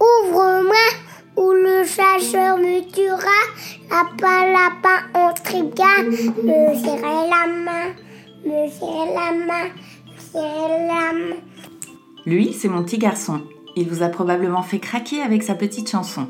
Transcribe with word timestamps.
Ouvre-moi, 0.00 0.86
ou 1.36 1.52
le 1.52 1.84
chasseur 1.84 2.56
me 2.56 2.80
tuera. 2.90 3.40
Lapin, 3.90 4.52
lapin. 4.52 4.90
Me 6.02 6.74
serrer 6.74 7.28
la 7.28 7.46
main, 7.46 7.94
me 8.44 8.68
serrer 8.70 9.12
la 9.14 9.32
main, 9.46 9.68
me 10.34 10.88
la. 10.88 11.36
Lui, 12.26 12.52
c'est 12.52 12.68
mon 12.68 12.82
petit 12.84 12.98
garçon. 12.98 13.42
Il 13.76 13.88
vous 13.88 14.02
a 14.02 14.08
probablement 14.08 14.62
fait 14.62 14.78
craquer 14.78 15.22
avec 15.22 15.42
sa 15.42 15.54
petite 15.54 15.90
chanson. 15.90 16.28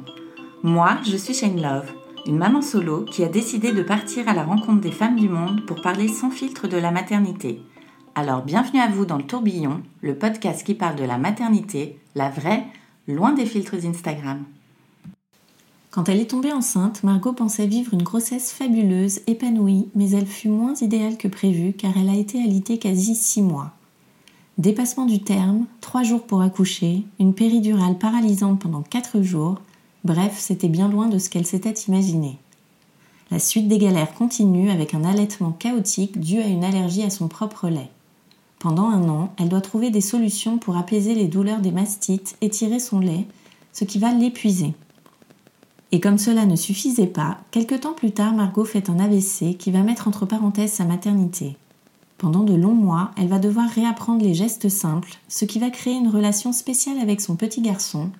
Moi, 0.62 0.98
je 1.05 1.16
suis 1.16 1.34
Shane 1.34 1.60
Love, 1.60 1.93
une 2.27 2.38
maman 2.38 2.62
solo 2.62 3.05
qui 3.05 3.24
a 3.24 3.29
décidé 3.29 3.73
de 3.73 3.82
partir 3.82 4.29
à 4.29 4.34
la 4.34 4.45
rencontre 4.45 4.80
des 4.80 4.93
femmes 4.93 5.16
du 5.16 5.29
monde 5.29 5.65
pour 5.66 5.80
parler 5.80 6.09
sans 6.09 6.30
filtre 6.30 6.68
de 6.68 6.77
la 6.77 6.91
maternité. 6.91 7.62
Alors 8.20 8.42
bienvenue 8.42 8.80
à 8.80 8.87
vous 8.87 9.06
dans 9.06 9.16
le 9.16 9.23
tourbillon, 9.23 9.80
le 10.02 10.15
podcast 10.15 10.62
qui 10.62 10.74
parle 10.74 10.97
de 10.97 11.05
la 11.05 11.16
maternité, 11.16 11.98
la 12.15 12.29
vraie, 12.29 12.66
loin 13.09 13.33
des 13.33 13.46
filtres 13.46 13.87
Instagram. 13.87 14.45
Quand 15.90 16.07
elle 16.07 16.21
est 16.21 16.29
tombée 16.29 16.52
enceinte, 16.52 17.02
Margot 17.02 17.32
pensait 17.32 17.66
vivre 17.66 17.95
une 17.95 18.02
grossesse 18.02 18.52
fabuleuse, 18.52 19.21
épanouie, 19.26 19.88
mais 19.95 20.10
elle 20.10 20.26
fut 20.26 20.51
moins 20.51 20.74
idéale 20.74 21.16
que 21.16 21.29
prévu 21.29 21.73
car 21.73 21.93
elle 21.96 22.10
a 22.10 22.15
été 22.15 22.43
alitée 22.43 22.76
quasi 22.76 23.15
six 23.15 23.41
mois. 23.41 23.71
Dépassement 24.59 25.07
du 25.07 25.23
terme, 25.23 25.65
trois 25.80 26.02
jours 26.02 26.26
pour 26.26 26.43
accoucher, 26.43 27.04
une 27.21 27.32
péridurale 27.32 27.96
paralysante 27.96 28.60
pendant 28.60 28.82
quatre 28.82 29.23
jours, 29.23 29.63
bref, 30.04 30.37
c'était 30.37 30.68
bien 30.68 30.91
loin 30.91 31.09
de 31.09 31.16
ce 31.16 31.30
qu'elle 31.30 31.46
s'était 31.46 31.73
imaginé. 31.88 32.37
La 33.30 33.38
suite 33.38 33.68
des 33.68 33.79
galères 33.79 34.13
continue 34.13 34.71
avec 34.71 34.93
un 34.93 35.04
allaitement 35.04 35.52
chaotique 35.52 36.21
dû 36.21 36.38
à 36.38 36.48
une 36.48 36.65
allergie 36.65 37.02
à 37.02 37.09
son 37.09 37.26
propre 37.26 37.71
lait. 37.71 37.88
Pendant 38.61 38.91
un 38.91 39.09
an, 39.09 39.33
elle 39.39 39.49
doit 39.49 39.63
trouver 39.63 39.89
des 39.91 40.03
solutions 40.03 40.59
pour 40.59 40.77
apaiser 40.77 41.15
les 41.15 41.29
douleurs 41.29 41.61
des 41.61 41.73
mastites 41.73 42.37
et 42.43 42.51
tirer 42.51 42.79
son 42.79 43.01
lait, 43.01 43.27
ce 43.73 43.85
qui 43.85 43.99
va 43.99 44.13
l'épuiser. 44.13 44.75
Et 45.93 45.99
comme 45.99 46.19
cela 46.19 46.45
ne 46.45 46.57
suffisait 46.57 47.07
pas, 47.07 47.38
quelque 47.53 47.75
temps 47.75 47.95
plus 47.95 48.13
tard, 48.13 48.35
Margot 48.35 48.66
fait 48.66 48.91
un 48.91 48.99
AVC 48.99 49.57
qui 49.57 49.71
va 49.71 49.83
mettre 49.83 50.09
entre 50.09 50.27
parenthèses 50.27 50.73
sa 50.73 50.85
maternité. 50.85 51.57
Pendant 52.19 52.45
de 52.45 52.53
longs 52.53 52.75
mois, 52.75 53.13
elle 53.16 53.29
va 53.29 53.38
devoir 53.38 53.66
réapprendre 53.71 54.23
les 54.23 54.35
gestes 54.35 54.69
simples, 54.69 55.15
ce 55.29 55.47
qui 55.47 55.59
va 55.59 55.71
créer 55.71 55.95
une 55.95 56.09
relation 56.09 56.53
spéciale 56.53 56.99
avec 56.99 57.23
son 57.23 57.37
petit 57.37 57.63
garçon, 57.63 58.11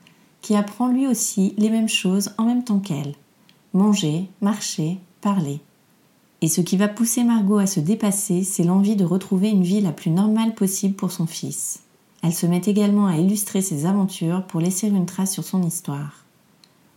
qui 0.41 0.57
apprend 0.57 0.89
lui 0.89 1.07
aussi 1.07 1.53
les 1.59 1.69
mêmes 1.69 1.89
choses 1.89 2.33
en 2.39 2.45
même 2.45 2.65
temps 2.65 2.81
qu'elle. 2.81 3.15
Manger, 3.75 4.27
marcher, 4.41 4.97
parler. 5.21 5.61
Et 6.43 6.49
ce 6.49 6.61
qui 6.61 6.77
va 6.77 6.89
pousser 6.89 7.23
Margot 7.23 7.59
à 7.59 7.67
se 7.67 7.81
dépasser, 7.81 8.45
c'est 8.45 8.65
l'envie 8.65 8.97
de 8.97 9.05
retrouver 9.05 9.51
une 9.51 9.63
vie 9.63 9.81
la 9.81 9.93
plus 9.93 10.11
normale 10.11 10.55
possible 10.55 10.95
pour 10.95 11.13
son 11.13 11.27
fils. 11.27 11.81
Elle 12.23 12.33
se 12.33 12.47
met 12.47 12.63
également 12.65 13.07
à 13.07 13.17
illustrer 13.17 13.63
ses 13.63 13.87
aventures 13.87 14.45
pour 14.47 14.61
laisser 14.61 14.89
une 14.89 15.07
trace 15.07 15.33
sur 15.33 15.45
son 15.45 15.63
histoire. 15.63 16.25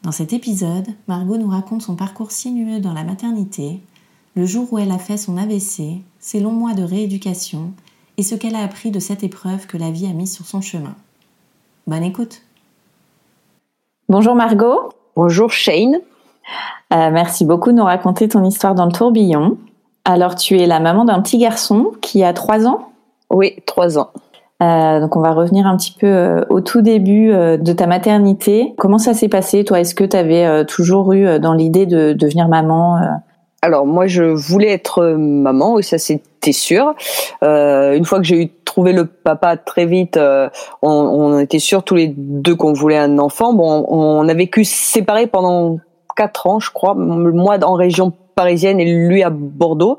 Dans 0.01 0.11
cet 0.11 0.33
épisode, 0.33 0.87
Margot 1.07 1.37
nous 1.37 1.49
raconte 1.49 1.81
son 1.81 1.95
parcours 1.95 2.31
sinueux 2.31 2.79
dans 2.79 2.93
la 2.93 3.03
maternité, 3.03 3.79
le 4.35 4.45
jour 4.45 4.71
où 4.71 4.77
elle 4.77 4.91
a 4.91 4.97
fait 4.97 5.17
son 5.17 5.37
AVC, 5.37 6.01
ses 6.19 6.39
longs 6.39 6.51
mois 6.51 6.73
de 6.73 6.83
rééducation 6.83 7.71
et 8.17 8.23
ce 8.23 8.35
qu'elle 8.35 8.55
a 8.55 8.63
appris 8.63 8.91
de 8.91 8.99
cette 8.99 9.23
épreuve 9.23 9.67
que 9.67 9.77
la 9.77 9.91
vie 9.91 10.07
a 10.07 10.13
mise 10.13 10.33
sur 10.33 10.45
son 10.45 10.61
chemin. 10.61 10.95
Bonne 11.87 12.03
écoute. 12.03 12.41
Bonjour 14.09 14.35
Margot. 14.35 14.89
Bonjour 15.15 15.51
Shane. 15.51 16.01
Euh, 16.91 17.09
merci 17.11 17.45
beaucoup 17.45 17.71
de 17.71 17.77
nous 17.77 17.83
raconter 17.83 18.27
ton 18.27 18.43
histoire 18.43 18.75
dans 18.75 18.85
le 18.85 18.91
tourbillon. 18.91 19.57
Alors 20.05 20.35
tu 20.35 20.59
es 20.59 20.65
la 20.65 20.79
maman 20.79 21.05
d'un 21.05 21.21
petit 21.21 21.37
garçon 21.37 21.91
qui 22.01 22.23
a 22.23 22.33
trois 22.33 22.67
ans? 22.67 22.89
Oui, 23.29 23.55
trois 23.65 23.97
ans. 23.97 24.09
Euh, 24.61 24.99
donc 24.99 25.15
on 25.15 25.21
va 25.21 25.31
revenir 25.31 25.65
un 25.67 25.75
petit 25.75 25.95
peu 25.99 26.07
euh, 26.07 26.45
au 26.49 26.61
tout 26.61 26.81
début 26.81 27.29
de 27.31 27.73
ta 27.73 27.87
maternité. 27.87 28.73
Comment 28.77 28.97
ça 28.97 29.13
s'est 29.13 29.29
passé 29.29 29.63
toi? 29.63 29.79
Est-ce 29.79 29.95
que 29.95 30.03
tu 30.03 30.15
avais 30.15 30.65
toujours 30.65 31.13
eu 31.13 31.39
dans 31.39 31.53
l'idée 31.53 31.85
de 31.85 32.13
devenir 32.13 32.47
maman 32.47 32.99
Alors 33.61 33.85
moi 33.85 34.07
je 34.07 34.23
voulais 34.23 34.71
être 34.71 35.03
maman, 35.03 35.79
et 35.79 35.83
ça 35.83 35.97
c'était 35.97 36.51
sûr. 36.51 36.93
Une 37.41 38.05
fois 38.05 38.19
que 38.19 38.25
j'ai 38.25 38.43
eu 38.43 38.51
trouvé 38.73 38.91
le 38.91 39.05
papa 39.05 39.55
très 39.55 39.85
vite, 39.85 40.17
euh, 40.17 40.49
on, 40.81 40.89
on 40.89 41.37
était 41.37 41.59
sûrs 41.59 41.83
tous 41.83 41.93
les 41.93 42.07
deux 42.07 42.55
qu'on 42.55 42.73
voulait 42.73 42.97
un 42.97 43.19
enfant. 43.19 43.53
Bon, 43.53 43.85
on 43.87 44.27
a 44.27 44.33
vécu 44.33 44.65
séparés 44.65 45.27
pendant 45.27 45.77
quatre 46.15 46.47
ans, 46.47 46.59
je 46.59 46.71
crois, 46.71 46.93
moi 46.95 47.57
en 47.63 47.73
région 47.73 48.11
parisienne 48.35 48.79
et 48.79 48.85
lui 48.85 49.23
à 49.23 49.29
Bordeaux. 49.29 49.97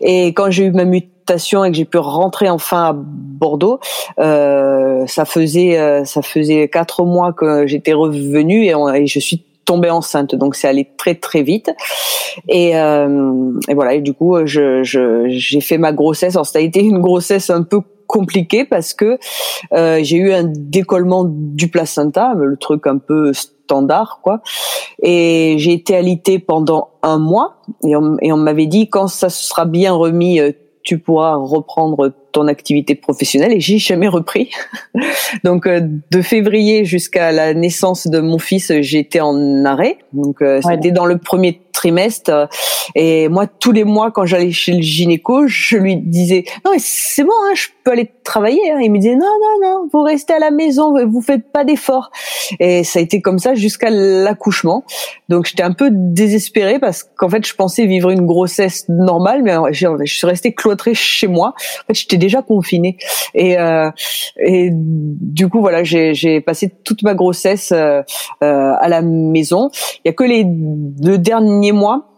Et 0.00 0.28
quand 0.28 0.50
j'ai 0.50 0.64
eu 0.64 0.70
ma 0.72 0.84
mutation 0.84 1.64
et 1.64 1.70
que 1.70 1.76
j'ai 1.76 1.84
pu 1.84 1.98
rentrer 1.98 2.48
enfin 2.50 2.84
à 2.84 2.92
Bordeaux, 2.94 3.80
euh, 4.18 5.04
ça 5.06 5.24
faisait 5.24 5.78
euh, 5.78 6.04
ça 6.04 6.22
faisait 6.22 6.68
quatre 6.68 7.04
mois 7.04 7.32
que 7.32 7.66
j'étais 7.66 7.92
revenue 7.94 8.64
et, 8.66 8.74
et 8.94 9.06
je 9.06 9.18
suis 9.18 9.42
tombée 9.64 9.90
enceinte. 9.90 10.34
Donc 10.34 10.54
c'est 10.54 10.68
allé 10.68 10.86
très 10.96 11.14
très 11.14 11.42
vite. 11.42 11.70
Et, 12.48 12.76
euh, 12.78 13.52
et 13.68 13.74
voilà. 13.74 13.94
Et 13.94 14.00
du 14.00 14.12
coup, 14.12 14.36
je 14.44 14.82
je- 14.84 15.26
j'ai 15.28 15.60
fait 15.60 15.78
ma 15.78 15.92
grossesse. 15.92 16.36
Alors 16.36 16.46
ça 16.46 16.58
a 16.58 16.62
été 16.62 16.80
une 16.80 17.00
grossesse 17.00 17.50
un 17.50 17.62
peu 17.62 17.80
compliquée 18.06 18.64
parce 18.64 18.94
que 18.94 19.18
euh, 19.72 20.00
j'ai 20.02 20.16
eu 20.16 20.32
un 20.32 20.44
décollement 20.44 21.24
du 21.28 21.68
placenta, 21.68 22.34
le 22.36 22.56
truc 22.56 22.86
un 22.86 22.98
peu 22.98 23.32
standard 23.32 24.20
quoi. 24.22 24.40
Et 25.02 25.56
j'ai 25.58 25.72
été 25.72 25.96
alitée 25.96 26.38
pendant 26.38 26.90
un 27.02 27.18
mois 27.18 27.56
et 27.84 27.96
on, 27.96 28.16
et 28.22 28.32
on 28.32 28.36
m'avait 28.36 28.66
dit 28.66 28.88
quand 28.88 29.08
ça 29.08 29.28
sera 29.28 29.64
bien 29.64 29.92
remis, 29.92 30.40
euh, 30.40 30.52
tu 30.82 30.98
pourras 31.00 31.34
reprendre 31.34 32.12
ton 32.30 32.46
activité 32.46 32.94
professionnelle 32.94 33.52
et 33.52 33.58
j'ai 33.58 33.78
jamais 33.78 34.06
repris. 34.06 34.50
Donc 35.44 35.66
euh, 35.66 35.80
de 36.12 36.22
février 36.22 36.84
jusqu'à 36.84 37.32
la 37.32 37.54
naissance 37.54 38.06
de 38.06 38.20
mon 38.20 38.38
fils, 38.38 38.72
j'étais 38.82 39.18
en 39.20 39.64
arrêt. 39.64 39.98
Donc 40.12 40.42
euh, 40.42 40.60
Ouais. 40.64 40.74
c'était 40.76 40.92
dans 40.92 41.06
le 41.06 41.18
premier 41.18 41.60
trimestre 41.76 42.30
euh, 42.30 42.46
et 42.94 43.28
moi 43.28 43.46
tous 43.46 43.72
les 43.72 43.84
mois 43.84 44.10
quand 44.10 44.26
j'allais 44.26 44.50
chez 44.50 44.72
le 44.72 44.80
gynéco, 44.82 45.46
je 45.46 45.76
lui 45.76 45.96
disais 45.96 46.44
non 46.64 46.72
mais 46.72 46.78
c'est 46.80 47.22
bon, 47.24 47.32
hein, 47.44 47.52
je 47.54 47.68
peux 47.84 47.92
aller 47.92 48.10
travailler. 48.24 48.72
hein. 48.72 48.78
Il 48.82 48.90
me 48.90 48.98
disait 48.98 49.14
non 49.14 49.26
non 49.26 49.68
non, 49.68 49.88
vous 49.92 50.02
restez 50.02 50.32
à 50.32 50.38
la 50.38 50.50
maison, 50.50 50.94
vous 51.06 51.20
faites 51.20 51.52
pas 51.52 51.64
d'efforts. 51.64 52.10
Et 52.60 52.82
ça 52.84 52.98
a 52.98 53.02
été 53.02 53.20
comme 53.20 53.38
ça 53.38 53.54
jusqu'à 53.54 53.90
l'accouchement. 53.90 54.84
Donc 55.28 55.46
j'étais 55.46 55.62
un 55.62 55.72
peu 55.72 55.90
désespérée 55.92 56.78
parce 56.78 57.02
qu'en 57.04 57.28
fait 57.28 57.46
je 57.46 57.54
pensais 57.54 57.86
vivre 57.86 58.10
une 58.10 58.26
grossesse 58.26 58.88
normale, 58.88 59.42
mais 59.42 59.54
je 59.72 60.04
suis 60.06 60.26
restée 60.26 60.54
cloîtrée 60.54 60.94
chez 60.94 61.26
moi. 61.26 61.48
En 61.48 61.86
fait 61.88 61.94
j'étais 61.94 62.16
déjà 62.16 62.42
confinée 62.42 62.96
et 63.34 63.58
euh, 63.58 63.90
et 64.44 64.70
du 64.72 65.48
coup 65.48 65.60
voilà 65.60 65.84
j'ai 65.84 66.40
passé 66.40 66.72
toute 66.84 67.02
ma 67.02 67.14
grossesse 67.14 67.72
euh, 67.72 68.02
euh, 68.42 68.72
à 68.78 68.88
la 68.88 69.02
maison. 69.02 69.70
Il 70.04 70.08
y 70.08 70.10
a 70.10 70.12
que 70.12 70.24
les 70.24 70.44
deux 70.46 71.18
derniers 71.18 71.65
mois 71.72 72.08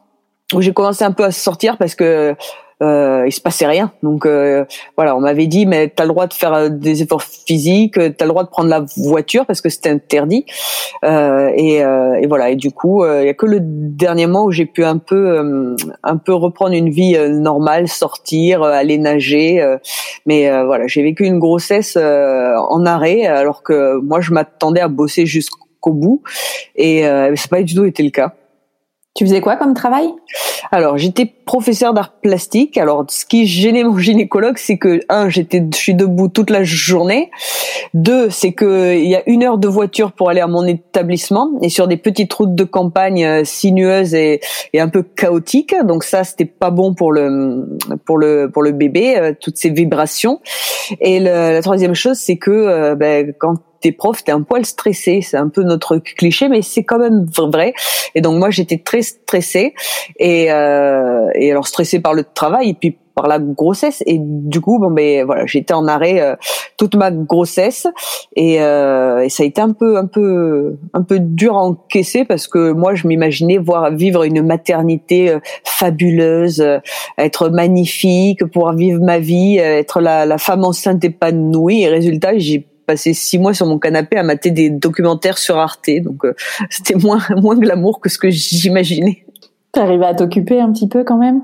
où 0.54 0.60
j'ai 0.60 0.72
commencé 0.72 1.04
un 1.04 1.12
peu 1.12 1.24
à 1.24 1.30
sortir 1.30 1.76
parce 1.76 1.94
que 1.94 2.34
euh, 2.80 3.24
il 3.26 3.32
se 3.32 3.40
passait 3.40 3.66
rien. 3.66 3.92
Donc 4.04 4.24
euh, 4.24 4.64
voilà, 4.96 5.16
on 5.16 5.20
m'avait 5.20 5.48
dit 5.48 5.66
mais 5.66 5.88
t'as 5.88 6.04
le 6.04 6.10
droit 6.10 6.28
de 6.28 6.32
faire 6.32 6.54
euh, 6.54 6.68
des 6.68 7.02
efforts 7.02 7.22
physiques, 7.22 7.94
t'as 7.94 8.24
le 8.24 8.28
droit 8.30 8.44
de 8.44 8.48
prendre 8.48 8.68
la 8.68 8.84
voiture 8.96 9.46
parce 9.46 9.60
que 9.60 9.68
c'était 9.68 9.90
interdit. 9.90 10.46
Euh, 11.04 11.50
et, 11.56 11.84
euh, 11.84 12.14
et 12.14 12.26
voilà. 12.26 12.50
Et 12.50 12.56
du 12.56 12.70
coup, 12.70 13.02
euh, 13.02 13.22
il 13.22 13.26
y 13.26 13.30
a 13.30 13.34
que 13.34 13.46
le 13.46 13.58
dernier 13.60 14.26
mois 14.26 14.44
où 14.44 14.52
j'ai 14.52 14.66
pu 14.66 14.84
un 14.84 14.98
peu 14.98 15.76
un 16.04 16.16
peu 16.16 16.32
reprendre 16.32 16.72
une 16.72 16.90
vie 16.90 17.18
normale, 17.30 17.88
sortir, 17.88 18.62
aller 18.62 18.98
nager. 18.98 19.76
mais 20.24 20.48
voilà, 20.64 20.86
j'ai 20.86 21.02
vécu 21.02 21.24
une 21.24 21.40
grossesse 21.40 21.96
en 21.96 22.86
arrêt 22.86 23.26
alors 23.26 23.62
que 23.62 23.98
moi 24.00 24.20
je 24.20 24.32
m'attendais 24.32 24.80
à 24.80 24.88
bosser 24.88 25.26
jusqu'au 25.26 25.92
bout 25.92 26.22
et 26.76 27.06
euh, 27.06 27.32
c'est 27.36 27.50
pas 27.50 27.62
du 27.62 27.74
tout 27.74 27.84
été 27.84 28.02
le 28.02 28.10
cas. 28.10 28.34
Tu 29.18 29.24
faisais 29.24 29.40
quoi 29.40 29.56
comme 29.56 29.74
travail? 29.74 30.14
Alors, 30.70 30.96
j'étais 30.96 31.26
professeur 31.26 31.92
d'art 31.92 32.12
plastique. 32.22 32.78
Alors, 32.78 33.04
ce 33.08 33.26
qui 33.26 33.48
gênait 33.48 33.82
mon 33.82 33.98
gynécologue, 33.98 34.58
c'est 34.58 34.78
que 34.78 35.00
un, 35.08 35.28
j'étais, 35.28 35.60
je 35.74 35.76
suis 35.76 35.96
debout 35.96 36.28
toute 36.28 36.50
la 36.50 36.62
journée. 36.62 37.32
Deux, 37.94 38.30
c'est 38.30 38.52
que 38.52 38.94
il 38.94 39.08
y 39.08 39.16
a 39.16 39.28
une 39.28 39.42
heure 39.42 39.58
de 39.58 39.66
voiture 39.66 40.12
pour 40.12 40.30
aller 40.30 40.40
à 40.40 40.46
mon 40.46 40.64
établissement 40.64 41.50
et 41.62 41.68
sur 41.68 41.88
des 41.88 41.96
petites 41.96 42.32
routes 42.32 42.54
de 42.54 42.62
campagne 42.62 43.24
euh, 43.24 43.42
sinueuses 43.44 44.14
et, 44.14 44.40
et 44.72 44.78
un 44.78 44.88
peu 44.88 45.02
chaotiques. 45.02 45.74
Donc 45.82 46.04
ça, 46.04 46.22
c'était 46.22 46.44
pas 46.44 46.70
bon 46.70 46.94
pour 46.94 47.10
le 47.10 47.76
pour 48.04 48.18
le 48.18 48.48
pour 48.52 48.62
le 48.62 48.70
bébé, 48.70 49.18
euh, 49.18 49.32
toutes 49.40 49.56
ces 49.56 49.70
vibrations. 49.70 50.38
Et 51.00 51.18
la 51.18 51.60
troisième 51.60 51.94
chose, 51.94 52.18
c'est 52.18 52.36
que 52.36 52.52
euh, 52.52 52.94
ben, 52.94 53.34
quand 53.36 53.56
t'es 53.80 53.92
prof, 53.92 54.22
t'es 54.24 54.32
un 54.32 54.42
poil 54.42 54.64
stressé. 54.64 55.20
C'est 55.22 55.36
un 55.36 55.48
peu 55.48 55.62
notre 55.62 55.98
cliché, 55.98 56.48
mais 56.48 56.62
c'est 56.62 56.84
quand 56.84 56.98
même 56.98 57.26
vrai. 57.36 57.74
Et 58.14 58.20
donc 58.20 58.38
moi, 58.38 58.50
j'étais 58.50 58.78
très 58.78 59.02
stressée 59.02 59.74
et, 60.18 60.50
euh, 60.50 61.28
et 61.34 61.50
alors 61.50 61.66
stressée 61.66 62.00
par 62.00 62.14
le 62.14 62.24
travail 62.24 62.70
et 62.70 62.74
puis 62.74 62.96
par 63.18 63.26
la 63.26 63.40
grossesse 63.40 64.04
et 64.06 64.16
du 64.20 64.60
coup 64.60 64.78
bon 64.78 64.92
ben 64.92 65.24
voilà 65.26 65.44
j'étais 65.44 65.74
en 65.74 65.88
arrêt 65.88 66.20
euh, 66.20 66.36
toute 66.76 66.94
ma 66.94 67.10
grossesse 67.10 67.88
et, 68.36 68.62
euh, 68.62 69.24
et, 69.24 69.28
ça 69.28 69.42
a 69.42 69.46
été 69.46 69.60
un 69.60 69.72
peu 69.72 69.96
un 69.96 70.06
peu 70.06 70.76
un 70.94 71.02
peu 71.02 71.18
dur 71.18 71.56
à 71.56 71.62
encaisser 71.62 72.24
parce 72.24 72.46
que 72.46 72.70
moi 72.70 72.94
je 72.94 73.08
m'imaginais 73.08 73.58
voir 73.58 73.90
vivre 73.90 74.22
une 74.22 74.46
maternité 74.46 75.30
euh, 75.30 75.40
fabuleuse 75.64 76.60
euh, 76.60 76.78
être 77.18 77.48
magnifique 77.48 78.44
pouvoir 78.44 78.76
vivre 78.76 79.02
ma 79.02 79.18
vie 79.18 79.58
être 79.58 80.00
la, 80.00 80.24
la 80.24 80.38
femme 80.38 80.64
enceinte 80.64 81.02
épanouie 81.02 81.82
et 81.82 81.88
résultat 81.88 82.38
j'ai 82.38 82.68
passé 82.88 83.12
six 83.12 83.38
mois 83.38 83.54
sur 83.54 83.66
mon 83.66 83.78
canapé 83.78 84.16
à 84.16 84.24
mater 84.24 84.50
des 84.50 84.70
documentaires 84.70 85.38
sur 85.38 85.58
Arte. 85.58 85.90
Donc 86.02 86.24
euh, 86.24 86.34
c'était 86.70 86.96
moins 86.96 87.20
moins 87.36 87.56
glamour 87.56 88.00
que 88.00 88.08
ce 88.08 88.18
que 88.18 88.30
j'imaginais. 88.30 89.24
T'arrivais 89.72 90.06
à 90.06 90.14
t'occuper 90.14 90.60
un 90.60 90.72
petit 90.72 90.88
peu 90.88 91.04
quand 91.04 91.18
même? 91.18 91.42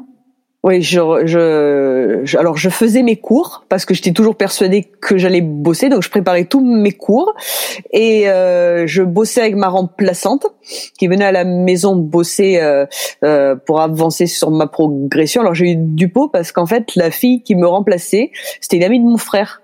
Oui, 0.64 0.80
je, 0.80 0.98
je, 1.26 2.38
alors 2.38 2.56
je 2.56 2.70
faisais 2.70 3.02
mes 3.02 3.16
cours 3.16 3.66
parce 3.68 3.84
que 3.84 3.92
j'étais 3.92 4.12
toujours 4.12 4.34
persuadée 4.34 4.82
que 4.82 5.18
j'allais 5.18 5.42
bosser, 5.42 5.90
donc 5.90 6.02
je 6.02 6.08
préparais 6.08 6.46
tous 6.46 6.64
mes 6.64 6.92
cours 6.92 7.34
et 7.92 8.30
euh, 8.30 8.86
je 8.86 9.02
bossais 9.02 9.42
avec 9.42 9.56
ma 9.56 9.68
remplaçante 9.68 10.46
qui 10.98 11.06
venait 11.06 11.26
à 11.26 11.32
la 11.32 11.44
maison 11.44 11.96
bosser 11.96 12.60
euh, 12.62 12.86
euh, 13.24 13.56
pour 13.56 13.82
avancer 13.82 14.26
sur 14.26 14.50
ma 14.50 14.66
progression. 14.66 15.42
Alors 15.42 15.54
j'ai 15.54 15.72
eu 15.72 15.76
du 15.76 16.08
pot 16.08 16.30
parce 16.30 16.50
qu'en 16.50 16.64
fait 16.64 16.94
la 16.96 17.10
fille 17.10 17.42
qui 17.42 17.56
me 17.56 17.66
remplaçait, 17.66 18.30
c'était 18.62 18.78
une 18.78 18.84
amie 18.84 19.00
de 19.00 19.04
mon 19.04 19.18
frère. 19.18 19.60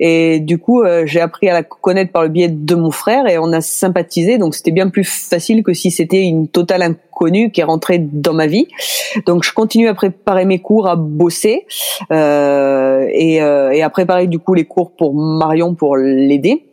Et 0.00 0.40
du 0.40 0.58
coup, 0.58 0.82
euh, 0.82 1.04
j'ai 1.06 1.20
appris 1.20 1.48
à 1.48 1.52
la 1.52 1.62
connaître 1.62 2.12
par 2.12 2.22
le 2.22 2.28
biais 2.28 2.48
de 2.48 2.74
mon 2.74 2.90
frère 2.90 3.26
et 3.26 3.38
on 3.38 3.52
a 3.52 3.60
sympathisé. 3.60 4.38
Donc 4.38 4.54
c'était 4.54 4.70
bien 4.70 4.88
plus 4.88 5.04
facile 5.04 5.62
que 5.62 5.72
si 5.72 5.90
c'était 5.90 6.22
une 6.22 6.48
totale 6.48 6.82
inconnue 6.82 7.50
qui 7.50 7.60
est 7.60 7.64
rentrée 7.64 7.98
dans 7.98 8.34
ma 8.34 8.46
vie. 8.46 8.68
Donc 9.26 9.44
je 9.44 9.52
continue 9.52 9.88
à 9.88 9.94
préparer 9.94 10.44
mes 10.44 10.58
cours, 10.58 10.88
à 10.88 10.96
bosser 10.96 11.66
euh, 12.12 13.06
et, 13.12 13.42
euh, 13.42 13.70
et 13.70 13.82
à 13.82 13.90
préparer 13.90 14.26
du 14.26 14.38
coup 14.38 14.54
les 14.54 14.64
cours 14.64 14.92
pour 14.92 15.14
Marion 15.14 15.74
pour 15.74 15.96
l'aider. 15.96 16.64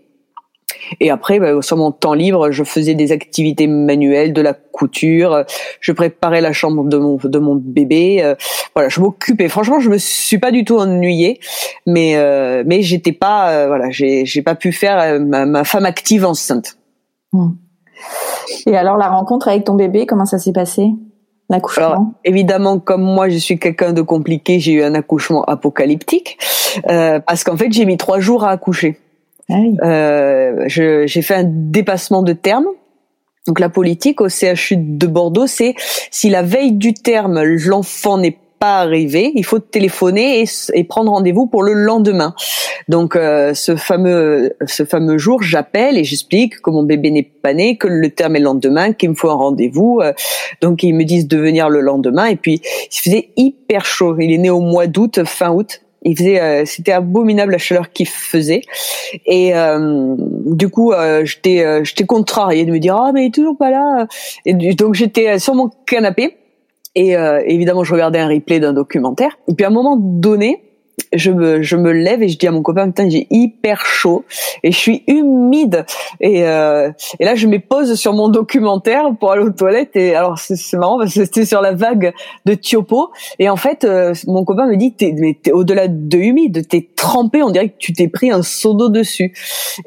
Et 0.99 1.09
après, 1.09 1.39
bah, 1.39 1.61
sur 1.61 1.77
mon 1.77 1.91
temps 1.91 2.13
libre, 2.13 2.51
je 2.51 2.63
faisais 2.63 2.95
des 2.95 3.11
activités 3.11 3.67
manuelles, 3.67 4.33
de 4.33 4.41
la 4.41 4.53
couture, 4.53 5.43
je 5.79 5.91
préparais 5.91 6.41
la 6.41 6.53
chambre 6.53 6.85
de 6.85 6.97
mon 6.97 7.17
de 7.21 7.39
mon 7.39 7.55
bébé. 7.55 8.21
Euh, 8.23 8.35
voilà, 8.75 8.89
je 8.89 8.99
m'occupais. 8.99 9.47
Franchement, 9.47 9.79
je 9.79 9.89
me 9.89 9.97
suis 9.97 10.37
pas 10.37 10.51
du 10.51 10.65
tout 10.65 10.77
ennuyée, 10.77 11.39
mais 11.85 12.15
euh, 12.15 12.63
mais 12.65 12.81
j'étais 12.81 13.11
pas 13.11 13.51
euh, 13.51 13.67
voilà, 13.67 13.89
j'ai 13.89 14.25
j'ai 14.25 14.41
pas 14.41 14.55
pu 14.55 14.71
faire 14.71 15.19
ma, 15.19 15.63
femme 15.63 15.85
active 15.85 16.25
enceinte. 16.25 16.77
Hmm. 17.31 17.51
Et 18.65 18.75
alors 18.75 18.97
la 18.97 19.09
rencontre 19.09 19.47
avec 19.47 19.65
ton 19.65 19.75
bébé, 19.75 20.05
comment 20.05 20.25
ça 20.25 20.39
s'est 20.39 20.53
passé 20.53 20.89
L'accouchement? 21.49 22.13
Évidemment, 22.23 22.79
comme 22.79 23.01
moi, 23.01 23.27
je 23.27 23.37
suis 23.37 23.59
quelqu'un 23.59 23.91
de 23.91 24.01
compliqué, 24.01 24.61
j'ai 24.61 24.71
eu 24.71 24.83
un 24.83 24.95
accouchement 24.95 25.43
apocalyptique 25.43 26.37
parce 26.87 27.43
qu'en 27.43 27.57
fait, 27.57 27.71
j'ai 27.71 27.85
mis 27.85 27.97
trois 27.97 28.21
jours 28.21 28.45
à 28.45 28.51
accoucher. 28.51 28.97
Ah 29.51 29.85
euh, 29.85 30.63
j'ai 30.67 31.21
fait 31.21 31.35
un 31.35 31.45
dépassement 31.45 32.23
de 32.23 32.33
terme. 32.33 32.65
Donc 33.47 33.59
la 33.59 33.69
politique 33.69 34.21
au 34.21 34.29
CHU 34.29 34.77
de 34.77 35.07
Bordeaux, 35.07 35.47
c'est 35.47 35.73
si 36.11 36.29
la 36.29 36.43
veille 36.43 36.73
du 36.73 36.93
terme, 36.93 37.41
l'enfant 37.41 38.17
n'est 38.17 38.37
pas 38.59 38.81
arrivé, 38.81 39.31
il 39.33 39.43
faut 39.43 39.57
téléphoner 39.57 40.45
et, 40.73 40.83
prendre 40.83 41.11
rendez-vous 41.11 41.47
pour 41.47 41.63
le 41.63 41.73
lendemain. 41.73 42.35
Donc 42.89 43.15
euh, 43.15 43.55
ce 43.55 43.75
fameux 43.75 44.55
ce 44.67 44.85
fameux 44.85 45.17
jour, 45.17 45.41
j'appelle 45.41 45.97
et 45.97 46.03
j'explique 46.03 46.61
que 46.61 46.69
mon 46.69 46.83
bébé 46.83 47.09
n'est 47.09 47.23
pas 47.23 47.55
né, 47.55 47.77
que 47.77 47.87
le 47.87 48.11
terme 48.11 48.35
est 48.35 48.39
le 48.39 48.45
lendemain, 48.45 48.93
qu'il 48.93 49.09
me 49.09 49.15
faut 49.15 49.31
un 49.31 49.35
rendez-vous. 49.35 49.99
Euh, 50.03 50.13
donc 50.61 50.83
ils 50.83 50.93
me 50.93 51.03
disent 51.03 51.27
de 51.27 51.37
venir 51.37 51.69
le 51.69 51.81
lendemain 51.81 52.27
et 52.27 52.35
puis 52.35 52.61
il 52.63 53.01
faisait 53.01 53.29
hyper 53.35 53.83
chaud. 53.83 54.15
Il 54.19 54.31
est 54.31 54.37
né 54.37 54.51
au 54.51 54.61
mois 54.61 54.85
d'août, 54.85 55.23
fin 55.25 55.51
août. 55.51 55.81
Il 56.03 56.17
faisait, 56.17 56.41
euh, 56.41 56.65
c'était 56.65 56.93
abominable 56.93 57.51
la 57.51 57.57
chaleur 57.59 57.91
qu'il 57.91 58.07
faisait. 58.07 58.61
Et 59.25 59.55
euh, 59.55 60.15
du 60.17 60.69
coup, 60.69 60.93
euh, 60.93 61.25
j'étais, 61.25 61.63
euh, 61.63 61.83
j'étais 61.83 62.05
contrariée 62.05 62.65
de 62.65 62.71
me 62.71 62.79
dire 62.79 62.95
ah 62.95 63.11
mais 63.13 63.23
il 63.23 63.27
est 63.27 63.33
toujours 63.33 63.57
pas 63.57 63.69
là. 63.69 64.07
Et 64.45 64.53
donc 64.53 64.95
j'étais 64.95 65.37
sur 65.37 65.53
mon 65.53 65.69
canapé 65.85 66.37
et 66.95 67.13
évidemment 67.45 67.85
je 67.85 67.93
regardais 67.93 68.19
un 68.19 68.27
replay 68.27 68.59
d'un 68.59 68.73
documentaire. 68.73 69.37
Et 69.47 69.53
puis 69.53 69.63
à 69.63 69.69
un 69.69 69.71
moment 69.71 69.95
donné, 69.97 70.70
je 71.13 71.31
me, 71.31 71.61
je 71.61 71.75
me 71.75 71.91
lève 71.91 72.23
et 72.23 72.29
je 72.29 72.37
dis 72.37 72.47
à 72.47 72.51
mon 72.51 72.61
copain, 72.61 72.87
putain, 72.87 73.09
j'ai 73.09 73.27
hyper 73.29 73.85
chaud 73.85 74.23
et 74.63 74.71
je 74.71 74.77
suis 74.77 75.03
humide. 75.07 75.85
Et, 76.19 76.45
euh, 76.47 76.91
et 77.19 77.25
là, 77.25 77.35
je 77.35 77.47
me 77.47 77.59
pose 77.59 77.95
sur 77.95 78.13
mon 78.13 78.29
documentaire 78.29 79.05
pour 79.19 79.31
aller 79.31 79.43
aux 79.43 79.51
toilettes. 79.51 79.95
Et 79.95 80.15
alors, 80.15 80.37
c'est 80.37 80.77
marrant 80.77 80.97
parce 80.97 81.13
que 81.13 81.25
c'était 81.25 81.45
sur 81.45 81.61
la 81.61 81.73
vague 81.73 82.13
de 82.45 82.53
Tiopo. 82.53 83.11
Et 83.39 83.49
en 83.49 83.57
fait, 83.57 83.83
euh, 83.83 84.13
mon 84.27 84.45
copain 84.45 84.67
me 84.67 84.77
dit, 84.77 84.93
t'es, 84.93 85.13
mais 85.17 85.37
t'es 85.41 85.51
au-delà 85.51 85.87
de 85.87 86.17
humide, 86.17 86.67
t'es 86.67 86.89
trempé, 86.95 87.43
on 87.43 87.49
dirait 87.49 87.69
que 87.69 87.77
tu 87.77 87.93
t'es 87.93 88.07
pris 88.07 88.31
un 88.31 88.43
seau 88.43 88.73
d'eau 88.73 88.89
dessus. 88.89 89.33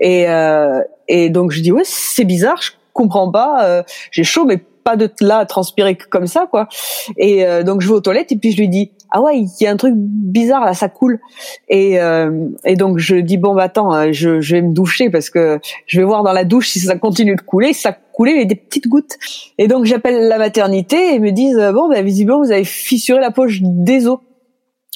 Et, 0.01 0.29
euh, 0.29 0.81
et 1.09 1.31
donc, 1.31 1.53
je 1.53 1.61
dis, 1.61 1.73
ouais, 1.73 1.83
c'est 1.85 2.25
bizarre, 2.25 2.61
je 2.61 2.73
comprends 2.93 3.31
pas, 3.31 3.65
euh, 3.65 3.83
j'ai 4.11 4.25
chaud, 4.25 4.45
mais 4.45 4.59
pas 4.85 4.97
de 4.97 5.11
là 5.21 5.39
à 5.39 5.47
transpirer 5.47 5.97
comme 5.97 6.27
ça, 6.27 6.47
quoi. 6.49 6.69
Et 7.17 7.45
euh, 7.45 7.62
donc, 7.62 7.81
je 7.81 7.89
vais 7.89 7.95
aux 7.95 8.01
toilettes 8.01 8.31
et 8.31 8.37
puis 8.37 8.53
je 8.53 8.59
lui 8.59 8.69
dis, 8.69 8.93
ah 9.16 9.20
ouais, 9.20 9.38
il 9.38 9.49
y 9.61 9.66
a 9.69 9.70
un 9.70 9.76
truc 9.76 9.94
bizarre 9.96 10.64
là, 10.64 10.75
ça 10.75 10.88
coule. 10.88 11.20
Et, 11.69 12.00
euh, 12.00 12.49
et 12.64 12.75
donc 12.75 12.99
je 12.99 13.14
dis 13.14 13.37
bon 13.37 13.55
bah 13.55 13.62
attends, 13.62 13.94
euh, 13.94 14.08
je, 14.11 14.40
je 14.40 14.56
vais 14.56 14.62
me 14.62 14.75
doucher 14.75 15.08
parce 15.08 15.31
que 15.31 15.61
je 15.87 16.00
vais 16.00 16.05
voir 16.05 16.25
dans 16.25 16.32
la 16.32 16.43
douche 16.43 16.70
si 16.70 16.81
ça 16.81 16.99
continue 16.99 17.37
de 17.37 17.40
couler. 17.40 17.72
ça 17.72 17.93
coulait 17.93 18.34
mais 18.34 18.44
des 18.44 18.56
petites 18.56 18.88
gouttes. 18.88 19.12
Et 19.56 19.69
donc 19.69 19.84
j'appelle 19.84 20.26
la 20.26 20.37
maternité 20.37 21.14
et 21.14 21.20
me 21.20 21.31
disent 21.31 21.58
euh, 21.58 21.70
bon 21.70 21.88
bah 21.88 22.02
visiblement 22.02 22.40
vous 22.43 22.50
avez 22.50 22.64
fissuré 22.64 23.20
la 23.20 23.31
poche 23.31 23.61
des 23.62 24.08
os. 24.08 24.19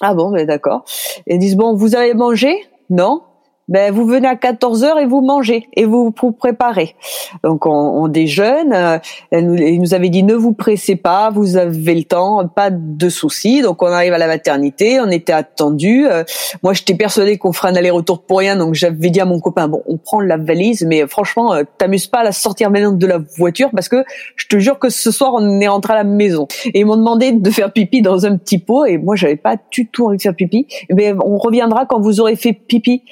Ah 0.00 0.14
bon, 0.14 0.32
ben 0.32 0.44
d'accord. 0.44 0.84
Et 1.28 1.36
ils 1.36 1.38
disent 1.38 1.56
bon 1.56 1.76
vous 1.76 1.94
avez 1.94 2.12
mangé? 2.14 2.56
Non 2.90 3.22
ben 3.68 3.92
vous 3.92 4.06
venez 4.06 4.26
à 4.26 4.36
14 4.36 4.84
heures 4.84 4.98
et 4.98 5.06
vous 5.06 5.20
mangez 5.20 5.68
et 5.74 5.84
vous 5.84 6.14
vous 6.20 6.32
préparez. 6.32 6.96
Donc 7.44 7.66
on, 7.66 7.70
on 7.70 8.08
déjeune. 8.08 8.72
Euh, 8.72 8.98
elle 9.30 9.46
nous, 9.46 9.78
nous, 9.78 9.94
avait 9.94 10.08
dit 10.08 10.22
ne 10.22 10.34
vous 10.34 10.52
pressez 10.52 10.96
pas, 10.96 11.30
vous 11.30 11.56
avez 11.56 11.94
le 11.94 12.04
temps, 12.04 12.46
pas 12.48 12.70
de 12.70 13.08
soucis. 13.08 13.60
Donc 13.62 13.82
on 13.82 13.86
arrive 13.86 14.12
à 14.12 14.18
la 14.18 14.26
maternité, 14.26 15.00
on 15.00 15.10
était 15.10 15.32
attendu. 15.32 16.06
Euh, 16.06 16.24
moi 16.62 16.72
j'étais 16.72 16.94
persuadée 16.94 17.36
qu'on 17.36 17.52
ferait 17.52 17.68
un 17.68 17.76
aller-retour 17.76 18.22
pour 18.22 18.38
rien, 18.38 18.56
donc 18.56 18.74
j'avais 18.74 19.10
dit 19.10 19.20
à 19.20 19.26
mon 19.26 19.40
copain 19.40 19.68
bon 19.68 19.82
on 19.86 19.98
prend 19.98 20.20
la 20.20 20.36
valise, 20.36 20.84
mais 20.86 21.06
franchement 21.06 21.52
euh, 21.52 21.62
t'amuses 21.76 22.06
pas 22.06 22.20
à 22.20 22.24
la 22.24 22.32
sortir 22.32 22.70
maintenant 22.70 22.92
de 22.92 23.06
la 23.06 23.18
voiture 23.36 23.70
parce 23.74 23.88
que 23.88 24.04
je 24.36 24.46
te 24.46 24.58
jure 24.58 24.78
que 24.78 24.88
ce 24.88 25.10
soir 25.10 25.34
on 25.34 25.60
est 25.60 25.68
rentré 25.68 25.92
à 25.92 25.96
la 25.96 26.04
maison 26.04 26.48
et 26.64 26.80
ils 26.80 26.86
m'ont 26.86 26.96
demandé 26.96 27.32
de 27.32 27.50
faire 27.50 27.72
pipi 27.72 28.02
dans 28.02 28.24
un 28.24 28.36
petit 28.36 28.58
pot 28.58 28.86
et 28.86 28.96
moi 28.98 29.14
j'avais 29.14 29.36
pas 29.36 29.56
du 29.70 29.86
tout 29.86 30.06
envie 30.06 30.16
de 30.16 30.22
faire 30.22 30.34
pipi. 30.34 30.66
Mais 30.90 31.12
on 31.12 31.36
reviendra 31.38 31.86
quand 31.86 32.00
vous 32.00 32.20
aurez 32.20 32.36
fait 32.36 32.52
pipi. 32.52 33.02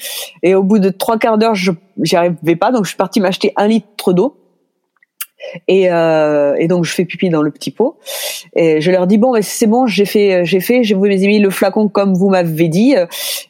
Au 0.55 0.63
bout 0.63 0.79
de 0.79 0.91
trois 0.91 1.19
quarts 1.19 1.39
d'heure, 1.39 1.55
je 1.55 1.73
j'y 2.03 2.17
arrivais 2.17 2.57
pas, 2.57 2.73
donc 2.73 2.85
je 2.85 2.89
suis 2.91 2.97
partie 2.97 3.21
m'acheter 3.21 3.53
un 3.57 3.69
litre 3.69 4.13
d'eau. 4.13 4.37
Et, 5.69 5.91
euh, 5.91 6.55
et, 6.59 6.67
donc 6.67 6.85
je 6.85 6.93
fais 6.93 7.05
pipi 7.05 7.29
dans 7.29 7.43
le 7.43 7.51
petit 7.51 7.71
pot. 7.71 7.99
Et 8.55 8.81
je 8.81 8.91
leur 8.91 9.07
dis 9.07 9.19
bon 9.19 9.33
ben, 9.33 9.43
c'est 9.43 9.67
bon 9.67 9.87
j'ai 9.87 10.07
fait 10.07 10.45
j'ai 10.45 10.61
fait 10.61 10.83
je 10.83 10.95
vous 10.95 11.05
ai 11.05 11.27
mis 11.27 11.39
le 11.39 11.51
flacon 11.51 11.89
comme 11.89 12.15
vous 12.15 12.29
m'avez 12.29 12.69
dit. 12.69 12.97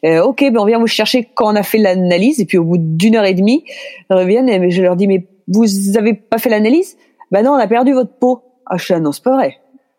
Euh, 0.05 0.23
ok 0.23 0.41
ben 0.41 0.59
on 0.59 0.65
vient 0.65 0.79
vous 0.79 0.87
chercher 0.87 1.29
quand 1.35 1.53
on 1.53 1.57
a 1.57 1.63
fait 1.63 1.79
l'analyse. 1.79 2.41
Et 2.41 2.45
puis 2.45 2.59
au 2.59 2.65
bout 2.65 2.79
d'une 2.79 3.17
heure 3.17 3.25
et 3.25 3.35
demie 3.35 3.65
ils 4.11 4.17
reviennent 4.17 4.49
et 4.49 4.71
je 4.71 4.83
leur 4.83 4.97
dis 4.97 5.07
mais 5.07 5.27
vous 5.49 5.97
avez 5.97 6.13
pas 6.15 6.39
fait 6.39 6.51
l'analyse? 6.51 6.97
Ben 7.31 7.43
non 7.43 7.53
on 7.53 7.59
a 7.59 7.67
perdu 7.67 7.93
votre 7.93 8.13
pot. 8.19 8.43
Ah 8.67 8.77
je 8.77 8.85
suis 8.85 9.01
non 9.01 9.13
c'est 9.13 9.23
pas 9.23 9.35
vrai 9.35 9.57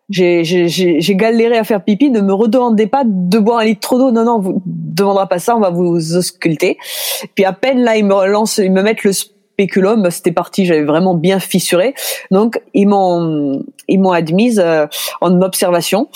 j'ai 0.10 1.16
galéré 1.16 1.58
à 1.58 1.64
faire 1.64 1.84
pipi, 1.84 2.10
ne 2.10 2.22
me 2.22 2.34
redemandez 2.34 2.88
pas 2.88 3.04
de 3.06 3.40
boire 3.40 3.60
un 3.60 3.66
litre 3.66 3.98
d'eau. 3.98 4.12
Non, 4.12 4.24
non, 4.24 4.40
vous 4.40 4.62
demandera 4.66 5.28
pas 5.28 5.40
ça, 5.40 5.56
on 5.56 5.60
va 5.60 5.70
vous 5.70 6.16
ausculter. 6.16 6.78
Puis 7.36 7.46
à 7.46 7.54
peine 7.54 7.82
là, 7.82 7.98
ils 7.98 8.06
me 8.06 8.14
relancent, 8.14 8.58
ils 8.58 8.72
me 8.72 8.82
mettent 8.82 9.04
le 9.04 9.14
spéculum, 9.14 10.10
c'était 10.12 10.32
parti, 10.32 10.66
j'avais 10.66 10.84
vraiment 10.84 11.16
bien 11.16 11.40
fissuré. 11.40 11.94
Donc 12.32 12.62
ils 12.74 12.88
m'ont 12.88 13.64
ils 13.88 14.00
m'ont 14.00 14.12
admise 14.12 14.62
euh, 14.64 14.86
en 15.22 15.42
observation 15.42 16.10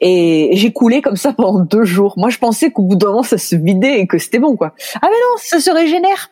et 0.00 0.50
j'ai 0.52 0.72
coulé 0.72 1.00
comme 1.00 1.16
ça 1.16 1.32
pendant 1.32 1.60
deux 1.60 1.84
jours. 1.84 2.14
Moi, 2.16 2.30
je 2.30 2.38
pensais 2.38 2.70
qu'au 2.70 2.82
bout 2.82 2.96
d'un 2.96 3.08
moment 3.08 3.22
ça 3.22 3.38
se 3.38 3.56
vidait 3.56 4.00
et 4.00 4.06
que 4.06 4.18
c'était 4.18 4.38
bon 4.38 4.56
quoi. 4.56 4.72
Ah 4.96 5.06
mais 5.06 5.08
non, 5.08 5.36
ça 5.38 5.60
se 5.60 5.70
régénère. 5.70 6.30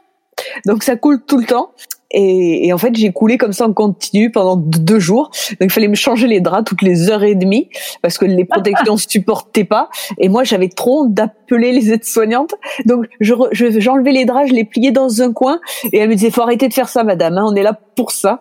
Donc 0.66 0.82
ça 0.84 0.96
coule 0.96 1.22
tout 1.26 1.38
le 1.38 1.46
temps. 1.46 1.70
Et, 2.10 2.66
et 2.66 2.72
en 2.72 2.78
fait 2.78 2.94
j'ai 2.94 3.12
coulé 3.12 3.38
comme 3.38 3.52
ça 3.52 3.66
en 3.66 3.72
continu 3.72 4.30
pendant 4.30 4.56
deux 4.56 4.98
jours. 4.98 5.30
Donc 5.60 5.68
il 5.68 5.70
fallait 5.70 5.88
me 5.88 5.94
changer 5.94 6.26
les 6.26 6.40
draps 6.40 6.64
toutes 6.64 6.82
les 6.82 7.10
heures 7.10 7.22
et 7.22 7.34
demie 7.34 7.68
parce 8.02 8.18
que 8.18 8.24
les 8.24 8.44
protections 8.44 8.96
supportaient 9.08 9.64
pas. 9.64 9.88
Et 10.18 10.28
moi 10.28 10.44
j'avais 10.44 10.68
trop 10.68 11.02
honte 11.02 11.14
d'appeler 11.14 11.72
les 11.72 11.92
aides-soignantes. 11.92 12.54
Donc 12.86 13.06
je 13.20 13.34
j'enlevais 13.52 14.12
les 14.12 14.24
draps, 14.24 14.48
je 14.48 14.54
les 14.54 14.64
pliais 14.64 14.92
dans 14.92 15.22
un 15.22 15.32
coin 15.32 15.60
et 15.92 15.98
elle 15.98 16.08
me 16.08 16.14
disait 16.14 16.30
faut 16.30 16.42
arrêter 16.42 16.68
de 16.68 16.74
faire 16.74 16.88
ça 16.88 17.04
madame, 17.04 17.38
hein, 17.38 17.44
on 17.46 17.54
est 17.54 17.62
là 17.62 17.78
pour 17.96 18.10
ça. 18.10 18.40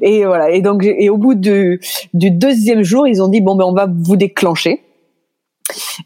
Et 0.00 0.24
voilà. 0.24 0.50
Et 0.50 0.60
donc 0.62 0.84
et 0.84 1.10
au 1.10 1.16
bout 1.16 1.34
du, 1.34 1.80
du 2.14 2.30
deuxième 2.30 2.82
jour 2.82 3.06
ils 3.06 3.22
ont 3.22 3.28
dit 3.28 3.40
bon 3.40 3.56
ben 3.56 3.64
on 3.64 3.74
va 3.74 3.88
vous 3.88 4.16
déclencher. 4.16 4.82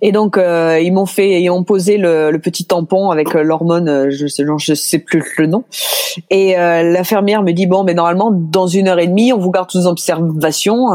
Et 0.02 0.12
donc 0.12 0.36
euh, 0.36 0.78
ils 0.80 0.92
m'ont 0.92 1.06
fait, 1.06 1.40
ils 1.42 1.50
ont 1.50 1.64
posé 1.64 1.96
le, 1.96 2.30
le 2.30 2.38
petit 2.38 2.64
tampon 2.64 3.10
avec 3.10 3.34
euh, 3.34 3.42
l'hormone, 3.42 3.88
euh, 3.88 4.10
je 4.10 4.26
sais, 4.26 4.44
je 4.58 4.74
sais 4.74 4.98
plus 4.98 5.22
le 5.38 5.46
nom. 5.46 5.64
Et 6.30 6.58
euh, 6.58 6.82
l'infirmière 6.82 7.42
me 7.42 7.52
dit 7.52 7.66
bon, 7.66 7.84
mais 7.84 7.94
normalement 7.94 8.30
dans 8.32 8.66
une 8.66 8.88
heure 8.88 8.98
et 8.98 9.06
demie, 9.06 9.32
on 9.32 9.38
vous 9.38 9.50
garde 9.50 9.70
sous 9.70 9.86
observation. 9.86 10.94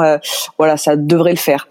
voilà, 0.57 0.77
ça 0.77 0.95
devrait 0.95 1.31
le 1.31 1.37
faire. 1.37 1.67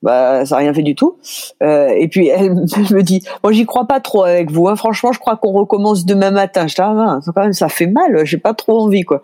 Bah, 0.00 0.46
ça 0.46 0.54
n'a 0.54 0.60
rien 0.60 0.74
fait 0.74 0.82
du 0.82 0.94
tout. 0.94 1.16
Euh, 1.62 1.88
et 1.88 2.06
puis 2.08 2.28
elle 2.28 2.54
me 2.54 3.00
dit, 3.02 3.22
moi 3.42 3.52
j'y 3.52 3.66
crois 3.66 3.86
pas 3.86 4.00
trop 4.00 4.24
avec 4.24 4.50
vous. 4.50 4.68
Hein. 4.68 4.76
Franchement, 4.76 5.12
je 5.12 5.18
crois 5.18 5.36
qu'on 5.36 5.52
recommence 5.52 6.04
demain 6.04 6.30
matin. 6.30 6.66
Je 6.66 6.74
ah, 6.78 7.18
quand 7.34 7.42
même, 7.42 7.52
ça 7.52 7.68
fait 7.68 7.86
mal. 7.86 8.24
J'ai 8.24 8.38
pas 8.38 8.54
trop 8.54 8.80
envie, 8.80 9.02
quoi. 9.02 9.20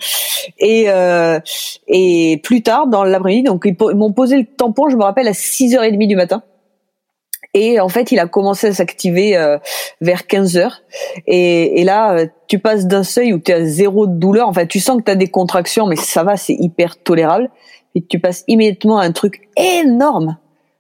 Et 0.58 0.86
euh, 0.88 1.38
et 1.86 2.40
plus 2.42 2.62
tard 2.62 2.88
dans 2.88 3.04
l'après-midi, 3.04 3.44
donc 3.44 3.64
ils 3.66 3.76
m'ont 3.96 4.12
posé 4.12 4.36
le 4.36 4.44
tampon. 4.44 4.88
Je 4.88 4.96
me 4.96 5.04
rappelle 5.04 5.28
à 5.28 5.32
6h30 5.32 6.06
du 6.06 6.16
matin. 6.16 6.42
Et 7.54 7.78
en 7.78 7.88
fait, 7.88 8.10
il 8.10 8.18
a 8.18 8.26
commencé 8.26 8.66
à 8.66 8.72
s'activer 8.72 9.36
euh, 9.36 9.58
vers 10.00 10.26
15 10.26 10.56
heures. 10.56 10.82
Et, 11.28 11.80
et 11.80 11.84
là, 11.84 12.12
euh, 12.12 12.26
tu 12.48 12.58
passes 12.58 12.86
d'un 12.86 13.04
seuil 13.04 13.32
où 13.32 13.38
tu 13.38 13.52
as 13.52 13.64
zéro 13.64 14.08
douleur. 14.08 14.48
Enfin, 14.48 14.66
tu 14.66 14.80
sens 14.80 14.98
que 14.98 15.04
tu 15.04 15.10
as 15.12 15.16
des 15.16 15.28
contractions, 15.28 15.86
mais 15.86 15.96
ça 15.96 16.24
va, 16.24 16.36
c'est 16.36 16.56
hyper 16.58 17.00
tolérable. 17.00 17.50
Et 17.94 18.04
tu 18.04 18.18
passes 18.18 18.42
immédiatement 18.48 18.98
à 18.98 19.04
un 19.04 19.12
truc 19.12 19.48
énorme 19.56 20.36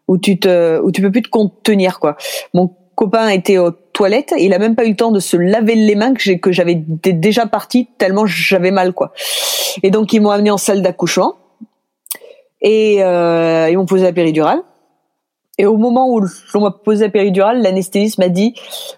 où 0.08 0.18
tu 0.18 0.38
te, 0.38 0.80
où 0.80 0.90
tu 0.90 1.00
peux 1.00 1.12
plus 1.12 1.22
te 1.22 1.28
contenir, 1.28 2.00
quoi. 2.00 2.16
Mon 2.52 2.74
copain 2.96 3.28
était 3.28 3.58
aux 3.58 3.70
toilettes, 3.70 4.34
il 4.36 4.52
a 4.52 4.58
même 4.58 4.74
pas 4.74 4.84
eu 4.84 4.90
le 4.90 4.96
temps 4.96 5.12
de 5.12 5.20
se 5.20 5.36
laver 5.36 5.76
les 5.76 5.94
mains 5.94 6.12
que 6.12 6.20
j'ai, 6.20 6.38
que 6.38 6.52
j'avais 6.52 6.74
déjà 6.76 7.46
parti 7.46 7.88
tellement 7.98 8.26
j'avais 8.26 8.72
mal, 8.72 8.92
quoi. 8.92 9.12
Et 9.82 9.90
donc, 9.90 10.12
ils 10.12 10.20
m'ont 10.20 10.30
amené 10.30 10.50
en 10.50 10.58
salle 10.58 10.82
d'accouchement. 10.82 11.36
Et 12.60 13.02
euh, 13.02 13.68
ils 13.70 13.76
m'ont 13.76 13.86
posé 13.86 14.04
la 14.04 14.12
péridurale. 14.12 14.62
Et 15.58 15.66
au 15.66 15.76
moment 15.76 16.10
où 16.10 16.20
l'on 16.52 16.60
m'a 16.60 16.70
posé 16.70 17.04
la 17.04 17.10
péridurale, 17.10 17.62
l'anesthésiste 17.62 18.18
m'a 18.18 18.28
dit 18.28 18.54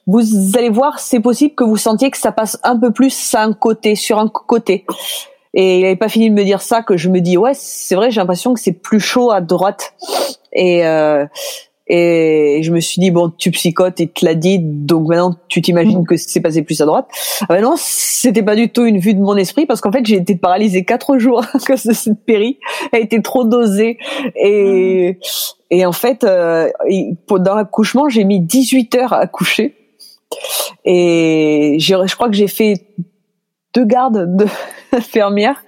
"Vous 0.06 0.22
allez 0.56 0.70
voir, 0.70 0.98
c'est 0.98 1.20
possible 1.20 1.54
que 1.54 1.64
vous 1.64 1.76
sentiez 1.76 2.10
que 2.10 2.18
ça 2.18 2.32
passe 2.32 2.58
un 2.62 2.78
peu 2.78 2.92
plus 2.92 3.34
à 3.34 3.42
un 3.42 3.52
côté, 3.52 3.94
sur 3.94 4.18
un 4.18 4.28
côté." 4.28 4.86
Et 5.54 5.78
il 5.78 5.82
n'avait 5.82 5.96
pas 5.96 6.08
fini 6.08 6.28
de 6.28 6.34
me 6.34 6.44
dire 6.44 6.60
ça 6.60 6.82
que 6.82 6.96
je 6.96 7.08
me 7.08 7.20
dis 7.20 7.36
"Ouais, 7.36 7.52
c'est 7.54 7.94
vrai, 7.94 8.10
j'ai 8.10 8.20
l'impression 8.20 8.54
que 8.54 8.60
c'est 8.60 8.72
plus 8.72 9.00
chaud 9.00 9.30
à 9.30 9.40
droite." 9.40 9.94
Et 10.52 10.86
euh, 10.86 11.26
et 11.88 12.60
je 12.62 12.72
me 12.72 12.80
suis 12.80 13.00
dit 13.00 13.10
bon, 13.10 13.30
tu 13.30 13.50
psychotes, 13.52 14.00
il 14.00 14.08
te 14.08 14.24
l'a 14.24 14.34
dit, 14.34 14.58
donc 14.60 15.08
maintenant 15.08 15.36
tu 15.48 15.62
t'imagines 15.62 16.04
que 16.04 16.16
c'est 16.16 16.40
passé 16.40 16.62
plus 16.62 16.80
à 16.80 16.86
droite. 16.86 17.06
Ah 17.42 17.46
ben 17.48 17.62
non, 17.62 17.74
c'était 17.76 18.42
pas 18.42 18.56
du 18.56 18.70
tout 18.70 18.84
une 18.84 18.98
vue 18.98 19.14
de 19.14 19.20
mon 19.20 19.36
esprit 19.36 19.66
parce 19.66 19.80
qu'en 19.80 19.92
fait 19.92 20.04
j'ai 20.04 20.16
été 20.16 20.34
paralysée 20.34 20.84
quatre 20.84 21.18
jours 21.18 21.44
que 21.64 21.76
cette 21.76 22.24
péri 22.24 22.58
a 22.92 22.98
été 22.98 23.22
trop 23.22 23.44
dosée. 23.44 23.98
Et 24.34 25.18
et 25.70 25.86
en 25.86 25.92
fait 25.92 26.24
euh, 26.24 26.70
dans 27.30 27.54
l'accouchement 27.54 28.08
j'ai 28.08 28.24
mis 28.24 28.40
18 28.40 28.94
heures 28.96 29.12
à 29.12 29.26
coucher. 29.26 29.76
Et 30.84 31.76
je 31.78 32.14
crois 32.14 32.28
que 32.28 32.34
j'ai 32.34 32.48
fait 32.48 32.74
deux 33.74 33.84
gardes 33.84 34.36
de 34.36 34.46
infirmière 35.16 35.64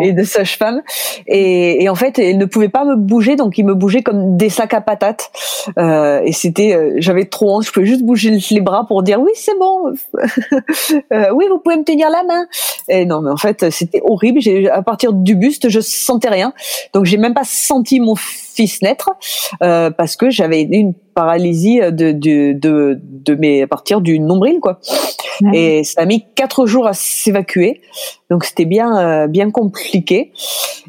et 0.00 0.12
de 0.12 0.22
sage-femme. 0.22 0.82
Et, 1.26 1.84
et, 1.84 1.88
en 1.88 1.94
fait, 1.94 2.18
elle 2.18 2.38
ne 2.38 2.44
pouvait 2.44 2.68
pas 2.68 2.84
me 2.84 2.96
bouger, 2.96 3.36
donc 3.36 3.58
il 3.58 3.64
me 3.64 3.74
bougeait 3.74 4.02
comme 4.02 4.36
des 4.36 4.48
sacs 4.48 4.74
à 4.74 4.80
patates. 4.80 5.30
Euh, 5.78 6.20
et 6.24 6.32
c'était, 6.32 6.74
euh, 6.74 6.94
j'avais 6.98 7.24
trop 7.26 7.56
honte. 7.56 7.64
Je 7.64 7.72
pouvais 7.72 7.86
juste 7.86 8.02
bouger 8.02 8.38
les 8.50 8.60
bras 8.60 8.86
pour 8.86 9.02
dire 9.02 9.20
oui, 9.20 9.32
c'est 9.34 9.58
bon. 9.58 9.92
euh, 11.12 11.30
oui, 11.34 11.46
vous 11.48 11.58
pouvez 11.58 11.76
me 11.76 11.84
tenir 11.84 12.08
la 12.10 12.24
main. 12.24 12.46
Et 12.88 13.04
non, 13.04 13.20
mais 13.20 13.30
en 13.30 13.36
fait, 13.36 13.70
c'était 13.70 14.00
horrible. 14.04 14.40
À 14.70 14.82
partir 14.82 15.12
du 15.12 15.34
buste, 15.34 15.68
je 15.68 15.80
sentais 15.80 16.28
rien. 16.28 16.52
Donc 16.92 17.04
j'ai 17.04 17.16
même 17.16 17.34
pas 17.34 17.44
senti 17.44 18.00
mon 18.00 18.14
fils 18.16 18.82
naître 18.82 19.10
euh, 19.62 19.90
parce 19.90 20.16
que 20.16 20.30
j'avais 20.30 20.62
une 20.62 20.94
paralysie 21.14 21.80
de 21.80 22.12
de 22.12 22.52
de, 22.52 22.98
de 23.00 23.34
mes 23.34 23.62
à 23.62 23.66
partir 23.66 24.00
du 24.00 24.18
nombril 24.18 24.60
quoi. 24.60 24.80
Et 25.52 25.84
ça 25.84 26.02
a 26.02 26.04
mis 26.04 26.24
quatre 26.34 26.66
jours 26.66 26.86
à 26.86 26.92
s'évacuer. 26.94 27.80
Donc 28.32 28.44
c'était 28.44 28.64
bien 28.64 28.96
euh, 28.96 29.26
bien 29.26 29.50
compliqué. 29.50 30.32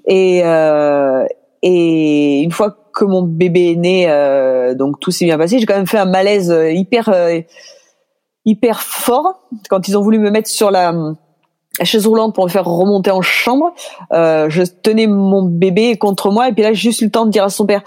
Et 0.08 0.42
euh, 0.46 1.26
et 1.62 2.42
une 2.42 2.52
fois 2.52 2.74
que 2.94 3.04
mon 3.04 3.22
bébé 3.22 3.72
est 3.72 3.76
né, 3.76 4.06
euh, 4.08 4.76
donc 4.76 5.02
tout 5.02 5.12
s'est 5.12 5.26
bien 5.26 5.38
passé. 5.38 5.60
J'ai 5.60 5.66
quand 5.66 5.76
même 5.76 5.86
fait 5.86 5.98
un 5.98 6.06
malaise 6.06 6.56
hyper 6.72 7.14
hyper 8.46 8.82
fort 8.82 9.42
quand 9.70 9.90
ils 9.90 9.98
ont 9.98 10.02
voulu 10.02 10.20
me 10.20 10.32
mettre 10.32 10.50
sur 10.50 10.72
la, 10.72 10.94
chaise 11.82 12.08
roulante 12.08 12.34
pour 12.34 12.46
me 12.46 12.50
faire 12.50 12.66
remonter 12.66 13.12
en 13.12 13.22
chambre. 13.22 13.74
je 14.12 14.64
tenais 14.82 15.08
mon 15.08 15.44
bébé 15.44 15.98
contre 15.98 16.32
moi 16.32 16.48
et 16.48 16.54
puis 16.54 16.64
là 16.64 16.72
j'ai 16.72 16.92
juste 16.92 17.02
eu 17.02 17.06
le 17.06 17.12
temps 17.12 17.26
de 17.26 17.32
dire 17.32 17.44
à 17.44 17.50
son 17.50 17.66
père 17.66 17.84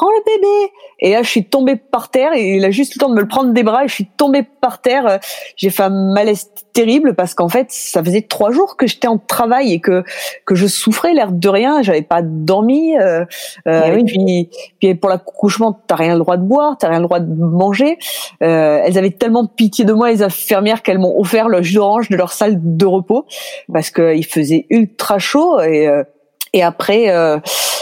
prends 0.00 0.10
le 0.10 0.24
bébé. 0.24 0.72
Et 1.00 1.12
là, 1.12 1.22
je 1.22 1.28
suis 1.28 1.44
tombée 1.44 1.76
par 1.76 2.10
terre 2.10 2.32
et 2.34 2.56
il 2.56 2.64
a 2.64 2.70
juste 2.70 2.94
le 2.94 3.00
temps 3.00 3.10
de 3.10 3.14
me 3.14 3.20
le 3.20 3.28
prendre 3.28 3.52
des 3.52 3.62
bras 3.62 3.84
et 3.84 3.88
je 3.88 3.94
suis 3.94 4.06
tombée 4.06 4.42
par 4.42 4.80
terre. 4.80 5.20
J'ai 5.56 5.68
fait 5.68 5.82
un 5.82 6.12
malaise 6.14 6.50
terrible 6.72 7.14
parce 7.14 7.34
qu'en 7.34 7.48
fait, 7.50 7.66
ça 7.70 8.02
faisait 8.02 8.22
trois 8.22 8.50
jours 8.50 8.76
que 8.76 8.86
j'étais 8.86 9.08
en 9.08 9.18
travail 9.18 9.74
et 9.74 9.80
que 9.80 10.02
que 10.46 10.54
je 10.54 10.66
souffrais 10.66 11.12
l'air 11.12 11.32
de 11.32 11.48
rien. 11.48 11.82
J'avais 11.82 12.02
pas 12.02 12.22
dormi. 12.22 12.96
Euh, 12.96 13.26
euh, 13.66 13.96
et 13.96 14.04
puis, 14.04 14.48
puis 14.78 14.94
pour 14.94 15.10
l'accouchement, 15.10 15.78
t'as 15.86 15.96
rien 15.96 16.14
le 16.14 16.20
droit 16.20 16.38
de 16.38 16.44
boire, 16.44 16.78
t'as 16.78 16.88
rien 16.88 17.00
le 17.00 17.06
droit 17.06 17.20
de 17.20 17.34
manger. 17.34 17.98
Euh, 18.42 18.80
elles 18.82 18.96
avaient 18.96 19.10
tellement 19.10 19.46
pitié 19.46 19.84
de 19.84 19.92
moi, 19.92 20.10
les 20.10 20.22
infirmières, 20.22 20.82
qu'elles 20.82 20.98
m'ont 20.98 21.18
offert 21.18 21.48
le 21.48 21.60
jus 21.60 21.74
d'orange 21.74 22.08
de 22.08 22.16
leur 22.16 22.32
salle 22.32 22.56
de 22.58 22.86
repos 22.86 23.26
parce 23.70 23.90
qu'il 23.90 24.24
faisait 24.24 24.66
ultra 24.70 25.18
chaud 25.18 25.60
et 25.60 25.88
euh, 25.88 26.04
et 26.52 26.62
après, 26.62 27.10
euh, 27.10 27.38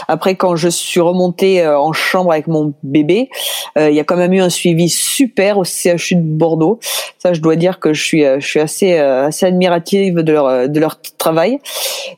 après 0.07 0.35
quand 0.35 0.55
je 0.55 0.69
suis 0.69 0.99
remontée 0.99 1.61
euh, 1.61 1.79
en 1.79 1.93
chambre 1.93 2.31
avec 2.31 2.47
mon 2.47 2.73
bébé, 2.83 3.29
euh, 3.77 3.89
il 3.89 3.95
y 3.95 3.99
a 3.99 4.03
quand 4.03 4.17
même 4.17 4.33
eu 4.33 4.41
un 4.41 4.49
suivi 4.49 4.89
super 4.89 5.57
au 5.57 5.63
CHU 5.63 6.15
de 6.15 6.21
Bordeaux. 6.21 6.79
Ça, 7.17 7.33
je 7.33 7.41
dois 7.41 7.55
dire 7.55 7.79
que 7.79 7.93
je 7.93 8.03
suis, 8.03 8.23
je 8.23 8.45
suis 8.45 8.59
assez, 8.59 8.97
assez 8.97 9.45
admirative 9.45 10.15
de 10.15 10.31
leur, 10.31 10.69
de 10.69 10.79
leur 10.79 11.01
travail. 11.17 11.59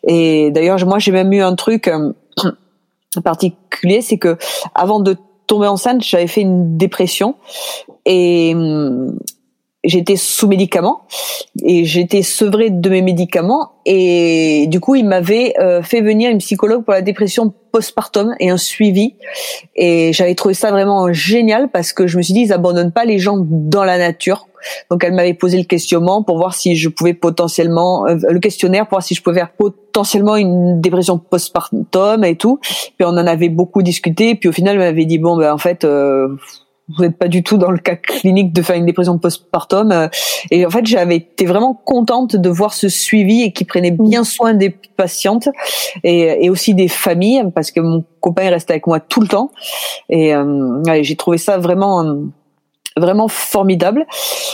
Et 0.07 0.51
d'ailleurs, 0.51 0.85
moi, 0.85 0.99
j'ai 0.99 1.11
même 1.11 1.33
eu 1.33 1.41
un 1.41 1.55
truc 1.55 1.89
particulier, 3.23 4.01
c'est 4.01 4.17
que 4.17 4.37
avant 4.75 4.99
de 4.99 5.17
tomber 5.47 5.67
enceinte, 5.67 6.03
j'avais 6.03 6.27
fait 6.27 6.41
une 6.41 6.77
dépression 6.77 7.35
et 8.05 8.53
hum, 8.53 9.17
j'étais 9.83 10.15
sous 10.15 10.47
médicaments 10.47 11.01
et 11.63 11.85
j'étais 11.85 12.21
sevrée 12.21 12.69
de 12.69 12.89
mes 12.89 13.01
médicaments 13.01 13.71
et 13.85 14.65
du 14.67 14.79
coup 14.79 14.95
il 14.95 15.05
m'avait 15.05 15.53
euh, 15.59 15.81
fait 15.81 16.01
venir 16.01 16.29
une 16.29 16.37
psychologue 16.37 16.83
pour 16.83 16.93
la 16.93 17.01
dépression 17.01 17.53
postpartum 17.71 18.35
et 18.39 18.49
un 18.49 18.57
suivi. 18.57 19.15
Et 19.75 20.13
j'avais 20.13 20.35
trouvé 20.35 20.53
ça 20.53 20.71
vraiment 20.71 21.11
génial 21.11 21.69
parce 21.69 21.93
que 21.93 22.05
je 22.05 22.17
me 22.17 22.21
suis 22.21 22.33
dit 22.33 22.41
ils 22.41 22.53
abandonnent 22.53 22.91
pas 22.91 23.05
les 23.05 23.17
gens 23.17 23.37
dans 23.39 23.83
la 23.83 23.97
nature. 23.97 24.47
Donc 24.91 25.03
elle 25.03 25.13
m'avait 25.13 25.33
posé 25.33 25.57
le 25.57 25.63
questionnement 25.63 26.21
pour 26.21 26.37
voir 26.37 26.53
si 26.53 26.75
je 26.75 26.89
pouvais 26.89 27.15
potentiellement 27.15 28.05
euh, 28.05 28.17
le 28.29 28.39
questionnaire 28.39 28.85
pour 28.85 28.97
voir 28.97 29.03
si 29.03 29.15
je 29.15 29.23
pouvais 29.23 29.39
faire 29.39 29.51
potentiellement 29.51 30.35
une 30.35 30.79
dépression 30.79 31.17
postpartum 31.17 32.23
et 32.23 32.35
tout. 32.35 32.59
Puis 32.61 33.05
on 33.05 33.09
en 33.09 33.25
avait 33.25 33.49
beaucoup 33.49 33.81
discuté. 33.81 34.35
Puis 34.35 34.49
au 34.49 34.51
final 34.51 34.75
elle 34.75 34.81
m'avait 34.81 35.05
dit 35.05 35.17
bon 35.17 35.37
ben 35.37 35.51
en 35.51 35.57
fait 35.57 35.83
euh, 35.83 36.35
vous 36.95 37.03
n'êtes 37.03 37.17
pas 37.17 37.27
du 37.27 37.43
tout 37.43 37.57
dans 37.57 37.71
le 37.71 37.77
cas 37.77 37.95
clinique 37.95 38.53
de 38.53 38.61
faire 38.61 38.75
une 38.75 38.85
dépression 38.85 39.17
postpartum. 39.17 39.91
Euh, 39.91 40.07
et 40.49 40.65
en 40.65 40.69
fait, 40.69 40.85
j'avais 40.85 41.17
été 41.17 41.45
vraiment 41.45 41.73
contente 41.73 42.35
de 42.35 42.49
voir 42.49 42.73
ce 42.73 42.89
suivi 42.89 43.43
et 43.43 43.51
qui 43.51 43.65
prenait 43.65 43.91
bien 43.91 44.23
soin 44.23 44.53
des 44.53 44.69
patientes 44.69 45.49
et, 46.03 46.45
et 46.45 46.49
aussi 46.49 46.73
des 46.73 46.87
familles 46.87 47.43
parce 47.53 47.71
que 47.71 47.79
mon 47.79 48.03
copain 48.19 48.43
est 48.43 48.49
resté 48.49 48.73
avec 48.73 48.87
moi 48.87 48.99
tout 48.99 49.21
le 49.21 49.27
temps. 49.27 49.51
Et 50.09 50.33
euh, 50.33 50.81
j'ai 51.01 51.15
trouvé 51.15 51.37
ça 51.37 51.57
vraiment 51.57 52.15
vraiment 52.97 53.27
formidable. 53.27 54.05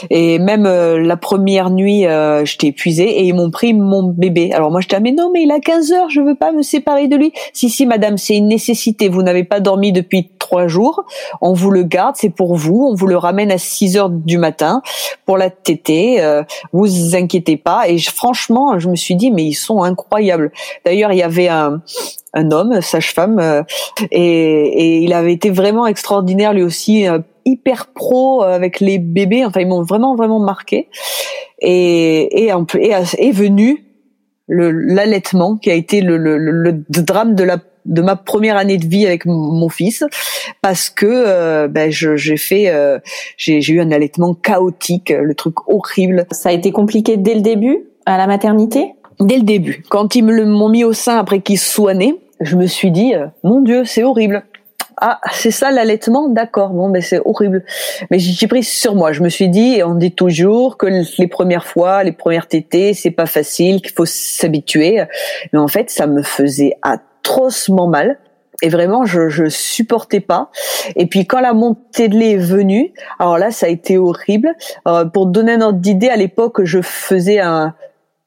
Et 0.09 0.37
même 0.39 0.65
euh, 0.65 0.99
la 0.99 1.17
première 1.17 1.69
nuit 1.69 2.05
euh, 2.05 2.45
j'étais 2.45 2.67
épuisée 2.67 3.19
et 3.19 3.23
ils 3.23 3.33
m'ont 3.33 3.49
pris 3.49 3.73
mon 3.73 4.03
bébé. 4.03 4.51
Alors 4.53 4.71
moi 4.71 4.81
j'étais 4.81 4.95
ah, 4.95 4.99
mais 4.99 5.11
non 5.11 5.31
mais 5.33 5.43
il 5.43 5.51
a 5.51 5.59
15 5.59 5.91
heures 5.91 6.09
je 6.09 6.21
veux 6.21 6.35
pas 6.35 6.51
me 6.51 6.61
séparer 6.61 7.07
de 7.07 7.15
lui. 7.15 7.33
Si 7.53 7.69
si 7.69 7.85
madame 7.85 8.17
c'est 8.17 8.35
une 8.35 8.47
nécessité. 8.47 9.09
Vous 9.09 9.23
n'avez 9.23 9.43
pas 9.43 9.59
dormi 9.59 9.91
depuis 9.91 10.29
trois 10.37 10.67
jours. 10.67 11.03
On 11.41 11.53
vous 11.53 11.71
le 11.71 11.83
garde 11.83 12.15
c'est 12.15 12.29
pour 12.29 12.55
vous. 12.55 12.87
On 12.91 12.93
vous 12.93 13.07
le 13.07 13.17
ramène 13.17 13.51
à 13.51 13.57
6 13.57 13.97
heures 13.97 14.09
du 14.09 14.37
matin 14.37 14.81
pour 15.25 15.37
la 15.37 15.49
tétée 15.49 16.21
euh, 16.21 16.43
vous 16.73 17.15
inquiétez 17.15 17.57
pas. 17.57 17.87
Et 17.87 17.97
franchement 17.97 18.77
je 18.77 18.87
me 18.89 18.95
suis 18.95 19.15
dit 19.15 19.31
mais 19.31 19.45
ils 19.45 19.55
sont 19.55 19.81
incroyables. 19.81 20.51
D'ailleurs 20.85 21.11
il 21.11 21.17
y 21.17 21.23
avait 21.23 21.47
un 21.47 21.81
un 22.33 22.51
homme, 22.51 22.81
sage-femme, 22.81 23.39
euh, 23.39 23.63
et, 24.11 24.19
et, 24.19 24.97
il 24.99 25.13
avait 25.13 25.33
été 25.33 25.49
vraiment 25.49 25.87
extraordinaire 25.87 26.53
lui 26.53 26.61
aussi, 26.61 27.07
hyper 27.47 27.87
pro 27.87 28.43
euh, 28.43 28.53
avec 28.53 28.79
les 28.79 28.99
bébés. 28.99 29.45
Enfin, 29.45 29.61
ils 29.61 29.67
m'ont 29.67 29.83
vraiment 29.83 30.15
vraiment 30.15 30.39
marqué. 30.39 30.89
Et 31.59 32.45
et, 32.45 32.51
et 32.75 32.91
est 32.91 33.31
venu 33.31 33.83
l'allaitement 34.49 35.57
qui 35.57 35.69
a 35.69 35.73
été 35.73 36.01
le, 36.01 36.17
le, 36.17 36.37
le, 36.37 36.73
drame 36.87 37.35
de 37.35 37.43
la 37.43 37.57
de 37.85 38.01
ma 38.01 38.15
première 38.15 38.57
année 38.57 38.77
de 38.77 38.85
vie 38.85 39.05
avec 39.05 39.25
mon 39.25 39.69
fils. 39.69 40.03
Parce 40.61 40.89
que 40.89 41.05
euh, 41.05 41.67
ben, 41.67 41.89
j'ai 41.91 42.37
fait 42.37 42.69
euh, 42.69 42.99
j'ai 43.37 43.59
eu 43.71 43.79
un 43.81 43.91
allaitement 43.91 44.33
chaotique 44.33 45.09
le 45.09 45.33
truc 45.35 45.55
horrible. 45.67 46.27
Ça 46.31 46.49
a 46.49 46.51
été 46.51 46.71
compliqué 46.71 47.17
dès 47.17 47.33
le 47.33 47.41
début 47.41 47.79
à 48.05 48.17
la 48.17 48.27
maternité? 48.27 48.93
Dès 49.19 49.37
le 49.37 49.43
début. 49.43 49.83
Quand 49.89 50.15
ils 50.15 50.23
me 50.23 50.45
m'ont 50.45 50.69
mis 50.69 50.83
au 50.83 50.93
sein 50.93 51.17
après 51.17 51.41
qu'il 51.41 51.57
soit 51.57 51.95
né 51.95 52.15
je 52.39 52.55
me 52.55 52.67
suis 52.67 52.91
dit 52.91 53.15
euh, 53.15 53.27
mon 53.43 53.61
dieu 53.61 53.83
c'est 53.85 54.03
horrible 54.03 54.43
ah, 54.99 55.19
c'est 55.31 55.51
ça 55.51 55.69
l'allaitement, 55.69 56.27
d'accord. 56.27 56.69
Bon, 56.69 56.89
mais 56.89 57.01
c'est 57.01 57.19
horrible. 57.23 57.63
Mais 58.09 58.17
j'ai 58.17 58.47
pris 58.47 58.63
sur 58.63 58.95
moi. 58.95 59.11
Je 59.11 59.21
me 59.21 59.29
suis 59.29 59.47
dit, 59.47 59.75
et 59.75 59.83
on 59.83 59.93
dit 59.93 60.11
toujours 60.11 60.77
que 60.77 60.87
les 61.19 61.27
premières 61.27 61.65
fois, 61.65 62.03
les 62.03 62.11
premières 62.11 62.47
tétées, 62.47 62.95
c'est 62.95 63.11
pas 63.11 63.27
facile, 63.27 63.81
qu'il 63.81 63.91
faut 63.91 64.07
s'habituer. 64.07 65.03
Mais 65.53 65.59
en 65.59 65.67
fait, 65.67 65.91
ça 65.91 66.07
me 66.07 66.23
faisait 66.23 66.73
atrocement 66.81 67.87
mal. 67.87 68.17
Et 68.63 68.69
vraiment, 68.69 69.05
je, 69.05 69.29
je 69.29 69.49
supportais 69.49 70.19
pas. 70.19 70.49
Et 70.95 71.05
puis 71.05 71.27
quand 71.27 71.41
la 71.41 71.53
montée 71.53 72.07
de 72.07 72.17
lait 72.17 72.31
est 72.31 72.37
venue, 72.37 72.91
alors 73.19 73.37
là, 73.37 73.51
ça 73.51 73.67
a 73.67 73.69
été 73.69 73.99
horrible. 73.99 74.55
Euh, 74.87 75.05
pour 75.05 75.27
donner 75.27 75.53
un 75.53 75.61
ordre 75.61 75.77
d'idée, 75.77 76.09
à 76.09 76.15
l'époque, 76.15 76.63
je 76.63 76.81
faisais 76.81 77.39
un, 77.39 77.75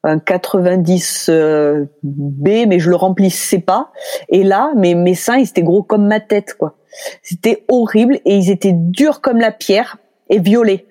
un 0.02 0.18
90 0.18 1.26
euh, 1.28 1.86
B, 2.02 2.66
mais 2.66 2.78
je 2.78 2.90
le 2.90 2.96
remplissais 2.96 3.58
pas. 3.58 3.90
Et 4.28 4.42
là, 4.42 4.72
mes, 4.76 4.94
mes 4.94 5.14
seins, 5.14 5.36
ils 5.36 5.48
étaient 5.48 5.62
gros 5.62 5.82
comme 5.82 6.06
ma 6.06 6.20
tête, 6.20 6.54
quoi. 6.54 6.76
C'était 7.22 7.64
horrible 7.68 8.16
et 8.24 8.36
ils 8.36 8.50
étaient 8.50 8.74
durs 8.74 9.20
comme 9.20 9.38
la 9.38 9.52
pierre 9.52 9.98
et 10.28 10.38
violets. 10.38 10.86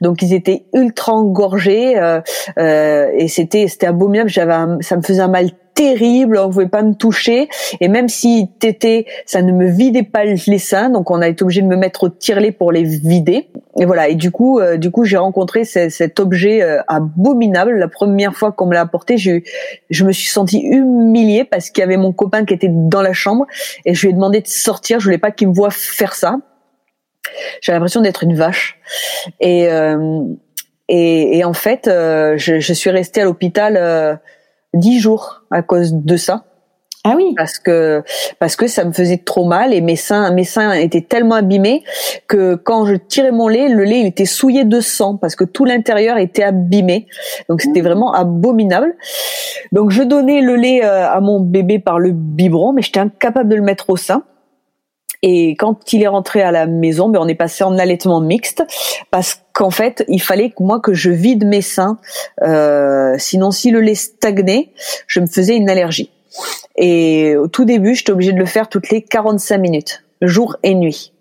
Donc 0.00 0.22
ils 0.22 0.32
étaient 0.32 0.66
ultra 0.72 1.12
engorgés 1.12 1.98
euh, 1.98 2.20
euh, 2.58 3.10
et 3.14 3.28
c'était 3.28 3.66
c'était 3.66 3.86
abominable. 3.86 4.30
J'avais 4.30 4.82
ça 4.82 4.96
me 4.96 5.02
faisait 5.02 5.22
un 5.22 5.28
mal 5.28 5.50
terrible, 5.74 6.38
on 6.38 6.48
pouvait 6.50 6.68
pas 6.68 6.82
me 6.82 6.94
toucher 6.94 7.48
et 7.80 7.88
même 7.88 8.08
si 8.08 8.48
t'étais, 8.60 9.06
ça 9.26 9.42
ne 9.42 9.52
me 9.52 9.68
vidait 9.68 10.04
pas 10.04 10.24
les 10.24 10.58
seins, 10.58 10.88
donc 10.88 11.10
on 11.10 11.20
a 11.20 11.28
été 11.28 11.42
obligé 11.42 11.62
de 11.62 11.66
me 11.66 11.76
mettre 11.76 12.04
au 12.04 12.08
tirelet 12.08 12.52
pour 12.52 12.72
les 12.72 12.84
vider. 12.84 13.48
Et 13.80 13.84
voilà, 13.86 14.08
et 14.08 14.14
du 14.14 14.30
coup, 14.30 14.60
euh, 14.60 14.76
du 14.76 14.90
coup, 14.90 15.04
j'ai 15.04 15.16
rencontré 15.16 15.64
cet 15.64 16.20
objet 16.20 16.62
euh, 16.62 16.80
abominable. 16.86 17.76
La 17.76 17.88
première 17.88 18.34
fois 18.34 18.52
qu'on 18.52 18.66
me 18.66 18.74
l'a 18.74 18.82
apporté, 18.82 19.18
je, 19.18 19.40
je 19.90 20.04
me 20.04 20.12
suis 20.12 20.28
sentie 20.28 20.60
humiliée 20.60 21.44
parce 21.44 21.70
qu'il 21.70 21.82
y 21.82 21.84
avait 21.84 21.96
mon 21.96 22.12
copain 22.12 22.44
qui 22.44 22.54
était 22.54 22.70
dans 22.70 23.02
la 23.02 23.12
chambre 23.12 23.46
et 23.84 23.94
je 23.94 24.02
lui 24.02 24.10
ai 24.10 24.12
demandé 24.12 24.40
de 24.40 24.46
sortir. 24.46 25.00
Je 25.00 25.04
voulais 25.04 25.18
pas 25.18 25.32
qu'il 25.32 25.48
me 25.48 25.54
voie 25.54 25.70
faire 25.70 26.14
ça. 26.14 26.36
J'avais 27.60 27.76
l'impression 27.76 28.00
d'être 28.00 28.22
une 28.22 28.36
vache. 28.36 28.78
Et 29.40 29.68
euh, 29.68 30.22
et, 30.86 31.38
et, 31.38 31.44
en 31.44 31.54
fait, 31.54 31.84
je, 31.86 32.60
je, 32.60 32.72
suis 32.74 32.90
restée 32.90 33.22
à 33.22 33.24
l'hôpital 33.24 34.20
dix 34.74 35.00
jours 35.00 35.42
à 35.50 35.62
cause 35.62 35.94
de 35.94 36.16
ça. 36.16 36.44
Ah 37.06 37.12
oui. 37.16 37.34
Parce 37.36 37.58
que 37.58 38.02
parce 38.38 38.56
que 38.56 38.66
ça 38.66 38.82
me 38.84 38.92
faisait 38.92 39.18
trop 39.18 39.44
mal 39.44 39.74
et 39.74 39.82
mes 39.82 39.94
seins 39.96 40.30
mes 40.30 40.44
seins 40.44 40.72
étaient 40.72 41.02
tellement 41.02 41.34
abîmés 41.34 41.84
que 42.28 42.54
quand 42.54 42.86
je 42.86 42.94
tirais 42.94 43.30
mon 43.30 43.46
lait, 43.46 43.68
le 43.68 43.84
lait 43.84 44.00
il 44.00 44.06
était 44.06 44.24
souillé 44.24 44.64
de 44.64 44.80
sang 44.80 45.16
parce 45.18 45.36
que 45.36 45.44
tout 45.44 45.66
l'intérieur 45.66 46.16
était 46.16 46.42
abîmé. 46.42 47.06
Donc 47.50 47.60
c'était 47.60 47.82
mmh. 47.82 47.84
vraiment 47.84 48.14
abominable. 48.14 48.96
Donc 49.72 49.90
je 49.90 50.02
donnais 50.02 50.40
le 50.40 50.56
lait 50.56 50.82
euh, 50.82 51.06
à 51.06 51.20
mon 51.20 51.40
bébé 51.40 51.78
par 51.78 51.98
le 51.98 52.12
biberon, 52.12 52.72
mais 52.72 52.80
j'étais 52.80 53.00
incapable 53.00 53.50
de 53.50 53.56
le 53.56 53.62
mettre 53.62 53.90
au 53.90 53.98
sein. 53.98 54.22
Et 55.22 55.50
quand 55.56 55.92
il 55.92 56.02
est 56.02 56.08
rentré 56.08 56.42
à 56.42 56.50
la 56.50 56.66
maison, 56.66 57.08
ben 57.08 57.20
on 57.20 57.28
est 57.28 57.34
passé 57.34 57.64
en 57.64 57.78
allaitement 57.78 58.20
mixte 58.20 58.64
parce 59.10 59.40
qu'en 59.52 59.70
fait, 59.70 60.04
il 60.08 60.20
fallait 60.20 60.50
que 60.50 60.62
moi 60.62 60.80
que 60.80 60.92
je 60.92 61.10
vide 61.10 61.46
mes 61.46 61.62
seins. 61.62 61.98
Euh, 62.42 63.14
sinon, 63.18 63.50
si 63.50 63.70
le 63.70 63.80
lait 63.80 63.94
stagnait, 63.94 64.70
je 65.06 65.20
me 65.20 65.26
faisais 65.26 65.56
une 65.56 65.70
allergie. 65.70 66.10
Et 66.76 67.36
au 67.36 67.48
tout 67.48 67.64
début, 67.64 67.94
j'étais 67.94 68.12
obligée 68.12 68.32
de 68.32 68.38
le 68.38 68.46
faire 68.46 68.68
toutes 68.68 68.90
les 68.90 69.02
45 69.02 69.58
minutes, 69.58 70.04
jour 70.20 70.56
et 70.62 70.74
nuit. 70.74 71.12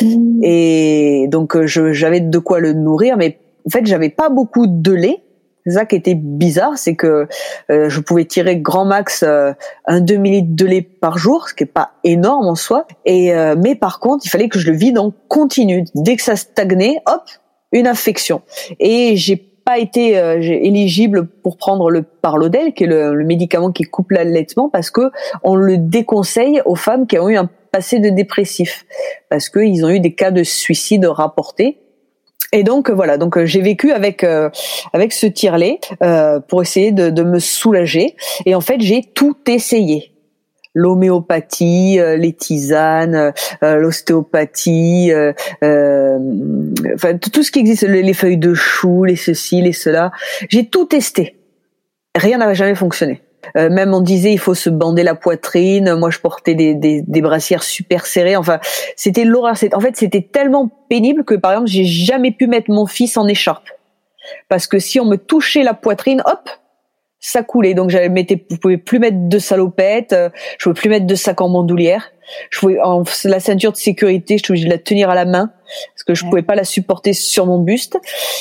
Mmh. 0.00 0.40
Et 0.42 1.26
donc, 1.28 1.56
euh, 1.56 1.66
j'avais 1.66 2.20
de 2.20 2.38
quoi 2.38 2.60
le 2.60 2.72
nourrir, 2.72 3.16
mais 3.16 3.38
en 3.66 3.70
fait, 3.70 3.86
j'avais 3.86 4.08
pas 4.08 4.28
beaucoup 4.28 4.66
de 4.66 4.92
lait 4.92 5.21
c'est 5.64 5.72
ça 5.72 5.86
qui 5.86 5.96
était 5.96 6.14
bizarre, 6.14 6.76
c'est 6.76 6.96
que 6.96 7.28
euh, 7.70 7.88
je 7.88 8.00
pouvais 8.00 8.24
tirer 8.24 8.56
grand 8.56 8.84
max 8.84 9.22
euh, 9.22 9.52
un 9.86 10.00
demi 10.00 10.30
litre 10.30 10.48
de 10.50 10.66
lait 10.66 10.82
par 10.82 11.18
jour, 11.18 11.48
ce 11.48 11.54
qui 11.54 11.64
est 11.64 11.66
pas 11.66 11.92
énorme 12.04 12.46
en 12.46 12.54
soi. 12.54 12.86
Et 13.04 13.32
euh, 13.32 13.54
mais 13.56 13.74
par 13.74 14.00
contre, 14.00 14.26
il 14.26 14.28
fallait 14.28 14.48
que 14.48 14.58
je 14.58 14.70
le 14.70 14.76
vide 14.76 14.98
en 14.98 15.12
continu. 15.28 15.84
Dès 15.94 16.16
que 16.16 16.22
ça 16.22 16.36
stagnait, 16.36 16.96
hop, 17.06 17.22
une 17.70 17.86
infection. 17.86 18.42
Et 18.80 19.16
j'ai 19.16 19.36
pas 19.36 19.78
été 19.78 20.14
éligible 20.36 21.28
pour 21.28 21.56
prendre 21.56 21.88
le 21.88 22.02
Parlodel, 22.02 22.74
qui 22.74 22.82
est 22.82 22.88
le, 22.88 23.14
le 23.14 23.24
médicament 23.24 23.70
qui 23.70 23.84
coupe 23.84 24.10
l'allaitement, 24.10 24.68
parce 24.68 24.90
que 24.90 25.12
on 25.44 25.54
le 25.54 25.78
déconseille 25.78 26.60
aux 26.64 26.74
femmes 26.74 27.06
qui 27.06 27.16
ont 27.20 27.28
eu 27.28 27.36
un 27.36 27.48
passé 27.70 28.00
de 28.00 28.10
dépressif, 28.10 28.84
parce 29.30 29.48
qu'ils 29.48 29.84
ont 29.84 29.88
eu 29.88 30.00
des 30.00 30.14
cas 30.14 30.32
de 30.32 30.42
suicide 30.42 31.06
rapportés 31.06 31.81
et 32.50 32.64
donc 32.64 32.90
voilà, 32.90 33.16
donc 33.18 33.38
euh, 33.38 33.46
j'ai 33.46 33.60
vécu 33.60 33.92
avec 33.92 34.24
euh, 34.24 34.50
avec 34.92 35.12
ce 35.12 35.26
tirelet 35.26 35.78
euh, 36.02 36.40
pour 36.40 36.62
essayer 36.62 36.92
de, 36.92 37.10
de, 37.10 37.22
me 37.22 37.38
soulager. 37.38 38.16
Et 38.46 38.54
en 38.54 38.60
fait, 38.60 38.80
j'ai 38.80 39.02
tout 39.02 39.36
essayé 39.46 40.10
l'homéopathie, 40.74 41.98
les 42.16 42.32
tisanes, 42.32 43.34
l'ostéopathie, 43.60 45.12
enfin 45.62 47.18
tout 47.18 47.42
ce 47.42 47.50
qui 47.50 47.58
existe, 47.58 47.82
les 47.82 48.14
feuilles 48.14 48.38
de 48.38 48.54
chou, 48.54 49.04
les 49.04 49.16
ceci, 49.16 49.60
les 49.60 49.74
cela. 49.74 50.12
J'ai 50.48 50.70
tout 50.70 50.86
testé. 50.86 51.36
Rien 52.16 52.38
n'avait 52.38 52.54
jamais 52.54 52.74
fonctionné. 52.74 53.20
Euh, 53.56 53.70
même 53.70 53.92
on 53.94 54.00
disait 54.00 54.32
il 54.32 54.38
faut 54.38 54.54
se 54.54 54.70
bander 54.70 55.02
la 55.02 55.14
poitrine. 55.14 55.94
Moi, 55.94 56.10
je 56.10 56.18
portais 56.18 56.54
des, 56.54 56.74
des, 56.74 57.02
des 57.02 57.20
brassières 57.20 57.62
super 57.62 58.06
serrées. 58.06 58.36
Enfin, 58.36 58.60
c'était 58.96 59.24
l'horreur. 59.24 59.54
En 59.74 59.80
fait, 59.80 59.96
c'était 59.96 60.22
tellement 60.22 60.70
pénible 60.88 61.24
que, 61.24 61.34
par 61.34 61.52
exemple, 61.52 61.68
j'ai 61.68 61.84
jamais 61.84 62.30
pu 62.30 62.46
mettre 62.46 62.70
mon 62.70 62.86
fils 62.86 63.16
en 63.16 63.26
écharpe 63.26 63.68
parce 64.48 64.66
que 64.66 64.78
si 64.78 65.00
on 65.00 65.04
me 65.04 65.16
touchait 65.16 65.62
la 65.62 65.74
poitrine, 65.74 66.22
hop, 66.26 66.48
ça 67.18 67.42
coulait. 67.42 67.74
Donc 67.74 67.90
j'avais 67.90 68.08
mettais, 68.08 68.44
je 68.50 68.56
pouvais 68.56 68.78
plus 68.78 68.98
mettre 68.98 69.28
de 69.28 69.38
salopettes, 69.38 70.12
euh, 70.12 70.28
je 70.58 70.64
pouvais 70.64 70.80
plus 70.80 70.90
mettre 70.90 71.06
de 71.06 71.14
sac 71.14 71.40
en 71.40 71.48
bandoulière. 71.48 72.10
Je 72.50 72.58
pouvais, 72.58 72.80
en, 72.80 73.04
la 73.24 73.40
ceinture 73.40 73.72
de 73.72 73.76
sécurité, 73.76 74.38
je 74.38 74.44
suis 74.44 74.64
de 74.64 74.70
la 74.70 74.78
tenir 74.78 75.10
à 75.10 75.14
la 75.14 75.24
main 75.24 75.52
parce 75.94 76.04
que 76.04 76.14
je 76.14 76.24
pouvais 76.24 76.42
pas 76.42 76.54
la 76.54 76.64
supporter 76.64 77.12
sur 77.12 77.46
mon 77.46 77.58
buste. 77.58 77.98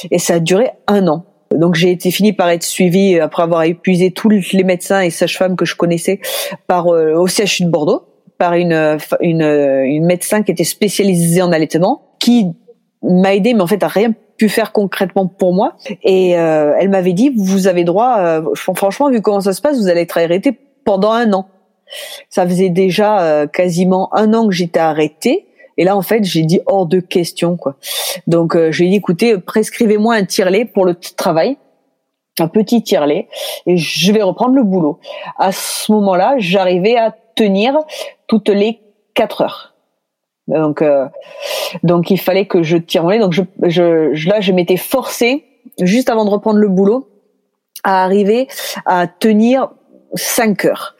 Et 0.10 0.20
ça 0.20 0.36
a 0.36 0.40
duré 0.40 0.72
un 0.88 1.08
an. 1.08 1.26
Donc 1.56 1.76
j'ai 1.76 1.92
été 1.92 2.12
fini 2.12 2.34
par 2.34 2.50
être 2.50 2.64
suivie 2.64 3.20
après 3.20 3.44
avoir 3.44 3.64
épuisé 3.64 4.12
tous 4.12 4.30
les 4.30 4.64
médecins 4.64 5.02
et 5.02 5.10
sages-femmes 5.10 5.56
que 5.56 5.66
je 5.66 5.76
connaissais 5.76 6.20
par 6.68 6.88
euh, 6.88 7.14
au 7.14 7.28
CHU 7.28 7.66
de 7.66 7.70
Bordeaux 7.70 8.08
par 8.38 8.54
une, 8.54 8.98
une, 9.20 9.42
une 9.44 10.06
médecin 10.06 10.42
qui 10.42 10.52
était 10.52 10.64
spécialisée 10.64 11.42
en 11.42 11.52
allaitement 11.52 12.16
qui 12.20 12.48
m'a 13.04 13.36
aidé 13.36 13.54
mais 13.54 13.62
en 13.62 13.68
fait 13.68 13.84
a 13.84 13.88
rien 13.88 14.14
pu 14.38 14.50
faire 14.50 14.72
concrètement 14.72 15.28
pour 15.28 15.54
moi. 15.54 15.76
Et 16.04 16.38
euh, 16.40 16.74
elle 16.80 16.90
m'avait 16.90 17.14
dit 17.14 17.32
vous 17.36 17.68
avez 17.68 17.84
droit 17.84 18.18
euh, 18.20 18.42
franchement 18.56 19.10
vu 19.10 19.22
comment 19.22 19.42
ça 19.42 19.54
se 19.54 19.62
passe 19.62 19.78
vous 19.78 19.90
allez 19.90 20.02
être 20.02 20.18
arrêté 20.18 20.58
pendant 20.86 21.12
un 21.12 21.32
an. 21.34 21.48
Ça 22.30 22.48
faisait 22.48 22.70
déjà 22.70 23.46
quasiment 23.52 24.10
un 24.16 24.34
an 24.34 24.48
que 24.48 24.54
j'étais 24.54 24.80
arrêtée 24.80 25.51
et 25.82 25.84
là, 25.84 25.98
en 25.98 26.04
fait, 26.04 26.24
j'ai 26.24 26.44
dit 26.44 26.60
hors 26.68 26.86
de 26.86 27.00
question, 27.00 27.58
quoi. 27.58 27.76
Donc, 28.28 28.56
euh, 28.56 28.72
j'ai 28.72 28.88
dit, 28.88 28.98
écoutez, 28.98 29.40
prescrivez-moi 29.40 30.14
un 30.14 30.26
tirelet 30.26 30.64
pour 30.64 30.86
le 30.86 30.94
travail, 30.94 31.58
un 32.40 32.48
petit 32.48 32.84
tirelet, 32.84 33.28
et 33.66 33.78
je 33.78 34.14
vais 34.14 34.22
reprendre 34.22 34.54
le 34.54 34.62
boulot. 34.62 35.00
À 35.40 35.52
ce 35.52 35.92
moment-là, 35.92 36.36
j'arrivais 36.38 36.98
à 36.98 37.16
tenir 37.36 37.80
toutes 38.28 38.50
les 38.50 38.80
quatre 39.16 39.42
heures. 39.42 39.74
Donc, 40.46 40.84
euh, 40.84 41.08
donc 41.82 42.12
il 42.12 42.20
fallait 42.20 42.46
que 42.46 42.62
je 42.62 42.78
tire 42.78 43.02
mon 43.02 43.10
lait. 43.10 43.18
Donc, 43.18 43.36
là, 43.58 44.40
je 44.40 44.52
m'étais 44.52 44.78
forcée, 44.78 45.46
juste 45.80 46.12
avant 46.12 46.26
de 46.26 46.30
reprendre 46.30 46.60
le 46.60 46.68
boulot, 46.68 47.10
à 47.84 48.04
arriver 48.04 48.48
à 48.86 49.08
tenir 49.08 49.72
5 50.14 50.66
heures. 50.66 50.96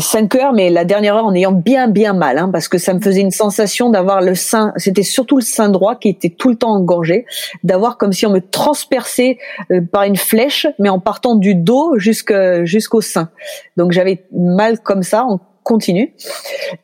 5 0.00 0.34
heures, 0.36 0.52
mais 0.52 0.70
la 0.70 0.84
dernière 0.84 1.16
heure 1.16 1.26
en 1.26 1.34
ayant 1.34 1.52
bien 1.52 1.88
bien 1.88 2.12
mal, 2.12 2.38
hein, 2.38 2.50
parce 2.52 2.68
que 2.68 2.78
ça 2.78 2.94
me 2.94 3.00
faisait 3.00 3.20
une 3.20 3.30
sensation 3.30 3.90
d'avoir 3.90 4.20
le 4.20 4.34
sein, 4.34 4.72
c'était 4.76 5.02
surtout 5.02 5.36
le 5.36 5.42
sein 5.42 5.68
droit 5.68 5.96
qui 5.96 6.08
était 6.08 6.30
tout 6.30 6.48
le 6.48 6.56
temps 6.56 6.72
engorgé, 6.72 7.26
d'avoir 7.62 7.98
comme 7.98 8.12
si 8.12 8.26
on 8.26 8.30
me 8.30 8.40
transperçait 8.40 9.38
euh, 9.70 9.80
par 9.80 10.04
une 10.04 10.16
flèche, 10.16 10.66
mais 10.78 10.88
en 10.88 11.00
partant 11.00 11.36
du 11.36 11.54
dos 11.54 11.98
jusqu'au 11.98 13.00
sein. 13.00 13.30
Donc 13.76 13.92
j'avais 13.92 14.24
mal 14.32 14.80
comme 14.80 15.02
ça, 15.02 15.24
en 15.24 15.40
continu. 15.64 16.14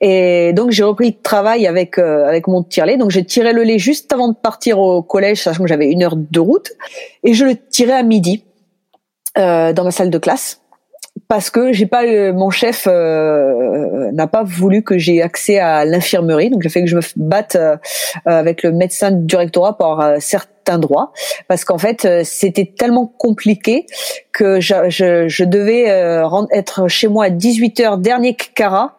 Et 0.01 0.53
donc 0.55 0.71
j'ai 0.71 0.83
repris 0.83 1.11
le 1.11 1.23
travail 1.23 1.67
avec 1.67 1.99
euh, 1.99 2.27
avec 2.27 2.49
mon 2.49 2.65
tirelet. 2.65 2.97
Donc 2.97 3.11
j'ai 3.11 3.25
tiré 3.25 3.53
le 3.53 3.63
lait 3.63 3.79
juste 3.79 4.13
avant 4.13 4.29
de 4.29 4.35
partir 4.35 4.79
au 4.81 5.03
collège, 5.03 5.43
sachant 5.43 5.63
que 5.63 5.69
j'avais 5.69 5.91
une 5.91 6.03
heure 6.03 6.17
de 6.17 6.41
route, 6.41 6.73
et 7.23 7.35
je 7.35 7.45
le 7.45 7.57
tirais 7.57 7.93
à 7.93 8.03
midi 8.03 8.45
euh, 9.39 9.73
dans 9.73 9.85
ma 9.85 9.91
salle 9.91 10.11
de 10.11 10.19
classe. 10.19 10.61
Parce 11.29 11.51
que 11.51 11.73
j'ai 11.73 11.87
pas 11.87 12.05
mon 12.33 12.51
chef 12.51 12.87
n'a 12.87 14.27
pas 14.27 14.43
voulu 14.43 14.83
que 14.83 14.99
j'ai 14.99 15.23
accès 15.23 15.59
à 15.59 15.85
l'infirmerie. 15.85 16.51
Donc 16.51 16.63
j'ai 16.63 16.69
fait 16.69 16.81
que 16.81 16.89
je 16.89 16.97
me 16.97 17.03
batte 17.17 17.57
avec 18.25 18.63
le 18.63 18.73
médecin 18.73 19.11
du 19.13 19.37
rectorat 19.37 19.77
pour 19.77 20.03
certains 20.19 20.79
droits. 20.79 21.13
Parce 21.47 21.65
qu'en 21.65 21.79
fait 21.79 22.25
c'était 22.25 22.73
tellement 22.77 23.07
compliqué 23.07 23.87
que 24.33 24.61
je, 24.61 24.89
je, 24.89 25.29
je 25.29 25.45
devais 25.45 25.85
être 26.53 26.89
chez 26.89 27.09
moi 27.09 27.27
à 27.27 27.31
18 27.31 27.81
heures 27.81 27.99
dernier 27.99 28.35
carat 28.35 28.99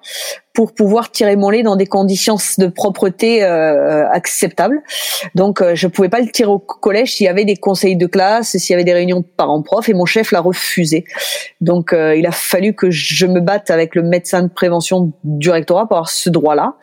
pour 0.53 0.73
pouvoir 0.73 1.11
tirer 1.11 1.35
mon 1.37 1.49
lait 1.49 1.63
dans 1.63 1.77
des 1.77 1.85
conditions 1.85 2.35
de 2.57 2.67
propreté 2.67 3.43
euh, 3.43 4.07
acceptables. 4.09 4.81
Donc 5.33 5.61
euh, 5.61 5.75
je 5.75 5.87
pouvais 5.87 6.09
pas 6.09 6.19
le 6.19 6.29
tirer 6.29 6.49
au 6.49 6.59
collège 6.59 7.13
s'il 7.13 7.25
y 7.25 7.29
avait 7.29 7.45
des 7.45 7.55
conseils 7.55 7.95
de 7.95 8.05
classe, 8.05 8.57
s'il 8.57 8.73
y 8.73 8.75
avait 8.75 8.83
des 8.83 8.93
réunions 8.93 9.21
de 9.21 9.25
parents-profs 9.25 9.87
et 9.87 9.93
mon 9.93 10.05
chef 10.05 10.31
l'a 10.31 10.41
refusé. 10.41 11.05
Donc 11.61 11.93
euh, 11.93 12.15
il 12.15 12.25
a 12.25 12.31
fallu 12.31 12.73
que 12.73 12.91
je 12.91 13.25
me 13.25 13.39
batte 13.39 13.71
avec 13.71 13.95
le 13.95 14.03
médecin 14.03 14.43
de 14.43 14.49
prévention 14.49 15.13
du 15.23 15.49
rectorat 15.49 15.87
pour 15.87 15.97
avoir 15.97 16.09
ce 16.09 16.29
droit-là. 16.29 16.75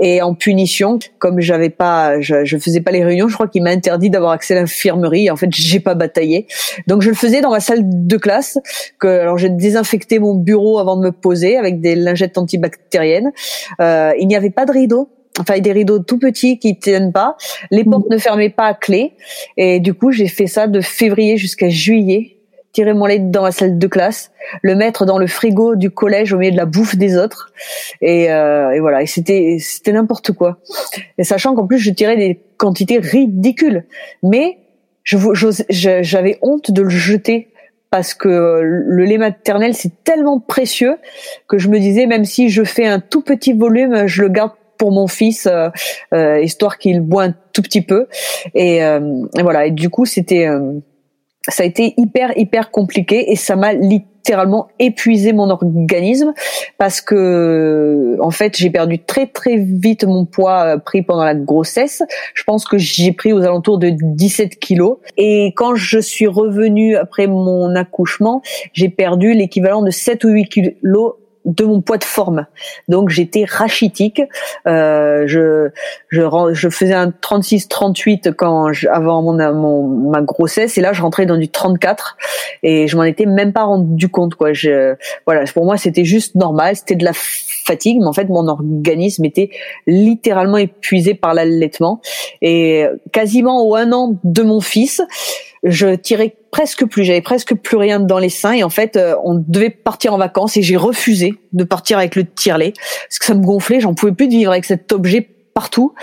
Et 0.00 0.20
en 0.20 0.34
punition, 0.34 0.98
comme 1.18 1.40
j'avais 1.40 1.70
pas, 1.70 2.20
je, 2.20 2.44
je 2.44 2.58
faisais 2.58 2.80
pas 2.80 2.90
les 2.90 3.04
réunions, 3.04 3.28
je 3.28 3.34
crois 3.34 3.48
qu'il 3.48 3.62
m'a 3.62 3.70
interdit 3.70 4.10
d'avoir 4.10 4.32
accès 4.32 4.56
à 4.56 4.60
l'infirmerie. 4.60 5.30
En 5.30 5.36
fait, 5.36 5.48
j'ai 5.50 5.80
pas 5.80 5.94
bataillé. 5.94 6.48
Donc 6.88 7.02
je 7.02 7.08
le 7.08 7.16
faisais 7.16 7.40
dans 7.40 7.50
ma 7.50 7.60
salle 7.60 7.82
de 7.84 8.16
classe. 8.16 8.58
Que 8.98 9.06
alors 9.06 9.38
j'ai 9.38 9.48
désinfecté 9.48 10.18
mon 10.18 10.34
bureau 10.34 10.78
avant 10.78 10.96
de 10.96 11.02
me 11.02 11.12
poser 11.12 11.56
avec 11.56 11.80
des 11.80 11.94
lingettes 11.94 12.38
antibactériennes 12.38 13.11
euh, 13.80 14.12
il 14.18 14.26
n'y 14.28 14.36
avait 14.36 14.50
pas 14.50 14.64
de 14.64 14.72
rideau 14.72 15.10
enfin 15.38 15.58
des 15.60 15.72
rideaux 15.72 15.98
tout 15.98 16.18
petits 16.18 16.58
qui 16.58 16.78
tiennent 16.78 17.12
pas. 17.12 17.36
Les 17.70 17.84
portes 17.84 18.10
ne 18.10 18.18
fermaient 18.18 18.50
pas 18.50 18.66
à 18.66 18.74
clé. 18.74 19.14
Et 19.56 19.80
du 19.80 19.94
coup, 19.94 20.10
j'ai 20.12 20.28
fait 20.28 20.46
ça 20.46 20.66
de 20.66 20.80
février 20.80 21.36
jusqu'à 21.36 21.68
juillet. 21.68 22.36
Tirer 22.72 22.94
mon 22.94 23.04
lait 23.04 23.18
dans 23.18 23.42
la 23.42 23.52
salle 23.52 23.78
de 23.78 23.86
classe, 23.86 24.30
le 24.62 24.74
mettre 24.74 25.04
dans 25.04 25.18
le 25.18 25.26
frigo 25.26 25.76
du 25.76 25.90
collège 25.90 26.32
au 26.32 26.38
milieu 26.38 26.52
de 26.52 26.56
la 26.56 26.64
bouffe 26.64 26.96
des 26.96 27.18
autres, 27.18 27.52
et, 28.00 28.32
euh, 28.32 28.80
voilà. 28.80 29.02
Et 29.02 29.06
c'était 29.06 29.58
c'était 29.60 29.92
n'importe 29.92 30.32
quoi. 30.32 30.56
Et 31.18 31.22
sachant 31.22 31.54
qu'en 31.54 31.66
plus 31.66 31.78
je 31.78 31.90
tirais 31.90 32.16
des 32.16 32.40
quantités 32.56 32.98
ridicules, 32.98 33.84
mais 34.22 34.56
j'avais 35.04 36.38
honte 36.40 36.70
de 36.70 36.80
le 36.80 36.88
jeter 36.88 37.51
parce 37.92 38.14
que 38.14 38.60
le 38.62 39.04
lait 39.04 39.18
maternel 39.18 39.74
c'est 39.74 40.02
tellement 40.02 40.40
précieux 40.40 40.96
que 41.46 41.58
je 41.58 41.68
me 41.68 41.78
disais 41.78 42.06
même 42.06 42.24
si 42.24 42.48
je 42.48 42.64
fais 42.64 42.86
un 42.86 43.00
tout 43.00 43.20
petit 43.20 43.52
volume, 43.52 44.06
je 44.06 44.22
le 44.22 44.30
garde 44.30 44.52
pour 44.78 44.92
mon 44.92 45.06
fils 45.06 45.46
euh, 45.46 45.68
euh 46.14 46.40
histoire 46.40 46.78
qu'il 46.78 47.02
boit 47.02 47.24
un 47.24 47.34
tout 47.52 47.60
petit 47.60 47.82
peu. 47.82 48.08
Et, 48.54 48.82
euh, 48.82 49.26
voilà. 49.42 49.66
Et 49.66 49.72
du 49.72 49.90
coup 49.90 50.06
c'était 50.06 50.48
euh, 50.48 50.80
ça 51.46 51.64
a 51.64 51.66
été 51.66 51.92
hyper 51.98 52.32
hyper 52.38 52.70
compliqué 52.70 53.30
et 53.30 53.36
ça 53.36 53.56
m'a 53.56 53.74
littéralement 54.22 54.68
épuisé 54.78 55.32
mon 55.32 55.50
organisme 55.50 56.32
parce 56.78 57.00
que 57.00 58.16
en 58.20 58.30
fait 58.30 58.56
j'ai 58.56 58.70
perdu 58.70 59.00
très 59.00 59.26
très 59.26 59.56
vite 59.56 60.04
mon 60.04 60.26
poids 60.26 60.62
euh, 60.62 60.78
pris 60.78 61.02
pendant 61.02 61.24
la 61.24 61.34
grossesse. 61.34 62.02
Je 62.34 62.44
pense 62.44 62.64
que 62.64 62.78
j'ai 62.78 63.10
pris 63.10 63.32
aux 63.32 63.42
alentours 63.42 63.78
de 63.78 63.90
17 63.90 64.60
kilos 64.60 64.98
et 65.16 65.52
quand 65.56 65.74
je 65.74 65.98
suis 65.98 66.28
revenue 66.28 66.94
après 66.94 67.26
mon 67.26 67.74
accouchement, 67.74 68.42
j'ai 68.72 68.88
perdu 68.88 69.34
l'équivalent 69.34 69.82
de 69.82 69.90
7 69.90 70.22
ou 70.22 70.28
8 70.28 70.48
kilos 70.48 71.14
de 71.44 71.64
mon 71.64 71.80
poids 71.80 71.98
de 71.98 72.04
forme. 72.04 72.46
Donc 72.88 73.08
j'étais 73.08 73.44
rachitique. 73.44 74.22
Euh, 74.66 75.24
je, 75.26 75.70
je 76.08 76.22
je 76.52 76.68
faisais 76.68 76.94
un 76.94 77.08
36-38 77.08 78.32
quand 78.32 78.70
avant 78.90 79.22
mon, 79.22 79.54
mon, 79.54 80.10
ma 80.10 80.22
grossesse 80.22 80.78
et 80.78 80.80
là 80.80 80.92
je 80.92 81.02
rentrais 81.02 81.26
dans 81.26 81.36
du 81.36 81.48
34 81.48 82.16
et 82.62 82.86
je 82.86 82.96
m'en 82.96 83.04
étais 83.04 83.26
même 83.26 83.52
pas 83.52 83.64
rendu 83.64 84.08
compte 84.08 84.34
quoi. 84.34 84.52
Je, 84.52 84.94
voilà, 85.26 85.44
pour 85.52 85.64
moi 85.64 85.76
c'était 85.76 86.04
juste 86.04 86.34
normal, 86.34 86.76
c'était 86.76 86.96
de 86.96 87.04
la 87.04 87.12
fatigue, 87.14 87.98
mais 88.00 88.06
en 88.06 88.12
fait 88.12 88.28
mon 88.28 88.48
organisme 88.48 89.24
était 89.24 89.50
littéralement 89.86 90.58
épuisé 90.58 91.14
par 91.14 91.34
l'allaitement 91.34 92.00
et 92.40 92.86
quasiment 93.12 93.66
au 93.66 93.74
un 93.74 93.92
an 93.92 94.16
de 94.24 94.42
mon 94.42 94.60
fils 94.60 95.02
je 95.62 95.94
tirais 95.94 96.36
presque 96.50 96.84
plus, 96.86 97.04
j'avais 97.04 97.22
presque 97.22 97.54
plus 97.54 97.76
rien 97.76 98.00
dans 98.00 98.18
les 98.18 98.28
seins 98.28 98.52
et 98.52 98.62
en 98.62 98.70
fait 98.70 98.96
euh, 98.96 99.14
on 99.24 99.34
devait 99.34 99.70
partir 99.70 100.12
en 100.12 100.18
vacances 100.18 100.56
et 100.56 100.62
j'ai 100.62 100.76
refusé 100.76 101.34
de 101.52 101.64
partir 101.64 101.98
avec 101.98 102.16
le 102.16 102.24
tire-lait 102.24 102.72
parce 103.08 103.18
que 103.18 103.24
ça 103.24 103.34
me 103.34 103.44
gonflait, 103.44 103.80
j'en 103.80 103.94
pouvais 103.94 104.12
plus 104.12 104.26
de 104.26 104.32
vivre 104.32 104.50
avec 104.50 104.64
cet 104.64 104.92
objet 104.92 105.28
partout 105.54 105.94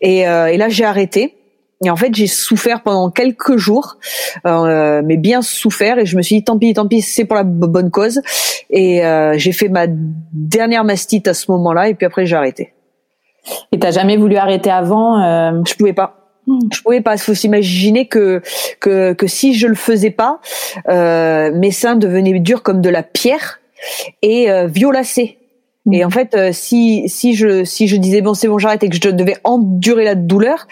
et, 0.00 0.28
euh, 0.28 0.46
et 0.46 0.56
là 0.56 0.68
j'ai 0.68 0.84
arrêté. 0.84 1.34
Et 1.84 1.90
en 1.90 1.96
fait, 1.96 2.14
j'ai 2.14 2.26
souffert 2.26 2.82
pendant 2.82 3.10
quelques 3.10 3.58
jours, 3.58 3.98
euh, 4.46 5.02
mais 5.04 5.18
bien 5.18 5.42
souffert. 5.42 5.98
Et 5.98 6.06
je 6.06 6.16
me 6.16 6.22
suis 6.22 6.36
dit, 6.36 6.44
tant 6.44 6.58
pis, 6.58 6.72
tant 6.72 6.88
pis, 6.88 7.02
c'est 7.02 7.26
pour 7.26 7.36
la 7.36 7.42
bonne 7.42 7.90
cause. 7.90 8.22
Et 8.70 9.04
euh, 9.04 9.34
j'ai 9.36 9.52
fait 9.52 9.68
ma 9.68 9.86
dernière 9.86 10.84
mastite 10.84 11.28
à 11.28 11.34
ce 11.34 11.50
moment-là. 11.50 11.90
Et 11.90 11.94
puis 11.94 12.06
après, 12.06 12.24
j'ai 12.24 12.34
arrêté. 12.34 12.72
Et 13.72 13.78
t'as 13.78 13.90
jamais 13.90 14.16
voulu 14.16 14.36
arrêter 14.36 14.70
avant 14.70 15.22
euh... 15.22 15.60
Je 15.66 15.74
pouvais 15.74 15.92
pas. 15.92 16.25
Hmm. 16.46 16.58
Je 16.72 16.82
pouvais 16.82 17.00
pas. 17.00 17.14
Il 17.14 17.20
faut 17.20 17.34
s'imaginer 17.34 18.06
que, 18.06 18.42
que 18.80 19.12
que 19.12 19.26
si 19.26 19.54
je 19.54 19.66
le 19.66 19.74
faisais 19.74 20.10
pas, 20.10 20.40
euh, 20.88 21.50
mes 21.54 21.70
seins 21.70 21.96
devenaient 21.96 22.38
durs 22.38 22.62
comme 22.62 22.80
de 22.80 22.88
la 22.88 23.02
pierre 23.02 23.60
et 24.22 24.50
euh, 24.50 24.66
violacés. 24.66 25.38
Hmm. 25.86 25.92
Et 25.94 26.04
en 26.04 26.10
fait, 26.10 26.34
euh, 26.34 26.50
si 26.52 27.08
si 27.08 27.34
je 27.34 27.64
si 27.64 27.88
je 27.88 27.96
disais 27.96 28.20
bon 28.20 28.34
c'est 28.34 28.48
bon 28.48 28.58
j'arrête 28.58 28.84
et 28.84 28.88
que 28.88 28.96
je 28.96 29.10
devais 29.10 29.36
endurer 29.44 30.04
la 30.04 30.14
douleur, 30.14 30.66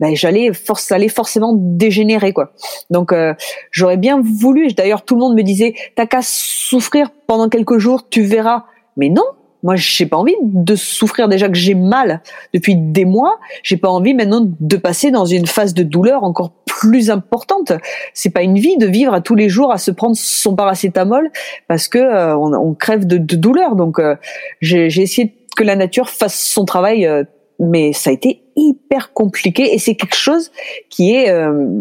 ben 0.00 0.14
j'allais 0.14 0.52
force 0.52 0.84
ça 0.84 0.94
allait 0.94 1.08
forcément 1.08 1.54
dégénérer 1.56 2.32
quoi. 2.32 2.52
Donc 2.90 3.12
euh, 3.12 3.34
j'aurais 3.70 3.98
bien 3.98 4.20
voulu. 4.22 4.72
D'ailleurs 4.72 5.04
tout 5.04 5.14
le 5.14 5.20
monde 5.20 5.36
me 5.36 5.42
disait 5.42 5.74
t'as 5.94 6.06
qu'à 6.06 6.20
souffrir 6.22 7.10
pendant 7.26 7.48
quelques 7.48 7.78
jours, 7.78 8.08
tu 8.08 8.22
verras. 8.22 8.64
Mais 8.96 9.10
non, 9.10 9.22
moi, 9.62 9.74
j'ai 9.76 10.06
pas 10.06 10.16
envie 10.16 10.36
de 10.42 10.76
souffrir 10.76 11.28
déjà 11.28 11.48
que 11.48 11.56
j'ai 11.56 11.74
mal 11.74 12.22
depuis 12.54 12.76
des 12.76 13.04
mois. 13.04 13.38
J'ai 13.62 13.76
pas 13.76 13.88
envie 13.88 14.14
maintenant 14.14 14.46
de 14.60 14.76
passer 14.76 15.10
dans 15.10 15.24
une 15.24 15.46
phase 15.46 15.74
de 15.74 15.82
douleur 15.82 16.22
encore 16.22 16.52
plus 16.66 17.10
importante. 17.10 17.72
C'est 18.14 18.30
pas 18.30 18.42
une 18.42 18.58
vie 18.58 18.76
de 18.76 18.86
vivre 18.86 19.12
à 19.12 19.20
tous 19.20 19.34
les 19.34 19.48
jours 19.48 19.72
à 19.72 19.78
se 19.78 19.90
prendre 19.90 20.16
son 20.16 20.54
paracétamol 20.54 21.30
parce 21.66 21.88
que 21.88 21.98
euh, 21.98 22.36
on, 22.36 22.74
crève 22.74 23.04
de, 23.06 23.18
douleur. 23.18 23.74
Donc, 23.74 23.98
euh, 23.98 24.14
j'ai 24.60 24.86
essayé 24.86 25.34
que 25.56 25.64
la 25.64 25.74
nature 25.74 26.08
fasse 26.08 26.40
son 26.40 26.64
travail, 26.64 27.04
euh, 27.04 27.24
mais 27.58 27.92
ça 27.92 28.10
a 28.10 28.12
été 28.12 28.42
hyper 28.54 29.12
compliqué 29.12 29.74
et 29.74 29.78
c'est 29.78 29.96
quelque 29.96 30.16
chose 30.16 30.52
qui 30.88 31.14
est 31.14 31.32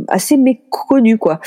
assez 0.08 0.38
méconnu 0.38 1.18
quoi. 1.18 1.40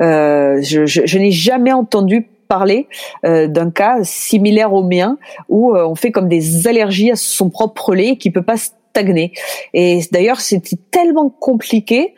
je, 0.00 1.18
n'ai 1.18 1.30
jamais 1.30 1.72
entendu 1.72 2.26
parler 2.48 2.88
euh, 3.24 3.46
d'un 3.46 3.70
cas 3.70 3.98
similaire 4.02 4.72
au 4.72 4.82
mien 4.82 5.18
où 5.48 5.74
euh, 5.74 5.86
on 5.86 5.94
fait 5.94 6.10
comme 6.10 6.28
des 6.28 6.66
allergies 6.66 7.10
à 7.10 7.16
son 7.16 7.50
propre 7.50 7.94
lait 7.94 8.16
qui 8.16 8.30
peut 8.30 8.42
pas 8.42 8.56
stagner. 8.56 9.32
Et 9.74 10.00
d'ailleurs, 10.10 10.40
c'était 10.40 10.78
tellement 10.90 11.28
compliqué 11.28 12.14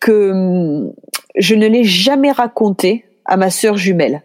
que 0.00 0.30
hum, 0.30 0.92
je 1.36 1.54
ne 1.54 1.66
l'ai 1.66 1.84
jamais 1.84 2.32
raconté 2.32 3.04
à 3.24 3.36
ma 3.36 3.50
sœur 3.50 3.76
jumelle 3.76 4.22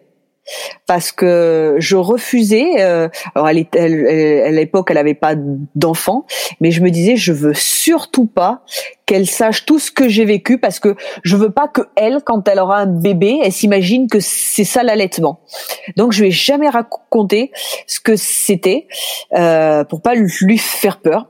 parce 0.85 1.11
que 1.11 1.75
je 1.79 1.95
refusais. 1.95 2.81
Euh, 2.81 3.09
alors, 3.35 3.49
elle, 3.49 3.67
elle, 3.73 4.47
à 4.47 4.51
l'époque, 4.51 4.89
elle 4.91 4.97
avait 4.97 5.13
pas 5.13 5.35
d'enfant, 5.75 6.25
mais 6.59 6.71
je 6.71 6.81
me 6.81 6.89
disais, 6.89 7.15
je 7.15 7.33
veux 7.33 7.53
surtout 7.53 8.25
pas 8.25 8.63
qu'elle 9.05 9.27
sache 9.27 9.65
tout 9.65 9.79
ce 9.79 9.91
que 9.91 10.07
j'ai 10.07 10.25
vécu 10.25 10.59
parce 10.59 10.79
que 10.79 10.95
je 11.23 11.35
veux 11.35 11.49
pas 11.49 11.67
que 11.67 11.81
elle, 11.95 12.19
quand 12.23 12.47
elle 12.47 12.59
aura 12.59 12.77
un 12.77 12.85
bébé, 12.85 13.39
elle 13.43 13.51
s'imagine 13.51 14.07
que 14.07 14.19
c'est 14.19 14.63
ça 14.63 14.83
l'allaitement. 14.83 15.41
Donc, 15.97 16.11
je 16.11 16.23
vais 16.23 16.31
jamais 16.31 16.69
raconter 16.69 17.51
ce 17.87 17.99
que 17.99 18.15
c'était 18.15 18.87
euh, 19.35 19.83
pour 19.83 20.01
pas 20.01 20.15
lui 20.15 20.57
faire 20.57 20.99
peur. 20.99 21.27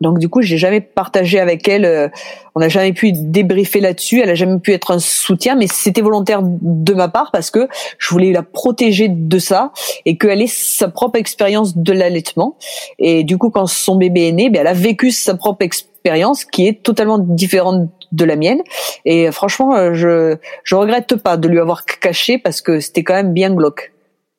Donc 0.00 0.18
du 0.18 0.28
coup, 0.28 0.42
j'ai 0.42 0.58
jamais 0.58 0.80
partagé 0.80 1.38
avec 1.38 1.68
elle. 1.68 1.84
Euh, 1.84 2.08
on 2.54 2.60
n'a 2.60 2.68
jamais 2.68 2.92
pu 2.92 3.12
débriefer 3.12 3.80
là-dessus. 3.80 4.20
Elle 4.20 4.30
a 4.30 4.34
jamais 4.34 4.58
pu 4.58 4.72
être 4.72 4.90
un 4.90 4.98
soutien, 4.98 5.54
mais 5.54 5.66
c'était 5.66 6.02
volontaire 6.02 6.40
de 6.42 6.94
ma 6.94 7.08
part 7.08 7.30
parce 7.32 7.50
que 7.50 7.68
je 7.98 8.10
voulais 8.10 8.32
la 8.32 8.42
protéger 8.42 9.08
de 9.08 9.38
ça 9.38 9.72
et 10.04 10.18
qu'elle 10.18 10.42
ait 10.42 10.46
sa 10.46 10.88
propre 10.88 11.18
expérience 11.18 11.76
de 11.76 11.92
l'allaitement. 11.92 12.56
Et 12.98 13.24
du 13.24 13.38
coup, 13.38 13.50
quand 13.50 13.66
son 13.66 13.96
bébé 13.96 14.28
est 14.28 14.32
né, 14.32 14.50
ben, 14.50 14.60
elle 14.60 14.66
a 14.66 14.74
vécu 14.74 15.10
sa 15.10 15.36
propre 15.36 15.64
expérience 15.64 16.44
qui 16.44 16.66
est 16.66 16.82
totalement 16.82 17.18
différente 17.18 17.88
de 18.12 18.24
la 18.24 18.36
mienne. 18.36 18.60
Et 19.04 19.30
franchement, 19.32 19.74
euh, 19.74 19.94
je 19.94 20.36
je 20.64 20.74
regrette 20.74 21.16
pas 21.16 21.36
de 21.36 21.48
lui 21.48 21.58
avoir 21.58 21.84
caché 21.84 22.38
parce 22.38 22.60
que 22.60 22.80
c'était 22.80 23.02
quand 23.02 23.14
même 23.14 23.32
bien 23.32 23.54
glauque. 23.54 23.93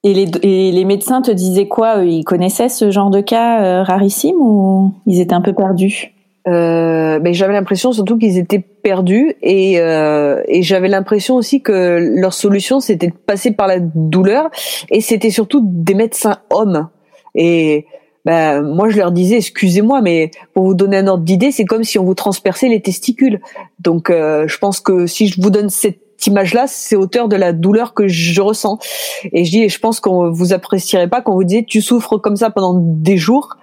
Et 0.05 0.13
les, 0.13 0.29
et 0.43 0.71
les 0.71 0.85
médecins 0.85 1.23
te 1.23 1.31
disaient 1.31 1.67
quoi 1.67 2.03
Ils 2.05 2.23
connaissaient 2.23 2.69
ce 2.69 2.91
genre 2.91 3.09
de 3.09 3.21
cas 3.21 3.63
euh, 3.63 3.83
rarissime 3.83 4.35
ou 4.39 4.93
ils 5.07 5.19
étaient 5.19 5.33
un 5.33 5.41
peu 5.41 5.53
perdus? 5.53 6.13
Euh, 6.47 7.17
ben, 7.17 7.33
j'avais 7.33 7.53
l'impression 7.53 7.91
surtout 7.91 8.19
qu'ils 8.19 8.37
étaient 8.37 8.59
perdus 8.59 9.33
et, 9.41 9.79
euh, 9.79 10.43
et 10.47 10.61
j'avais 10.61 10.89
l'impression 10.89 11.35
aussi 11.35 11.63
que 11.63 11.97
leur 12.19 12.33
solution 12.33 12.79
c'était 12.79 13.07
de 13.07 13.15
passer 13.15 13.49
par 13.49 13.65
la 13.65 13.79
douleur 13.79 14.51
et 14.91 15.01
c'était 15.01 15.31
surtout 15.31 15.61
des 15.63 15.95
médecins 15.95 16.37
hommes. 16.51 16.87
Et 17.33 17.87
ben, 18.25 18.61
moi 18.61 18.89
je 18.89 18.97
leur 18.97 19.11
disais 19.11 19.37
excusez-moi 19.37 20.01
mais 20.01 20.29
pour 20.53 20.65
vous 20.65 20.75
donner 20.75 20.97
un 20.97 21.07
ordre 21.07 21.23
d'idée 21.23 21.51
c'est 21.51 21.65
comme 21.65 21.83
si 21.83 21.97
on 21.97 22.03
vous 22.03 22.13
transperçait 22.13 22.67
les 22.67 22.79
testicules. 22.79 23.41
Donc 23.79 24.11
euh, 24.11 24.47
je 24.47 24.59
pense 24.59 24.79
que 24.79 25.07
si 25.07 25.25
je 25.25 25.41
vous 25.41 25.49
donne 25.49 25.69
cette 25.69 26.04
image-là, 26.27 26.65
c'est 26.67 26.95
hauteur 26.95 27.27
de 27.27 27.35
la 27.35 27.53
douleur 27.53 27.93
que 27.93 28.07
je 28.07 28.41
ressens. 28.41 28.79
Et 29.31 29.45
je 29.45 29.51
dis, 29.51 29.63
et 29.63 29.69
je 29.69 29.79
pense 29.79 29.99
qu'on 29.99 30.31
vous 30.31 30.53
apprécierait 30.53 31.09
pas 31.09 31.21
quand 31.21 31.33
vous 31.33 31.43
disiez, 31.43 31.65
tu 31.65 31.81
souffres 31.81 32.17
comme 32.17 32.35
ça 32.35 32.49
pendant 32.49 32.79
des 32.79 33.17
jours. 33.17 33.57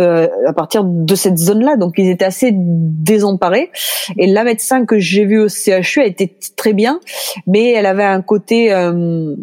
Euh, 0.00 0.28
à 0.46 0.52
partir 0.52 0.84
de 0.84 1.14
cette 1.16 1.38
zone-là. 1.38 1.74
Donc 1.74 1.94
ils 1.98 2.08
étaient 2.08 2.24
assez 2.24 2.50
désemparés. 2.54 3.72
Et 4.16 4.28
la 4.28 4.44
médecin 4.44 4.86
que 4.86 5.00
j'ai 5.00 5.24
vue 5.24 5.40
au 5.40 5.48
CHU 5.48 6.00
a 6.00 6.04
été 6.04 6.36
très 6.54 6.72
bien, 6.72 7.00
mais 7.48 7.72
elle 7.72 7.86
avait 7.86 8.04
un 8.04 8.22
côté 8.22 8.72
euh, 8.72 9.34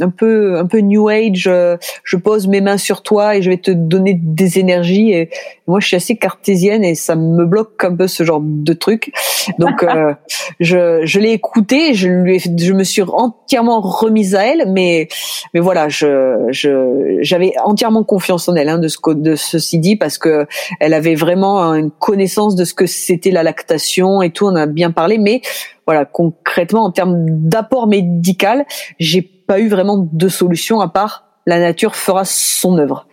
un 0.00 0.10
peu 0.10 0.58
un 0.58 0.66
peu 0.66 0.78
new 0.78 1.08
age 1.08 1.46
euh, 1.46 1.76
je 2.04 2.16
pose 2.16 2.46
mes 2.46 2.60
mains 2.60 2.78
sur 2.78 3.02
toi 3.02 3.36
et 3.36 3.42
je 3.42 3.50
vais 3.50 3.56
te 3.58 3.70
donner 3.70 4.14
des 4.14 4.58
énergies. 4.58 5.12
Et 5.12 5.30
moi 5.66 5.80
je 5.80 5.86
suis 5.86 5.96
assez 5.96 6.16
cartésienne 6.16 6.84
et 6.84 6.94
ça 6.94 7.16
me 7.16 7.44
bloque 7.44 7.84
un 7.84 7.94
peu 7.94 8.06
ce 8.06 8.24
genre 8.24 8.40
de 8.42 8.72
truc. 8.72 9.12
Donc 9.58 9.82
euh, 9.82 10.14
je 10.60 11.02
je 11.04 11.20
l'ai 11.20 11.30
écouté 11.30 11.94
je 11.94 12.08
lui 12.08 12.38
je 12.38 12.72
me 12.72 12.84
suis 12.84 13.02
entièrement 13.02 13.80
remise 13.80 14.34
à 14.34 14.44
elle 14.46 14.70
mais 14.72 15.08
mais 15.54 15.60
voilà 15.60 15.88
je 15.88 16.46
je 16.50 17.18
j'avais 17.20 17.52
entièrement 17.64 18.04
confiance 18.04 18.48
en 18.48 18.54
elle 18.54 18.68
hein, 18.68 18.78
de 18.78 18.88
ce 18.88 18.98
de 19.14 19.34
ceci 19.34 19.78
dit 19.78 19.96
parce 19.96 20.18
que 20.18 20.46
elle 20.80 20.94
avait 20.94 21.14
vraiment 21.14 21.74
une 21.74 21.90
connaissance 21.90 22.54
de 22.54 22.64
ce 22.64 22.74
que 22.74 22.86
c'était 22.86 23.30
la 23.30 23.42
lactation 23.42 24.22
et 24.22 24.30
tout 24.30 24.46
on 24.46 24.56
a 24.56 24.66
bien 24.66 24.90
parlé. 24.90 25.18
Mais 25.18 25.40
voilà 25.86 26.04
concrètement 26.04 26.84
en 26.84 26.90
termes 26.90 27.26
d'apport 27.28 27.86
médical 27.86 28.66
j'ai 28.98 29.35
pas 29.46 29.60
eu 29.60 29.68
vraiment 29.68 30.08
de 30.10 30.28
solution 30.28 30.80
à 30.80 30.88
part 30.88 31.26
la 31.46 31.60
nature 31.60 31.94
fera 31.94 32.24
son 32.24 32.76
œuvre. 32.78 33.06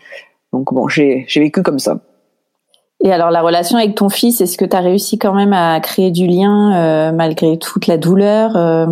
Donc 0.52 0.74
bon, 0.74 0.88
j'ai 0.88 1.26
vécu 1.36 1.64
comme 1.64 1.80
ça. 1.80 2.00
Et 3.04 3.12
alors 3.12 3.32
la 3.32 3.42
relation 3.42 3.78
avec 3.78 3.96
ton 3.96 4.10
fils, 4.10 4.42
est-ce 4.42 4.58
que 4.58 4.66
tu 4.66 4.76
as 4.76 4.80
réussi 4.80 5.18
quand 5.18 5.34
même 5.34 5.54
à 5.54 5.80
créer 5.82 6.12
du 6.12 6.26
lien 6.26 6.76
euh, 6.76 7.12
malgré 7.12 7.58
toute 7.58 7.88
la 7.88 7.98
douleur 7.98 8.56
euh? 8.56 8.88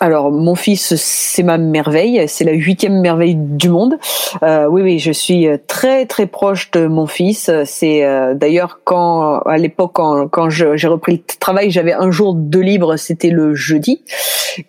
Alors, 0.00 0.32
mon 0.32 0.56
fils, 0.56 0.96
c'est 0.96 1.44
ma 1.44 1.58
merveille, 1.58 2.24
c'est 2.26 2.42
la 2.42 2.52
huitième 2.52 3.00
merveille 3.00 3.36
du 3.36 3.68
monde. 3.68 3.98
Euh, 4.42 4.66
oui, 4.66 4.82
oui, 4.82 4.98
je 4.98 5.12
suis 5.12 5.46
très 5.68 6.06
très 6.06 6.26
proche 6.26 6.72
de 6.72 6.86
mon 6.86 7.06
fils. 7.06 7.50
C'est 7.66 8.04
euh, 8.04 8.34
d'ailleurs 8.34 8.80
quand, 8.82 9.38
à 9.40 9.58
l'époque, 9.58 9.92
quand, 9.94 10.26
quand 10.26 10.50
j'ai 10.50 10.88
repris 10.88 11.12
le 11.12 11.36
travail, 11.38 11.70
j'avais 11.70 11.92
un 11.92 12.10
jour 12.10 12.34
de 12.34 12.58
libre, 12.58 12.96
c'était 12.96 13.30
le 13.30 13.54
jeudi, 13.54 14.02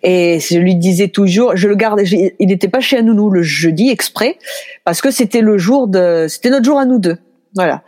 et 0.04 0.38
je 0.38 0.58
lui 0.58 0.76
disais 0.76 1.08
toujours, 1.08 1.56
je 1.56 1.66
le 1.66 1.74
garde. 1.74 2.02
Il 2.04 2.46
n'était 2.46 2.68
pas 2.68 2.80
chez 2.80 3.02
nous 3.02 3.28
le 3.28 3.42
jeudi 3.42 3.90
exprès, 3.90 4.38
parce 4.84 5.00
que 5.00 5.10
c'était 5.10 5.40
le 5.40 5.58
jour 5.58 5.88
de, 5.88 6.26
c'était 6.28 6.50
notre 6.50 6.64
jour 6.64 6.78
à 6.78 6.84
nous 6.84 6.98
deux. 6.98 7.16
Voilà. 7.54 7.82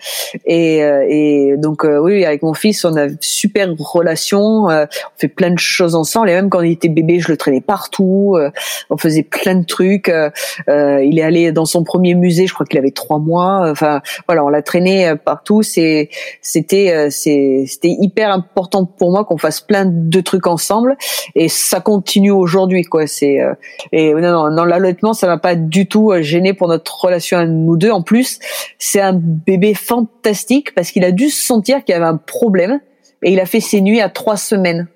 Et, 0.44 0.84
euh, 0.84 1.04
et 1.08 1.54
donc 1.56 1.84
euh, 1.84 1.98
oui, 1.98 2.24
avec 2.24 2.42
mon 2.42 2.54
fils, 2.54 2.84
on 2.84 2.94
a 2.94 3.06
une 3.06 3.16
super 3.20 3.68
relation. 3.76 4.70
Euh, 4.70 4.84
on 4.84 5.18
fait 5.18 5.28
plein 5.28 5.50
de 5.50 5.58
choses 5.58 5.96
ensemble. 5.96 6.30
Et 6.30 6.34
même 6.34 6.50
quand 6.50 6.60
il 6.60 6.70
était 6.70 6.88
bébé, 6.88 7.18
je 7.18 7.28
le 7.28 7.36
traînais 7.36 7.60
partout. 7.60 8.38
on 8.90 8.96
faisait 8.96 9.24
plein 9.24 9.56
de 9.56 9.64
trucs. 9.64 10.10
il 10.68 11.18
est 11.18 11.22
allé 11.22 11.50
dans 11.50 11.64
son 11.64 11.82
premier 11.82 12.14
musée. 12.14 12.46
Je 12.46 12.54
crois 12.54 12.64
qu'il 12.64 12.78
avait 12.78 12.92
trois 12.92 13.18
mois. 13.18 13.68
Enfin 13.68 14.02
voilà, 14.28 14.44
on 14.44 14.48
l'a 14.48 14.62
traîné 14.62 15.14
partout. 15.24 15.62
C'est 15.62 16.10
c'était 16.40 17.10
c'était 17.10 17.96
hyper 18.00 18.30
important 18.30 18.84
pour 18.84 19.10
moi 19.10 19.24
qu'on 19.24 19.38
fasse 19.38 19.60
plein 19.60 19.84
de 19.86 20.20
trucs 20.20 20.46
ensemble. 20.46 20.96
Et 21.34 21.48
ça 21.48 21.80
continue 21.80 22.30
aujourd'hui 22.30 22.84
quoi. 22.84 23.08
C'est 23.08 23.38
et 23.90 24.14
non 24.14 24.20
non, 24.20 24.50
non 24.50 24.64
l'allaitement, 24.64 25.12
ça 25.12 25.26
m'a 25.26 25.38
pas 25.38 25.56
du 25.56 25.88
tout 25.88 26.12
gêné 26.20 26.54
pour 26.54 26.68
notre 26.68 27.04
relation 27.04 27.38
à 27.38 27.46
nous 27.46 27.76
deux. 27.76 27.90
En 27.90 28.02
plus, 28.02 28.38
c'est 28.78 29.00
un 29.00 29.14
bébé 29.14 29.55
bébé 29.56 29.74
fantastique 29.74 30.74
parce 30.74 30.90
qu'il 30.90 31.04
a 31.04 31.12
dû 31.12 31.30
sentir 31.30 31.84
qu'il 31.84 31.94
y 31.94 31.96
avait 31.96 32.06
un 32.06 32.16
problème 32.16 32.80
et 33.22 33.32
il 33.32 33.40
a 33.40 33.46
fait 33.46 33.60
ses 33.60 33.80
nuits 33.80 34.00
à 34.00 34.08
trois 34.08 34.36
semaines. 34.36 34.88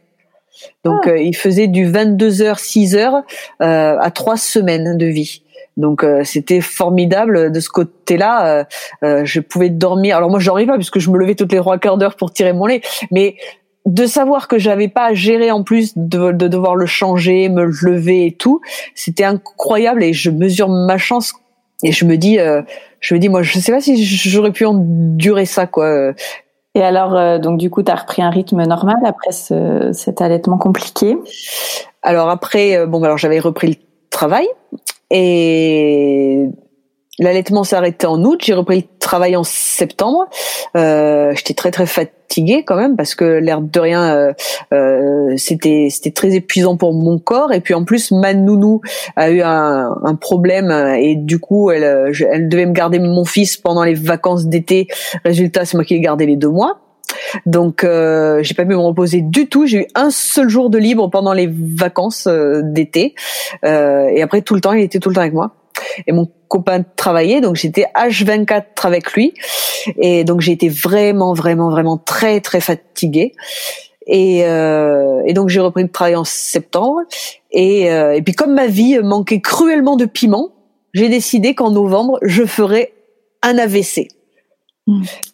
Donc 0.85 1.03
ah. 1.07 1.11
euh, 1.11 1.19
il 1.19 1.35
faisait 1.35 1.69
du 1.69 1.87
22 1.87 2.43
heures 2.43 2.59
6 2.59 2.97
heures 2.97 3.23
euh, 3.63 3.97
à 3.99 4.11
trois 4.11 4.37
semaines 4.37 4.97
de 4.97 5.07
vie. 5.07 5.43
Donc 5.77 6.05
euh, 6.05 6.25
c'était 6.25 6.61
formidable 6.61 7.51
de 7.51 7.61
ce 7.61 7.71
côté-là. 7.71 8.67
je 9.03 9.41
pouvais 9.41 9.71
dormir. 9.71 10.17
Alors 10.17 10.31
moi 10.31 10.39
je 10.39 10.47
dormais 10.47 10.67
pas 10.67 10.77
puisque 10.77 10.99
je 10.99 11.11
me 11.11 11.19
levais 11.19 11.35
toutes 11.35 11.53
les 11.53 11.59
trois 11.59 11.79
quarts 11.79 11.97
d'heure 11.97 12.17
pour 12.17 12.33
tirer 12.33 12.53
mon 12.53 12.67
lait, 12.67 12.83
mais 13.11 13.37
de 13.87 14.05
savoir 14.05 14.47
que 14.47 14.59
j'avais 14.59 14.89
pas 14.89 15.07
à 15.07 15.15
gérer 15.15 15.51
en 15.51 15.63
plus 15.63 15.93
de, 15.97 16.33
de, 16.33 16.49
devoir 16.49 16.77
le 16.77 16.85
changer, 16.85 17.49
me 17.49 17.65
lever 17.65 18.27
et 18.27 18.33
tout, 18.33 18.61
c'était 18.95 19.25
incroyable 19.25 20.05
et 20.05 20.13
je 20.13 20.31
mesure 20.31 20.69
ma 20.69 20.99
chance 20.99 21.33
et 21.83 21.93
je 21.93 22.05
me 22.05 22.17
dis 22.17 22.39
je 23.01 23.15
me 23.15 23.19
dis 23.19 23.29
moi 23.29 23.43
je 23.43 23.59
sais 23.59 23.73
pas 23.73 23.81
si 23.81 24.05
j'aurais 24.05 24.53
pu 24.53 24.67
endurer 24.67 25.47
ça 25.47 25.67
quoi. 25.67 26.13
Et 26.75 26.83
alors 26.83 27.17
euh, 27.17 27.39
donc 27.39 27.59
du 27.59 27.69
coup 27.69 27.83
tu 27.83 27.91
as 27.91 27.97
repris 27.97 28.23
un 28.23 28.31
rythme 28.31 28.63
normal 28.63 28.99
après 29.05 29.33
ce, 29.33 29.91
cet 29.93 30.21
allaitement 30.21 30.59
compliqué? 30.59 31.17
Alors 32.03 32.29
après 32.31 32.77
euh, 32.77 32.87
bon 32.87 33.03
alors 33.03 33.19
j'avais 33.19 33.41
repris 33.41 33.69
le 33.69 33.75
travail 34.11 34.47
et 35.11 36.47
L'allaitement 37.21 37.65
s'est 37.65 37.77
arrêté 37.77 38.07
en 38.07 38.23
août, 38.25 38.41
j'ai 38.43 38.55
repris 38.55 38.77
le 38.79 38.99
travail 38.99 39.37
en 39.37 39.45
septembre. 39.45 40.27
Euh, 40.77 41.33
J'étais 41.37 41.55
très 41.55 41.71
très 41.71 41.87
fatiguée 41.87 42.65
quand 42.67 42.77
même 42.77 42.97
parce 42.97 43.15
que 43.15 43.25
l'air 43.25 43.61
de 43.61 43.81
rien, 43.81 44.15
euh, 44.17 44.33
euh, 44.73 45.35
c'était 45.37 45.89
c'était 45.91 46.11
très 46.11 46.35
épuisant 46.35 46.77
pour 46.77 46.93
mon 46.95 47.19
corps. 47.19 47.53
Et 47.53 47.61
puis 47.61 47.75
en 47.75 47.85
plus, 47.85 48.11
ma 48.11 48.35
nounou 48.35 48.81
a 49.17 49.31
eu 49.31 49.43
un, 49.43 49.95
un 50.03 50.15
problème 50.15 50.71
et 50.99 51.15
du 51.15 51.39
coup, 51.39 51.71
elle, 51.71 52.13
elle 52.33 52.49
devait 52.49 52.67
me 52.67 52.73
garder 52.73 52.99
mon 52.99 53.25
fils 53.25 53.57
pendant 53.57 53.85
les 53.85 53.95
vacances 53.95 54.47
d'été. 54.47 54.89
Résultat, 55.25 55.65
c'est 55.65 55.77
moi 55.77 55.85
qui 55.85 55.95
l'ai 55.95 56.01
gardé 56.01 56.27
les 56.27 56.37
deux 56.37 56.49
mois. 56.49 56.81
Donc 57.47 57.85
euh, 57.85 58.43
j'ai 58.43 58.55
pas 58.55 58.65
pu 58.65 58.71
me 58.71 58.77
reposer 58.77 59.21
du 59.21 59.49
tout. 59.49 59.67
J'ai 59.67 59.79
eu 59.79 59.87
un 59.95 60.11
seul 60.11 60.49
jour 60.49 60.71
de 60.71 60.79
libre 60.79 61.09
pendant 61.11 61.33
les 61.33 61.49
vacances 61.51 62.27
euh, 62.27 62.63
d'été 62.65 63.15
euh, 63.65 64.09
et 64.09 64.23
après 64.23 64.43
tout 64.43 64.55
le 64.55 64.61
temps 64.61 64.73
il 64.73 64.83
était 64.83 64.99
tout 64.99 65.09
le 65.09 65.15
temps 65.15 65.21
avec 65.21 65.35
moi 65.35 65.53
et 66.07 66.13
mon 66.13 66.29
copain 66.49 66.83
travaillait, 66.97 67.41
donc 67.41 67.57
j'étais 67.57 67.87
H24 67.95 68.65
avec 68.85 69.13
lui, 69.13 69.35
et 69.99 70.25
donc 70.25 70.41
j'ai 70.41 70.53
été 70.53 70.69
vraiment, 70.69 71.33
vraiment, 71.33 71.71
vraiment 71.71 71.97
très, 71.97 72.41
très 72.41 72.61
fatiguée. 72.61 73.33
Et, 74.07 74.43
euh, 74.45 75.23
et 75.25 75.35
donc 75.35 75.49
j'ai 75.49 75.61
repris 75.61 75.83
le 75.83 75.89
travail 75.89 76.17
en 76.17 76.25
septembre. 76.25 77.01
Et, 77.53 77.91
euh, 77.93 78.15
et 78.15 78.23
puis 78.23 78.35
comme 78.35 78.55
ma 78.55 78.67
vie 78.67 78.99
manquait 78.99 79.41
cruellement 79.41 79.97
de 79.97 80.05
piment, 80.05 80.49
j'ai 80.93 81.09
décidé 81.09 81.55
qu'en 81.55 81.71
novembre 81.71 82.19
je 82.23 82.45
ferais 82.45 82.93
un 83.43 83.57
AVC. 83.59 84.09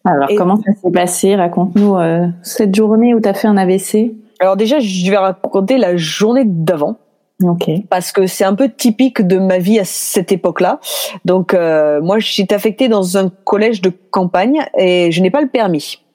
Alors 0.05 0.29
comment 0.37 0.57
ça 0.57 0.73
s'est 0.83 0.91
passé? 0.91 1.35
Raconte-nous 1.35 1.97
euh, 1.97 2.27
cette 2.43 2.75
journée 2.75 3.15
où 3.15 3.21
tu 3.21 3.29
as 3.29 3.35
fait 3.35 3.49
un 3.49 3.57
AVC. 3.57 4.15
Alors 4.41 4.57
déjà 4.57 4.79
je 4.81 5.11
vais 5.11 5.17
raconter 5.17 5.79
la 5.79 5.97
journée 5.97 6.45
d'avant. 6.45 6.99
Okay. 7.43 7.85
Parce 7.91 8.13
que 8.13 8.27
c'est 8.27 8.45
un 8.45 8.55
peu 8.55 8.71
typique 8.71 9.21
de 9.21 9.39
ma 9.39 9.59
vie 9.59 9.79
à 9.79 9.85
cette 9.85 10.33
époque-là. 10.33 10.81
Donc 11.25 11.53
euh, 11.53 12.01
moi, 12.01 12.19
je 12.19 12.27
suis 12.27 12.47
affectée 12.51 12.89
dans 12.89 13.19
un 13.19 13.29
collège 13.29 13.83
de 13.83 13.91
campagne 14.11 14.65
et 14.79 15.13
je 15.13 15.21
n'ai 15.21 15.31
pas 15.31 15.43
le 15.43 15.49
permis. 15.49 16.06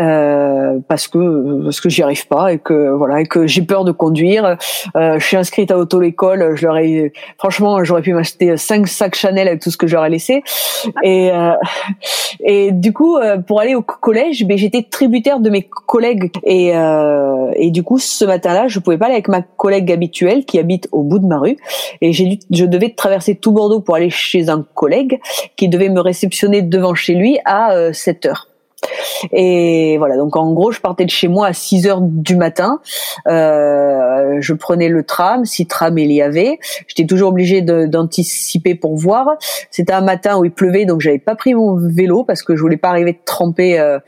Euh, 0.00 0.78
parce 0.86 1.08
que 1.08 1.64
parce 1.64 1.80
que 1.80 1.88
j'y 1.88 2.02
arrive 2.02 2.28
pas 2.28 2.52
et 2.52 2.58
que 2.58 2.90
voilà 2.90 3.20
et 3.20 3.26
que 3.26 3.46
j'ai 3.46 3.62
peur 3.62 3.84
de 3.84 3.90
conduire. 3.90 4.56
Euh, 4.96 5.18
je 5.18 5.24
suis 5.24 5.36
inscrite 5.36 5.70
à 5.72 5.78
auto 5.78 6.00
l'école. 6.00 6.54
Je 6.56 6.66
leur 6.66 6.76
ai 6.78 7.12
franchement 7.36 7.82
j'aurais 7.82 8.02
pu 8.02 8.12
m'acheter 8.12 8.56
cinq 8.56 8.86
sacs 8.86 9.16
Chanel 9.16 9.48
avec 9.48 9.60
tout 9.60 9.70
ce 9.70 9.76
que 9.76 9.88
j'aurais 9.88 10.10
laissé. 10.10 10.44
Et 11.02 11.30
euh, 11.32 11.52
et 12.40 12.70
du 12.70 12.92
coup 12.92 13.16
euh, 13.16 13.38
pour 13.38 13.60
aller 13.60 13.74
au 13.74 13.82
collège, 13.82 14.44
ben 14.44 14.56
j'étais 14.56 14.82
tributaire 14.82 15.40
de 15.40 15.50
mes 15.50 15.62
collègues 15.62 16.30
et 16.44 16.76
euh, 16.76 17.50
et 17.56 17.70
du 17.70 17.82
coup 17.82 17.98
ce 17.98 18.24
matin-là 18.24 18.68
je 18.68 18.78
pouvais 18.78 18.98
pas 18.98 19.06
aller 19.06 19.14
avec 19.14 19.28
ma 19.28 19.42
collègue 19.42 19.90
habituelle 19.90 20.44
qui 20.44 20.60
habite 20.60 20.88
au 20.92 21.02
bout 21.02 21.18
de 21.18 21.26
ma 21.26 21.38
rue 21.38 21.56
et 22.00 22.12
j'ai 22.12 22.26
dû 22.26 22.38
je 22.50 22.64
devais 22.64 22.90
traverser 22.90 23.34
tout 23.34 23.50
Bordeaux 23.50 23.80
pour 23.80 23.96
aller 23.96 24.10
chez 24.10 24.48
un 24.48 24.64
collègue 24.74 25.18
qui 25.56 25.68
devait 25.68 25.88
me 25.88 26.00
réceptionner 26.00 26.62
devant 26.62 26.94
chez 26.94 27.14
lui 27.14 27.38
à 27.44 27.92
7 27.92 28.26
heures. 28.26 28.47
Et 29.32 29.96
voilà, 29.98 30.16
donc 30.16 30.36
en 30.36 30.52
gros, 30.52 30.70
je 30.70 30.80
partais 30.80 31.04
de 31.04 31.10
chez 31.10 31.28
moi 31.28 31.48
à 31.48 31.52
6 31.52 31.86
heures 31.86 32.00
du 32.00 32.36
matin. 32.36 32.80
Euh, 33.26 34.38
je 34.40 34.54
prenais 34.54 34.88
le 34.88 35.02
tram, 35.02 35.44
si 35.44 35.66
tram 35.66 35.98
il 35.98 36.12
y 36.12 36.22
avait. 36.22 36.58
J'étais 36.86 37.06
toujours 37.06 37.30
obligée 37.30 37.62
d'anticiper 37.62 38.74
pour 38.74 38.96
voir. 38.96 39.26
C'était 39.70 39.92
un 39.92 40.00
matin 40.00 40.38
où 40.38 40.44
il 40.44 40.52
pleuvait, 40.52 40.84
donc 40.84 41.00
j'avais 41.00 41.18
pas 41.18 41.34
pris 41.34 41.54
mon 41.54 41.76
vélo 41.76 42.24
parce 42.24 42.42
que 42.42 42.56
je 42.56 42.60
voulais 42.60 42.76
pas 42.76 42.90
arriver 42.90 43.20
tremper, 43.24 43.78
euh, 43.78 43.98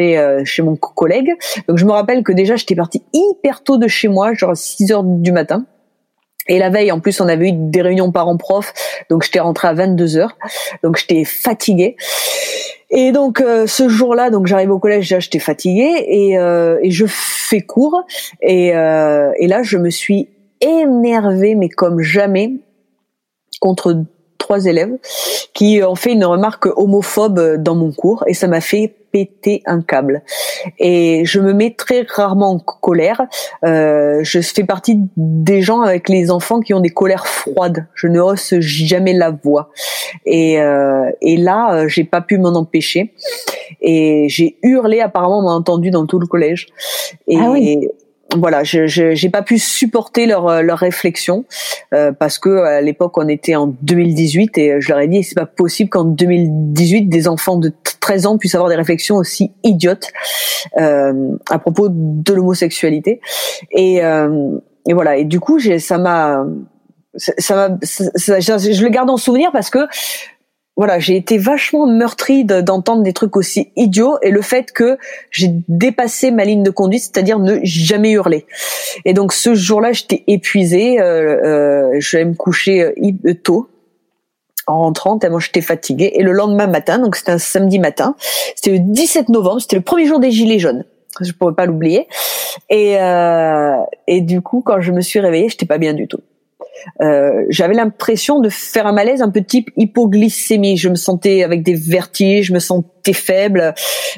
euh, 0.00 0.44
chez 0.44 0.62
mon 0.62 0.76
collègue. 0.76 1.32
Donc 1.68 1.78
je 1.78 1.84
me 1.84 1.92
rappelle 1.92 2.22
que 2.22 2.32
déjà 2.32 2.56
j'étais 2.56 2.74
partie 2.74 3.02
hyper 3.12 3.62
tôt 3.62 3.76
de 3.78 3.88
chez 3.88 4.08
moi, 4.08 4.34
genre 4.34 4.50
à 4.50 4.54
6 4.54 4.92
heures 4.92 5.04
du 5.04 5.32
matin. 5.32 5.64
Et 6.48 6.58
la 6.58 6.70
veille, 6.70 6.90
en 6.90 6.98
plus, 6.98 7.20
on 7.20 7.28
avait 7.28 7.50
eu 7.50 7.52
des 7.52 7.82
réunions 7.82 8.10
parents-prof, 8.10 8.72
donc 9.10 9.22
j'étais 9.22 9.40
rentrée 9.40 9.68
à 9.68 9.74
22 9.74 10.16
heures, 10.16 10.36
donc 10.82 10.96
j'étais 10.96 11.24
fatiguée. 11.24 11.96
Et 12.90 13.12
donc 13.12 13.40
euh, 13.40 13.66
ce 13.66 13.88
jour-là, 13.88 14.30
donc 14.30 14.46
j'arrive 14.46 14.70
au 14.70 14.78
collège, 14.78 15.14
j'étais 15.18 15.38
fatiguée 15.38 16.04
et, 16.06 16.38
euh, 16.38 16.78
et 16.82 16.90
je 16.90 17.04
fais 17.06 17.60
cours. 17.60 18.02
Et, 18.40 18.74
euh, 18.74 19.30
et 19.38 19.46
là 19.46 19.62
je 19.62 19.76
me 19.76 19.90
suis 19.90 20.28
énervée 20.60 21.54
mais 21.54 21.68
comme 21.68 22.00
jamais 22.00 22.52
contre 23.60 24.04
trois 24.38 24.64
élèves 24.64 24.96
qui 25.52 25.82
ont 25.82 25.94
fait 25.94 26.12
une 26.12 26.24
remarque 26.24 26.66
homophobe 26.78 27.56
dans 27.56 27.74
mon 27.74 27.92
cours. 27.92 28.24
Et 28.26 28.34
ça 28.34 28.48
m'a 28.48 28.60
fait 28.60 28.94
péter 29.10 29.62
un 29.66 29.82
câble. 29.82 30.22
et 30.78 31.24
je 31.24 31.40
me 31.40 31.52
mets 31.52 31.74
très 31.74 32.06
rarement 32.08 32.52
en 32.52 32.58
colère. 32.58 33.22
Euh, 33.64 34.20
je 34.22 34.40
fais 34.40 34.64
partie 34.64 34.98
des 35.16 35.62
gens 35.62 35.80
avec 35.80 36.08
les 36.08 36.30
enfants 36.30 36.60
qui 36.60 36.74
ont 36.74 36.80
des 36.80 36.90
colères 36.90 37.26
froides. 37.26 37.86
Je 37.94 38.06
ne 38.06 38.20
hausse 38.20 38.54
jamais 38.60 39.12
la 39.12 39.30
voix. 39.30 39.70
Et, 40.24 40.60
euh, 40.60 41.10
et 41.20 41.36
là, 41.36 41.74
euh, 41.74 41.88
j'ai 41.88 42.04
pas 42.04 42.20
pu 42.20 42.38
m'en 42.38 42.50
empêcher. 42.50 43.14
Et 43.80 44.26
j'ai 44.28 44.58
hurlé. 44.62 45.00
Apparemment, 45.00 45.38
on 45.38 45.42
m'a 45.42 45.52
entendu 45.52 45.90
dans 45.90 46.06
tout 46.06 46.18
le 46.18 46.26
collège. 46.26 46.66
Et, 47.26 47.38
ah 47.38 47.50
oui 47.50 47.88
voilà, 48.36 48.62
je 48.62 48.86
j'ai 48.86 49.30
pas 49.30 49.42
pu 49.42 49.58
supporter 49.58 50.26
leur 50.26 50.48
euh, 50.48 50.60
leur 50.60 50.78
réflexion 50.78 51.46
euh, 51.94 52.12
parce 52.12 52.38
que 52.38 52.58
à 52.58 52.82
l'époque 52.82 53.16
on 53.16 53.26
était 53.26 53.56
en 53.56 53.68
2018 53.80 54.58
et 54.58 54.80
je 54.80 54.88
leur 54.90 54.98
ai 55.00 55.08
dit 55.08 55.24
c'est 55.24 55.34
pas 55.34 55.46
possible 55.46 55.88
qu'en 55.88 56.04
2018 56.04 57.06
des 57.06 57.26
enfants 57.26 57.56
de 57.56 57.72
13 58.00 58.26
ans 58.26 58.38
puissent 58.38 58.54
avoir 58.54 58.68
des 58.68 58.76
réflexions 58.76 59.16
aussi 59.16 59.52
idiotes 59.64 60.08
euh, 60.78 61.36
à 61.48 61.58
propos 61.58 61.88
de 61.90 62.32
l'homosexualité. 62.34 63.20
Et 63.72 64.04
euh, 64.04 64.58
et 64.86 64.92
voilà 64.92 65.16
et 65.16 65.24
du 65.24 65.40
coup 65.40 65.58
ça 65.78 65.96
m'a 65.96 66.44
ça 67.16 67.56
m'a 67.56 67.78
je 67.82 68.82
le 68.82 68.90
garde 68.90 69.08
en 69.08 69.16
souvenir 69.16 69.52
parce 69.52 69.70
que 69.70 69.80
voilà, 70.78 71.00
j'ai 71.00 71.16
été 71.16 71.38
vachement 71.38 71.88
meurtrie 71.88 72.44
d'entendre 72.44 73.02
des 73.02 73.12
trucs 73.12 73.36
aussi 73.36 73.72
idiots 73.74 74.16
et 74.22 74.30
le 74.30 74.40
fait 74.42 74.70
que 74.70 74.96
j'ai 75.32 75.50
dépassé 75.66 76.30
ma 76.30 76.44
ligne 76.44 76.62
de 76.62 76.70
conduite, 76.70 77.02
c'est-à-dire 77.02 77.40
ne 77.40 77.58
jamais 77.64 78.12
hurler. 78.12 78.46
Et 79.04 79.12
donc 79.12 79.32
ce 79.32 79.56
jour-là, 79.56 79.90
j'étais 79.90 80.22
épuisée, 80.28 81.00
euh, 81.00 81.42
euh, 81.44 81.96
je 81.98 82.16
vais 82.16 82.24
me 82.24 82.34
coucher 82.34 82.84
euh, 82.84 83.34
tôt 83.34 83.68
en 84.68 84.78
rentrant 84.78 85.18
tellement 85.18 85.40
j'étais 85.40 85.62
fatiguée. 85.62 86.12
Et 86.14 86.22
le 86.22 86.30
lendemain 86.30 86.68
matin, 86.68 87.00
donc 87.00 87.16
c'était 87.16 87.32
un 87.32 87.38
samedi 87.38 87.80
matin, 87.80 88.14
c'était 88.54 88.70
le 88.70 88.78
17 88.78 89.30
novembre, 89.30 89.60
c'était 89.60 89.76
le 89.76 89.82
premier 89.82 90.06
jour 90.06 90.20
des 90.20 90.30
Gilets 90.30 90.60
jaunes. 90.60 90.84
Je 91.20 91.32
pourrais 91.32 91.54
pas 91.54 91.66
l'oublier. 91.66 92.06
Et, 92.70 93.00
euh, 93.00 93.76
et 94.06 94.20
du 94.20 94.42
coup, 94.42 94.62
quand 94.64 94.80
je 94.80 94.92
me 94.92 95.00
suis 95.00 95.18
réveillée, 95.18 95.48
j'étais 95.48 95.66
pas 95.66 95.78
bien 95.78 95.92
du 95.92 96.06
tout. 96.06 96.20
Euh, 97.00 97.44
j'avais 97.48 97.74
l'impression 97.74 98.40
de 98.40 98.48
faire 98.48 98.86
un 98.86 98.92
malaise 98.92 99.22
un 99.22 99.30
peu 99.30 99.42
type 99.42 99.70
hypoglycémie. 99.76 100.76
Je 100.76 100.88
me 100.88 100.94
sentais 100.94 101.42
avec 101.42 101.62
des 101.62 101.74
vertiges, 101.74 102.46
je 102.46 102.52
me 102.52 102.58
sentais 102.58 103.12
faible. 103.12 103.74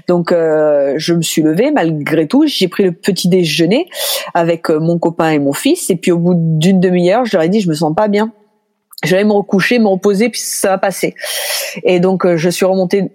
Donc 0.08 0.32
euh, 0.32 0.94
je 0.96 1.14
me 1.14 1.22
suis 1.22 1.42
levée 1.42 1.70
malgré 1.70 2.26
tout. 2.26 2.46
J'ai 2.46 2.68
pris 2.68 2.84
le 2.84 2.92
petit 2.92 3.28
déjeuner 3.28 3.88
avec 4.34 4.70
euh, 4.70 4.78
mon 4.78 4.98
copain 4.98 5.30
et 5.30 5.38
mon 5.38 5.52
fils. 5.52 5.90
Et 5.90 5.96
puis 5.96 6.12
au 6.12 6.18
bout 6.18 6.34
d'une 6.36 6.80
demi-heure, 6.80 7.24
je 7.24 7.36
leur 7.36 7.44
ai 7.44 7.48
dit 7.48 7.60
je 7.60 7.68
me 7.68 7.74
sens 7.74 7.94
pas 7.94 8.08
bien. 8.08 8.32
Je 9.02 9.16
vais 9.16 9.24
me 9.24 9.32
recoucher, 9.32 9.78
me 9.78 9.88
reposer, 9.88 10.28
puis 10.28 10.40
ça 10.40 10.68
va 10.68 10.78
passer. 10.78 11.14
Et 11.84 12.00
donc 12.00 12.26
je 12.36 12.50
suis 12.50 12.66
remontée 12.66 13.10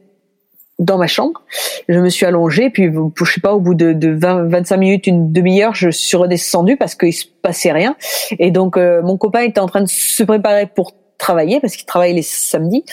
dans 0.80 0.98
ma 0.98 1.08
chambre. 1.08 1.42
Je 1.88 2.00
me 2.00 2.10
suis 2.10 2.26
allongée, 2.26 2.70
puis 2.70 2.92
je 2.92 3.26
sais 3.26 3.42
pas, 3.42 3.54
au 3.54 3.60
bout 3.60 3.76
de, 3.76 3.94
de 3.94 4.10
20, 4.10 4.50
25 4.50 4.78
minutes, 4.78 5.08
une 5.08 5.32
demi-heure, 5.32 5.74
je 5.74 5.90
suis 5.90 6.18
redescendue 6.18 6.78
parce 6.78 6.96
qu'il 6.96 7.14
se 7.14 7.26
passait 7.42 7.72
rien. 7.72 7.96
Et 8.40 8.52
donc 8.52 8.78
euh, 8.78 9.02
mon 9.02 9.18
copain 9.18 9.42
était 9.42 9.60
en 9.60 9.68
train 9.68 9.82
de 9.82 9.90
se 9.90 10.24
préparer 10.24 10.68
pour 10.68 10.94
travailler 11.18 11.60
parce 11.60 11.76
qu'il 11.76 11.86
travaille 11.86 12.14
les 12.14 12.22
samedis. 12.22 12.84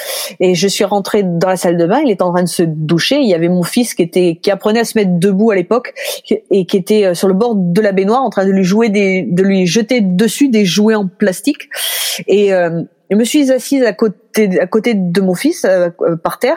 Et 0.40 0.54
je 0.54 0.68
suis 0.68 0.84
rentrée 0.84 1.22
dans 1.22 1.48
la 1.48 1.56
salle 1.56 1.76
de 1.76 1.86
bain 1.86 2.00
il 2.04 2.10
était 2.10 2.22
en 2.22 2.32
train 2.32 2.42
de 2.42 2.48
se 2.48 2.62
doucher. 2.62 3.20
Il 3.20 3.28
y 3.28 3.34
avait 3.34 3.48
mon 3.48 3.62
fils 3.62 3.94
qui 3.94 4.02
était 4.02 4.38
qui 4.40 4.50
apprenait 4.50 4.80
à 4.80 4.84
se 4.84 4.98
mettre 4.98 5.18
debout 5.18 5.50
à 5.50 5.54
l'époque 5.54 5.94
et 6.50 6.66
qui 6.66 6.76
était 6.76 7.06
euh, 7.06 7.14
sur 7.14 7.28
le 7.28 7.34
bord 7.34 7.54
de 7.56 7.80
la 7.80 7.92
baignoire 7.92 8.22
en 8.22 8.30
train 8.30 8.44
de 8.44 8.50
lui 8.50 8.64
jouer 8.64 8.88
des 8.88 9.22
de 9.22 9.42
lui 9.42 9.66
jeter 9.66 10.00
dessus 10.00 10.48
des 10.48 10.64
jouets 10.64 10.94
en 10.94 11.06
plastique. 11.06 11.68
Et 12.26 12.52
euh, 12.52 12.82
je 13.12 13.16
me 13.18 13.24
suis 13.24 13.52
assise 13.52 13.82
à 13.82 13.92
côté, 13.92 14.58
à 14.58 14.66
côté 14.66 14.94
de 14.94 15.20
mon 15.20 15.34
fils 15.34 15.66
euh, 15.66 15.90
euh, 16.00 16.16
par 16.16 16.38
terre. 16.38 16.56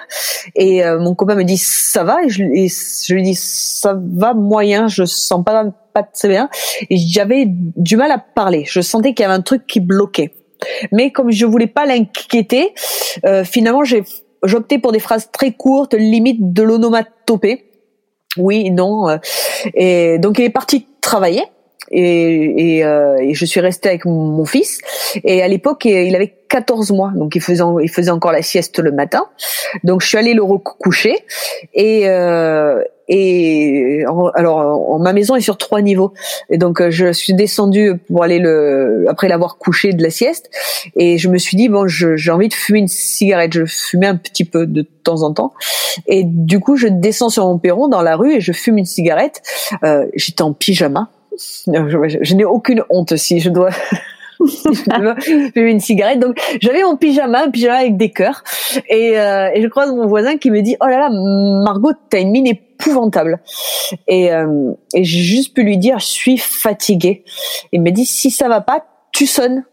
Et 0.56 0.86
euh, 0.86 1.00
mon 1.00 1.14
copain 1.14 1.36
me 1.36 1.44
dit 1.44 1.58
ça 1.58 2.06
va? 2.06 2.24
Et 2.24 2.30
je, 2.30 3.14
lui 3.14 3.24
dis 3.24 3.36
ça 3.36 4.00
va 4.14 4.34
moyen, 4.34 4.88
je 4.88 5.04
sens 5.04 5.44
pas 5.44 5.66
pas 5.94 6.04
très 6.04 6.30
bien. 6.30 6.50
Et 6.90 6.96
j'avais 6.96 7.44
du 7.48 7.98
mal 7.98 8.10
à 8.10 8.20
parler. 8.20 8.64
Je 8.66 8.80
sentais 8.80 9.14
qu'il 9.14 9.24
y 9.24 9.26
avait 9.26 9.34
un 9.34 9.42
truc 9.42 9.68
qui 9.68 9.82
bloquait. 9.82 10.32
Mais 10.92 11.12
comme 11.12 11.32
je 11.32 11.46
voulais 11.46 11.68
pas 11.68 11.86
l'inquiéter, 11.86 12.74
finalement 13.44 13.84
j'ai 13.84 14.04
j'optais 14.44 14.78
pour 14.78 14.92
des 14.92 15.00
phrases 15.00 15.30
très 15.32 15.52
courtes, 15.52 15.94
limite 15.96 16.54
de 16.54 16.64
l'onomatopée. 16.64 17.66
Oui, 18.38 18.70
non. 18.70 19.18
et 19.74 20.20
donc 20.20 20.40
il 20.40 20.46
est 20.46 20.50
parti 20.50 20.86
travailler 21.02 21.44
et, 21.92 22.78
et, 22.78 22.86
euh, 22.86 23.18
et, 23.18 23.34
je 23.34 23.46
suis 23.46 23.60
restée 23.60 23.90
avec 23.90 24.06
mon 24.06 24.46
fils. 24.46 24.80
Et 25.24 25.42
à 25.42 25.48
l'époque, 25.48 25.86
il 25.86 26.16
avait 26.16 26.34
14 26.50 26.92
mois, 26.92 27.12
donc 27.16 27.36
il 27.36 27.42
faisait 27.42 27.64
il 27.82 27.90
faisait 27.90 28.12
encore 28.12 28.32
la 28.32 28.42
sieste 28.42 28.80
le 28.80 28.92
matin. 28.92 29.28
Donc 29.84 30.02
je 30.02 30.08
suis 30.08 30.18
allée 30.18 30.34
le 30.34 30.44
recoucher 30.44 31.16
et 31.74 32.08
euh, 32.10 32.82
et 33.08 34.04
alors 34.36 35.00
ma 35.00 35.14
maison 35.14 35.36
est 35.36 35.42
sur 35.42 35.58
trois 35.58 35.82
niveaux. 35.82 36.14
Et 36.50 36.58
donc 36.58 36.82
euh, 36.82 36.90
je 36.90 37.12
suis 37.12 37.34
descendue 37.34 37.94
pour 38.08 38.24
aller 38.24 38.40
le 38.40 39.06
après 39.08 39.28
l'avoir 39.28 39.58
couché 39.58 39.94
de 39.94 40.02
la 40.02 40.10
sieste. 40.10 40.50
Et 40.96 41.18
je 41.18 41.30
me 41.30 41.38
suis 41.38 41.58
dit 41.58 41.70
bon 41.70 41.88
j'ai 41.88 42.32
envie 42.32 42.48
de 42.48 42.54
fumer 42.54 42.80
une 42.80 42.88
cigarette. 42.88 43.54
Je 43.54 43.66
fumais 43.66 44.08
un 44.08 44.16
petit 44.16 44.46
peu 44.46 44.66
de 44.66 44.82
temps 44.82 45.24
en 45.24 45.34
temps. 45.34 45.54
Et 46.08 46.24
du 46.26 46.60
coup 46.60 46.78
je 46.78 46.88
descends 46.88 47.30
sur 47.30 47.46
mon 47.46 47.60
perron 47.60 47.88
dans 47.88 48.02
la 48.02 48.16
rue 48.16 48.36
et 48.36 48.42
je 48.42 48.52
fume 48.52 48.78
une 48.78 48.86
cigarette. 48.86 49.42
Euh, 49.84 50.06
j'étais 50.16 50.42
en 50.42 50.54
pyjama. 50.54 51.10
Je, 51.38 52.34
n'ai 52.34 52.46
aucune 52.46 52.84
honte 52.90 53.18
si 53.18 53.40
je 53.40 53.50
dois 53.50 53.70
fumer 55.54 55.72
une 55.72 55.80
cigarette. 55.80 56.20
Donc 56.20 56.40
j'avais 56.62 56.84
mon 56.84 56.98
pyjama, 56.98 57.44
un 57.44 57.52
pyjama 57.52 57.80
avec 57.80 57.98
des 57.98 58.12
cœurs, 58.12 58.44
et, 58.90 59.18
euh, 59.20 59.50
et 59.54 59.62
je 59.62 59.68
croise 59.68 59.92
mon 59.92 60.08
voisin 60.08 60.38
qui 60.38 60.52
me 60.52 60.62
dit 60.62 60.76
oh 60.82 60.88
là 60.88 61.00
là 61.00 61.10
Margot 61.10 61.92
t'as 62.10 62.20
une 62.20 62.32
mine 62.32 62.48
épouvantable. 62.48 63.40
Et, 64.08 64.32
euh, 64.32 64.72
et 64.94 65.04
j'ai 65.04 65.22
juste 65.22 65.54
pu 65.54 65.64
lui 65.64 65.78
dire 65.78 66.00
je 66.00 66.06
suis 66.06 66.38
fatiguée. 66.38 67.24
Il 67.72 67.82
me 67.82 67.92
dit 67.92 68.06
si 68.06 68.32
ça 68.32 68.48
va 68.48 68.62
pas 68.62 68.86
tu 69.12 69.26
sonnes. 69.26 69.64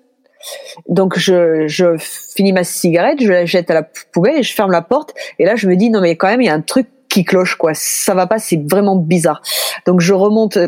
Donc 0.89 1.19
je, 1.19 1.69
je 1.69 1.97
finis 1.99 2.53
ma 2.53 2.65
cigarette, 2.65 3.23
je 3.23 3.31
la 3.31 3.47
jette 3.47 3.71
à 3.71 3.75
la 3.75 3.83
poubelle 4.13 4.39
et 4.39 4.43
je 4.43 4.53
ferme 4.53 4.73
la 4.73 4.83
porte. 4.83 5.15
Et 5.39 5.45
là 5.45 5.57
je 5.57 5.69
me 5.69 5.77
dis 5.77 5.91
non 5.91 6.01
mais 6.01 6.17
quand 6.17 6.29
même 6.29 6.41
il 6.41 6.47
y 6.47 6.51
a 6.51 6.55
un 6.55 6.61
truc 6.61 6.89
qui 7.09 7.25
cloche 7.25 7.57
quoi. 7.57 7.73
Ça 7.75 8.15
va 8.15 8.27
pas, 8.27 8.39
c'est 8.39 8.61
vraiment 8.69 8.97
bizarre. 8.97 9.43
Donc 9.87 10.01
je 10.01 10.15
remonte 10.15 10.59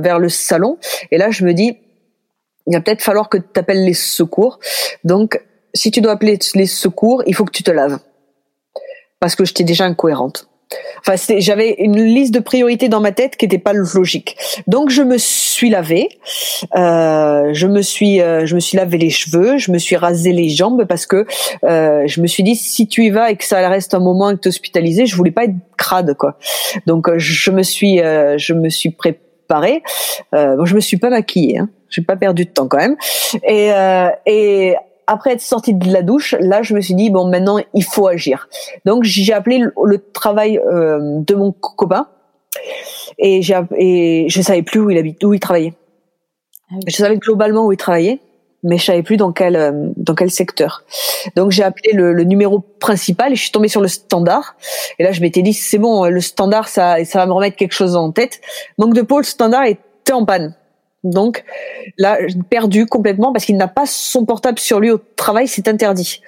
vers 0.00 0.18
le 0.18 0.28
salon. 0.28 0.78
Et 1.10 1.18
là, 1.18 1.30
je 1.30 1.44
me 1.44 1.52
dis, 1.52 1.78
il 2.66 2.74
va 2.74 2.80
peut-être 2.80 3.02
falloir 3.02 3.28
que 3.28 3.38
tu 3.38 3.58
appelles 3.58 3.84
les 3.84 3.94
secours. 3.94 4.58
Donc, 5.04 5.40
si 5.74 5.90
tu 5.90 6.00
dois 6.00 6.12
appeler 6.12 6.38
les 6.54 6.66
secours, 6.66 7.22
il 7.26 7.34
faut 7.34 7.44
que 7.44 7.52
tu 7.52 7.62
te 7.62 7.70
laves. 7.70 7.98
Parce 9.20 9.36
que 9.36 9.44
j'étais 9.44 9.64
déjà 9.64 9.84
incohérente. 9.84 10.48
Enfin, 11.00 11.16
j'avais 11.38 11.74
une 11.78 12.02
liste 12.02 12.32
de 12.32 12.38
priorités 12.40 12.88
dans 12.88 13.00
ma 13.00 13.12
tête 13.12 13.36
qui 13.36 13.44
n'était 13.44 13.58
pas 13.58 13.72
logique. 13.72 14.36
Donc, 14.66 14.90
je 14.90 15.02
me 15.02 15.18
suis 15.18 15.68
lavée, 15.68 16.08
euh, 16.76 17.50
je 17.52 17.66
me 17.66 17.82
suis, 17.82 18.20
euh, 18.20 18.46
je 18.46 18.54
me 18.54 18.60
suis 18.60 18.76
lavé 18.76 18.98
les 18.98 19.10
cheveux, 19.10 19.58
je 19.58 19.70
me 19.70 19.78
suis 19.78 19.96
rasé 19.96 20.32
les 20.32 20.48
jambes 20.48 20.84
parce 20.88 21.06
que 21.06 21.26
euh, 21.64 22.04
je 22.06 22.20
me 22.20 22.26
suis 22.26 22.42
dit 22.42 22.56
si 22.56 22.86
tu 22.88 23.04
y 23.04 23.10
vas 23.10 23.30
et 23.30 23.36
que 23.36 23.44
ça 23.44 23.68
reste 23.68 23.94
un 23.94 24.00
moment 24.00 24.30
et 24.30 24.36
que 24.36 24.40
tu 24.40 24.48
hospitalisé, 24.48 25.06
je 25.06 25.16
voulais 25.16 25.30
pas 25.30 25.44
être 25.44 25.56
crade 25.76 26.14
quoi. 26.14 26.38
Donc, 26.86 27.08
euh, 27.08 27.18
je 27.18 27.50
me 27.50 27.62
suis, 27.62 28.00
euh, 28.00 28.38
je 28.38 28.54
me 28.54 28.68
suis 28.68 28.90
préparée. 28.90 29.31
Bon, 30.32 30.64
je 30.64 30.74
me 30.74 30.80
suis 30.80 30.96
pas 30.96 31.10
maquillée. 31.10 31.58
Hein. 31.58 31.68
J'ai 31.88 32.02
pas 32.02 32.16
perdu 32.16 32.44
de 32.44 32.50
temps 32.50 32.68
quand 32.68 32.78
même. 32.78 32.96
Et, 33.46 33.70
et 34.26 34.74
après 35.06 35.32
être 35.32 35.40
sortie 35.40 35.74
de 35.74 35.92
la 35.92 36.02
douche, 36.02 36.34
là, 36.40 36.62
je 36.62 36.74
me 36.74 36.80
suis 36.80 36.94
dit 36.94 37.10
bon, 37.10 37.28
maintenant, 37.28 37.58
il 37.74 37.84
faut 37.84 38.06
agir. 38.06 38.48
Donc, 38.84 39.04
j'ai 39.04 39.32
appelé 39.32 39.58
le, 39.58 39.98
travail 40.12 40.58
euh, 40.58 41.18
de 41.20 41.34
mon 41.34 41.52
copain 41.52 42.08
et 43.18 43.42
j'ai 43.42 43.58
et 43.76 44.26
je 44.28 44.42
savais 44.42 44.62
plus 44.62 44.80
où 44.80 44.90
il 44.90 44.98
habite, 44.98 45.22
où 45.24 45.34
il 45.34 45.40
travaillait. 45.40 45.74
Ah 46.70 46.76
je 46.86 46.96
savais 46.96 47.18
globalement 47.18 47.66
où 47.66 47.72
il 47.72 47.76
travaillait, 47.76 48.20
mais 48.62 48.78
je 48.78 48.84
savais 48.84 49.02
plus 49.02 49.16
dans 49.16 49.32
quel 49.32 49.56
euh, 49.56 49.88
dans 49.96 50.14
quel 50.14 50.30
secteur. 50.30 50.84
Donc, 51.36 51.50
j'ai 51.50 51.62
appelé 51.62 51.92
le, 51.92 52.12
le, 52.12 52.24
numéro 52.24 52.60
principal 52.60 53.32
et 53.32 53.36
je 53.36 53.42
suis 53.42 53.50
tombée 53.50 53.68
sur 53.68 53.80
le 53.80 53.88
standard. 53.88 54.56
Et 54.98 55.04
là, 55.04 55.12
je 55.12 55.20
m'étais 55.20 55.42
dit 55.42 55.52
c'est 55.52 55.78
bon, 55.78 56.04
le 56.04 56.20
standard, 56.20 56.68
ça 56.68 57.04
ça 57.04 57.18
va 57.18 57.26
me 57.26 57.32
remettre 57.32 57.56
quelque 57.56 57.74
chose 57.74 57.96
en 57.96 58.12
tête. 58.12 58.40
Manque 58.78 58.94
de 58.94 59.02
pôle, 59.02 59.24
standard 59.24 59.64
était 59.64 60.12
en 60.12 60.24
panne. 60.24 60.54
Donc 61.04 61.42
là, 61.98 62.18
perdu 62.48 62.86
complètement 62.86 63.32
parce 63.32 63.44
qu'il 63.44 63.56
n'a 63.56 63.66
pas 63.66 63.86
son 63.86 64.24
portable 64.24 64.58
sur 64.60 64.78
lui 64.78 64.90
au 64.90 65.00
travail, 65.16 65.48
c'est 65.48 65.66
interdit. 65.66 66.20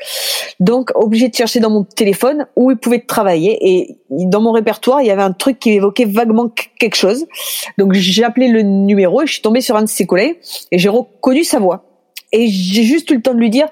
Donc 0.58 0.90
obligé 0.96 1.28
de 1.28 1.34
chercher 1.34 1.60
dans 1.60 1.70
mon 1.70 1.84
téléphone 1.84 2.46
où 2.56 2.72
il 2.72 2.76
pouvait 2.76 3.00
travailler 3.00 3.56
et 3.60 3.98
dans 4.10 4.40
mon 4.40 4.50
répertoire, 4.50 5.00
il 5.00 5.06
y 5.06 5.10
avait 5.10 5.22
un 5.22 5.32
truc 5.32 5.60
qui 5.60 5.72
évoquait 5.72 6.06
vaguement 6.06 6.50
quelque 6.78 6.96
chose. 6.96 7.26
Donc 7.78 7.92
j'ai 7.92 8.24
appelé 8.24 8.48
le 8.48 8.62
numéro 8.62 9.22
et 9.22 9.26
je 9.26 9.34
suis 9.34 9.42
tombée 9.42 9.60
sur 9.60 9.76
un 9.76 9.82
de 9.82 9.88
ses 9.88 10.06
collègues 10.06 10.38
et 10.72 10.78
j'ai 10.78 10.88
reconnu 10.88 11.44
sa 11.44 11.60
voix. 11.60 11.84
Et 12.32 12.48
j'ai 12.48 12.82
juste 12.82 13.08
eu 13.10 13.14
le 13.14 13.22
temps 13.22 13.34
de 13.34 13.38
lui 13.38 13.50
dire 13.50 13.68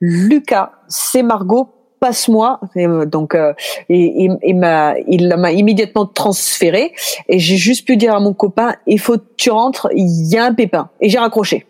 Lucas, 0.00 0.72
c'est 0.88 1.22
Margot, 1.22 1.68
passe-moi. 2.00 2.60
Euh, 2.76 3.04
donc, 3.04 3.34
euh, 3.34 3.52
m'a, 3.88 4.94
il 5.06 5.34
m'a 5.36 5.52
immédiatement 5.52 6.06
transféré 6.06 6.92
et 7.28 7.38
j'ai 7.38 7.56
juste 7.56 7.86
pu 7.86 7.96
dire 7.96 8.14
à 8.14 8.20
mon 8.20 8.32
copain, 8.32 8.74
il 8.86 9.00
faut 9.00 9.18
que 9.18 9.24
tu 9.36 9.50
rentres, 9.50 9.88
il 9.94 10.32
y 10.32 10.36
a 10.36 10.44
un 10.44 10.54
pépin. 10.54 10.90
Et 11.00 11.08
j'ai 11.08 11.18
raccroché. 11.18 11.66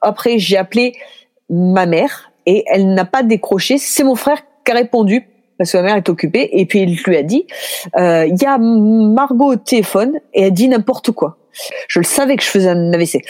Après, 0.00 0.38
j'ai 0.38 0.56
appelé 0.56 0.94
ma 1.50 1.86
mère 1.86 2.30
et 2.46 2.64
elle 2.66 2.94
n'a 2.94 3.04
pas 3.04 3.22
décroché. 3.22 3.78
C'est 3.78 4.04
mon 4.04 4.14
frère 4.14 4.38
qui 4.64 4.72
a 4.72 4.74
répondu 4.74 5.26
parce 5.58 5.72
que 5.72 5.76
ma 5.78 5.84
mère 5.84 5.96
est 5.96 6.08
occupée. 6.08 6.48
Et 6.52 6.66
puis 6.66 6.82
il 6.82 6.96
lui 6.96 7.16
a 7.16 7.22
dit, 7.22 7.46
euh, 7.96 8.26
il 8.26 8.40
y 8.40 8.46
a 8.46 8.58
Margot 8.58 9.52
au 9.52 9.56
téléphone 9.56 10.18
et 10.32 10.44
elle 10.44 10.52
dit 10.52 10.68
n'importe 10.68 11.10
quoi. 11.12 11.36
Je 11.88 11.98
le 11.98 12.04
savais 12.04 12.36
que 12.36 12.42
je 12.42 12.48
faisais 12.48 12.68
un 12.68 12.92
AVC. 12.92 13.22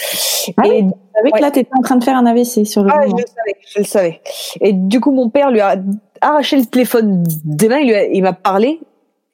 Ah 0.56 0.66
et 0.66 0.82
oui, 0.82 0.90
savais 1.14 1.30
que 1.30 1.40
là, 1.40 1.50
tu 1.50 1.60
étais 1.60 1.70
en 1.76 1.82
train 1.82 1.96
de 1.96 2.04
faire 2.04 2.16
un 2.16 2.26
AVC 2.26 2.66
sur 2.66 2.82
le 2.82 2.90
ah, 2.92 3.02
je 3.06 3.12
le 3.12 3.18
savais, 3.18 3.56
je 3.74 3.78
le 3.78 3.84
savais. 3.84 4.20
Et 4.60 4.72
du 4.72 5.00
coup, 5.00 5.12
mon 5.12 5.30
père 5.30 5.50
lui 5.50 5.60
a 5.60 5.76
arraché 6.20 6.56
le 6.56 6.64
téléphone 6.64 7.24
des 7.44 7.68
mains, 7.68 7.78
il, 7.78 8.22
m'a 8.22 8.32
parlé 8.32 8.80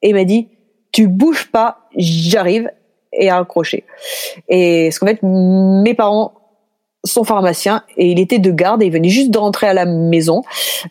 et 0.03 0.11
il 0.11 0.15
m'a 0.15 0.25
dit, 0.25 0.49
tu 0.93 1.09
bouges 1.09 1.51
pas, 1.51 1.79
j'arrive, 1.97 2.71
et 3.13 3.29
a 3.29 3.39
accroché. 3.39 3.85
Et 4.49 4.87
parce 4.89 4.99
qu'en 4.99 5.07
fait, 5.07 5.21
mes 5.23 5.95
parents 5.95 6.35
son 7.05 7.25
pharmacien 7.25 7.83
et 7.97 8.11
il 8.11 8.21
était 8.21 8.39
de 8.39 8.51
garde 8.51 8.83
et 8.83 8.87
il 8.87 8.93
venait 8.93 9.09
juste 9.09 9.31
de 9.31 9.39
rentrer 9.39 9.67
à 9.67 9.75
la 9.75 9.87
maison 9.87 10.43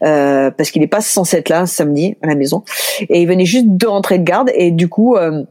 euh, 0.04 0.50
parce 0.50 0.72
qu'il 0.72 0.82
n'est 0.82 0.88
pas 0.88 1.02
censé 1.02 1.38
être 1.38 1.50
là 1.50 1.66
samedi 1.66 2.16
à 2.24 2.28
la 2.28 2.36
maison 2.36 2.64
et 3.02 3.22
il 3.22 3.28
venait 3.28 3.45
juste 3.45 3.68
de 3.68 3.86
rentrer 3.86 4.18
de 4.18 4.24
garde 4.24 4.50
et 4.56 4.72
du 4.72 4.89
coup 4.89 5.16
euh, 5.16 5.43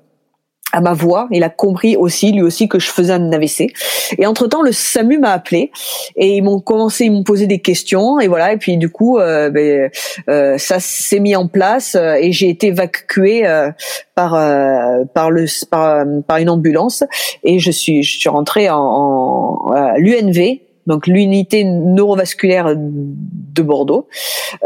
à 0.73 0.81
ma 0.81 0.93
voix, 0.93 1.29
il 1.31 1.43
a 1.45 1.49
compris 1.49 1.97
aussi, 1.97 2.33
lui 2.33 2.43
aussi, 2.43 2.69
que 2.69 2.79
je 2.79 2.91
faisais 2.91 3.13
un 3.13 3.33
AVC. 3.33 3.73
Et 4.19 4.27
entre 4.27 4.47
temps, 4.47 4.63
le 4.63 4.73
SAMU 4.73 5.19
m'a 5.19 5.33
appelé 5.33 5.71
et 6.17 6.37
ils 6.37 6.43
m'ont 6.43 6.61
commencé, 6.61 7.07
ils 7.07 7.13
m'ont 7.13 7.23
posé 7.23 7.47
des 7.47 7.59
questions 7.59 8.21
et 8.21 8.29
voilà. 8.29 8.53
Et 8.53 8.59
puis 8.59 8.77
du 8.77 8.91
coup, 8.91 9.19
euh, 9.19 9.49
ben, 9.51 9.91
euh, 10.29 10.59
ça 10.59 10.79
s'est 10.79 11.21
mis 11.21 11.35
en 11.37 11.49
place 11.49 11.95
euh, 11.95 12.15
et 12.15 12.33
j'ai 12.33 12.51
été 12.51 12.69
évacuée 12.69 13.45
par 14.15 14.33
par 15.15 15.31
le 15.31 15.47
par, 15.71 16.05
par, 16.27 16.37
une 16.39 16.51
ambulance 16.51 17.05
et 17.45 17.59
je 17.59 17.71
suis 17.71 18.03
je 18.03 18.19
suis 18.19 18.29
rentrée 18.29 18.69
en, 18.69 18.79
en 18.79 19.93
l'UNV 19.97 20.61
donc 20.89 21.07
l'unité 21.07 21.65
neurovasculaire 21.65 22.75
de 22.75 23.63
Bordeaux, 23.63 24.09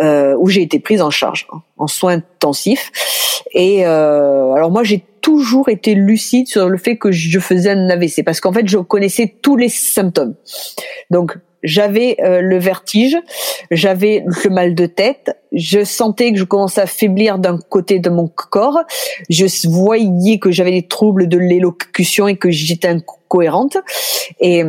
euh, 0.01 0.37
où 0.39 0.49
j'ai 0.49 0.63
été 0.63 0.79
prise 0.79 1.03
en 1.03 1.11
charge 1.11 1.49
en 1.77 1.89
soins 1.89 2.15
intensifs. 2.15 2.93
Et 3.53 3.85
euh, 3.85 4.53
alors 4.53 4.71
moi 4.71 4.85
j'ai 4.85 5.05
toujours 5.21 5.69
été 5.69 5.95
lucide 5.95 6.47
sur 6.47 6.69
le 6.69 6.79
fait 6.79 6.97
que 6.97 7.11
je 7.11 7.39
faisais 7.41 7.71
un 7.71 7.91
AVC 7.91 8.25
parce 8.25 8.41
qu'en 8.41 8.53
fait 8.53 8.69
je 8.69 8.79
connaissais 8.79 9.35
tous 9.43 9.57
les 9.57 9.69
symptômes. 9.69 10.37
Donc 11.11 11.37
j'avais 11.65 12.17
euh, 12.21 12.41
le 12.41 12.59
vertige, 12.59 13.17
j'avais 13.73 14.25
le 14.25 14.51
mal 14.51 14.77
de 14.77 14.87
tête, 14.87 15.37
je 15.51 15.83
sentais 15.85 16.33
que 16.33 16.39
je 16.39 16.45
commençais 16.45 16.81
à 16.81 16.87
faiblir 16.87 17.39
d'un 17.39 17.59
côté 17.59 17.99
de 17.99 18.11
mon 18.11 18.29
corps, 18.29 18.79
je 19.29 19.47
voyais 19.69 20.39
que 20.39 20.53
j'avais 20.53 20.73
des 20.73 20.87
troubles 20.87 21.29
de 21.29 21.39
l'élocution 21.39 22.29
et 22.29 22.37
que 22.37 22.51
j'étais 22.51 22.89
incohérente 22.89 23.77
et 24.41 24.65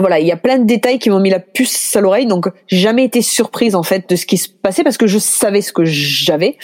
voilà, 0.00 0.20
il 0.20 0.26
y 0.26 0.32
a 0.32 0.36
plein 0.36 0.58
de 0.58 0.64
détails 0.64 0.98
qui 0.98 1.10
m'ont 1.10 1.20
mis 1.20 1.30
la 1.30 1.40
puce 1.40 1.94
à 1.96 2.00
l'oreille, 2.00 2.26
donc 2.26 2.48
jamais 2.68 3.04
été 3.04 3.22
surprise 3.22 3.74
en 3.74 3.82
fait 3.82 4.08
de 4.08 4.16
ce 4.16 4.26
qui 4.26 4.36
se 4.36 4.48
passait 4.48 4.84
parce 4.84 4.98
que 4.98 5.06
je 5.06 5.18
savais 5.18 5.62
ce 5.62 5.72
que 5.72 5.84
j'avais. 5.84 6.56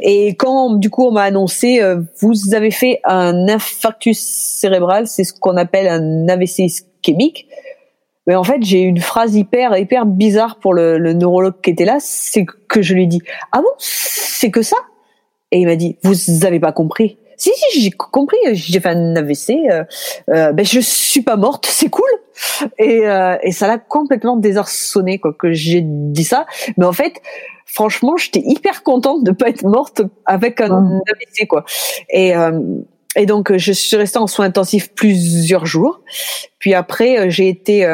Et 0.00 0.34
quand 0.36 0.74
du 0.74 0.90
coup 0.90 1.06
on 1.06 1.12
m'a 1.12 1.22
annoncé, 1.22 1.80
euh, 1.82 2.00
vous 2.20 2.54
avez 2.54 2.70
fait 2.70 3.00
un 3.04 3.48
infarctus 3.48 4.18
cérébral, 4.18 5.06
c'est 5.06 5.24
ce 5.24 5.32
qu'on 5.32 5.56
appelle 5.56 5.88
un 5.88 6.28
AVC 6.28 6.60
ischémique. 6.60 7.46
Mais 8.26 8.34
en 8.34 8.42
fait, 8.42 8.60
j'ai 8.62 8.80
une 8.80 9.00
phrase 9.00 9.36
hyper 9.36 9.76
hyper 9.76 10.04
bizarre 10.04 10.58
pour 10.58 10.74
le, 10.74 10.98
le 10.98 11.12
neurologue 11.12 11.60
qui 11.62 11.70
était 11.70 11.84
là, 11.84 11.98
c'est 12.00 12.44
que 12.68 12.82
je 12.82 12.94
lui 12.94 13.06
dis 13.06 13.22
ah 13.52 13.58
bon, 13.58 13.70
c'est 13.78 14.50
que 14.50 14.62
ça? 14.62 14.76
Et 15.52 15.60
il 15.60 15.66
m'a 15.66 15.76
dit 15.76 15.96
vous 16.02 16.44
avez 16.44 16.58
pas 16.58 16.72
compris. 16.72 17.18
Si, 17.36 17.50
si, 17.54 17.80
j'ai 17.80 17.90
compris, 17.90 18.38
j'ai 18.52 18.80
fait 18.80 18.88
un 18.88 19.16
AVC, 19.16 19.50
euh, 19.70 19.84
euh, 20.30 20.52
ben 20.52 20.64
je 20.64 20.80
suis 20.80 21.22
pas 21.22 21.36
morte, 21.36 21.66
c'est 21.66 21.88
cool. 21.88 22.08
Et, 22.78 23.06
euh, 23.06 23.36
et 23.42 23.52
ça 23.52 23.66
l'a 23.66 23.78
complètement 23.78 24.36
désarçonné 24.36 25.18
quoi 25.18 25.32
que 25.32 25.52
j'ai 25.52 25.82
dit 25.84 26.24
ça. 26.24 26.46
Mais 26.76 26.84
en 26.84 26.92
fait, 26.92 27.20
franchement, 27.66 28.16
j'étais 28.16 28.42
hyper 28.44 28.82
contente 28.82 29.24
de 29.24 29.32
pas 29.32 29.48
être 29.48 29.64
morte 29.64 30.02
avec 30.24 30.60
un 30.60 31.00
AVC 31.08 31.46
quoi. 31.48 31.64
Et 32.10 32.34
euh, 32.34 32.60
et 33.16 33.24
donc 33.24 33.56
je 33.56 33.72
suis 33.72 33.96
restée 33.96 34.18
en 34.18 34.26
soins 34.26 34.46
intensifs 34.46 34.92
plusieurs 34.94 35.64
jours. 35.64 36.00
Puis 36.58 36.74
après, 36.74 37.30
j'ai 37.30 37.48
été 37.48 37.86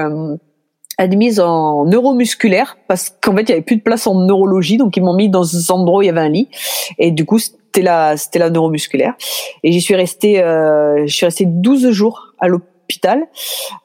admise 0.98 1.40
en 1.40 1.84
neuromusculaire 1.84 2.76
parce 2.88 3.14
qu'en 3.20 3.34
fait 3.36 3.42
il 3.42 3.48
y 3.48 3.52
avait 3.52 3.62
plus 3.62 3.76
de 3.76 3.82
place 3.82 4.06
en 4.06 4.14
neurologie 4.14 4.76
donc 4.76 4.96
ils 4.96 5.02
m'ont 5.02 5.14
mis 5.14 5.28
dans 5.28 5.56
un 5.56 5.74
endroit 5.74 6.00
où 6.00 6.02
il 6.02 6.06
y 6.06 6.10
avait 6.10 6.20
un 6.20 6.28
lit 6.28 6.48
et 6.98 7.10
du 7.10 7.24
coup 7.24 7.38
c'était 7.72 7.84
la 7.84 8.16
c'était 8.16 8.38
la 8.38 8.50
neuromusculaire. 8.50 9.14
Et 9.62 9.72
j'y 9.72 9.80
suis 9.80 9.94
restée 9.94 10.40
euh, 10.40 11.06
je 11.06 11.14
suis 11.14 11.24
restée 11.24 11.46
12 11.46 11.90
jours 11.90 12.34
à 12.38 12.48
l'hôpital 12.48 13.26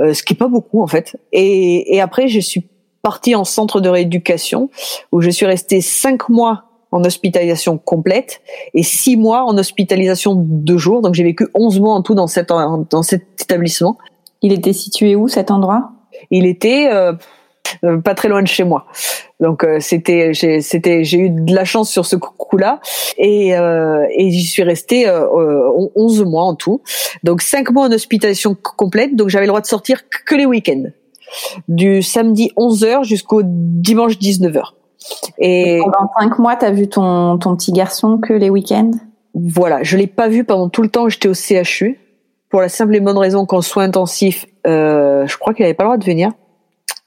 euh, 0.01 0.13
ce 0.13 0.23
qui 0.23 0.33
est 0.33 0.37
pas 0.37 0.47
beaucoup 0.47 0.81
en 0.81 0.87
fait. 0.87 1.15
Et, 1.31 1.95
et 1.95 2.01
après 2.01 2.27
je 2.27 2.39
suis 2.39 2.67
partie 3.01 3.35
en 3.35 3.45
centre 3.45 3.79
de 3.79 3.87
rééducation 3.87 4.69
où 5.11 5.21
je 5.21 5.29
suis 5.29 5.45
restée 5.45 5.79
5 5.79 6.27
mois 6.29 6.65
en 6.91 7.03
hospitalisation 7.03 7.77
complète 7.77 8.41
et 8.73 8.83
6 8.83 9.15
mois 9.15 9.43
en 9.45 9.57
hospitalisation 9.57 10.33
de 10.37 10.77
jours 10.77 11.01
donc 11.01 11.13
j'ai 11.13 11.23
vécu 11.23 11.47
11 11.53 11.79
mois 11.79 11.93
en 11.93 12.01
tout 12.01 12.15
dans 12.15 12.27
cet 12.27 12.49
dans 12.49 13.03
cet 13.03 13.41
établissement. 13.41 13.97
Il 14.41 14.51
était 14.51 14.73
situé 14.73 15.15
où 15.15 15.27
cet 15.27 15.49
endroit? 15.49 15.91
Il 16.31 16.45
était 16.45 16.89
euh, 16.91 17.13
pas 18.03 18.15
très 18.15 18.29
loin 18.29 18.41
de 18.41 18.47
chez 18.47 18.63
moi. 18.63 18.85
Donc 19.39 19.63
euh, 19.63 19.77
c'était 19.79 20.33
j'ai 20.33 20.61
c'était 20.61 21.03
j'ai 21.03 21.19
eu 21.19 21.29
de 21.29 21.53
la 21.53 21.63
chance 21.63 21.91
sur 21.91 22.05
ce 22.05 22.15
coup-là 22.15 22.79
et 23.17 23.55
euh, 23.55 24.05
et 24.15 24.31
j'y 24.31 24.45
suis 24.45 24.63
restée 24.63 25.07
euh, 25.07 25.87
11 25.95 26.23
mois 26.25 26.43
en 26.43 26.55
tout. 26.55 26.81
Donc 27.23 27.41
5 27.41 27.71
mois 27.71 27.85
en 27.85 27.91
hospitalisation 27.91 28.55
complète, 28.55 29.15
donc 29.15 29.29
j'avais 29.29 29.45
le 29.45 29.49
droit 29.49 29.61
de 29.61 29.67
sortir 29.67 30.03
que 30.09 30.35
les 30.35 30.45
week-ends. 30.45 30.85
Du 31.67 32.01
samedi 32.01 32.51
11h 32.57 33.03
jusqu'au 33.03 33.41
dimanche 33.43 34.17
19h. 34.17 34.63
Et 35.39 35.79
pendant 35.83 36.09
5 36.19 36.39
mois, 36.39 36.55
tu 36.55 36.65
as 36.65 36.71
vu 36.71 36.87
ton 36.87 37.37
ton 37.37 37.55
petit 37.55 37.71
garçon 37.71 38.17
que 38.17 38.33
les 38.33 38.49
week-ends? 38.49 38.91
Voilà, 39.35 39.83
je 39.83 39.97
l'ai 39.97 40.07
pas 40.07 40.29
vu 40.29 40.43
pendant 40.43 40.69
tout 40.69 40.81
le 40.81 40.89
temps 40.89 41.09
j'étais 41.09 41.27
au 41.27 41.35
CHU 41.35 41.99
pour 42.49 42.61
la 42.61 42.69
simple 42.69 42.95
et 42.95 42.99
bonne 42.99 43.17
raison 43.17 43.45
qu'en 43.45 43.61
soins 43.61 43.83
intensifs, 43.83 44.45
euh, 44.65 45.27
je 45.27 45.37
crois 45.37 45.53
qu'il 45.53 45.65
avait 45.65 45.73
pas 45.73 45.83
le 45.83 45.89
droit 45.89 45.97
de 45.97 46.05
venir. 46.05 46.31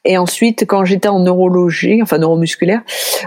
Et 0.04 0.16
ensuite, 0.16 0.64
quand 0.66 0.84
j'étais 0.84 1.08
en 1.08 1.20
neurologie, 1.20 2.00
enfin 2.02 2.18
neuromusculaire, 2.18 2.80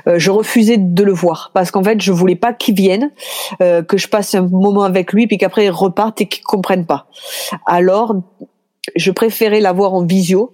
euh, 0.08 0.18
je 0.18 0.32
refusais 0.32 0.78
de 0.78 1.04
le 1.04 1.14
voir 1.14 1.52
parce 1.54 1.70
qu'en 1.70 1.84
fait, 1.84 2.02
je 2.02 2.12
voulais 2.12 2.36
pas 2.36 2.54
qu'il 2.54 2.76
vienne, 2.76 3.12
euh, 3.62 3.84
que 3.84 3.98
je 3.98 4.08
passe 4.08 4.34
un 4.34 4.42
moment 4.42 4.84
avec 4.84 5.14
lui, 5.14 5.28
puis 5.28 5.38
qu'après 5.38 5.66
il 5.66 5.70
reparte 5.70 6.22
et 6.22 6.28
qu'il 6.28 6.44
comprenne 6.44 6.86
pas. 6.86 7.08
Alors, 7.68 8.16
je 8.96 9.12
préférais 9.12 9.62
l'avoir 9.62 9.94
en 9.94 10.04
visio 10.04 10.54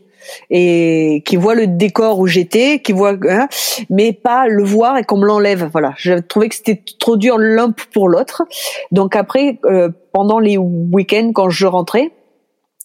et 0.50 1.24
qui 1.26 1.38
voit 1.38 1.56
le 1.56 1.68
décor 1.68 2.20
où 2.20 2.28
j'étais, 2.28 2.80
qui 2.80 2.92
voit, 2.92 3.16
hein, 3.30 3.48
mais 3.90 4.12
pas 4.12 4.48
le 4.48 4.64
voir 4.64 4.98
et 4.98 5.04
qu'on 5.04 5.18
me 5.18 5.26
l'enlève. 5.26 5.70
Voilà, 5.72 5.94
je 5.98 6.16
trouvais 6.16 6.50
que 6.50 6.56
c'était 6.56 6.84
trop 7.00 7.16
dur 7.16 7.38
l'un 7.38 7.74
pour 7.94 8.10
l'autre. 8.10 8.44
Donc 8.92 9.16
après, 9.16 9.60
euh, 9.66 9.90
pendant 10.12 10.40
les 10.40 10.58
week-ends, 10.58 11.32
quand 11.34 11.50
je 11.50 11.66
rentrais, 11.66 12.12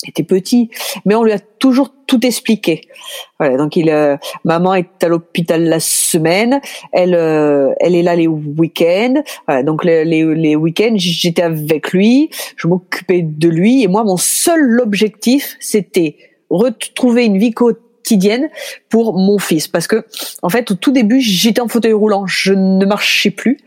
était 0.08 0.22
petit, 0.22 0.70
mais 1.04 1.14
on 1.14 1.22
lui 1.22 1.32
a 1.32 1.38
toujours 1.38 1.90
tout 2.06 2.24
expliqué. 2.24 2.82
Voilà, 3.38 3.56
donc 3.56 3.76
il, 3.76 3.90
euh, 3.90 4.16
maman 4.44 4.74
est 4.74 5.02
à 5.02 5.08
l'hôpital 5.08 5.64
la 5.64 5.80
semaine, 5.80 6.60
elle, 6.92 7.14
euh, 7.14 7.72
elle 7.80 7.94
est 7.94 8.02
là 8.02 8.16
les 8.16 8.26
week-ends. 8.26 9.22
Voilà, 9.46 9.62
donc 9.62 9.84
les, 9.84 10.04
les, 10.04 10.24
les 10.34 10.56
week-ends, 10.56 10.94
j'étais 10.96 11.42
avec 11.42 11.92
lui, 11.92 12.30
je 12.56 12.68
m'occupais 12.68 13.22
de 13.22 13.48
lui, 13.48 13.82
et 13.82 13.88
moi 13.88 14.04
mon 14.04 14.16
seul 14.16 14.80
objectif, 14.80 15.56
c'était 15.60 16.16
retrouver 16.50 17.24
une 17.24 17.38
vie 17.38 17.52
quotidienne 18.04 18.50
pour 18.88 19.14
mon 19.14 19.38
fils. 19.38 19.66
Parce 19.66 19.86
que 19.86 20.04
en 20.42 20.48
fait 20.48 20.70
au 20.70 20.74
tout 20.74 20.92
début 20.92 21.20
j'étais 21.20 21.60
en 21.60 21.68
fauteuil 21.68 21.92
roulant. 21.92 22.26
Je 22.26 22.52
ne 22.52 22.84
marchais 22.84 23.30
plus. 23.30 23.58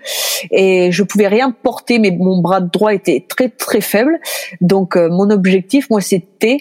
Et 0.52 0.92
je 0.92 1.04
pouvais 1.04 1.28
rien 1.28 1.52
porter 1.52 2.00
mais 2.00 2.12
mon 2.12 2.42
bras 2.42 2.62
droit 2.62 2.94
était 2.94 3.26
très 3.28 3.50
très 3.50 3.82
faible. 3.82 4.20
Donc 4.62 4.96
euh, 4.96 5.10
mon 5.10 5.30
objectif 5.30 5.90
moi 5.90 6.02
c'était 6.02 6.60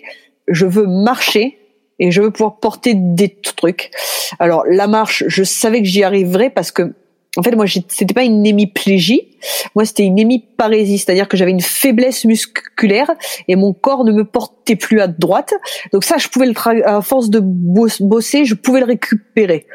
je 0.49 0.66
veux 0.66 0.87
marcher 0.87 1.59
et 1.99 2.11
je 2.11 2.22
veux 2.22 2.31
pouvoir 2.31 2.57
porter 2.57 2.95
des 2.95 3.29
trucs. 3.29 3.91
Alors 4.39 4.64
la 4.68 4.87
marche 4.87 5.24
je 5.27 5.45
savais 5.45 5.81
que 5.81 5.89
j'y 5.89 6.03
arriverais 6.03 6.51
parce 6.51 6.70
que 6.70 6.95
en 7.37 7.43
fait, 7.43 7.55
moi, 7.55 7.66
c'était 7.66 8.14
pas 8.14 8.24
une 8.24 8.47
hémiplégie. 8.47 9.37
Moi, 9.74 9.84
c'était 9.84 10.05
une 10.05 10.18
hémiparésie, 10.18 10.99
c'est-à-dire 10.99 11.28
que 11.28 11.37
j'avais 11.37 11.51
une 11.51 11.61
faiblesse 11.61 12.24
musculaire 12.24 13.11
et 13.49 13.57
mon 13.57 13.72
corps 13.72 14.05
ne 14.05 14.12
me 14.12 14.24
portait 14.24 14.76
plus 14.76 15.01
à 15.01 15.07
droite. 15.07 15.55
Donc 15.93 16.05
ça, 16.05 16.16
je 16.18 16.28
pouvais 16.28 16.47
le 16.47 16.87
à 16.87 17.01
force 17.03 17.30
de 17.30 17.41
bosser, 17.41 18.45
je 18.45 18.55
pouvais 18.55 18.80
le 18.80 18.87
récupérer. 18.87 19.66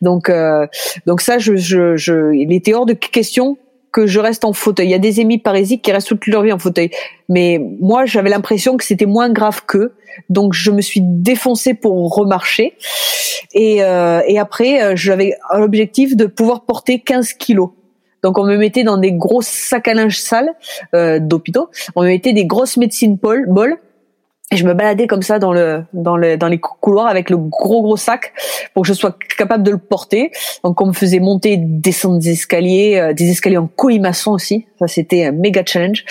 Donc, 0.00 0.28
euh, 0.28 0.66
donc 1.06 1.20
ça, 1.20 1.38
je, 1.38 1.56
je, 1.56 1.96
je, 1.96 2.34
il 2.34 2.52
était 2.52 2.74
hors 2.74 2.86
de 2.86 2.94
question 2.94 3.56
que 3.92 4.06
je 4.06 4.20
reste 4.20 4.44
en 4.44 4.52
fauteuil. 4.52 4.86
Il 4.86 4.90
y 4.90 4.94
a 4.94 4.98
des 4.98 5.20
hémiparésiques 5.20 5.82
qui 5.82 5.92
restent 5.92 6.08
toute 6.08 6.26
leur 6.26 6.42
vie 6.42 6.52
en 6.52 6.58
fauteuil. 6.58 6.90
Mais 7.28 7.60
moi, 7.80 8.06
j'avais 8.06 8.30
l'impression 8.30 8.76
que 8.76 8.84
c'était 8.84 9.06
moins 9.06 9.30
grave 9.30 9.62
qu'eux. 9.66 9.94
Donc, 10.28 10.52
je 10.52 10.70
me 10.70 10.80
suis 10.80 11.00
défoncée 11.02 11.74
pour 11.74 12.14
remarcher. 12.14 12.74
Et, 13.52 13.82
euh, 13.82 14.22
et 14.26 14.38
après, 14.38 14.82
euh, 14.82 14.92
j'avais 14.96 15.34
l'objectif 15.54 16.16
de 16.16 16.26
pouvoir 16.26 16.62
porter 16.62 17.00
15 17.00 17.32
kilos. 17.34 17.70
Donc, 18.22 18.38
on 18.38 18.44
me 18.44 18.56
mettait 18.56 18.84
dans 18.84 18.98
des 18.98 19.12
grosses 19.12 19.46
sacs 19.46 19.88
à 19.88 19.94
linge 19.94 20.18
sales 20.18 20.52
euh, 20.94 21.18
d'hôpitaux. 21.20 21.70
On 21.96 22.02
me 22.02 22.08
mettait 22.08 22.32
des 22.32 22.44
grosses 22.44 22.76
médecines 22.76 23.16
bol 23.16 23.78
Et 24.52 24.56
je 24.56 24.66
me 24.66 24.74
baladais 24.74 25.06
comme 25.06 25.22
ça 25.22 25.38
dans 25.38 25.52
le 25.52 25.84
dans 25.92 26.16
le 26.16 26.36
dans 26.36 26.48
les 26.48 26.58
couloirs 26.58 27.06
avec 27.06 27.30
le 27.30 27.36
gros 27.36 27.82
gros 27.82 27.96
sac 27.96 28.32
pour 28.74 28.82
que 28.82 28.88
je 28.88 28.94
sois 28.94 29.16
capable 29.38 29.62
de 29.62 29.70
le 29.70 29.78
porter. 29.78 30.32
Donc 30.64 30.80
on 30.80 30.86
me 30.86 30.92
faisait 30.92 31.20
monter, 31.20 31.56
descendre 31.56 32.18
des 32.18 32.30
escaliers, 32.30 32.98
euh, 32.98 33.12
des 33.12 33.30
escaliers 33.30 33.58
en 33.58 33.68
colimaçon 33.68 34.32
aussi. 34.32 34.66
Ça 34.80 34.88
c'était 34.88 35.26
un 35.26 35.32
méga 35.32 35.62
challenge. 35.64 36.04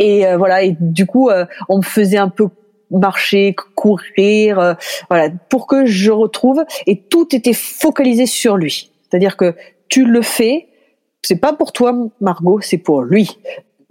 Et 0.00 0.26
euh, 0.26 0.36
voilà. 0.36 0.64
Et 0.64 0.76
du 0.80 1.06
coup, 1.06 1.30
euh, 1.30 1.46
on 1.68 1.78
me 1.78 1.82
faisait 1.82 2.18
un 2.18 2.28
peu 2.28 2.48
marcher, 2.90 3.54
courir, 3.74 4.76
voilà, 5.08 5.30
pour 5.48 5.66
que 5.66 5.86
je 5.86 6.10
retrouve. 6.10 6.64
Et 6.86 7.00
tout 7.00 7.34
était 7.34 7.52
focalisé 7.52 8.26
sur 8.26 8.56
lui. 8.56 8.90
C'est-à-dire 9.02 9.36
que 9.36 9.54
tu 9.88 10.04
le 10.04 10.22
fais, 10.22 10.68
c'est 11.22 11.40
pas 11.40 11.52
pour 11.52 11.72
toi, 11.72 11.96
Margot, 12.20 12.60
c'est 12.60 12.78
pour 12.78 13.02
lui. 13.02 13.38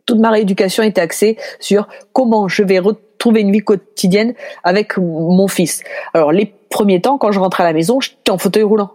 Toute 0.06 0.20
ma 0.20 0.30
rééducation 0.30 0.84
était 0.84 1.02
axée 1.02 1.38
sur 1.60 1.88
comment 2.14 2.48
je 2.48 2.64
vais 2.64 2.80
retrouver 3.26 3.42
une 3.42 3.52
vie 3.52 3.62
quotidienne 3.62 4.36
avec 4.64 4.98
mon 4.98 5.48
fils. 5.48 5.82
Alors 6.14 6.32
les 6.32 6.54
premiers 6.70 7.02
temps, 7.02 7.18
quand 7.18 7.32
je 7.32 7.40
rentrais 7.40 7.64
à 7.64 7.66
la 7.66 7.74
maison, 7.74 8.00
j'étais 8.00 8.30
en 8.30 8.38
fauteuil 8.38 8.64
roulant. 8.64 8.92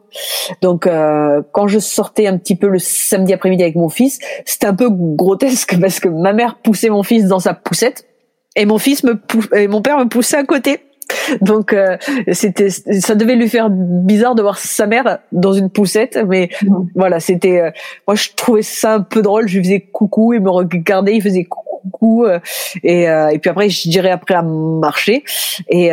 Donc 0.63 0.87
euh, 0.87 1.43
quand 1.53 1.67
je 1.67 1.81
sortais 1.81 2.29
un 2.29 2.39
petit 2.39 2.55
peu 2.55 2.69
le 2.69 2.79
samedi 2.79 3.33
après-midi 3.33 3.65
avec 3.65 3.75
mon 3.75 3.89
fils, 3.89 4.21
c'était 4.45 4.67
un 4.67 4.75
peu 4.75 4.89
grotesque 4.89 5.77
parce 5.81 5.99
que 5.99 6.09
ma 6.09 6.33
mère 6.33 6.59
poussait 6.63 6.91
mon 6.91 7.03
fils 7.03 7.27
dans 7.27 7.41
sa 7.41 7.55
poussette 7.55 8.07
et 8.55 8.67
mon 8.67 8.79
fils 8.79 9.03
me 9.03 9.21
et 9.57 9.67
mon 9.67 9.83
père 9.83 9.99
me 9.99 10.05
poussait 10.05 10.37
à 10.37 10.45
côté. 10.45 10.79
Donc 11.41 11.73
euh, 11.73 11.97
c'était 12.31 12.71
ça 12.71 13.17
devait 13.17 13.35
lui 13.35 13.49
faire 13.49 13.69
bizarre 13.69 14.37
de 14.37 14.43
voir 14.43 14.59
sa 14.59 14.87
mère 14.87 15.19
dans 15.33 15.53
une 15.53 15.69
poussette, 15.69 16.17
mais 16.29 16.51
mmh. 16.63 16.77
voilà 16.95 17.19
c'était 17.19 17.61
euh, 17.61 17.71
moi 18.07 18.15
je 18.15 18.29
trouvais 18.37 18.63
ça 18.63 18.95
un 18.95 19.01
peu 19.01 19.23
drôle. 19.23 19.49
Je 19.49 19.57
lui 19.59 19.65
faisais 19.65 19.81
coucou, 19.81 20.35
il 20.35 20.41
me 20.41 20.51
regardait, 20.51 21.17
il 21.17 21.23
faisait 21.23 21.45
coucou 21.45 21.70
euh, 22.03 22.39
et, 22.83 23.03
et 23.05 23.39
puis 23.39 23.51
après 23.51 23.69
je 23.69 23.89
dirais 23.89 24.11
après 24.11 24.35
à 24.35 24.43
marcher 24.43 25.25
et 25.69 25.91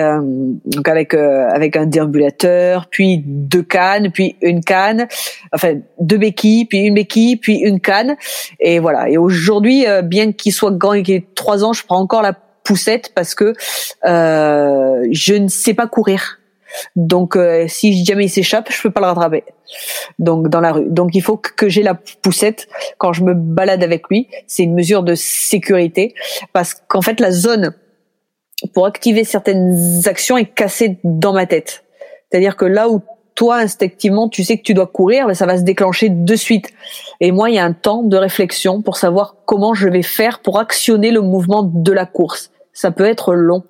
donc 0.65 0.87
avec 0.87 1.13
avec 1.13 1.75
un 1.75 1.85
déambulateur, 1.85 2.87
puis 2.89 3.23
deux 3.25 3.63
cannes, 3.63 4.11
puis 4.11 4.35
une 4.41 4.63
canne, 4.63 5.07
enfin 5.53 5.75
deux 5.99 6.17
béquilles, 6.17 6.65
puis 6.65 6.79
une 6.79 6.95
béquille, 6.95 7.37
puis 7.37 7.57
une 7.57 7.79
canne 7.79 8.15
et 8.59 8.79
voilà. 8.79 9.09
Et 9.09 9.17
aujourd'hui, 9.17 9.85
bien 10.03 10.31
qu'il 10.31 10.53
soit 10.53 10.71
grand 10.71 10.93
et 10.93 11.03
qu'il 11.03 11.15
ait 11.15 11.27
trois 11.35 11.63
ans, 11.63 11.73
je 11.73 11.83
prends 11.85 11.99
encore 11.99 12.21
la 12.21 12.33
poussette 12.67 13.13
parce 13.15 13.33
que 13.33 13.53
euh, 14.05 15.07
je 15.11 15.33
ne 15.33 15.47
sais 15.47 15.73
pas 15.73 15.87
courir. 15.87 16.36
Donc 16.95 17.35
euh, 17.35 17.65
si 17.67 18.03
jamais 18.05 18.25
il 18.25 18.29
s'échappe, 18.29 18.71
je 18.71 18.81
peux 18.81 18.91
pas 18.91 19.01
le 19.01 19.07
rattraper. 19.07 19.43
Donc 20.19 20.49
dans 20.49 20.61
la 20.61 20.71
rue. 20.71 20.87
Donc 20.89 21.15
il 21.15 21.21
faut 21.21 21.37
que 21.37 21.69
j'ai 21.69 21.83
la 21.83 21.95
poussette 21.95 22.67
quand 22.97 23.13
je 23.13 23.23
me 23.23 23.33
balade 23.33 23.83
avec 23.83 24.07
lui. 24.09 24.27
C'est 24.47 24.63
une 24.63 24.73
mesure 24.73 25.03
de 25.03 25.15
sécurité 25.15 26.13
parce 26.53 26.73
qu'en 26.73 27.01
fait 27.01 27.19
la 27.19 27.31
zone 27.31 27.73
pour 28.73 28.85
activer 28.85 29.23
certaines 29.23 30.01
actions 30.05 30.37
est 30.37 30.53
cassée 30.53 30.99
dans 31.03 31.33
ma 31.33 31.45
tête. 31.45 31.83
C'est-à-dire 32.29 32.55
que 32.55 32.65
là 32.65 32.89
où 32.89 33.01
toi 33.35 33.57
instinctivement 33.57 34.29
tu 34.29 34.43
sais 34.43 34.57
que 34.57 34.63
tu 34.63 34.73
dois 34.73 34.87
courir, 34.87 35.27
ben, 35.27 35.33
ça 35.33 35.45
va 35.45 35.57
se 35.57 35.63
déclencher 35.63 36.09
de 36.09 36.35
suite. 36.35 36.69
Et 37.19 37.31
moi 37.31 37.49
il 37.49 37.55
y 37.55 37.59
a 37.59 37.65
un 37.65 37.73
temps 37.73 38.03
de 38.03 38.17
réflexion 38.17 38.81
pour 38.81 38.97
savoir 38.97 39.35
comment 39.45 39.73
je 39.73 39.87
vais 39.87 40.01
faire 40.01 40.39
pour 40.39 40.59
actionner 40.59 41.11
le 41.11 41.21
mouvement 41.21 41.63
de 41.63 41.91
la 41.91 42.05
course 42.05 42.51
ça 42.77 42.91
peut 42.91 43.05
être 43.05 43.33
long. 43.33 43.63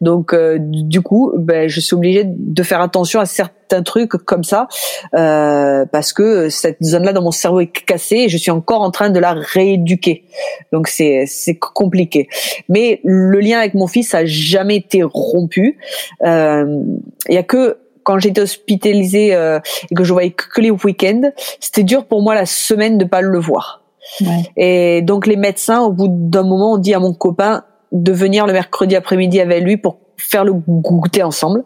Donc 0.00 0.32
euh, 0.32 0.58
du 0.60 1.00
coup, 1.00 1.32
ben, 1.36 1.68
je 1.68 1.80
suis 1.80 1.94
obligée 1.94 2.24
de 2.26 2.62
faire 2.62 2.80
attention 2.80 3.20
à 3.20 3.26
certains 3.26 3.82
trucs 3.82 4.10
comme 4.10 4.44
ça 4.44 4.68
euh, 5.14 5.84
parce 5.90 6.12
que 6.12 6.48
cette 6.48 6.82
zone-là 6.82 7.12
dans 7.12 7.22
mon 7.22 7.30
cerveau 7.30 7.60
est 7.60 7.72
cassée 7.72 8.16
et 8.16 8.28
je 8.28 8.36
suis 8.36 8.50
encore 8.50 8.82
en 8.82 8.90
train 8.90 9.10
de 9.10 9.18
la 9.18 9.32
rééduquer. 9.32 10.24
Donc 10.72 10.88
c'est 10.88 11.24
c'est 11.26 11.56
compliqué. 11.56 12.28
Mais 12.68 13.00
le 13.04 13.40
lien 13.40 13.58
avec 13.58 13.74
mon 13.74 13.86
fils 13.86 14.14
a 14.14 14.24
jamais 14.24 14.76
été 14.76 15.02
rompu. 15.02 15.78
Euh, 16.24 16.82
il 17.28 17.34
y 17.34 17.38
a 17.38 17.42
que 17.42 17.78
quand 18.04 18.20
j'étais 18.20 18.40
hospitalisée 18.40 19.30
et 19.30 19.94
que 19.96 20.04
je 20.04 20.12
voyais 20.12 20.30
que 20.30 20.60
les 20.60 20.70
week-ends, 20.70 21.32
c'était 21.58 21.82
dur 21.82 22.06
pour 22.06 22.22
moi 22.22 22.36
la 22.36 22.46
semaine 22.46 22.98
de 22.98 23.04
pas 23.04 23.20
le 23.20 23.40
voir. 23.40 23.82
Ouais. 24.20 24.42
Et 24.56 25.02
donc 25.02 25.26
les 25.26 25.36
médecins, 25.36 25.80
au 25.80 25.90
bout 25.90 26.08
d'un 26.08 26.44
moment, 26.44 26.74
ont 26.74 26.78
dit 26.78 26.94
à 26.94 27.00
mon 27.00 27.12
copain 27.12 27.64
de 28.02 28.12
venir 28.12 28.46
le 28.46 28.52
mercredi 28.52 28.96
après-midi 28.96 29.40
avec 29.40 29.62
lui 29.62 29.76
pour 29.76 29.98
faire 30.16 30.44
le 30.44 30.52
goûter 30.52 31.22
ensemble. 31.22 31.64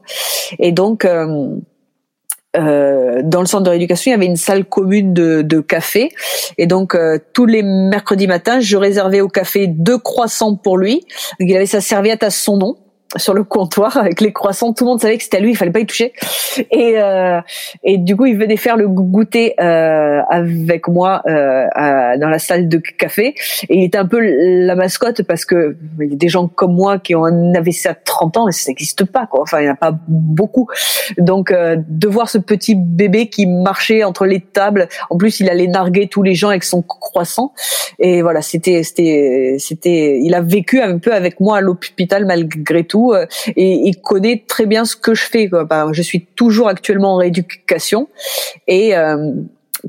Et 0.59 0.72
donc, 0.72 1.05
euh, 1.05 1.49
euh, 2.57 3.20
dans 3.22 3.41
le 3.41 3.47
centre 3.47 3.64
de 3.64 3.70
rééducation, 3.70 4.11
il 4.11 4.14
y 4.14 4.16
avait 4.16 4.26
une 4.26 4.37
salle 4.37 4.64
commune 4.64 5.14
de, 5.14 5.43
de 5.43 5.61
café. 5.61 6.11
Et 6.59 6.66
donc, 6.66 6.95
euh, 6.95 7.18
tous 7.33 7.47
les 7.47 7.62
mercredis 7.62 8.26
matins, 8.26 8.61
je 8.61 8.76
réservais 8.76 9.20
au 9.20 9.28
café 9.28 9.66
deux 9.66 9.99
croissants 9.99 10.57
pour 10.57 10.76
lui. 10.76 11.07
Il 11.39 11.55
avait 11.55 11.66
sa 11.66 11.81
serviette 11.81 12.22
à 12.22 12.31
son 12.31 12.57
nom 12.57 12.76
sur 13.16 13.34
le 13.34 13.42
comptoir 13.44 13.96
avec 13.96 14.20
les 14.20 14.32
croissants. 14.32 14.72
Tout 14.72 14.84
le 14.84 14.90
monde 14.90 15.00
savait 15.00 15.16
que 15.16 15.24
c'était 15.24 15.40
lui, 15.40 15.50
il 15.50 15.56
fallait 15.56 15.72
pas 15.72 15.80
y 15.80 15.86
toucher. 15.86 16.12
Et 16.70 16.94
euh, 16.96 17.40
et 17.82 17.98
du 17.98 18.16
coup, 18.16 18.26
il 18.26 18.36
venait 18.36 18.56
faire 18.56 18.76
le 18.76 18.88
goûter 18.88 19.54
euh, 19.61 20.20
avec 20.30 20.88
moi 20.88 21.22
euh, 21.26 21.66
dans 22.18 22.28
la 22.28 22.38
salle 22.38 22.68
de 22.68 22.78
café. 22.78 23.34
Et 23.68 23.78
il 23.78 23.84
était 23.84 23.98
un 23.98 24.06
peu 24.06 24.20
la 24.20 24.74
mascotte 24.74 25.22
parce 25.22 25.44
que 25.44 25.76
il 26.00 26.11
y 26.11 26.12
a 26.12 26.16
des 26.16 26.28
gens 26.28 26.46
comme 26.46 26.74
moi 26.74 26.98
qui 26.98 27.14
ont 27.14 27.24
un 27.24 27.54
AVC 27.54 27.86
à 27.86 27.94
30 27.94 28.36
ans, 28.36 28.48
et 28.48 28.52
ça 28.52 28.70
n'existe 28.70 29.04
pas. 29.04 29.26
Quoi. 29.26 29.42
Enfin, 29.42 29.61
il 29.61 29.64
n'y 29.64 29.70
en 29.70 29.74
a 29.74 29.76
pas 29.76 29.96
beaucoup. 30.08 30.68
Donc, 31.18 31.50
euh, 31.50 31.76
de 31.88 32.08
voir 32.08 32.28
ce 32.28 32.38
petit 32.38 32.74
bébé 32.76 33.28
qui 33.28 33.46
marchait 33.46 34.04
entre 34.04 34.26
les 34.26 34.40
tables. 34.40 34.88
En 35.08 35.16
plus, 35.16 35.40
il 35.40 35.48
allait 35.48 35.66
narguer 35.66 36.08
tous 36.08 36.22
les 36.22 36.34
gens 36.34 36.48
avec 36.50 36.64
son 36.64 36.82
croissant. 36.82 37.52
Et 37.98 38.22
voilà, 38.22 38.42
c'était 38.42 38.82
c'était 38.82 39.56
c'était. 39.58 40.20
Il 40.22 40.34
a 40.34 40.40
vécu 40.40 40.80
un 40.80 40.98
peu 40.98 41.12
avec 41.12 41.40
moi 41.40 41.58
à 41.58 41.61
l'hôpital 41.61 42.24
malgré 42.24 42.84
tout 42.84 42.99
euh, 43.09 43.26
et 43.57 43.72
il 43.88 44.01
connaît 44.01 44.44
très 44.46 44.66
bien 44.66 44.84
ce 44.84 44.96
que 44.96 45.14
je 45.14 45.24
fais. 45.24 45.48
Bah, 45.48 45.88
je 45.92 46.03
suis 46.03 46.20
toujours 46.20 46.68
actuellement 46.68 47.14
en 47.14 47.16
rééducation 47.16 48.09
et 48.66 48.96
euh, 48.96 49.32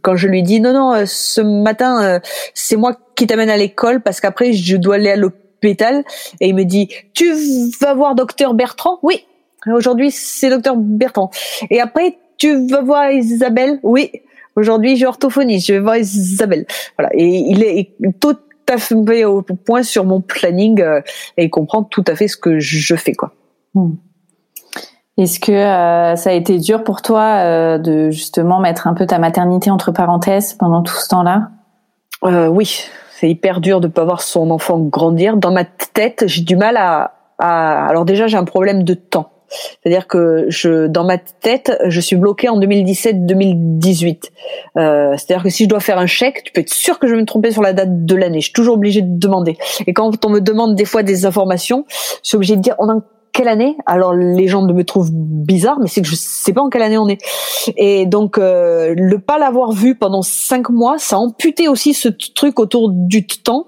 quand 0.02 0.16
je 0.16 0.28
lui 0.28 0.42
dis 0.44 0.60
non 0.60 0.74
non 0.74 0.94
euh, 0.94 1.04
ce 1.06 1.42
matin 1.42 2.20
c'est 2.54 2.78
moi 2.78 2.96
qui 3.16 3.28
t'amène 3.28 3.50
à 3.50 3.58
l'école 3.58 4.02
parce 4.02 4.20
qu'après 4.22 4.54
je 4.54 4.78
dois 4.78 4.96
aller 4.96 5.12
à 5.12 5.16
l'hôpital. 5.16 6.04
Et 6.40 6.48
il 6.50 6.56
me 6.56 6.64
dit 6.64 6.90
tu 7.14 7.34
vas 7.82 7.94
voir 7.94 8.16
docteur 8.16 8.54
Bertrand? 8.54 9.00
Oui. 9.04 9.26
Aujourd'hui 9.68 10.10
c'est 10.12 10.50
docteur 10.50 10.76
Bertrand. 10.78 11.30
Et 11.70 11.80
après 11.82 12.18
tu 12.38 12.68
vas 12.68 12.82
voir 12.82 13.12
Isabelle? 13.12 13.80
Oui. 13.84 14.12
Aujourd'hui 14.56 14.96
j'ai 14.96 15.06
orthophonie 15.06 15.60
je 15.60 15.74
vais 15.74 15.80
voir 15.80 15.98
Isabelle. 15.98 16.66
Voilà. 16.98 17.12
Et 17.14 17.28
il 17.28 17.64
est 17.64 17.92
tout 18.20 18.38
à 18.70 18.78
fait 18.78 19.26
au 19.26 19.42
point 19.42 19.84
sur 19.84 20.06
mon 20.06 20.22
planning 20.22 20.82
euh, 20.82 21.02
et 21.38 21.50
comprendre 21.50 21.88
tout 21.90 22.04
à 22.08 22.16
fait 22.16 22.28
ce 22.28 22.38
que 22.38 22.60
je 22.60 22.96
fais 22.96 23.14
quoi. 23.14 23.34
Hmm. 23.74 23.94
Est-ce 25.18 25.40
que 25.40 25.52
euh, 25.52 26.16
ça 26.16 26.30
a 26.30 26.34
été 26.34 26.58
dur 26.58 26.84
pour 26.84 27.02
toi 27.02 27.24
euh, 27.24 27.78
de 27.78 28.10
justement 28.10 28.60
mettre 28.60 28.88
un 28.88 28.94
peu 28.94 29.06
ta 29.06 29.20
maternité 29.20 29.70
entre 29.70 29.92
parenthèses 29.92 30.54
pendant 30.54 30.82
tout 30.82 30.96
ce 30.96 31.08
temps-là? 31.10 31.50
Oui, 32.24 32.86
c'est 33.12 33.30
hyper 33.30 33.62
dur 33.62 33.82
de 33.82 33.88
pas 33.88 34.06
voir 34.06 34.22
son 34.22 34.52
enfant 34.52 34.78
grandir. 34.78 35.38
Dans 35.38 35.52
ma 35.52 35.66
tête, 35.66 36.24
j'ai 36.28 36.44
du 36.44 36.56
mal 36.56 36.78
à, 36.78 37.16
à... 37.40 37.88
alors 37.88 38.06
déjà 38.06 38.28
j'ai 38.28 38.38
un 38.38 38.44
problème 38.44 38.84
de 38.84 38.94
temps. 38.94 39.31
C'est-à-dire 39.52 40.08
que 40.08 40.46
je, 40.50 40.88
dans 40.88 41.04
ma 41.04 41.18
tête, 41.18 41.78
je 41.86 42.00
suis 42.00 42.16
bloquée 42.16 42.50
en 42.50 42.60
2017-2018. 42.60 44.30
Euh, 44.78 45.14
c'est-à-dire 45.18 45.44
que 45.44 45.50
si 45.50 45.66
je 45.66 45.70
dois 45.70 45.80
faire 45.80 46.00
un 46.00 46.06
chèque, 46.06 46.44
tu 46.44 46.52
peux 46.52 46.62
être 46.62 46.74
sûr 46.74 47.00
que 47.00 47.08
je 47.08 47.14
vais 47.16 47.22
me 47.22 47.26
tromper 47.26 47.52
sur 47.52 47.62
la 47.62 47.74
date 47.74 48.06
de 48.06 48.16
l'année. 48.16 48.40
Je 48.40 48.46
suis 48.46 48.54
toujours 48.54 48.76
obligée 48.76 49.02
de 49.02 49.20
demander. 49.20 49.58
Et 49.88 49.94
quand 49.94 50.26
on 50.26 50.30
me 50.30 50.40
demande 50.40 50.76
des 50.76 50.86
fois 50.86 51.04
des 51.04 51.26
informations, 51.26 51.86
je 51.90 52.30
suis 52.30 52.36
obligée 52.36 52.56
de 52.56 52.62
dire 52.62 52.76
on 52.80 52.90
a 52.90 53.02
quelle 53.34 53.48
année? 53.48 53.78
Alors 53.86 54.14
les 54.14 54.48
gens 54.48 54.62
me 54.62 54.84
trouvent 54.84 55.12
bizarre, 55.12 55.80
mais 55.80 55.88
c'est 55.88 56.02
que 56.02 56.08
je 56.08 56.16
sais 56.16 56.54
pas 56.54 56.62
en 56.62 56.70
quelle 56.70 56.82
année 56.82 56.98
on 56.98 57.08
est. 57.08 57.20
Et 57.78 58.06
donc 58.06 58.38
euh, 58.38 58.94
le 58.98 59.20
pas 59.20 59.38
l'avoir 59.38 59.72
vu 59.72 59.96
pendant 59.96 60.22
cinq 60.22 60.70
mois, 60.70 60.98
ça 60.98 61.16
a 61.16 61.20
amputé 61.20 61.68
aussi 61.68 61.94
ce 61.94 62.10
truc 62.10 62.60
autour 62.60 62.90
du 62.92 63.26
temps. 63.26 63.68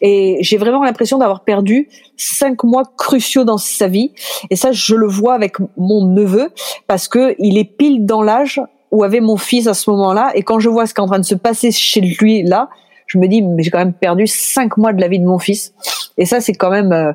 Et 0.00 0.38
j'ai 0.40 0.56
vraiment 0.56 0.82
l'impression 0.82 1.18
d'avoir 1.18 1.44
perdu 1.44 1.88
cinq 2.16 2.64
mois 2.64 2.84
cruciaux 2.96 3.44
dans 3.44 3.58
sa 3.58 3.88
vie. 3.88 4.12
Et 4.50 4.56
ça, 4.56 4.72
je 4.72 4.94
le 4.94 5.06
vois 5.06 5.34
avec 5.34 5.56
mon 5.76 6.06
neveu 6.06 6.50
parce 6.86 7.08
que 7.08 7.34
il 7.38 7.58
est 7.58 7.64
pile 7.64 8.06
dans 8.06 8.22
l'âge 8.22 8.60
où 8.90 9.04
avait 9.04 9.20
mon 9.20 9.36
fils 9.36 9.66
à 9.66 9.74
ce 9.74 9.90
moment-là. 9.90 10.32
Et 10.34 10.42
quand 10.42 10.58
je 10.60 10.68
vois 10.68 10.86
ce 10.86 10.94
qui 10.94 11.00
est 11.00 11.04
en 11.04 11.08
train 11.08 11.18
de 11.18 11.24
se 11.24 11.34
passer 11.34 11.70
chez 11.70 12.00
lui 12.00 12.42
là, 12.42 12.68
je 13.06 13.18
me 13.18 13.26
dis 13.26 13.42
mais 13.42 13.62
j'ai 13.62 13.70
quand 13.70 13.78
même 13.78 13.92
perdu 13.92 14.26
cinq 14.26 14.76
mois 14.76 14.92
de 14.92 15.00
la 15.00 15.08
vie 15.08 15.18
de 15.18 15.26
mon 15.26 15.38
fils. 15.38 15.74
Et 16.18 16.26
ça, 16.26 16.40
c'est 16.40 16.52
quand 16.52 16.70
même 16.70 16.92
euh, 16.92 17.12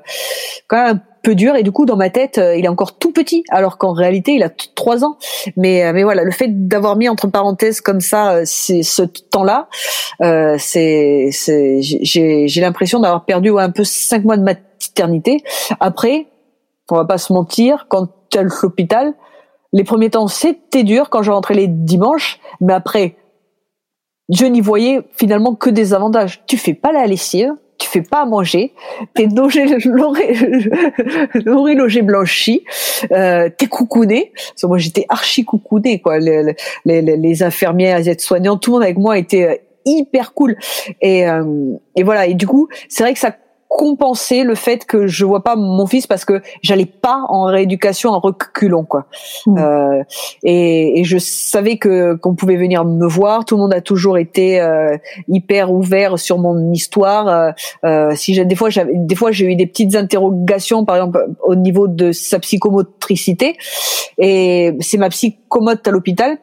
quand 0.67 0.83
même 0.83 1.01
dur 1.31 1.55
et 1.55 1.63
du 1.63 1.71
coup 1.71 1.85
dans 1.85 1.95
ma 1.95 2.09
tête 2.09 2.37
euh, 2.37 2.55
il 2.55 2.65
est 2.65 2.69
encore 2.69 2.97
tout 2.97 3.11
petit 3.11 3.43
alors 3.49 3.77
qu'en 3.77 3.93
réalité 3.93 4.33
il 4.33 4.43
a 4.43 4.49
trois 4.49 5.03
ans. 5.03 5.17
Mais 5.55 5.85
euh, 5.85 5.93
mais 5.93 6.03
voilà 6.03 6.23
le 6.23 6.31
fait 6.31 6.67
d'avoir 6.67 6.95
mis 6.95 7.09
entre 7.09 7.27
parenthèses 7.27 7.81
comme 7.81 8.01
ça 8.01 8.33
euh, 8.33 8.45
ce 8.45 9.03
temps 9.03 9.43
là 9.43 9.67
c'est 10.57 11.29
c'est 11.31 11.81
j'ai 11.81 12.47
j'ai 12.47 12.61
l'impression 12.61 12.99
d'avoir 12.99 13.25
perdu 13.25 13.51
un 13.57 13.69
peu 13.69 13.83
cinq 13.83 14.23
mois 14.23 14.37
de 14.37 14.43
maternité. 14.43 15.43
Après 15.79 16.27
on 16.89 16.95
va 16.95 17.05
pas 17.05 17.17
se 17.17 17.33
mentir 17.33 17.87
quand 17.89 18.07
tu 18.29 18.37
as 18.37 18.43
l'hôpital 18.43 19.13
les 19.73 19.83
premiers 19.83 20.09
temps 20.09 20.27
c'était 20.27 20.83
dur 20.83 21.09
quand 21.09 21.21
je 21.21 21.31
rentrais 21.31 21.53
les 21.53 21.67
dimanches 21.67 22.39
mais 22.61 22.73
après 22.73 23.15
je 24.29 24.45
n'y 24.45 24.61
voyais 24.61 25.01
finalement 25.13 25.55
que 25.55 25.69
des 25.69 25.93
avantages. 25.93 26.43
Tu 26.47 26.57
fais 26.57 26.73
pas 26.73 26.91
la 26.91 27.05
lessive 27.05 27.53
tu 27.77 27.87
fais 27.87 28.01
pas 28.01 28.21
à 28.21 28.25
manger, 28.25 28.73
t'es 29.13 29.27
logé, 29.27 29.65
nourri, 31.45 31.75
logé, 31.75 32.01
blanchi, 32.01 32.63
euh, 33.11 33.49
t'es 33.55 33.67
coucouné. 33.67 34.31
Moi, 34.63 34.77
j'étais 34.77 35.05
archi 35.09 35.45
coucouné, 35.45 35.99
quoi. 35.99 36.19
Les, 36.19 36.55
les, 36.85 37.01
les 37.01 37.43
infirmières, 37.43 37.99
les 37.99 38.09
aides-soignants, 38.09 38.57
tout 38.57 38.71
le 38.71 38.73
monde 38.75 38.83
avec 38.83 38.97
moi 38.97 39.17
était 39.17 39.43
euh, 39.43 39.55
hyper 39.85 40.33
cool. 40.33 40.57
Et, 41.01 41.27
euh, 41.27 41.73
et 41.95 42.03
voilà. 42.03 42.27
Et 42.27 42.33
du 42.33 42.47
coup, 42.47 42.67
c'est 42.89 43.03
vrai 43.03 43.13
que 43.13 43.19
ça 43.19 43.35
compenser 43.67 44.43
le 44.43 44.55
fait 44.55 44.85
que 44.85 45.07
je 45.07 45.25
vois 45.25 45.43
pas 45.43 45.55
mon 45.55 45.85
fils 45.85 46.07
parce 46.07 46.25
que 46.25 46.41
j'allais 46.61 46.85
pas 46.85 47.25
en 47.27 47.43
rééducation 47.43 48.11
en 48.11 48.19
reculons 48.19 48.85
quoi. 48.85 49.05
Mmh. 49.45 49.57
Euh, 49.57 50.03
et, 50.43 50.99
et, 50.99 51.03
je 51.03 51.17
savais 51.17 51.77
que 51.77 52.15
qu'on 52.15 52.33
pouvait 52.33 52.55
venir 52.55 52.85
me 52.85 53.07
voir. 53.07 53.45
Tout 53.45 53.55
le 53.55 53.61
monde 53.61 53.73
a 53.73 53.81
toujours 53.81 54.17
été 54.17 54.59
euh, 54.61 54.97
hyper 55.27 55.71
ouvert 55.71 56.17
sur 56.17 56.37
mon 56.37 56.71
histoire. 56.71 57.27
Euh, 57.27 57.51
euh 57.83 58.15
si 58.15 58.33
j'ai 58.33 58.45
des 58.45 58.55
fois 58.55 58.69
j'avais 58.69 58.93
des 58.95 59.15
fois 59.15 59.31
j'ai 59.31 59.45
eu 59.45 59.55
des 59.55 59.67
petites 59.67 59.95
interrogations 59.95 60.85
par 60.85 60.95
exemple 60.95 61.25
au 61.43 61.55
niveau 61.55 61.87
de 61.87 62.11
sa 62.11 62.39
psychomotricité 62.39 63.57
et 64.17 64.75
c'est 64.79 64.97
ma 64.97 65.09
psychomote 65.09 65.87
à 65.87 65.91
l'hôpital 65.91 66.37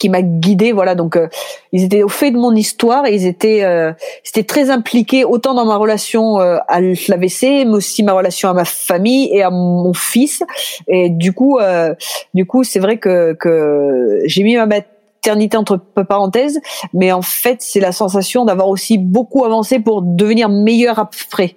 qui 0.00 0.08
m'a 0.08 0.22
guidée 0.22 0.72
voilà. 0.72 0.96
Donc 0.96 1.14
euh, 1.14 1.28
ils 1.72 1.84
étaient 1.84 2.02
au 2.02 2.08
fait 2.08 2.32
de 2.32 2.38
mon 2.38 2.56
histoire 2.56 3.06
et 3.06 3.14
ils 3.14 3.26
étaient 3.26 3.62
euh, 3.62 3.92
c'était 4.24 4.42
très 4.42 4.70
impliqués 4.70 5.24
autant 5.24 5.54
dans 5.54 5.66
ma 5.66 5.76
relation 5.76 6.40
euh, 6.40 6.56
à 6.66 6.80
l'AVC 6.80 7.42
mais 7.42 7.68
aussi 7.68 8.02
ma 8.02 8.14
relation 8.14 8.48
à 8.48 8.54
ma 8.54 8.64
famille 8.64 9.28
et 9.32 9.42
à 9.42 9.50
mon 9.50 9.92
fils. 9.94 10.42
Et 10.88 11.10
du 11.10 11.32
coup 11.32 11.58
euh, 11.58 11.94
du 12.34 12.46
coup 12.46 12.64
c'est 12.64 12.80
vrai 12.80 12.96
que 12.96 13.34
que 13.34 14.20
j'ai 14.24 14.42
mis 14.42 14.56
ma 14.56 14.66
maternité 14.66 15.56
entre 15.56 15.76
parenthèses 15.76 16.60
mais 16.92 17.12
en 17.12 17.22
fait 17.22 17.58
c'est 17.60 17.80
la 17.80 17.92
sensation 17.92 18.44
d'avoir 18.44 18.68
aussi 18.68 18.98
beaucoup 18.98 19.44
avancé 19.44 19.78
pour 19.78 20.02
devenir 20.02 20.48
meilleur 20.48 20.98
après. 20.98 21.54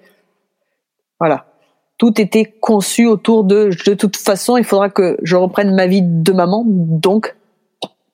Voilà. 1.19 1.45
Tout 1.97 2.19
était 2.19 2.43
conçu 2.43 3.05
autour 3.07 3.45
de 3.45 3.69
de 3.85 3.93
toute 3.93 4.17
façon 4.17 4.57
il 4.57 4.65
faudra 4.65 4.89
que 4.89 5.17
je 5.23 5.37
reprenne 5.37 5.73
ma 5.73 5.87
vie 5.87 6.01
de 6.03 6.33
maman 6.33 6.65
donc 6.67 7.35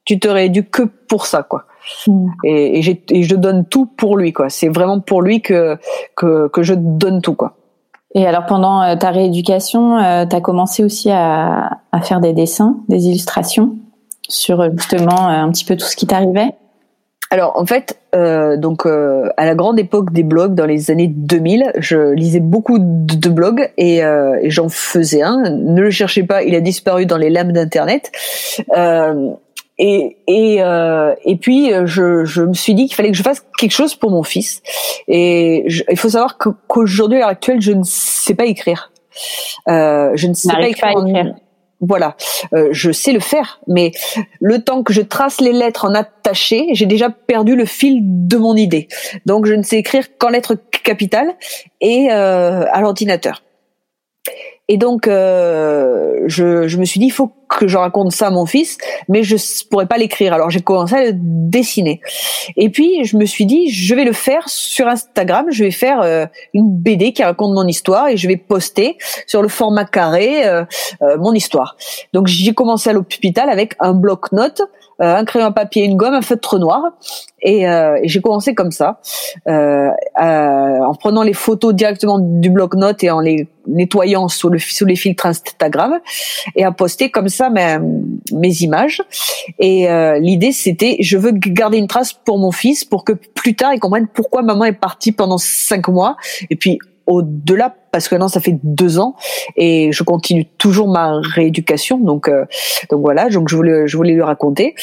tu 0.10 0.20
te 0.20 0.28
rééduques 0.28 0.72
que 0.72 0.82
pour 1.08 1.28
ça, 1.28 1.44
quoi. 1.44 1.66
Mm. 2.08 2.30
Et, 2.44 2.80
et, 3.12 3.22
je 3.22 3.36
donne 3.36 3.64
tout 3.64 3.86
pour 3.86 4.18
lui, 4.18 4.34
quoi. 4.34 4.50
C'est 4.50 4.70
vraiment 4.70 5.00
pour 5.00 5.22
lui 5.22 5.44
que, 5.44 5.78
que, 6.16 6.48
que 6.48 6.64
je 6.64 6.74
donne 6.74 7.22
tout, 7.22 7.36
quoi. 7.36 7.54
Et 8.16 8.26
alors 8.26 8.48
pendant 8.48 8.82
euh, 8.82 8.96
ta 8.96 9.12
rééducation, 9.12 10.00
euh, 10.00 10.26
tu 10.26 10.36
as 10.36 10.42
commencé 10.42 10.84
aussi 10.84 11.12
à, 11.12 11.78
à, 11.92 12.02
faire 12.02 12.22
des 12.22 12.34
dessins, 12.34 12.78
des 12.90 13.06
illustrations 13.06 13.76
sur 14.28 14.62
euh, 14.62 14.70
justement 14.76 15.28
un 15.28 15.48
petit 15.52 15.64
peu 15.64 15.78
tout 15.78 15.86
ce 15.86 15.96
qui 15.96 16.08
t'arrivait? 16.08 16.56
Alors 17.32 17.54
en 17.56 17.66
fait, 17.66 18.00
euh, 18.16 18.58
donc 18.58 18.88
euh, 18.88 19.30
à 19.38 19.46
la 19.46 19.54
grande 19.54 19.80
époque 19.80 20.12
des 20.12 20.24
blogs, 20.24 20.56
dans 20.56 20.66
les 20.66 20.90
années 20.90 21.08
2000, 21.08 21.74
je 21.78 22.14
lisais 22.14 22.40
beaucoup 22.40 22.80
de, 22.80 23.30
blogs 23.30 23.70
et, 23.78 24.04
euh, 24.04 24.40
et 24.42 24.50
j'en 24.50 24.68
faisais 24.68 25.22
un. 25.22 25.44
Ne 25.52 25.82
le 25.82 25.92
cherchez 25.92 26.24
pas, 26.24 26.42
il 26.42 26.56
a 26.56 26.60
disparu 26.60 27.06
dans 27.06 27.18
les 27.18 27.30
lames 27.30 27.52
d'internet. 27.52 28.12
Euh, 29.80 29.84
et 29.84 30.18
et 30.28 30.62
euh, 30.62 31.16
et 31.24 31.36
puis 31.38 31.72
je 31.86 32.26
je 32.26 32.42
me 32.42 32.54
suis 32.54 32.74
dit 32.74 32.88
qu'il 32.88 32.96
fallait 32.96 33.12
que 33.12 33.18
je 33.18 33.24
fasse 33.24 33.46
quelque 33.58 33.72
chose 33.72 33.96
pour 33.96 34.12
mon 34.12 34.24
fils. 34.24 34.62
Et 35.08 35.66
il 35.90 35.98
faut 35.98 36.10
savoir 36.10 36.38
qu'aujourd'hui 36.38 37.18
à 37.18 37.22
l'heure 37.22 37.30
actuelle, 37.30 37.62
je 37.62 37.72
ne 37.72 37.84
sais 37.84 38.36
pas 38.36 38.46
écrire. 38.46 38.92
Euh, 39.68 40.12
je 40.16 40.28
ne 40.28 40.34
sais 40.34 40.50
pas 40.52 40.68
écrire. 40.68 41.36
Voilà, 41.82 42.18
euh, 42.54 42.68
je 42.72 42.92
sais 42.92 43.14
le 43.14 43.22
faire, 43.22 43.62
mais 43.66 43.94
le 44.42 44.62
temps 44.62 44.84
que 44.84 44.92
je 44.92 45.02
trace 45.02 45.40
les 45.40 45.54
lettres 45.54 45.86
en 45.86 45.94
attaché, 45.94 46.68
j'ai 46.74 46.86
déjà 46.86 47.10
perdu 47.10 47.56
le 47.56 47.64
fil 47.64 48.02
de 48.02 48.36
mon 48.36 48.58
idée. 48.58 48.90
Donc 49.26 49.46
je 49.46 49.54
ne 49.54 49.64
sais 49.64 49.78
écrire 49.78 50.18
qu'en 50.18 50.28
lettres 50.28 50.56
capitales 50.84 51.34
et 51.80 52.10
euh, 52.12 52.66
à 52.70 52.82
l'ordinateur. 52.82 53.44
Et 54.72 54.78
donc, 54.78 55.08
euh, 55.08 56.22
je, 56.28 56.68
je, 56.68 56.78
me 56.78 56.86
suis 56.86 57.00
dit, 57.00 57.08
il 57.08 57.12
faut 57.12 57.32
que 57.50 57.68
je 57.68 57.76
raconte 57.76 58.12
ça 58.12 58.28
à 58.28 58.30
mon 58.30 58.46
fils, 58.46 58.78
mais 59.08 59.24
je 59.24 59.36
pourrais 59.68 59.88
pas 59.88 59.98
l'écrire. 59.98 60.32
Alors, 60.32 60.52
j'ai 60.52 60.62
commencé 60.62 60.96
à 60.96 61.06
le 61.06 61.14
dessiner. 61.16 62.02
Et 62.56 62.70
puis, 62.70 63.04
je 63.04 63.18
me 63.18 63.26
suis 63.26 63.48
dit, 63.48 63.72
je 63.72 63.96
vais 63.96 64.06
le 64.06 64.14
faire 64.14 64.48
sur 64.48 64.88
Instagram. 64.88 65.48
Je 65.50 65.64
vais 65.64 65.72
faire 65.72 66.02
euh, 66.02 66.28
une 66.54 66.70
BD 66.70 67.14
qui 67.14 67.24
raconte 67.24 67.56
mon 67.56 67.66
histoire 67.66 68.10
et 68.10 68.18
je 68.18 68.28
vais 68.28 68.38
poster 68.38 68.98
sur 69.26 69.42
le 69.42 69.48
format 69.48 69.86
carré 69.86 70.48
euh, 70.48 70.64
euh 71.02 71.18
mon 71.18 71.34
histoire. 71.34 71.76
Donc, 72.14 72.28
j'ai 72.28 72.54
commencé 72.54 72.92
à 72.92 72.94
l'hôpital 72.94 73.50
avec 73.50 73.74
un 73.80 73.94
bloc-notes 73.94 74.62
un 75.00 75.26
crayon 75.26 75.48
à 75.48 75.52
papier, 75.52 75.86
une 75.86 75.96
gomme, 75.96 76.14
un 76.14 76.22
feutre 76.22 76.60
noir. 76.60 76.82
Et, 77.42 77.68
euh, 77.68 78.00
j'ai 78.04 78.22
commencé 78.22 78.54
comme 78.54 78.72
ça, 78.72 79.00
euh, 79.48 79.90
en 80.16 80.94
prenant 80.94 81.24
les 81.24 81.34
photos 81.34 81.74
directement 81.74 82.20
du 82.20 82.50
bloc-notes 82.50 83.04
et 83.04 83.12
en 83.12 83.22
les 83.22 83.48
nettoyant 83.68 84.28
sous, 84.28 84.50
le, 84.50 84.58
sous 84.58 84.86
les 84.86 84.96
filtres 84.96 85.26
Instagram 85.26 86.00
et 86.56 86.64
à 86.64 86.72
poster 86.72 87.12
comme 87.12 87.30
ça 87.30 87.50
mes, 87.50 87.78
mes 88.34 88.62
images. 88.62 89.02
Et 89.60 89.88
l'idée, 90.20 90.52
c'était, 90.52 90.98
je 91.00 91.18
veux 91.18 91.32
garder 91.32 91.78
une 91.78 91.88
trace 91.88 92.14
pour 92.14 92.40
mon 92.40 92.52
fils 92.52 92.84
pour 92.84 93.04
que 93.04 93.14
plus 93.14 93.56
tard, 93.56 93.74
il 93.74 93.80
comprenne 93.80 94.08
pourquoi 94.08 94.42
maman 94.42 94.66
est 94.66 94.74
partie 94.74 95.12
pendant 95.12 95.38
cinq 95.38 95.88
mois. 95.88 96.18
Et 96.50 96.56
puis, 96.56 96.80
au-delà 97.10 97.74
parce 97.92 98.08
que 98.08 98.16
maintenant 98.16 98.28
ça 98.28 98.40
fait 98.40 98.58
deux 98.64 99.00
ans 99.00 99.16
et 99.58 99.92
je 99.92 100.04
continue 100.04 100.46
toujours 100.46 100.88
ma 100.88 101.20
rééducation 101.20 101.98
donc 101.98 102.30
euh, 102.30 102.46
donc 102.92 103.02
voilà 103.02 103.30
donc 103.30 103.50
je 103.50 103.56
voulais 103.56 103.88
je 103.88 103.98
voulais 103.98 104.14
lui 104.14 104.22
raconter. 104.22 104.76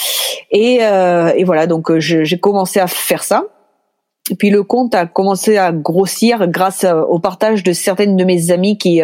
Et, 0.51 0.79
euh, 0.83 1.33
et 1.37 1.45
voilà 1.45 1.67
donc 1.67 1.91
euh, 1.91 2.01
j'ai 2.01 2.39
commencé 2.39 2.81
à 2.81 2.89
faire 2.89 3.23
ça. 3.23 3.45
Et 4.29 4.35
puis 4.35 4.51
le 4.51 4.65
compte 4.65 4.93
a 4.97 5.07
commencé 5.07 5.57
à 5.57 5.71
grossir 5.71 6.49
grâce 6.49 6.85
au 6.85 7.21
partage 7.21 7.63
de 7.63 7.73
certaines 7.73 8.17
de 8.17 8.25
mes 8.25 8.51
amies 8.51 8.77
qui 8.77 9.01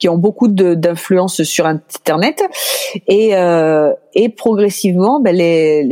qui 0.00 0.08
ont 0.08 0.18
beaucoup 0.18 0.48
d'influence 0.48 1.44
sur 1.44 1.66
internet. 1.66 2.42
Et 3.06 3.30
et 4.14 4.28
progressivement 4.30 5.20
ben 5.20 5.36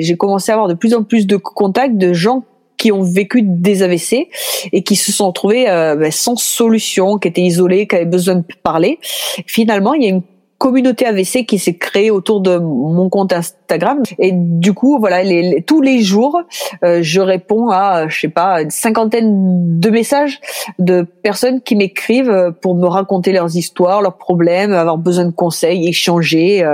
j'ai 0.00 0.16
commencé 0.16 0.50
à 0.50 0.56
avoir 0.56 0.66
de 0.66 0.74
plus 0.74 0.92
en 0.92 1.04
plus 1.04 1.28
de 1.28 1.36
contacts 1.36 1.98
de 1.98 2.12
gens 2.12 2.42
qui 2.84 2.92
ont 2.92 3.02
vécu 3.02 3.40
des 3.40 3.82
AVC 3.82 4.28
et 4.70 4.82
qui 4.82 4.94
se 4.94 5.10
sont 5.10 5.28
retrouvés 5.28 5.70
euh, 5.70 5.96
ben, 5.96 6.12
sans 6.12 6.36
solution, 6.36 7.16
qui 7.16 7.28
étaient 7.28 7.40
isolés, 7.40 7.86
qui 7.86 7.96
avaient 7.96 8.04
besoin 8.04 8.34
de 8.34 8.44
parler. 8.62 8.98
Finalement, 9.46 9.94
il 9.94 10.02
y 10.02 10.04
a 10.04 10.10
une 10.10 10.22
communauté 10.58 11.06
AVC 11.06 11.44
qui 11.46 11.58
s'est 11.58 11.76
créée 11.76 12.10
autour 12.10 12.40
de 12.40 12.58
mon 12.58 13.08
compte 13.08 13.32
Instagram. 13.32 14.02
Et 14.18 14.30
du 14.32 14.72
coup 14.72 14.98
voilà 14.98 15.22
tous 15.66 15.80
les 15.80 16.00
jours 16.02 16.40
euh, 16.84 17.00
je 17.02 17.20
réponds 17.20 17.70
à 17.70 18.08
je 18.08 18.20
sais 18.20 18.28
pas 18.28 18.62
une 18.62 18.70
cinquantaine 18.70 19.80
de 19.80 19.90
messages 19.90 20.40
de 20.78 21.02
personnes 21.22 21.60
qui 21.60 21.76
m'écrivent 21.76 22.30
euh, 22.30 22.50
pour 22.50 22.74
me 22.76 22.86
raconter 22.86 23.32
leurs 23.32 23.56
histoires 23.56 24.00
leurs 24.00 24.16
problèmes 24.16 24.72
avoir 24.72 24.98
besoin 24.98 25.24
de 25.24 25.32
conseils 25.32 25.88
échanger 25.88 26.64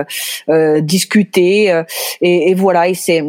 euh, 0.49 0.81
discuter 0.81 1.83
et, 2.21 2.51
et, 2.51 2.55
voilà 2.55 2.89
et 2.89 2.95
c'est 2.95 3.25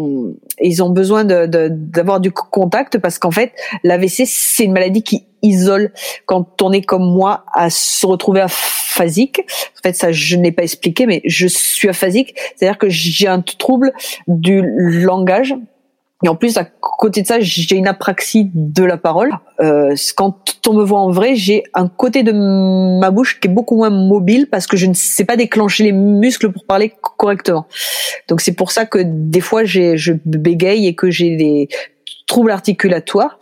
ils 0.59 0.83
ont 0.83 0.89
besoin 0.89 1.23
d'avoir 1.23 2.19
du 2.19 2.31
contact 2.31 2.97
parce 2.97 3.19
qu'en 3.19 3.31
fait 3.31 3.53
l'AVC 3.83 4.23
c'est 4.25 4.65
une 4.65 4.73
maladie 4.73 5.03
qui 5.03 5.25
isole 5.41 5.91
quand 6.25 6.61
on 6.61 6.71
est 6.71 6.81
comme 6.81 7.05
moi 7.05 7.45
à 7.53 7.69
se 7.69 8.05
retrouver 8.05 8.41
aphasique. 8.41 9.39
En 9.39 9.81
fait, 9.83 9.93
ça, 9.93 10.11
je 10.11 10.35
n'ai 10.35 10.51
pas 10.51 10.63
expliqué, 10.63 11.05
mais 11.05 11.21
je 11.25 11.47
suis 11.47 11.89
aphasique. 11.89 12.35
C'est-à-dire 12.55 12.77
que 12.77 12.89
j'ai 12.89 13.27
un 13.27 13.41
trouble 13.41 13.93
du 14.27 14.61
langage. 14.61 15.55
Et 16.23 16.27
en 16.27 16.35
plus, 16.35 16.57
à 16.57 16.65
côté 16.65 17.23
de 17.23 17.27
ça, 17.27 17.39
j'ai 17.39 17.75
une 17.75 17.87
apraxie 17.87 18.51
de 18.53 18.83
la 18.83 18.97
parole. 18.97 19.31
Euh, 19.59 19.95
quand 20.15 20.37
on 20.67 20.73
me 20.73 20.83
voit 20.83 20.99
en 20.99 21.09
vrai, 21.09 21.35
j'ai 21.35 21.63
un 21.73 21.87
côté 21.87 22.21
de 22.21 22.31
ma 22.31 23.09
bouche 23.09 23.39
qui 23.39 23.47
est 23.47 23.51
beaucoup 23.51 23.75
moins 23.75 23.89
mobile 23.89 24.47
parce 24.47 24.67
que 24.67 24.77
je 24.77 24.85
ne 24.85 24.93
sais 24.93 25.25
pas 25.25 25.35
déclencher 25.35 25.85
les 25.85 25.91
muscles 25.91 26.51
pour 26.51 26.65
parler 26.65 26.93
correctement. 27.17 27.65
Donc 28.27 28.41
c'est 28.41 28.53
pour 28.53 28.71
ça 28.71 28.85
que 28.85 28.99
des 29.03 29.41
fois, 29.41 29.63
j'ai, 29.63 29.97
je 29.97 30.13
bégaye 30.25 30.85
et 30.85 30.93
que 30.93 31.09
j'ai 31.09 31.35
des 31.35 31.69
troubles 32.31 32.51
articulatoires. 32.51 33.37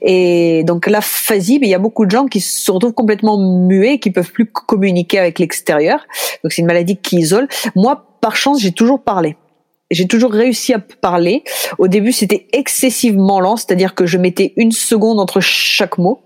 Et 0.00 0.64
donc 0.64 0.86
l'aphasie, 0.86 1.58
il 1.60 1.68
y 1.68 1.74
a 1.74 1.78
beaucoup 1.78 2.06
de 2.06 2.10
gens 2.10 2.26
qui 2.26 2.40
se 2.40 2.70
retrouvent 2.70 2.94
complètement 2.94 3.36
muets, 3.38 3.98
qui 3.98 4.10
peuvent 4.10 4.32
plus 4.32 4.46
communiquer 4.46 5.18
avec 5.18 5.38
l'extérieur. 5.38 6.06
Donc 6.42 6.52
c'est 6.52 6.62
une 6.62 6.66
maladie 6.66 6.96
qui 6.96 7.18
isole. 7.18 7.48
Moi, 7.76 8.02
par 8.22 8.36
chance, 8.36 8.60
j'ai 8.60 8.72
toujours 8.72 9.02
parlé 9.02 9.36
j'ai 9.90 10.06
toujours 10.06 10.32
réussi 10.32 10.72
à 10.72 10.78
parler. 10.78 11.42
Au 11.78 11.88
début, 11.88 12.12
c'était 12.12 12.46
excessivement 12.52 13.40
lent, 13.40 13.56
c'est-à-dire 13.56 13.94
que 13.94 14.06
je 14.06 14.18
mettais 14.18 14.52
une 14.56 14.72
seconde 14.72 15.18
entre 15.18 15.40
chaque 15.40 15.98
mot. 15.98 16.20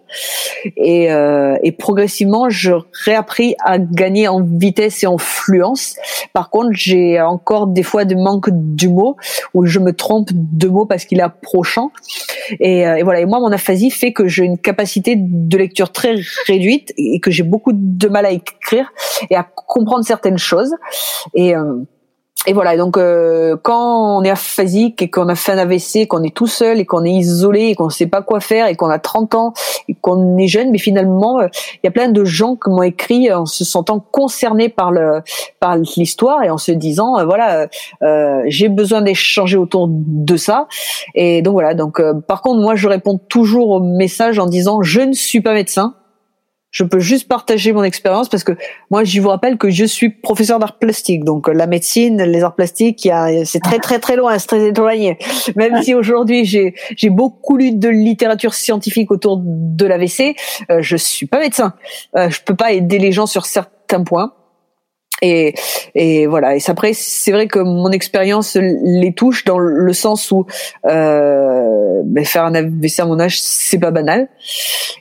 Et, 0.77 1.11
euh, 1.11 1.57
et 1.62 1.73
progressivement, 1.73 2.49
je 2.49 2.73
réappris 3.05 3.57
à 3.65 3.79
gagner 3.79 4.29
en 4.29 4.43
vitesse 4.43 5.03
et 5.03 5.07
en 5.07 5.19
fluence. 5.19 5.97
Par 6.33 6.51
contre, 6.51 6.71
j'ai 6.73 7.21
encore 7.21 7.67
des 7.67 7.83
fois 7.83 8.05
de 8.05 8.15
manque 8.15 8.49
du 8.51 8.89
mot 8.89 9.17
où 9.55 9.67
je 9.67 9.79
me 9.79 9.93
trompe 9.93 10.29
de 10.33 10.69
mots 10.69 10.87
parce 10.87 11.05
qu'il 11.05 11.19
est 11.19 11.23
approchant. 11.23 11.91
Et, 12.61 12.87
euh, 12.87 12.97
et 12.97 13.03
voilà. 13.03 13.21
Et 13.21 13.27
moi, 13.27 13.41
mon 13.41 13.51
aphasie 13.51 13.91
fait 13.91 14.12
que 14.12 14.29
j'ai 14.29 14.45
une 14.45 14.59
capacité 14.59 15.17
de 15.19 15.57
lecture 15.57 15.91
très 15.91 16.15
réduite 16.47 16.93
et 16.97 17.19
que 17.19 17.31
j'ai 17.31 17.43
beaucoup 17.43 17.73
de 17.73 18.09
mal 18.09 18.27
à 18.27 18.31
écrire 18.31 18.93
et 19.31 19.37
à 19.37 19.43
comprendre 19.43 20.05
certaines 20.05 20.39
choses. 20.39 20.75
Et 21.35 21.57
euh, 21.57 21.75
et 22.47 22.53
voilà, 22.53 22.76
donc 22.76 22.99
euh, 22.99 23.57
quand 23.62 24.18
on 24.18 24.22
est 24.22 24.30
aphasique 24.30 25.01
et 25.01 25.09
qu'on 25.09 25.28
a 25.28 25.34
fait 25.34 25.53
un 25.53 25.59
AVC, 25.59 26.07
qu'on 26.07 26.22
est 26.22 26.34
tout 26.34 26.47
seul 26.47 26.78
et 26.78 26.84
qu'on 26.84 27.05
est 27.05 27.11
isolé 27.11 27.68
et 27.68 27.74
qu'on 27.74 27.86
ne 27.86 27.90
sait 27.90 28.07
pas 28.07 28.20
quoi 28.20 28.40
faire 28.40 28.66
et 28.66 28.76
qu'on 28.76 28.90
a 28.90 28.99
30 28.99 29.34
ans 29.34 29.55
et 29.88 29.95
qu'on 29.95 30.36
est 30.36 30.47
jeune, 30.47 30.70
mais 30.70 30.78
finalement, 30.78 31.40
euh, 31.40 31.49
il 31.76 31.80
y 31.84 31.88
a 31.88 31.90
plein 31.90 32.09
de 32.09 32.24
gens 32.24 32.57
qui 32.57 32.68
m'ont 32.68 32.82
écrit 32.82 33.32
en 33.32 33.47
se 33.47 33.64
sentant 33.64 33.99
concernés 33.99 34.68
par 34.68 34.92
le 34.92 35.22
par 35.59 35.76
l'histoire 35.76 36.42
et 36.42 36.51
en 36.51 36.59
se 36.59 36.72
disant 36.72 37.18
euh, 37.18 37.24
voilà, 37.24 37.68
j'ai 38.47 38.68
besoin 38.68 39.01
d'échanger 39.01 39.57
autour 39.57 39.88
de 39.90 40.36
ça. 40.36 40.68
Et 41.14 41.40
donc 41.40 41.55
voilà, 41.55 41.72
donc 41.72 42.03
par 42.26 42.42
contre 42.42 42.61
moi 42.61 42.74
je 42.74 42.88
réponds 42.88 43.18
toujours 43.28 43.70
au 43.70 43.80
message 43.80 44.38
en 44.38 44.47
disant 44.47 44.82
je 44.82 45.01
ne 45.01 45.12
suis 45.12 45.40
pas 45.40 45.55
médecin, 45.55 45.95
je 46.75 46.83
peux 46.83 46.99
juste 46.99 47.29
partager 47.29 47.72
mon 47.72 47.85
expérience 47.85 48.29
parce 48.29 48.43
que 48.43 48.53
moi, 48.91 49.05
je 49.05 49.20
vous 49.20 49.29
rappelle 49.29 49.59
que 49.59 49.70
je 49.70 49.85
suis 49.85 50.11
professeur 50.11 50.59
d'art 50.59 50.77
plastique. 50.77 51.22
Donc, 51.22 51.47
la 51.47 51.68
médecine, 51.68 52.20
les 52.20 52.43
arts 52.43 52.57
plastiques, 52.57 53.09
c'est 53.45 53.61
très, 53.61 53.79
très, 53.79 54.01
très 54.01 54.16
loin, 54.16 54.37
c'est 54.41 54.49
très 54.49 54.68
éloigné. 54.68 55.16
Même 55.55 55.83
si 55.85 55.95
aujourd'hui, 55.95 56.45
j'ai, 56.45 56.75
j'ai 56.97 57.11
beaucoup 57.11 57.57
lu 57.57 57.70
de 57.70 57.89
littérature 57.89 58.55
scientifique 58.55 59.12
autour 59.12 59.41
de 59.41 59.87
l'AVC, 59.87 60.35
euh, 60.68 60.79
je 60.81 60.97
suis 60.97 61.27
pas 61.27 61.39
médecin. 61.39 61.75
Euh, 62.16 62.29
je 62.29 62.41
peux 62.43 62.57
pas 62.57 62.72
aider 62.72 62.99
les 62.99 63.12
gens 63.12 63.27
sur 63.27 63.47
certains 63.47 64.03
points. 64.03 64.33
Et, 65.25 65.55
et 65.95 66.27
voilà. 66.27 66.55
Et 66.55 66.61
après, 66.66 66.93
c'est 66.93 67.33
vrai 67.33 67.47
que 67.47 67.59
mon 67.59 67.91
expérience 67.91 68.57
les 68.61 69.14
touche 69.14 69.45
dans 69.45 69.59
le 69.59 69.93
sens 69.95 70.31
où 70.31 70.47
euh, 70.87 72.03
ben 72.05 72.27
faire 72.27 72.45
un 72.45 72.55
AVC 72.55 73.01
à 73.01 73.07
mon 73.07 73.18
âge, 73.18 73.41
c'est 73.41 73.79
pas 73.79 73.91
banal. 73.91 74.29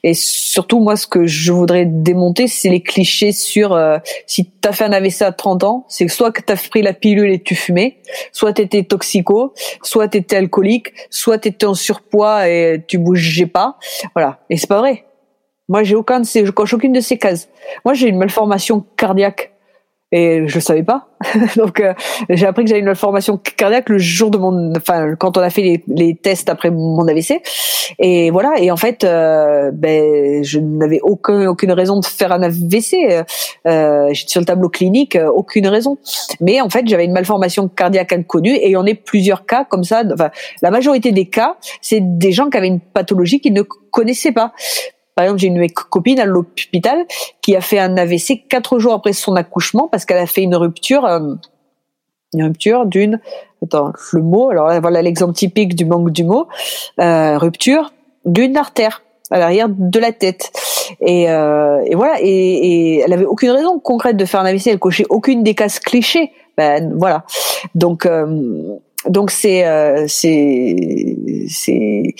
Et 0.03 0.13
surtout, 0.13 0.79
moi, 0.79 0.95
ce 0.95 1.07
que 1.07 1.25
je 1.25 1.51
voudrais 1.51 1.85
démonter, 1.85 2.47
c'est 2.47 2.69
les 2.69 2.81
clichés 2.81 3.33
sur 3.33 3.73
euh, 3.73 3.97
si 4.25 4.49
t'as 4.49 4.71
fait 4.71 4.85
un 4.85 4.93
AVC 4.93 5.23
à 5.23 5.33
30 5.33 5.65
ans, 5.65 5.85
c'est 5.89 6.07
soit 6.07 6.31
que 6.31 6.41
t'as 6.41 6.55
pris 6.55 6.81
la 6.81 6.93
pilule 6.93 7.29
et 7.29 7.43
tu 7.43 7.53
fumais, 7.53 7.97
soit 8.31 8.53
t'étais 8.53 8.83
toxico, 8.83 9.53
soit 9.81 10.07
t'étais 10.07 10.37
alcoolique, 10.37 10.93
soit 11.09 11.37
t'étais 11.37 11.65
en 11.65 11.73
surpoids 11.73 12.47
et 12.47 12.81
tu 12.87 12.97
bougeais 12.97 13.45
pas. 13.45 13.77
Voilà. 14.15 14.39
Et 14.49 14.55
c'est 14.55 14.67
pas 14.67 14.79
vrai. 14.79 15.03
Moi, 15.67 15.83
j'ai 15.83 15.95
aucun 15.95 16.21
de 16.21 16.25
ces, 16.25 16.45
je 16.45 16.51
coche 16.51 16.73
aucune 16.73 16.93
de 16.93 16.99
ces 16.99 17.17
cases. 17.17 17.49
Moi, 17.83 17.93
j'ai 17.93 18.07
une 18.07 18.17
malformation 18.17 18.85
cardiaque 18.95 19.52
et 20.13 20.47
je 20.47 20.55
le 20.55 20.61
savais 20.61 20.83
pas. 20.83 21.07
Donc 21.57 21.79
euh, 21.79 21.93
j'ai 22.29 22.45
appris 22.45 22.63
que 22.63 22.69
j'avais 22.69 22.81
une 22.81 22.85
malformation 22.85 23.37
cardiaque 23.37 23.89
le 23.89 23.97
jour 23.97 24.29
de 24.29 24.37
mon, 24.37 24.71
enfin 24.77 25.15
quand 25.15 25.37
on 25.37 25.41
a 25.41 25.49
fait 25.49 25.63
les, 25.63 25.83
les 25.87 26.15
tests 26.15 26.49
après 26.49 26.69
mon 26.69 27.07
AVC. 27.07 27.41
Et 27.99 28.31
voilà. 28.31 28.53
Et 28.59 28.71
en 28.71 28.77
fait, 28.77 29.03
euh, 29.03 29.71
ben 29.73 30.43
je 30.43 30.59
n'avais 30.59 30.99
aucun, 31.01 31.47
aucune 31.47 31.71
raison 31.71 31.99
de 31.99 32.05
faire 32.05 32.31
un 32.31 32.41
AVC. 32.43 33.25
Euh, 33.67 34.07
J'étais 34.11 34.31
sur 34.31 34.41
le 34.41 34.45
tableau 34.45 34.69
clinique, 34.69 35.15
euh, 35.15 35.29
aucune 35.29 35.67
raison. 35.67 35.97
Mais 36.39 36.61
en 36.61 36.69
fait, 36.69 36.87
j'avais 36.87 37.05
une 37.05 37.13
malformation 37.13 37.67
cardiaque 37.67 38.13
inconnue 38.13 38.55
et 38.55 38.67
il 38.67 38.71
y 38.71 38.77
en 38.77 38.85
a 38.85 38.93
plusieurs 38.93 39.45
cas 39.45 39.65
comme 39.65 39.83
ça. 39.83 40.03
Enfin, 40.13 40.29
la 40.61 40.71
majorité 40.71 41.11
des 41.11 41.25
cas, 41.25 41.57
c'est 41.81 42.01
des 42.01 42.31
gens 42.31 42.49
qui 42.49 42.57
avaient 42.57 42.67
une 42.67 42.79
pathologie 42.79 43.39
qu'ils 43.39 43.53
ne 43.53 43.63
connaissaient 43.63 44.31
pas. 44.31 44.53
Par 45.15 45.25
exemple, 45.25 45.41
j'ai 45.41 45.47
une 45.47 45.69
copine 45.71 46.19
à 46.19 46.25
l'hôpital 46.25 47.05
qui 47.41 47.55
a 47.55 47.61
fait 47.61 47.79
un 47.79 47.97
AVC 47.97 48.45
quatre 48.49 48.79
jours 48.79 48.93
après 48.93 49.13
son 49.13 49.35
accouchement 49.35 49.87
parce 49.87 50.05
qu'elle 50.05 50.17
a 50.17 50.25
fait 50.25 50.41
une 50.41 50.55
rupture, 50.55 51.05
euh, 51.05 51.35
une 52.33 52.43
rupture 52.43 52.85
d'une, 52.85 53.19
attends, 53.63 53.93
le 54.13 54.21
mot, 54.21 54.49
alors 54.49 54.79
voilà 54.81 55.01
l'exemple 55.01 55.33
typique 55.33 55.75
du 55.75 55.85
manque 55.85 56.11
du 56.11 56.23
mot, 56.23 56.47
euh, 56.99 57.37
rupture 57.37 57.93
d'une 58.25 58.57
artère 58.57 59.03
à 59.31 59.39
l'arrière 59.39 59.67
de 59.69 59.99
la 59.99 60.11
tête. 60.11 60.51
Et, 61.01 61.29
euh, 61.29 61.81
et 61.85 61.95
voilà, 61.95 62.15
et, 62.19 62.27
et, 62.27 62.99
elle 62.99 63.13
avait 63.13 63.25
aucune 63.25 63.51
raison 63.51 63.79
concrète 63.79 64.17
de 64.17 64.25
faire 64.25 64.41
un 64.41 64.45
AVC, 64.45 64.67
elle 64.67 64.79
cochait 64.79 65.05
aucune 65.09 65.43
des 65.43 65.55
cases 65.55 65.79
clichés. 65.79 66.31
Ben 66.57 66.93
voilà. 66.95 67.23
Donc 67.73 68.05
euh, 68.05 68.77
donc 69.09 69.31
c'est 69.31 69.65
euh, 69.65 70.05
c'est 70.07 70.75
c'est 71.47 72.15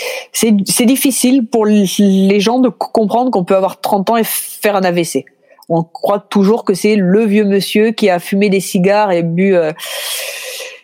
c'est 0.66 0.86
difficile 0.86 1.48
pour 1.48 1.66
les 1.66 2.40
gens 2.40 2.60
de 2.60 2.70
comprendre 2.70 3.32
qu'on 3.32 3.44
peut 3.44 3.56
avoir 3.56 3.80
30 3.82 4.10
ans 4.10 4.18
et 4.18 4.24
faire 4.24 4.76
un 4.76 4.84
AVC. 4.84 5.26
On 5.70 5.84
croit 5.84 6.20
toujours 6.20 6.66
que 6.66 6.74
c'est 6.74 6.96
le 6.96 7.26
vieux 7.26 7.46
monsieur 7.46 7.92
qui 7.92 8.10
a 8.10 8.20
fumé 8.20 8.50
des 8.50 8.60
cigares 8.60 9.12
et 9.12 9.24
bu 9.24 9.56
euh, 9.56 9.72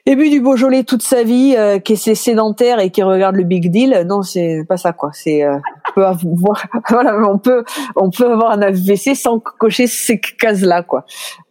et 0.05 0.15
bu 0.15 0.29
du 0.29 0.39
Beaujolais 0.39 0.83
toute 0.83 1.03
sa 1.03 1.23
vie, 1.23 1.53
euh, 1.57 1.77
qui 1.79 1.93
est 1.93 2.15
sédentaire 2.15 2.79
et 2.79 2.89
qui 2.89 3.03
regarde 3.03 3.35
le 3.35 3.43
Big 3.43 3.69
Deal. 3.69 4.05
Non, 4.07 4.23
c'est 4.23 4.63
pas 4.67 4.77
ça 4.77 4.93
quoi. 4.93 5.11
C'est 5.13 5.43
euh, 5.43 5.57
on 5.57 5.93
peut 5.93 6.05
avoir 6.05 6.65
voilà, 6.89 7.17
on 7.29 7.37
peut 7.37 7.63
on 7.95 8.09
peut 8.09 8.31
avoir 8.31 8.51
un 8.51 8.61
AVC 8.61 9.15
sans 9.15 9.39
cocher 9.39 9.87
ces 9.87 10.19
cases 10.19 10.61
là 10.61 10.81
quoi. 10.81 11.05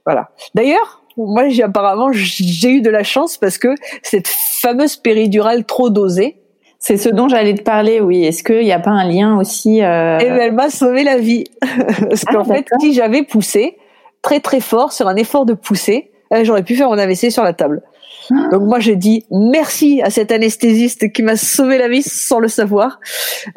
Voilà. 0.07 0.31
D'ailleurs, 0.55 1.03
moi, 1.27 1.49
j'ai 1.49 1.63
apparemment, 1.63 2.11
j'ai 2.13 2.71
eu 2.71 2.81
de 2.81 2.91
la 2.91 3.03
chance 3.03 3.37
parce 3.37 3.59
que 3.59 3.75
cette 4.03 4.29
fameuse 4.29 4.97
péridurale 4.97 5.65
trop 5.65 5.91
dosée. 5.91 6.37
C'est 6.79 6.97
ce 6.97 7.09
dont 7.09 7.29
j'allais 7.29 7.55
te 7.55 7.63
parler, 7.63 8.01
oui. 8.01 8.25
Est-ce 8.25 8.45
qu'il 8.45 8.61
n'y 8.65 8.73
a 8.73 8.79
pas 8.79 8.91
un 8.91 9.05
lien 9.05 9.37
aussi 9.37 9.83
euh... 9.83 10.19
Eh 10.21 10.27
ben, 10.27 10.39
elle 10.39 10.53
m'a 10.53 10.71
sauvé 10.71 11.03
la 11.03 11.19
vie. 11.19 11.45
parce 12.09 12.25
qu'en 12.25 12.43
ah, 12.43 12.55
fait, 12.55 12.67
si 12.81 12.95
j'avais 12.95 13.25
poussé 13.25 13.77
très 14.23 14.41
très 14.41 14.61
fort 14.61 14.93
sur 14.93 15.09
un 15.09 15.17
effort 15.17 15.45
de 15.45 15.55
pousser, 15.55 16.13
euh, 16.33 16.45
j'aurais 16.45 16.63
pu 16.63 16.77
faire 16.77 16.89
mon 16.89 16.99
AVC 16.99 17.31
sur 17.31 17.43
la 17.43 17.53
table. 17.53 17.83
Ah. 18.31 18.49
Donc 18.53 18.63
moi 18.63 18.79
j'ai 18.79 18.97
dit 18.97 19.25
merci 19.31 20.03
à 20.03 20.11
cet 20.11 20.33
anesthésiste 20.33 21.13
qui 21.13 21.23
m'a 21.23 21.37
sauvé 21.37 21.79
la 21.79 21.89
vie 21.89 22.03
sans 22.03 22.39
le 22.39 22.49
savoir. 22.49 23.01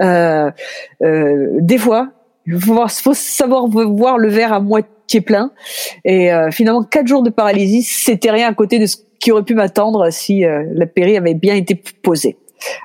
Euh, 0.01 0.49
euh, 1.03 1.47
des 1.59 1.77
fois, 1.77 2.09
il 2.45 2.59
faut, 2.59 2.87
faut 2.87 3.13
savoir 3.13 3.67
voir 3.67 4.17
le 4.17 4.29
verre 4.29 4.53
à 4.53 4.59
moitié 4.59 5.21
plein. 5.21 5.51
Et 6.05 6.31
euh, 6.31 6.51
finalement, 6.51 6.83
quatre 6.83 7.07
jours 7.07 7.23
de 7.23 7.29
paralysie, 7.29 7.83
c'était 7.83 8.31
rien 8.31 8.49
à 8.49 8.53
côté 8.53 8.79
de 8.79 8.85
ce 8.85 8.97
qui 9.19 9.31
aurait 9.31 9.43
pu 9.43 9.55
m'attendre 9.55 10.09
si 10.09 10.45
euh, 10.45 10.63
la 10.73 10.85
péri 10.85 11.17
avait 11.17 11.33
bien 11.33 11.55
été 11.55 11.75
posée. 11.75 12.37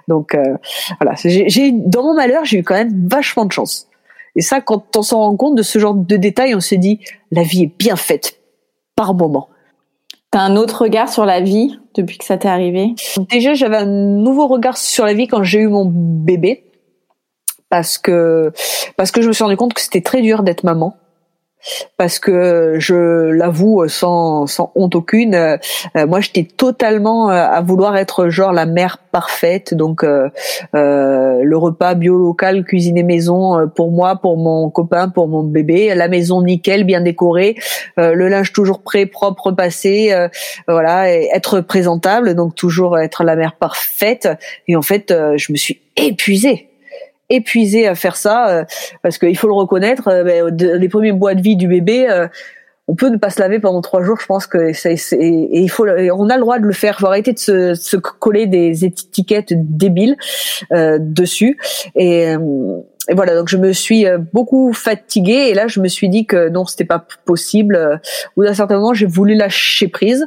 Donc 0.08 0.34
euh, 0.34 0.56
voilà, 1.00 1.14
j'ai 1.24 1.72
dans 1.72 2.02
mon 2.02 2.14
malheur, 2.14 2.44
j'ai 2.44 2.58
eu 2.58 2.62
quand 2.62 2.74
même 2.74 3.08
vachement 3.08 3.44
de 3.44 3.52
chance. 3.52 3.88
Et 4.34 4.42
ça, 4.42 4.60
quand 4.60 4.96
on 4.96 5.02
s'en 5.02 5.20
rend 5.20 5.36
compte 5.36 5.54
de 5.54 5.62
ce 5.62 5.78
genre 5.78 5.94
de 5.94 6.16
détails, 6.16 6.54
on 6.54 6.60
se 6.60 6.74
dit 6.74 7.00
la 7.30 7.42
vie 7.42 7.64
est 7.64 7.78
bien 7.78 7.96
faite 7.96 8.38
par 8.94 9.14
moment. 9.14 9.48
T'as 10.30 10.40
un 10.40 10.56
autre 10.56 10.82
regard 10.82 11.08
sur 11.08 11.24
la 11.24 11.40
vie 11.40 11.78
depuis 11.94 12.18
que 12.18 12.24
ça 12.24 12.36
t'est 12.36 12.48
arrivé? 12.48 12.94
Déjà, 13.30 13.54
j'avais 13.54 13.76
un 13.76 13.86
nouveau 13.86 14.46
regard 14.46 14.76
sur 14.76 15.06
la 15.06 15.14
vie 15.14 15.28
quand 15.28 15.42
j'ai 15.42 15.60
eu 15.60 15.68
mon 15.68 15.86
bébé, 15.86 16.64
parce 17.68 17.98
que 17.98 18.52
parce 18.96 19.10
que 19.10 19.22
je 19.22 19.28
me 19.28 19.32
suis 19.32 19.44
rendu 19.44 19.56
compte 19.56 19.74
que 19.74 19.80
c'était 19.80 20.02
très 20.02 20.22
dur 20.22 20.42
d'être 20.42 20.64
maman. 20.64 20.96
Parce 21.96 22.18
que 22.20 22.76
je 22.78 23.30
l'avoue 23.30 23.88
sans, 23.88 24.46
sans 24.46 24.70
honte 24.76 24.94
aucune, 24.94 25.34
euh, 25.34 25.56
moi 26.06 26.20
j'étais 26.20 26.44
totalement 26.44 27.30
euh, 27.30 27.34
à 27.34 27.60
vouloir 27.60 27.96
être 27.96 28.28
genre 28.28 28.52
la 28.52 28.66
mère 28.66 28.98
parfaite, 28.98 29.74
donc 29.74 30.04
euh, 30.04 30.28
le 30.72 31.56
repas 31.56 31.94
bio 31.94 32.16
local 32.16 32.64
cuisiné 32.64 33.02
maison 33.02 33.68
pour 33.74 33.90
moi, 33.90 34.16
pour 34.16 34.36
mon 34.36 34.70
copain, 34.70 35.08
pour 35.08 35.26
mon 35.26 35.42
bébé, 35.42 35.92
la 35.94 36.06
maison 36.06 36.42
nickel, 36.42 36.84
bien 36.84 37.00
décorée, 37.00 37.56
le 37.96 38.28
linge 38.28 38.52
toujours 38.52 38.82
prêt, 38.82 39.06
propre, 39.06 39.50
passé, 39.50 40.14
voilà, 40.68 41.12
et 41.12 41.30
être 41.34 41.60
présentable, 41.60 42.34
donc 42.34 42.54
toujours 42.54 42.98
être 42.98 43.24
la 43.24 43.34
mère 43.34 43.56
parfaite. 43.56 44.28
Et 44.68 44.76
en 44.76 44.82
fait, 44.82 45.12
je 45.36 45.52
me 45.52 45.56
suis 45.56 45.80
épuisée 45.96 46.65
épuisé 47.30 47.86
à 47.86 47.94
faire 47.94 48.16
ça 48.16 48.48
euh, 48.48 48.64
parce 49.02 49.18
qu'il 49.18 49.36
faut 49.36 49.48
le 49.48 49.54
reconnaître 49.54 50.08
euh, 50.08 50.24
ben, 50.24 50.56
les 50.56 50.88
premiers 50.88 51.12
mois 51.12 51.34
de 51.34 51.42
vie 51.42 51.56
du 51.56 51.68
bébé 51.68 52.08
euh, 52.08 52.28
on 52.88 52.94
peut 52.94 53.08
ne 53.08 53.16
pas 53.16 53.30
se 53.30 53.40
laver 53.40 53.58
pendant 53.58 53.80
trois 53.80 54.02
jours 54.04 54.18
je 54.20 54.26
pense 54.26 54.46
que 54.46 54.72
c'est 54.72 54.94
et 55.12 55.60
il 55.60 55.68
faut 55.68 55.86
on 55.86 56.30
a 56.30 56.36
le 56.36 56.40
droit 56.40 56.60
de 56.60 56.66
le 56.66 56.72
faire 56.72 57.00
faut 57.00 57.06
arrêter 57.06 57.32
de 57.32 57.38
se, 57.38 57.74
se 57.74 57.96
coller 57.96 58.46
des 58.46 58.84
étiquettes 58.84 59.52
débiles 59.56 60.16
dessus 60.70 61.58
et 61.96 62.34
et 63.08 63.14
voilà, 63.14 63.36
donc 63.36 63.48
je 63.48 63.56
me 63.56 63.72
suis 63.72 64.04
beaucoup 64.32 64.72
fatiguée 64.72 65.46
et 65.48 65.54
là 65.54 65.68
je 65.68 65.78
me 65.78 65.86
suis 65.86 66.08
dit 66.08 66.26
que 66.26 66.48
non, 66.48 66.64
c'était 66.64 66.84
pas 66.84 67.06
possible. 67.24 68.00
Ou 68.36 68.42
d'un 68.42 68.52
certain 68.52 68.78
moment, 68.78 68.94
j'ai 68.94 69.06
voulu 69.06 69.36
lâcher 69.36 69.86
prise 69.86 70.26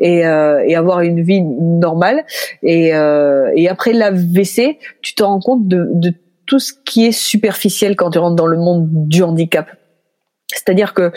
et, 0.00 0.22
et 0.22 0.76
avoir 0.76 1.02
une 1.02 1.22
vie 1.22 1.42
normale. 1.42 2.24
Et, 2.64 2.88
et 2.88 3.68
après 3.68 3.92
l'AVC, 3.92 4.76
tu 5.02 5.14
te 5.14 5.22
rends 5.22 5.38
compte 5.38 5.68
de, 5.68 5.88
de 5.92 6.12
tout 6.46 6.58
ce 6.58 6.72
qui 6.84 7.06
est 7.06 7.12
superficiel 7.12 7.96
quand 7.96 8.10
tu 8.10 8.18
rentres 8.18 8.36
dans 8.36 8.46
le 8.46 8.56
monde 8.56 8.88
du 8.90 9.22
handicap. 9.22 9.68
C'est-à-dire 10.48 10.94
que 10.94 11.12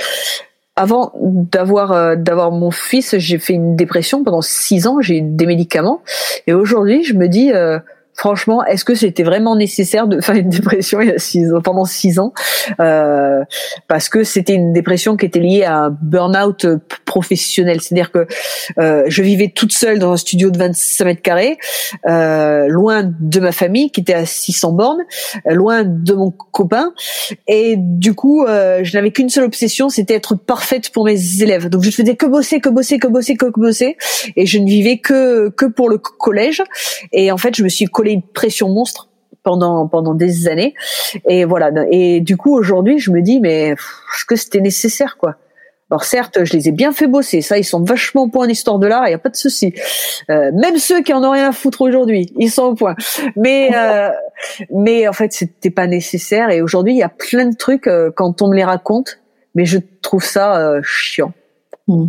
avant 0.76 1.12
d'avoir 1.16 1.92
euh, 1.92 2.16
d'avoir 2.16 2.52
mon 2.52 2.72
fils, 2.72 3.18
j'ai 3.18 3.38
fait 3.38 3.54
une 3.54 3.76
dépression 3.76 4.24
pendant 4.24 4.42
six 4.42 4.88
ans, 4.88 5.02
j'ai 5.02 5.18
eu 5.18 5.22
des 5.22 5.46
médicaments, 5.46 6.02
et 6.48 6.54
aujourd'hui 6.54 7.04
je 7.04 7.14
me 7.16 7.28
dis 7.28 7.52
euh, 7.52 7.80
franchement, 8.20 8.66
est-ce 8.66 8.84
que 8.84 8.96
c'était 8.96 9.24
vraiment 9.24 9.56
nécessaire 9.56 10.08
de 10.08 10.20
faire 10.22 10.36
une 10.36 10.50
dépression 10.50 11.00
il 11.02 11.08
y 11.08 11.12
a 11.12 11.20
six 11.20 11.54
ans, 11.54 11.62
pendant 11.62 11.86
six 11.86 12.20
ans? 12.20 12.34
Euh, 12.80 13.44
Parce 13.88 14.10
que 14.10 14.24
c'était 14.24 14.56
une 14.56 14.74
dépression 14.74 15.16
qui 15.16 15.26
était 15.26 15.40
liée 15.40 15.64
à 15.64 15.86
un 15.86 15.90
burn-out 15.90 16.68
professionnelle. 17.10 17.82
C'est-à-dire 17.82 18.12
que 18.12 18.28
euh, 18.78 19.04
je 19.08 19.24
vivais 19.24 19.52
toute 19.54 19.74
seule 19.74 19.98
dans 19.98 20.12
un 20.12 20.18
studio 20.18 20.52
de 20.52 20.60
25 20.60 21.06
mètres 21.06 21.22
carrés, 21.24 21.58
euh, 22.08 22.68
loin 22.68 23.02
de 23.04 23.40
ma 23.40 23.52
famille 23.52 23.90
qui 23.90 24.02
était 24.02 24.14
à 24.14 24.28
600 24.28 24.74
bornes, 24.74 25.02
euh, 25.48 25.56
loin 25.56 25.84
de 25.84 26.14
mon 26.14 26.30
copain, 26.30 26.94
et 27.48 27.76
du 27.78 28.14
coup, 28.14 28.46
euh, 28.46 28.82
je 28.84 28.94
n'avais 28.94 29.10
qu'une 29.12 29.30
seule 29.30 29.46
obsession, 29.46 29.90
c'était 29.90 30.14
être 30.14 30.36
parfaite 30.36 30.92
pour 30.92 31.04
mes 31.04 31.42
élèves. 31.42 31.68
Donc 31.70 31.82
je 31.82 31.90
faisais 31.90 32.16
que 32.16 32.28
bosser, 32.28 32.60
que 32.60 32.70
bosser, 32.70 33.00
que 33.00 33.08
bosser, 33.08 33.36
que 33.36 33.48
bosser, 33.60 33.98
et 34.36 34.46
je 34.46 34.60
ne 34.60 34.68
vivais 34.68 35.00
que 35.00 35.50
que 35.50 35.66
pour 35.66 35.90
le 35.90 35.98
collège. 35.98 36.62
Et 37.12 37.32
en 37.32 37.38
fait, 37.38 37.56
je 37.56 37.64
me 37.64 37.70
suis 37.70 37.86
collé 37.86 38.12
une 38.12 38.22
pression 38.22 38.70
monstre 38.70 39.10
pendant 39.42 39.88
pendant 39.88 40.14
des 40.14 40.48
années 40.48 40.74
et 41.28 41.46
voilà 41.46 41.72
et 41.90 42.20
du 42.20 42.36
coup 42.36 42.54
aujourd'hui 42.58 43.00
je 43.00 43.10
me 43.10 43.22
dis 43.22 43.40
mais 43.40 43.70
est-ce 43.70 44.26
que 44.26 44.36
c'était 44.36 44.60
nécessaire 44.60 45.16
quoi? 45.18 45.38
Alors 45.92 46.04
certes, 46.04 46.44
je 46.44 46.54
les 46.54 46.70
ai 46.70 46.72
bien 46.72 46.92
fait 46.92 47.08
bosser, 47.08 47.42
ça, 47.42 47.58
ils 47.58 47.64
sont 47.64 47.84
vachement 47.84 48.24
au 48.24 48.28
point 48.28 48.46
en 48.46 48.50
histoire 48.50 48.78
de 48.78 48.86
l'art, 48.86 49.08
il 49.08 49.12
y 49.12 49.16
a 49.16 49.20
pas 49.20 49.30
de 49.30 49.36
souci. 49.36 49.74
Euh, 50.30 50.52
même 50.54 50.78
ceux 50.78 51.02
qui 51.02 51.14
en 51.14 51.24
ont 51.24 51.32
rien 51.32 51.50
à 51.50 51.52
foutre 51.52 51.82
aujourd'hui, 51.82 52.32
ils 52.38 52.52
sont 52.52 52.64
au 52.64 52.76
point. 52.76 52.96
Mais 53.36 53.72
euh, 53.74 54.10
mais 54.72 55.08
en 55.08 55.14
fait, 55.14 55.34
c'était 55.34 55.72
pas 55.72 55.88
nécessaire. 55.88 56.52
Et 56.52 56.62
aujourd'hui, 56.62 56.94
il 56.94 56.98
y 56.98 57.04
a 57.04 57.10
plein 57.10 57.46
de 57.46 57.56
trucs 57.56 57.88
euh, 57.88 58.12
quand 58.16 58.42
on 58.42 58.50
me 58.50 58.56
les 58.56 58.64
raconte, 58.64 59.20
mais 59.56 59.66
je 59.66 59.80
trouve 60.02 60.24
ça 60.24 60.60
euh, 60.60 60.82
chiant. 60.84 61.34
Mm. 61.88 62.06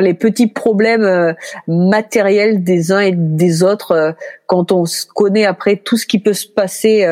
Les 0.00 0.14
petits 0.14 0.46
problèmes 0.46 1.02
euh, 1.02 1.32
matériels 1.66 2.62
des 2.62 2.92
uns 2.92 3.00
et 3.00 3.12
des 3.12 3.64
autres, 3.64 4.14
quand 4.46 4.70
on 4.70 4.84
se 4.84 5.06
connaît 5.06 5.44
après 5.44 5.76
tout 5.76 5.96
ce 5.96 6.06
qui 6.06 6.20
peut 6.20 6.34
se 6.34 6.46
passer, 6.46 7.04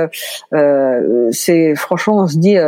euh, 0.55 1.29
c'est 1.33 1.75
franchement 1.75 2.19
on 2.19 2.29
se 2.29 2.39
dit 2.39 2.59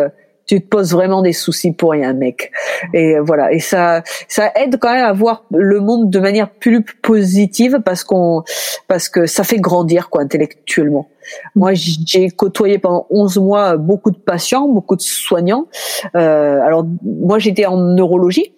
tu 0.46 0.60
te 0.60 0.66
poses 0.66 0.92
vraiment 0.92 1.22
des 1.22 1.32
soucis 1.32 1.72
pour 1.72 1.92
rien, 1.92 2.12
mec. 2.12 2.50
Et 2.92 3.18
voilà. 3.18 3.52
Et 3.52 3.60
ça, 3.60 4.02
ça 4.28 4.52
aide 4.56 4.78
quand 4.78 4.92
même 4.92 5.04
à 5.04 5.12
voir 5.12 5.44
le 5.50 5.80
monde 5.80 6.10
de 6.10 6.18
manière 6.18 6.50
plus 6.50 6.82
positive 6.82 7.80
parce 7.84 8.04
qu'on, 8.04 8.42
parce 8.88 9.08
que 9.08 9.26
ça 9.26 9.44
fait 9.44 9.58
grandir, 9.58 10.10
quoi, 10.10 10.22
intellectuellement. 10.22 11.08
Moi, 11.54 11.72
j'ai 11.74 12.28
côtoyé 12.28 12.78
pendant 12.78 13.06
11 13.10 13.38
mois 13.38 13.76
beaucoup 13.76 14.10
de 14.10 14.18
patients, 14.18 14.68
beaucoup 14.68 14.96
de 14.96 15.02
soignants. 15.02 15.66
Euh, 16.14 16.60
alors, 16.60 16.84
moi, 17.02 17.38
j'étais 17.38 17.66
en 17.66 17.76
neurologie. 17.76 18.52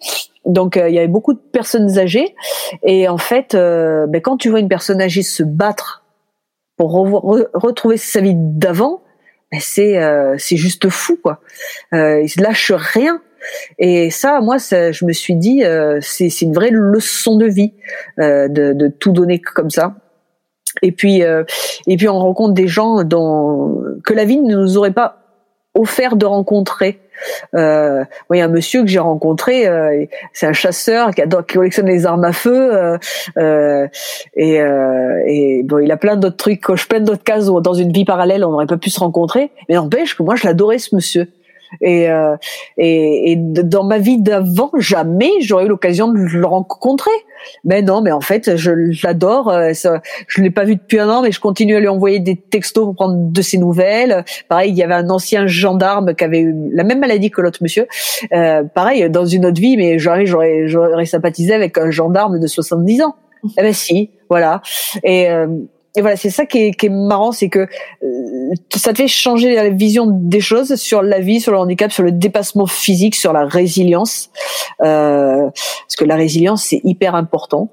Donc 0.47 0.77
euh, 0.77 0.87
il 0.87 0.95
y 0.95 0.97
avait 0.97 1.09
beaucoup 1.09 1.33
de 1.33 1.39
personnes 1.39 1.99
âgées 1.99 2.33
et 2.81 3.09
en 3.09 3.17
fait, 3.17 3.53
euh, 3.53 4.07
ben, 4.07 4.21
quand 4.21 4.37
tu 4.37 4.49
vois 4.49 4.61
une 4.61 4.69
personne 4.69 5.01
âgée 5.01 5.21
se 5.21 5.43
battre 5.43 6.05
pour 6.77 6.93
retrouver 6.93 7.97
sa 7.97 8.21
vie 8.21 8.33
d'avant, 8.35 9.01
c'est 9.59 9.97
euh, 9.97 10.35
c'est 10.37 10.57
juste 10.57 10.89
fou 10.89 11.17
quoi. 11.21 11.39
Euh, 11.93 12.21
ils 12.21 12.41
lâchent 12.41 12.73
rien. 12.73 13.21
Et 13.79 14.09
ça, 14.09 14.41
moi, 14.41 14.59
ça, 14.59 14.91
je 14.91 15.05
me 15.05 15.13
suis 15.13 15.35
dit, 15.35 15.63
c'est 16.01 16.29
c'est 16.29 16.45
une 16.45 16.53
vraie 16.53 16.71
leçon 16.71 17.37
de 17.37 17.45
vie 17.45 17.73
de, 18.17 18.73
de 18.73 18.87
tout 18.87 19.11
donner 19.11 19.39
comme 19.39 19.69
ça. 19.69 19.95
Et 20.81 20.91
puis 20.91 21.21
et 21.21 21.97
puis 21.97 22.09
on 22.09 22.19
rencontre 22.19 22.53
des 22.53 22.67
gens 22.67 23.03
dont 23.03 23.81
que 24.03 24.13
la 24.13 24.25
vie 24.25 24.39
ne 24.39 24.55
nous 24.55 24.77
aurait 24.77 24.91
pas 24.91 25.26
offert 25.77 26.15
de 26.15 26.25
rencontrer. 26.25 26.99
Euh, 27.55 28.03
un 28.29 28.47
monsieur 28.47 28.81
que 28.81 28.87
j'ai 28.87 28.99
rencontré, 28.99 29.67
euh, 29.67 30.05
c'est 30.33 30.45
un 30.45 30.53
chasseur 30.53 31.11
qui 31.11 31.21
adore, 31.21 31.45
qui 31.45 31.55
collectionne 31.55 31.87
les 31.87 32.05
armes 32.05 32.23
à 32.23 32.31
feu, 32.31 32.75
euh, 32.75 32.97
euh 33.37 33.87
et, 34.35 34.61
euh, 34.61 35.23
et 35.25 35.63
bon, 35.63 35.79
il 35.79 35.91
a 35.91 35.97
plein 35.97 36.15
d'autres 36.15 36.37
trucs, 36.37 36.61
coche 36.61 36.87
plein 36.87 36.99
d'autres 36.99 37.23
cases 37.23 37.49
où 37.49 37.59
dans 37.61 37.73
une 37.73 37.91
vie 37.91 38.05
parallèle 38.05 38.45
on 38.45 38.51
n'aurait 38.51 38.67
pas 38.67 38.77
pu 38.77 38.89
se 38.89 38.99
rencontrer. 38.99 39.51
Mais 39.67 39.75
n'empêche 39.75 40.15
que 40.15 40.23
moi 40.23 40.35
je 40.35 40.45
l'adorais 40.45 40.77
ce 40.77 40.95
monsieur. 40.95 41.27
Et, 41.81 42.09
euh, 42.09 42.35
et, 42.77 43.31
et, 43.31 43.35
dans 43.35 43.83
ma 43.83 43.97
vie 43.97 44.21
d'avant, 44.21 44.71
jamais 44.77 45.31
j'aurais 45.41 45.65
eu 45.65 45.69
l'occasion 45.69 46.07
de 46.07 46.19
le 46.19 46.45
rencontrer. 46.45 47.11
Mais 47.63 47.81
non, 47.81 48.01
mais 48.01 48.11
en 48.11 48.21
fait, 48.21 48.55
je 48.55 48.71
l'adore. 49.05 49.49
Euh, 49.49 49.71
je 50.27 50.41
l'ai 50.41 50.49
pas 50.49 50.63
vu 50.63 50.75
depuis 50.75 50.99
un 50.99 51.09
an, 51.09 51.21
mais 51.21 51.31
je 51.31 51.39
continue 51.39 51.75
à 51.75 51.79
lui 51.79 51.87
envoyer 51.87 52.19
des 52.19 52.35
textos 52.35 52.85
pour 52.85 52.95
prendre 52.95 53.31
de 53.31 53.41
ses 53.41 53.57
nouvelles. 53.57 54.25
Pareil, 54.47 54.71
il 54.71 54.77
y 54.77 54.83
avait 54.83 54.93
un 54.93 55.09
ancien 55.09 55.47
gendarme 55.47 56.15
qui 56.15 56.23
avait 56.23 56.39
eu 56.39 56.55
la 56.71 56.83
même 56.83 56.99
maladie 56.99 57.31
que 57.31 57.41
l'autre 57.41 57.59
monsieur. 57.61 57.87
Euh, 58.33 58.63
pareil, 58.63 59.09
dans 59.09 59.25
une 59.25 59.45
autre 59.45 59.61
vie, 59.61 59.77
mais 59.77 59.99
j'aurais, 59.99 60.25
j'aurais, 60.25 60.67
j'aurais 60.67 61.05
sympathisé 61.05 61.53
avec 61.53 61.77
un 61.77 61.91
gendarme 61.91 62.39
de 62.39 62.47
70 62.47 63.01
ans. 63.03 63.15
Eh 63.57 63.61
ben 63.61 63.73
si, 63.73 64.09
voilà. 64.29 64.61
Et 65.03 65.29
euh, 65.29 65.47
et 65.97 66.01
voilà, 66.01 66.15
c'est 66.15 66.29
ça 66.29 66.45
qui 66.45 66.59
est, 66.59 66.71
qui 66.73 66.85
est 66.85 66.89
marrant, 66.89 67.31
c'est 67.31 67.49
que 67.49 67.67
euh, 68.03 68.53
ça 68.75 68.93
te 68.93 68.97
fait 68.97 69.07
changer 69.07 69.55
la 69.55 69.69
vision 69.69 70.05
des 70.07 70.41
choses 70.41 70.75
sur 70.75 71.01
la 71.01 71.19
vie, 71.19 71.41
sur 71.41 71.51
le 71.51 71.57
handicap, 71.57 71.91
sur 71.91 72.03
le 72.03 72.11
dépassement 72.11 72.67
physique, 72.67 73.15
sur 73.15 73.33
la 73.33 73.45
résilience. 73.45 74.29
Euh, 74.83 75.49
parce 75.49 75.95
que 75.97 76.05
la 76.05 76.15
résilience, 76.15 76.65
c'est 76.65 76.81
hyper 76.83 77.15
important, 77.15 77.71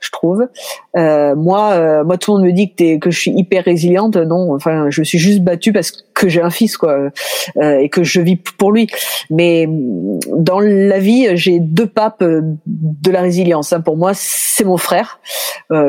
je 0.00 0.10
trouve. 0.10 0.48
Euh, 0.96 1.36
moi, 1.36 1.72
euh, 1.72 2.02
moi, 2.02 2.16
tout 2.16 2.32
le 2.32 2.38
monde 2.38 2.46
me 2.46 2.52
dit 2.52 2.72
que, 2.72 2.82
es, 2.82 2.98
que 2.98 3.10
je 3.10 3.20
suis 3.20 3.32
hyper 3.32 3.64
résiliente. 3.64 4.16
Non, 4.16 4.54
enfin, 4.54 4.86
je 4.88 5.02
me 5.02 5.04
suis 5.04 5.18
juste 5.18 5.40
battue 5.40 5.74
parce 5.74 5.90
que 5.90 5.98
j'ai 6.24 6.40
un 6.40 6.50
fils, 6.50 6.76
quoi, 6.76 7.10
euh, 7.56 7.78
et 7.78 7.88
que 7.88 8.02
je 8.02 8.20
vis 8.20 8.36
pour 8.36 8.72
lui. 8.72 8.86
Mais 9.30 9.68
dans 9.68 10.60
la 10.60 10.98
vie, 10.98 11.36
j'ai 11.36 11.58
deux 11.58 11.86
papes 11.86 12.22
de 12.22 13.10
la 13.10 13.20
résilience. 13.20 13.72
Hein. 13.72 13.80
Pour 13.80 13.96
moi, 13.96 14.12
c'est 14.14 14.64
mon 14.64 14.76
frère 14.76 15.20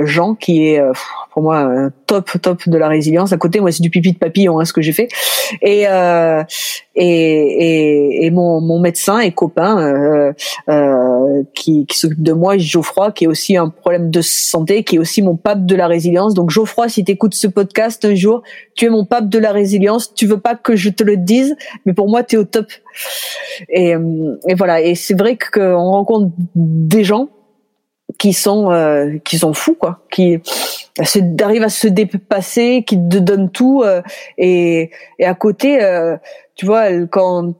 Jean, 0.06 0.34
qui 0.34 0.70
est 0.70 0.82
pour 1.32 1.44
moi 1.44 1.90
top 2.08 2.32
top 2.42 2.68
de 2.68 2.78
la 2.78 2.88
résilience. 2.88 3.32
À 3.32 3.38
côté, 3.38 3.60
moi, 3.60 3.72
c'est 3.72 3.84
du 3.84 3.90
pipi 3.90 4.14
de 4.14 4.18
papillon, 4.18 4.60
hein, 4.60 4.66
ce 4.66 4.74
que 4.74 4.82
j'ai 4.82 4.94
fait. 4.94 5.08
Et, 5.62 5.88
euh, 5.88 6.44
et, 6.98 7.06
et, 7.06 8.26
et 8.26 8.32
mon, 8.32 8.60
mon 8.60 8.80
médecin 8.80 9.20
et 9.20 9.32
copain 9.32 9.80
euh, 9.80 10.34
euh, 10.68 11.44
qui, 11.54 11.86
qui 11.86 11.98
s'occupe 11.98 12.24
de 12.24 12.34
moi, 12.34 12.58
Geoffroy, 12.58 13.12
qui 13.12 13.26
est 13.26 13.28
aussi 13.28 13.56
un 13.56 13.70
problème 13.70 14.10
de 14.10 14.22
santé, 14.22 14.84
qui 14.84 14.96
est 14.96 15.00
aussi 15.00 15.22
mon 15.22 15.36
pape 15.36 15.66
de 15.66 15.76
la 15.76 15.88
résilience. 15.88 16.34
Donc 16.34 16.50
Geoffroy, 16.50 16.90
si 16.90 17.06
tu 17.06 17.12
écoutes 17.12 17.36
ce 17.36 17.48
podcast 17.48 18.04
un 18.04 18.16
jour, 18.16 18.42
tu 18.76 18.86
es 18.86 18.90
mon 18.90 19.06
pape 19.06 19.30
de 19.30 19.38
la 19.38 19.52
résilience. 19.52 20.14
Tu 20.14 20.26
veux 20.26 20.40
pas 20.40 20.56
que 20.56 20.76
je 20.76 20.90
te 20.90 21.04
le 21.04 21.18
dise, 21.18 21.56
mais 21.86 21.94
pour 21.94 22.10
moi, 22.10 22.24
tu 22.24 22.36
es 22.36 22.40
au 22.40 22.44
top. 22.44 22.66
Et, 23.70 23.94
et 24.48 24.56
voilà. 24.56 24.82
Et 24.82 24.96
c'est 24.96 25.18
vrai 25.18 25.38
qu'on 25.38 25.92
rencontre 25.92 26.32
des 26.56 27.04
gens 27.04 27.30
qui 28.18 28.34
sont 28.34 28.72
euh, 28.72 29.18
qui 29.24 29.38
sont 29.38 29.54
fous 29.54 29.76
quoi 29.76 30.00
qui 30.10 30.40
arrivent 31.44 31.64
à 31.64 31.70
se 31.70 31.88
dépasser 31.88 32.84
qui 32.86 32.96
te 32.96 33.18
donnent 33.18 33.50
tout 33.50 33.84
euh, 33.84 34.02
et 34.38 34.92
et 35.20 35.26
à 35.26 35.34
côté 35.34 35.84
euh, 35.84 36.18
tu 36.56 36.66
vois 36.66 36.92
quand 37.08 37.54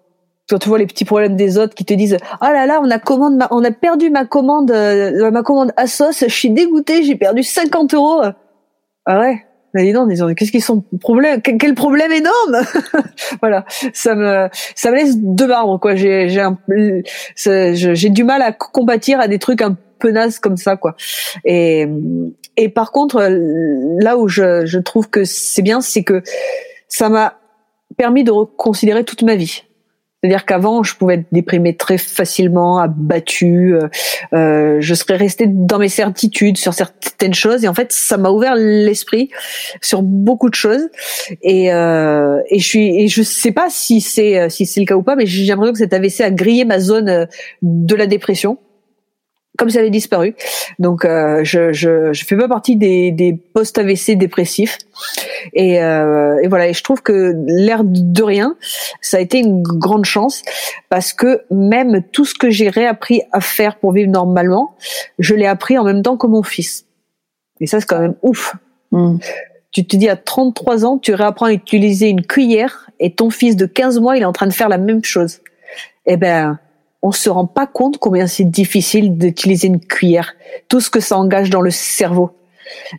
quand 0.50 0.60
tu 0.60 0.70
vois 0.70 0.78
les 0.78 0.88
petits 0.88 1.06
problèmes 1.06 1.36
des 1.36 1.58
autres 1.58 1.76
qui 1.76 1.86
te 1.86 1.94
disent 1.94 2.18
ah 2.42 2.54
là 2.54 2.66
là 2.66 2.80
on 2.84 2.90
a 2.90 3.00
commande 3.00 3.44
on 3.52 3.64
a 3.64 3.72
perdu 3.72 4.10
ma 4.10 4.26
commande 4.26 4.72
ma 4.72 5.44
commande 5.44 5.72
Asos 5.78 6.20
je 6.22 6.34
suis 6.34 6.52
dégoûté 6.52 7.04
j'ai 7.04 7.16
perdu 7.16 7.44
50 7.44 7.94
euros 7.94 8.22
ah 9.06 9.20
ouais 9.20 9.47
qu'est-ce 10.36 10.52
qu'ils 10.52 10.64
sont 10.64 10.84
problème 11.00 11.42
quel 11.42 11.76
problème 11.76 12.12
énorme 12.12 12.66
voilà 13.42 13.66
ça 13.94 14.16
me 14.16 14.50
ça 14.76 14.92
me 14.92 14.96
laisse 14.96 15.18
de 15.18 15.46
marbre 15.46 15.80
quoi 15.80 15.96
j'ai 15.96 16.30
j'ai 16.30 16.44
j'ai 17.76 18.10
du 18.10 18.24
mal 18.24 18.42
à 18.42 18.52
combattre 18.52 18.98
à 19.20 19.28
des 19.28 19.40
trucs 19.40 19.62
un 19.62 19.78
penasse 19.98 20.40
comme 20.40 20.58
ça 20.58 20.78
quoi. 20.78 20.96
Et 21.46 21.88
et 22.56 22.70
par 22.70 22.92
contre 22.92 23.28
là 24.02 24.18
où 24.18 24.28
je, 24.28 24.66
je 24.66 24.80
trouve 24.80 25.10
que 25.10 25.26
c'est 25.26 25.62
bien, 25.62 25.82
c'est 25.82 26.04
que 26.04 26.24
ça 26.88 27.10
m'a 27.10 27.40
permis 27.98 28.24
de 28.24 28.32
reconsidérer 28.32 29.04
toute 29.04 29.24
ma 29.24 29.36
vie. 29.36 29.64
C'est-à-dire 30.24 30.46
qu'avant, 30.46 30.82
je 30.82 30.96
pouvais 30.96 31.16
être 31.16 31.28
déprimée 31.32 31.76
très 31.76 32.00
facilement, 32.00 32.80
abattue, 32.80 33.76
euh, 33.76 33.88
euh, 34.34 34.78
je 34.80 34.96
serais 34.96 35.16
restée 35.16 35.46
dans 35.48 35.78
mes 35.78 35.90
certitudes 35.90 36.58
sur 36.58 36.74
certaines 36.74 37.36
choses. 37.36 37.64
Et 37.64 37.68
en 37.68 37.76
fait, 37.76 37.92
ça 37.92 38.18
m'a 38.18 38.32
ouvert 38.32 38.56
l'esprit 38.56 39.30
sur 39.80 40.02
beaucoup 40.02 40.50
de 40.50 40.56
choses. 40.56 40.90
Et, 41.44 41.72
euh, 41.72 42.42
et 42.50 42.58
je 42.58 42.68
suis, 42.68 43.00
et 43.00 43.08
je 43.08 43.22
sais 43.22 43.52
pas 43.52 43.68
si 43.70 44.02
c'est 44.02 44.50
si 44.50 44.66
c'est 44.66 44.80
le 44.80 44.88
cas 44.88 44.96
ou 44.96 45.04
pas, 45.04 45.16
mais 45.16 45.28
j'ai 45.28 45.46
l'impression 45.46 45.74
que 45.74 45.80
cet 45.80 45.94
AVC 45.94 46.22
a 46.22 46.32
grillé 46.32 46.66
ma 46.66 46.80
zone 46.80 47.28
de 47.62 47.96
la 47.96 48.08
dépression 48.08 48.58
comme 49.58 49.70
ça 49.70 49.80
avait 49.80 49.90
disparu. 49.90 50.36
Donc 50.80 51.04
euh, 51.04 51.44
je, 51.44 51.74
je 51.74 52.14
je 52.14 52.26
fais 52.26 52.38
pas 52.38 52.48
partie 52.48 52.76
des 52.76 53.12
des 53.12 53.34
post 53.34 53.78
AVC 53.78 54.12
dépressifs 54.16 54.78
et, 55.54 55.82
euh, 55.82 56.40
et 56.42 56.48
voilà 56.48 56.68
et 56.68 56.74
je 56.74 56.84
trouve 56.84 57.02
que 57.02 57.34
l'air 57.48 57.82
de 57.84 58.24
rien 58.24 58.56
ça 59.02 59.18
a 59.18 59.20
été 59.20 59.40
une 59.40 59.64
grande 59.64 60.06
chance 60.06 60.44
parce 60.90 61.12
que 61.12 61.42
même 61.52 62.04
tout 62.12 62.26
ce 62.26 62.36
que 62.36 62.50
j'ai 62.50 62.70
réappris 62.70 63.22
à 63.32 63.42
faire 63.42 63.78
pour 63.78 63.92
vivre 63.92 64.12
normalement 64.12 64.76
je 65.20 65.34
l'ai 65.36 65.48
appris 65.48 65.78
en 65.78 65.84
même 65.84 66.04
temps 66.04 66.18
que 66.18 66.28
mon 66.28 66.44
fils 66.44 66.86
et 67.60 67.68
ça 67.68 67.80
c'est 67.80 67.88
quand 67.88 68.00
même 68.00 68.16
ouf. 68.22 68.56
Mm. 68.92 69.18
Tu 69.72 69.86
te 69.86 69.98
dis 69.98 70.08
à 70.08 70.16
33 70.16 70.86
ans 70.86 70.98
tu 70.98 71.14
réapprends 71.14 71.48
à 71.48 71.54
utiliser 71.54 72.10
une 72.10 72.22
cuillère 72.26 72.90
et 73.00 73.14
ton 73.14 73.30
fils 73.30 73.56
de 73.56 73.66
15 73.66 74.00
mois 74.00 74.18
il 74.18 74.22
est 74.22 74.26
en 74.26 74.34
train 74.34 74.48
de 74.48 74.54
faire 74.54 74.70
la 74.70 74.78
même 74.78 75.04
chose. 75.04 75.40
Eh 76.06 76.16
ben 76.16 76.60
on 77.02 77.12
se 77.12 77.30
rend 77.30 77.46
pas 77.46 77.68
compte 77.68 77.98
combien 77.98 78.28
c'est 78.28 78.44
difficile 78.44 79.18
d'utiliser 79.18 79.68
une 79.68 79.80
cuillère, 79.80 80.34
tout 80.68 80.80
ce 80.80 80.90
que 80.90 81.00
ça 81.00 81.18
engage 81.18 81.50
dans 81.50 81.62
le 81.62 81.72
cerveau. 81.72 82.32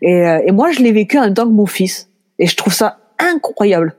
Et, 0.03 0.27
euh, 0.27 0.41
et 0.47 0.53
moi, 0.53 0.71
je 0.71 0.81
l'ai 0.81 0.93
vécu 0.93 1.19
en 1.19 1.23
même 1.23 1.35
temps 1.35 1.47
que 1.47 1.53
mon 1.53 1.67
fils, 1.67 2.09
et 2.39 2.47
je 2.47 2.57
trouve 2.57 2.73
ça 2.73 2.99
incroyable. 3.19 3.97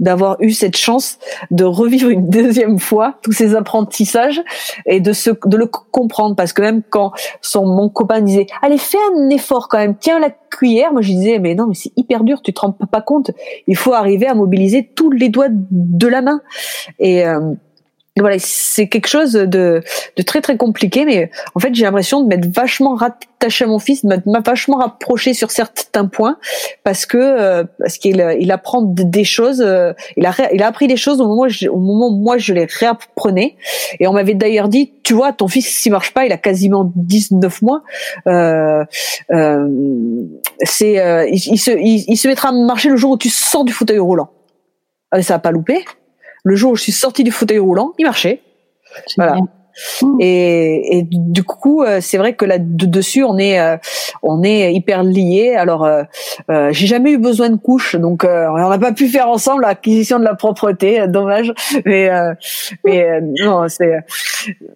d'avoir 0.00 0.36
eu 0.40 0.52
cette 0.52 0.76
chance 0.76 1.18
de 1.50 1.64
revivre 1.64 2.08
une 2.08 2.28
deuxième 2.30 2.78
fois 2.78 3.18
tous 3.22 3.32
ces 3.32 3.56
apprentissages 3.56 4.40
et 4.86 5.00
de 5.00 5.12
se 5.12 5.30
de 5.44 5.56
le 5.56 5.66
comprendre. 5.66 6.36
Parce 6.36 6.52
que 6.52 6.62
même 6.62 6.82
quand 6.88 7.12
son 7.40 7.66
mon 7.66 7.88
copain 7.88 8.20
disait 8.20 8.46
allez 8.62 8.78
fais 8.78 8.98
un 9.16 9.28
effort 9.30 9.68
quand 9.68 9.78
même. 9.78 9.96
Tiens 9.98 10.20
la 10.20 10.30
cuillère 10.30 10.92
moi 10.92 11.02
je 11.02 11.08
disais 11.08 11.38
mais 11.40 11.54
non 11.54 11.66
mais 11.66 11.74
c'est 11.74 11.92
hyper 11.96 12.22
dur. 12.22 12.42
Tu 12.42 12.52
te 12.52 12.60
rends 12.60 12.70
pas 12.70 13.02
compte. 13.02 13.32
Il 13.66 13.76
faut 13.76 13.92
arriver 13.92 14.26
à 14.28 14.34
mobiliser 14.34 14.88
tous 14.94 15.10
les 15.10 15.30
doigts 15.30 15.48
de 15.50 16.06
la 16.06 16.22
main 16.22 16.42
et 17.00 17.26
euh, 17.26 17.54
voilà, 18.20 18.36
c'est 18.38 18.88
quelque 18.88 19.08
chose 19.08 19.32
de, 19.32 19.82
de 20.16 20.22
très 20.22 20.40
très 20.40 20.56
compliqué, 20.56 21.04
mais 21.04 21.30
en 21.54 21.60
fait 21.60 21.74
j'ai 21.74 21.84
l'impression 21.84 22.22
de 22.22 22.28
m'être 22.28 22.46
vachement 22.54 22.94
rattaché 22.94 23.64
à 23.64 23.68
mon 23.68 23.78
fils, 23.78 24.04
de 24.04 24.08
m'être 24.08 24.24
vachement 24.44 24.78
rapproché 24.78 25.34
sur 25.34 25.50
certains 25.50 26.06
points, 26.06 26.38
parce 26.84 27.06
que 27.06 27.18
euh, 27.18 27.64
parce 27.78 27.98
qu'il 27.98 28.36
il 28.40 28.52
apprend 28.52 28.82
des 28.82 29.24
choses, 29.24 29.60
euh, 29.60 29.92
il 30.16 30.26
a 30.26 30.32
il 30.52 30.62
a 30.62 30.66
appris 30.66 30.86
des 30.86 30.96
choses 30.96 31.20
au 31.20 31.26
moment 31.28 31.42
où, 31.42 31.68
au 31.68 31.78
moment 31.78 32.08
où 32.08 32.16
moi 32.16 32.38
je 32.38 32.52
les 32.52 32.66
réapprenais, 32.66 33.56
et 34.00 34.06
on 34.06 34.12
m'avait 34.12 34.34
d'ailleurs 34.34 34.68
dit, 34.68 34.92
tu 35.02 35.14
vois, 35.14 35.32
ton 35.32 35.48
fils 35.48 35.66
s'il 35.66 35.92
marche 35.92 36.12
pas, 36.12 36.26
il 36.26 36.32
a 36.32 36.36
quasiment 36.36 36.92
19 36.94 37.62
mois, 37.62 37.82
euh, 38.26 38.84
euh, 39.30 39.68
c'est 40.62 40.98
euh, 40.98 41.26
il, 41.30 41.58
se 41.58 41.70
il, 41.70 42.16
se 42.16 42.28
mettra 42.28 42.50
à 42.50 42.52
marcher 42.52 42.90
le 42.90 42.96
jour 42.96 43.12
où 43.12 43.16
tu 43.16 43.30
sors 43.30 43.64
du 43.64 43.72
fauteuil 43.72 43.98
roulant. 43.98 44.30
Ah, 45.10 45.22
ça 45.22 45.36
a 45.36 45.38
pas 45.38 45.50
loupé. 45.50 45.84
Le 46.48 46.56
jour 46.56 46.72
où 46.72 46.76
je 46.76 46.82
suis 46.82 46.92
sortie 46.92 47.24
du 47.24 47.30
fauteuil 47.30 47.58
roulant, 47.58 47.92
il 47.98 48.06
marchait. 48.06 48.40
Voilà. 49.18 49.36
Et, 50.20 50.98
et, 50.98 51.06
du 51.08 51.44
coup, 51.44 51.82
euh, 51.82 51.98
c'est 52.00 52.18
vrai 52.18 52.34
que 52.34 52.44
là 52.44 52.56
dessus, 52.58 53.24
on 53.24 53.38
est 53.38 53.60
euh, 53.60 53.76
on 54.22 54.42
est 54.42 54.72
hyper 54.72 55.02
liés. 55.02 55.54
Alors, 55.56 55.84
euh, 55.84 56.02
euh, 56.50 56.70
j'ai 56.72 56.86
jamais 56.86 57.12
eu 57.12 57.18
besoin 57.18 57.50
de 57.50 57.56
couches, 57.56 57.96
donc 57.96 58.24
on 58.24 58.58
n'a 58.58 58.78
pas 58.78 58.92
pu 58.92 59.08
faire 59.08 59.28
ensemble 59.28 59.62
l'acquisition 59.62 60.18
de 60.18 60.24
la 60.24 60.34
propreté. 60.34 61.06
dommage, 61.08 61.52
mais 61.84 62.10
mais 62.84 63.20
non, 63.40 63.68
c'est 63.68 64.00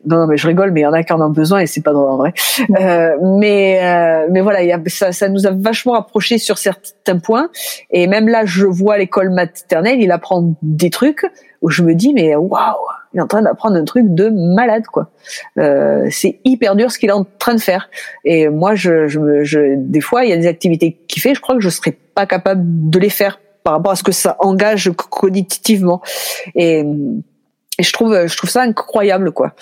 non, 0.07 0.26
mais 0.26 0.36
je 0.36 0.46
rigole, 0.46 0.70
mais 0.72 0.80
il 0.80 0.84
y 0.84 0.86
en 0.86 0.92
a 0.92 1.03
qui 1.03 1.12
en 1.12 1.20
ont 1.20 1.30
besoin 1.30 1.61
et 1.61 1.66
c'est 1.66 1.82
pas 1.82 1.92
drôle 1.92 2.11
en 2.11 2.16
vrai. 2.16 2.32
mais 2.68 4.26
mais 4.30 4.40
voilà, 4.40 4.62
y 4.62 4.72
a, 4.72 4.80
ça, 4.86 5.12
ça 5.12 5.28
nous 5.28 5.46
a 5.46 5.50
vachement 5.50 5.92
rapprochés 5.92 6.38
sur 6.38 6.59
certains 6.59 7.18
points. 7.18 7.50
Et 7.90 8.07
même 8.07 8.28
là, 8.28 8.44
je 8.44 8.66
vois 8.66 8.98
l'école 8.98 9.30
maternelle, 9.30 10.00
il 10.00 10.11
apprend 10.11 10.55
des 10.62 10.90
trucs 10.90 11.26
où 11.61 11.70
je 11.70 11.82
me 11.82 11.94
dis 11.94 12.12
mais 12.12 12.34
waouh 12.34 12.76
il 13.14 13.18
est 13.18 13.22
en 13.22 13.26
train 13.26 13.42
d'apprendre 13.42 13.76
un 13.76 13.84
truc 13.84 14.06
de 14.08 14.28
malade 14.28 14.84
quoi. 14.86 15.10
Euh, 15.58 16.06
c'est 16.10 16.40
hyper 16.44 16.76
dur 16.76 16.90
ce 16.90 16.98
qu'il 16.98 17.08
est 17.08 17.14
en 17.14 17.26
train 17.38 17.54
de 17.54 17.60
faire. 17.60 17.90
Et 18.24 18.48
moi 18.48 18.74
je, 18.74 19.08
je, 19.08 19.44
je 19.44 19.76
des 19.76 20.00
fois 20.00 20.24
il 20.24 20.30
y 20.30 20.32
a 20.32 20.36
des 20.36 20.46
activités 20.46 20.98
qu'il 21.08 21.22
fait 21.22 21.34
je 21.34 21.40
crois 21.40 21.54
que 21.54 21.60
je 21.60 21.68
serais 21.68 21.96
pas 22.14 22.26
capable 22.26 22.62
de 22.64 22.98
les 22.98 23.10
faire 23.10 23.40
par 23.64 23.74
rapport 23.74 23.92
à 23.92 23.96
ce 23.96 24.02
que 24.02 24.12
ça 24.12 24.36
engage 24.40 24.90
cognitivement 24.90 26.02
et 26.54 26.84
et 27.79 27.83
je 27.83 27.93
trouve 27.93 28.27
je 28.27 28.37
trouve 28.37 28.51
ça 28.51 28.62
incroyable 28.62 29.33
quoi. 29.33 29.55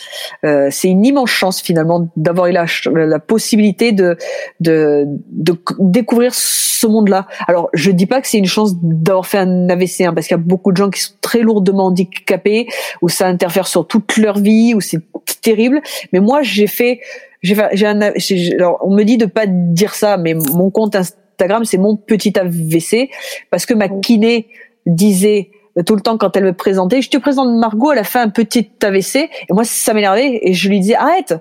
Euh, 0.45 0.69
c'est 0.71 0.89
une 0.89 1.05
immense 1.07 1.31
chance 1.31 1.61
finalement 1.61 2.09
d'avoir 2.17 2.49
eu 2.49 2.53
la, 2.53 2.67
la 2.87 3.19
possibilité 3.21 3.93
de, 3.93 4.17
de 4.59 5.05
de 5.31 5.57
découvrir 5.79 6.35
ce 6.35 6.87
monde 6.89 7.09
là 7.09 7.29
alors 7.47 7.71
je 7.73 7.91
dis 7.93 8.07
pas 8.07 8.21
que 8.21 8.27
c'est 8.27 8.39
une 8.39 8.47
chance 8.47 8.73
d'avoir 8.83 9.27
fait 9.27 9.39
un 9.39 9.69
AVC 9.69 10.01
hein, 10.01 10.13
parce 10.13 10.27
qu'il 10.27 10.37
y 10.37 10.41
a 10.41 10.43
beaucoup 10.43 10.73
de 10.73 10.77
gens 10.77 10.91
qui 10.91 11.01
sont 11.01 11.15
très 11.21 11.41
lourdement 11.41 11.87
handicapés 11.87 12.67
où 13.01 13.09
ça 13.09 13.29
interfère 13.29 13.69
sur 13.69 13.87
toute 13.87 14.17
leur 14.17 14.39
vie 14.39 14.75
où 14.75 14.81
c'est 14.81 15.01
terrible. 15.41 15.81
Mais 16.13 16.21
moi 16.21 16.43
j'ai 16.43 16.67
fait 16.67 17.01
j'ai 17.43 17.57
j'ai 17.73 17.87
un 17.87 18.01
alors 18.01 18.79
on 18.83 18.95
me 18.95 19.05
dit 19.05 19.19
de 19.19 19.27
pas 19.27 19.47
dire 19.47 19.95
ça 19.95 20.17
mais 20.17 20.35
mon 20.35 20.71
compte 20.71 20.97
Instagram 20.97 21.65
c'est 21.65 21.79
mon 21.79 21.97
petit 21.97 22.39
AVC 22.39 23.09
parce 23.51 23.67
que 23.67 23.75
ma 23.75 23.89
kiné 23.89 24.49
disait 24.87 25.51
tout 25.87 25.95
le 25.95 26.01
temps 26.01 26.19
quand 26.19 26.37
elle 26.37 26.45
me 26.45 26.53
présentait. 26.53 27.03
Je 27.03 27.11
te 27.11 27.19
présente 27.19 27.51
Margot, 27.55 27.93
elle 27.93 27.99
a 27.99 28.05
fait 28.05 28.19
un 28.19 28.29
petit 28.29 28.71
AVC 28.83 29.17
et 29.17 29.29
moi 29.51 29.65
ça 29.65 29.95
m'énervait 29.95 30.41
et 30.43 30.53
je 30.53 30.69
lui 30.69 30.81
disais 30.81 30.97
arrête. 30.97 31.35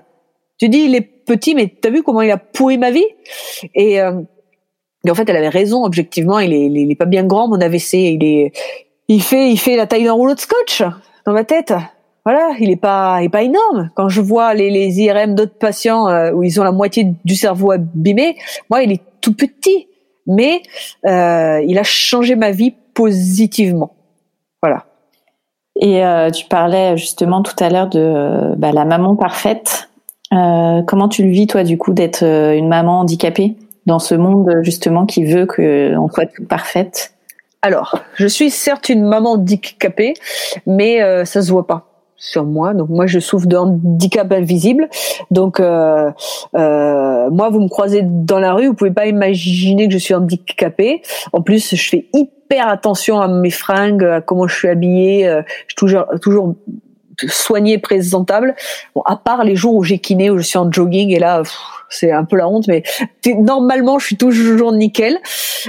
Tu 0.58 0.68
dis 0.68 0.80
il 0.80 0.94
est 0.94 1.00
petit 1.00 1.54
mais 1.54 1.68
t'as 1.68 1.90
vu 1.90 2.02
comment 2.02 2.22
il 2.22 2.30
a 2.30 2.36
pourri 2.36 2.78
ma 2.78 2.90
vie? 2.90 3.06
Et, 3.74 4.00
euh, 4.00 4.12
en 5.08 5.14
fait 5.14 5.28
elle 5.28 5.36
avait 5.36 5.48
raison 5.48 5.84
objectivement 5.84 6.38
il 6.38 6.52
est, 6.52 6.66
il 6.66 6.90
est, 6.90 6.94
pas 6.94 7.06
bien 7.06 7.24
grand 7.24 7.48
mon 7.48 7.60
AVC 7.60 7.94
il 7.94 8.24
est 8.24 8.52
il 9.08 9.22
fait 9.22 9.50
il 9.50 9.56
fait 9.56 9.76
la 9.76 9.86
taille 9.86 10.04
d'un 10.04 10.12
rouleau 10.12 10.34
de 10.34 10.40
scotch 10.40 10.82
dans 11.26 11.32
ma 11.32 11.44
tête. 11.44 11.72
Voilà, 12.26 12.50
il 12.60 12.70
est 12.70 12.76
pas 12.76 13.18
il 13.22 13.26
est 13.26 13.30
pas 13.30 13.42
énorme. 13.42 13.90
Quand 13.94 14.08
je 14.08 14.20
vois 14.20 14.54
les, 14.54 14.70
les 14.70 15.00
IRM 15.00 15.34
d'autres 15.34 15.58
patients 15.58 16.08
euh, 16.08 16.32
où 16.32 16.42
ils 16.42 16.60
ont 16.60 16.64
la 16.64 16.72
moitié 16.72 17.06
du 17.24 17.34
cerveau 17.34 17.72
abîmé, 17.72 18.36
moi 18.68 18.82
il 18.82 18.92
est 18.92 19.00
tout 19.20 19.34
petit, 19.34 19.88
mais 20.26 20.62
euh, 21.06 21.62
il 21.66 21.78
a 21.78 21.82
changé 21.82 22.36
ma 22.36 22.50
vie 22.50 22.74
positivement. 22.94 23.94
Et 25.80 26.04
euh, 26.04 26.30
tu 26.30 26.46
parlais 26.46 26.96
justement 26.96 27.42
tout 27.42 27.56
à 27.58 27.70
l'heure 27.70 27.88
de 27.88 28.54
bah, 28.56 28.70
la 28.72 28.84
maman 28.84 29.16
parfaite. 29.16 29.90
Euh, 30.32 30.82
comment 30.86 31.08
tu 31.08 31.24
le 31.24 31.30
vis 31.30 31.48
toi 31.48 31.64
du 31.64 31.76
coup 31.76 31.92
d'être 31.92 32.22
euh, 32.22 32.54
une 32.54 32.68
maman 32.68 33.00
handicapée 33.00 33.56
dans 33.86 33.98
ce 33.98 34.14
monde 34.14 34.60
justement 34.62 35.04
qui 35.04 35.24
veut 35.24 35.46
qu'on 35.46 36.08
soit 36.08 36.30
parfaite 36.48 37.14
Alors, 37.62 37.98
je 38.14 38.28
suis 38.28 38.50
certes 38.50 38.90
une 38.90 39.02
maman 39.02 39.32
handicapée, 39.32 40.14
mais 40.66 41.02
euh, 41.02 41.24
ça 41.24 41.42
se 41.42 41.50
voit 41.50 41.66
pas 41.66 41.89
sur 42.20 42.44
moi. 42.44 42.74
Donc 42.74 42.90
moi, 42.90 43.06
je 43.06 43.18
souffre 43.18 43.46
de 43.46 43.56
handicap 43.56 44.30
invisible. 44.30 44.88
Donc 45.32 45.58
euh, 45.58 46.12
euh, 46.54 47.30
moi, 47.30 47.48
vous 47.48 47.60
me 47.60 47.68
croisez 47.68 48.02
dans 48.04 48.38
la 48.38 48.52
rue, 48.52 48.68
vous 48.68 48.74
pouvez 48.74 48.92
pas 48.92 49.06
imaginer 49.06 49.88
que 49.88 49.94
je 49.94 49.98
suis 49.98 50.14
handicapée. 50.14 51.02
En 51.32 51.42
plus, 51.42 51.74
je 51.74 51.88
fais 51.88 52.06
hyper 52.12 52.68
attention 52.68 53.20
à 53.20 53.26
mes 53.26 53.50
fringues, 53.50 54.04
à 54.04 54.20
comment 54.20 54.46
je 54.46 54.54
suis 54.54 54.68
habillée. 54.68 55.26
Euh, 55.26 55.42
je 55.66 55.72
suis 55.72 55.76
toujours 55.76 56.04
toujours 56.20 56.54
soignée, 57.26 57.78
présentable. 57.78 58.54
Bon, 58.94 59.02
à 59.04 59.16
part 59.16 59.42
les 59.42 59.56
jours 59.56 59.74
où 59.74 59.82
j'ai 59.82 59.98
kiné, 59.98 60.30
où 60.30 60.38
je 60.38 60.42
suis 60.42 60.58
en 60.58 60.70
jogging 60.70 61.10
et 61.10 61.18
là 61.18 61.42
c'est 61.90 62.12
un 62.12 62.24
peu 62.24 62.36
la 62.36 62.48
honte, 62.48 62.66
mais 62.68 62.82
normalement, 63.26 63.98
je 63.98 64.06
suis 64.06 64.16
toujours 64.16 64.72
nickel. 64.72 65.18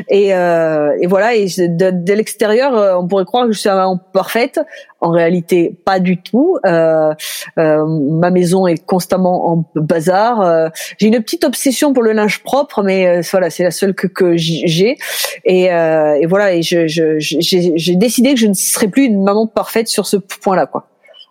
Et, 0.07 0.33
euh, 0.33 0.95
et 1.01 1.07
voilà. 1.07 1.35
Et 1.35 1.47
de, 1.57 1.91
de 1.91 2.13
l'extérieur, 2.13 2.77
euh, 2.77 2.95
on 2.95 3.07
pourrait 3.07 3.25
croire 3.25 3.47
que 3.47 3.51
je 3.51 3.59
suis 3.59 3.69
vraiment 3.69 3.97
parfaite. 3.97 4.59
En 5.01 5.09
réalité, 5.09 5.75
pas 5.83 5.99
du 5.99 6.21
tout. 6.21 6.59
Euh, 6.65 7.13
euh, 7.57 7.85
ma 7.85 8.29
maison 8.29 8.67
est 8.67 8.85
constamment 8.85 9.51
en 9.51 9.65
bazar. 9.75 10.41
Euh, 10.41 10.69
j'ai 10.99 11.07
une 11.07 11.21
petite 11.21 11.43
obsession 11.43 11.91
pour 11.91 12.03
le 12.03 12.11
linge 12.13 12.43
propre, 12.43 12.83
mais 12.83 13.07
euh, 13.07 13.21
voilà, 13.31 13.49
c'est 13.49 13.63
la 13.63 13.71
seule 13.71 13.95
que, 13.95 14.07
que 14.07 14.37
j'ai. 14.37 14.97
Et, 15.43 15.63
et 15.65 16.25
voilà. 16.27 16.53
Et 16.53 16.61
je, 16.61 16.87
je, 16.87 17.17
j'ai 17.19 17.95
décidé 17.95 18.33
que 18.35 18.39
je 18.39 18.47
ne 18.47 18.53
serai 18.53 18.87
plus 18.87 19.05
une 19.05 19.23
maman 19.23 19.47
parfaite 19.47 19.87
sur 19.87 20.05
ce 20.05 20.17
point-là, 20.17 20.67
quoi. 20.67 20.87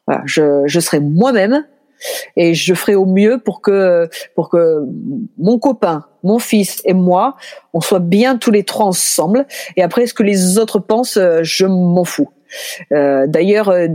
Voilà, 0.06 0.22
je, 0.26 0.62
je 0.66 0.80
serai 0.80 0.98
moi-même 0.98 1.64
et 2.36 2.54
je 2.54 2.74
ferai 2.74 2.94
au 2.94 3.06
mieux 3.06 3.38
pour 3.38 3.60
que 3.60 4.08
pour 4.34 4.48
que 4.48 4.84
mon 5.38 5.58
copain, 5.58 6.04
mon 6.22 6.38
fils 6.38 6.82
et 6.84 6.94
moi, 6.94 7.36
on 7.72 7.80
soit 7.80 8.00
bien 8.00 8.36
tous 8.36 8.50
les 8.50 8.64
trois 8.64 8.86
ensemble. 8.86 9.46
Et 9.76 9.82
après, 9.82 10.06
ce 10.06 10.14
que 10.14 10.22
les 10.22 10.58
autres 10.58 10.78
pensent, 10.78 11.16
euh, 11.16 11.40
je 11.42 11.66
m'en 11.66 12.04
fous. 12.04 12.28
Euh, 12.92 13.26
D'ailleurs, 13.26 13.68
euh, 13.68 13.86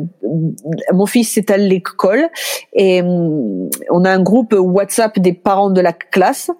mon 0.94 1.06
fils 1.06 1.38
est 1.38 1.52
à 1.52 1.58
l'école 1.58 2.28
et 2.74 3.02
hum, 3.02 3.70
on 3.90 4.06
a 4.06 4.12
un 4.12 4.22
groupe 4.22 4.56
WhatsApp 4.58 5.20
des 5.20 5.34
parents 5.34 5.70
de 5.70 5.82
la 5.82 5.94
classe 5.94 6.52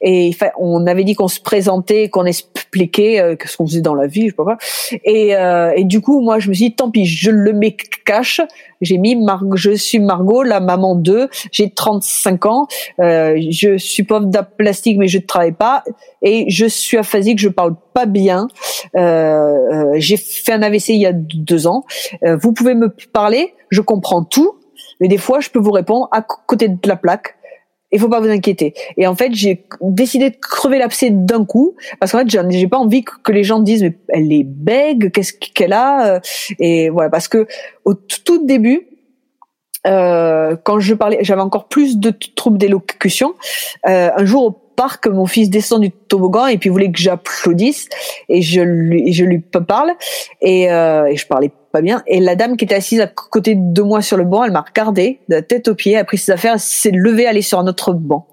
et 0.00 0.32
on 0.58 0.86
avait 0.86 1.04
dit 1.04 1.14
qu'on 1.14 1.28
se 1.28 1.40
présentait, 1.40 2.08
qu'on 2.08 2.24
expliquait 2.24 3.20
euh, 3.20 3.36
ce 3.44 3.56
qu'on 3.56 3.66
faisait 3.66 3.80
dans 3.80 3.94
la 3.94 4.06
vie, 4.06 4.22
je 4.22 4.26
sais 4.28 4.32
pas 4.36 4.58
Et, 5.04 5.36
euh, 5.36 5.72
et 5.74 5.84
du 5.84 6.00
coup, 6.00 6.20
moi, 6.20 6.38
je 6.38 6.48
me 6.48 6.54
suis 6.54 6.66
dit, 6.66 6.74
tant 6.74 6.90
pis, 6.90 7.06
je 7.06 7.30
le 7.30 7.52
mets 7.52 7.76
cache. 8.04 8.40
J'ai 8.80 8.98
mis 8.98 9.16
je 9.54 9.70
suis 9.72 9.98
Margot, 9.98 10.42
la 10.42 10.60
maman 10.60 10.94
d'eux. 10.94 11.28
J'ai 11.50 11.70
35 11.70 12.46
ans. 12.46 12.66
Euh, 13.00 13.36
je 13.50 13.76
suis 13.76 14.02
pauvre 14.04 14.28
plastique, 14.56 14.98
mais 14.98 15.08
je 15.08 15.18
ne 15.18 15.22
travaille 15.22 15.52
pas 15.52 15.82
et 16.22 16.46
je 16.48 16.66
suis 16.66 16.96
aphasique. 16.96 17.38
Je 17.38 17.48
parle 17.48 17.74
pas 17.94 18.06
bien. 18.06 18.48
Euh, 18.96 19.00
euh, 19.00 19.94
j'ai 19.96 20.16
fait 20.16 20.52
un 20.52 20.62
AVC 20.62 20.90
il 20.90 21.00
y 21.00 21.06
a 21.06 21.12
deux 21.12 21.66
ans. 21.66 21.84
Euh, 22.24 22.36
vous 22.36 22.52
pouvez 22.52 22.74
me 22.74 22.88
parler, 23.12 23.54
je 23.70 23.80
comprends 23.80 24.24
tout, 24.24 24.58
mais 25.00 25.08
des 25.08 25.18
fois 25.18 25.40
je 25.40 25.50
peux 25.50 25.58
vous 25.58 25.72
répondre 25.72 26.08
à 26.12 26.22
côté 26.22 26.68
de 26.68 26.78
la 26.86 26.96
plaque. 26.96 27.37
Il 27.90 27.98
faut 27.98 28.08
pas 28.08 28.20
vous 28.20 28.28
inquiéter. 28.28 28.74
Et 28.96 29.06
en 29.06 29.14
fait, 29.14 29.34
j'ai 29.34 29.64
décidé 29.80 30.30
de 30.30 30.36
crever 30.36 30.78
l'abcès 30.78 31.10
d'un 31.10 31.44
coup 31.44 31.74
parce 32.00 32.12
qu'en 32.12 32.18
fait, 32.18 32.50
j'ai 32.50 32.68
pas 32.68 32.76
envie 32.76 33.02
que 33.02 33.32
les 33.32 33.44
gens 33.44 33.60
disent 33.60 33.82
mais 33.82 33.98
elle 34.08 34.32
est 34.32 34.44
bègue, 34.44 35.10
qu'est-ce 35.10 35.32
qu'elle 35.32 35.72
a 35.72 36.20
Et 36.58 36.90
voilà, 36.90 37.08
parce 37.08 37.28
que 37.28 37.46
au 37.84 37.94
tout 37.94 38.44
début, 38.44 38.88
euh, 39.86 40.56
quand 40.64 40.80
je 40.80 40.94
parlais, 40.94 41.18
j'avais 41.22 41.40
encore 41.40 41.68
plus 41.68 41.98
de 41.98 42.12
troubles 42.34 42.58
d'élocution. 42.58 43.34
Euh, 43.86 44.10
un 44.16 44.24
jour 44.24 44.60
parc, 44.78 45.08
mon 45.08 45.26
fils 45.26 45.50
descend 45.50 45.82
du 45.82 45.90
toboggan 45.90 46.46
et 46.46 46.56
puis 46.56 46.70
voulait 46.70 46.92
que 46.92 47.00
j'applaudisse 47.00 47.88
et 48.28 48.42
je 48.42 48.60
lui, 48.60 49.12
je 49.12 49.24
lui 49.24 49.40
parle 49.40 49.90
et, 50.40 50.70
euh, 50.70 51.06
et 51.06 51.16
je 51.16 51.26
parlais 51.26 51.50
pas 51.72 51.80
bien. 51.80 52.04
Et 52.06 52.20
la 52.20 52.36
dame 52.36 52.56
qui 52.56 52.64
était 52.64 52.76
assise 52.76 53.00
à 53.00 53.08
côté 53.08 53.56
de 53.56 53.82
moi 53.82 54.02
sur 54.02 54.16
le 54.16 54.22
banc, 54.22 54.44
elle 54.44 54.52
m'a 54.52 54.60
regardé 54.60 55.18
de 55.28 55.34
la 55.34 55.42
tête 55.42 55.66
aux 55.66 55.74
pieds, 55.74 55.96
a 55.96 56.04
pris 56.04 56.16
ses 56.16 56.30
affaires, 56.30 56.60
s'est 56.60 56.92
levée, 56.92 57.26
allée 57.26 57.42
sur 57.42 57.58
un 57.58 57.66
autre 57.66 57.92
banc. 57.92 58.28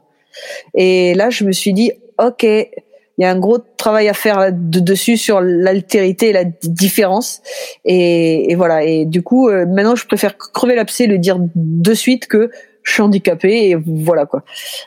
Et 0.76 1.16
là, 1.16 1.32
je 1.32 1.46
me 1.46 1.52
suis 1.52 1.74
dit, 1.74 1.91
ok, 2.20 2.43
il 2.43 3.22
y 3.22 3.26
a 3.26 3.32
un 3.32 3.39
gros 3.39 3.58
travail 3.58 4.08
à 4.08 4.14
faire 4.14 4.52
de, 4.52 4.80
dessus 4.80 5.18
sur 5.18 5.41
l'altérité 5.41 6.30
et 6.30 6.34
la 6.34 6.43
différence. 6.43 7.41
Et, 7.86 8.52
et, 8.52 8.56
voilà. 8.56 8.84
Et 8.84 9.06
du 9.06 9.24
coup, 9.24 9.50
euh, 9.50 9.66
maintenant, 9.66 9.96
je 9.96 10.06
préfère 10.06 10.38
crever 10.38 10.76
l'abcès 10.76 11.06
et 11.06 11.08
le 11.08 11.18
dire 11.18 11.39
de 11.56 11.93
suite 11.96 12.28
que 12.28 12.52
je 12.86 12.94
suis 12.94 13.02
handicapée 13.02 13.70
et 13.70 13.76
voilà 13.76 14.26
quoi. 14.26 14.44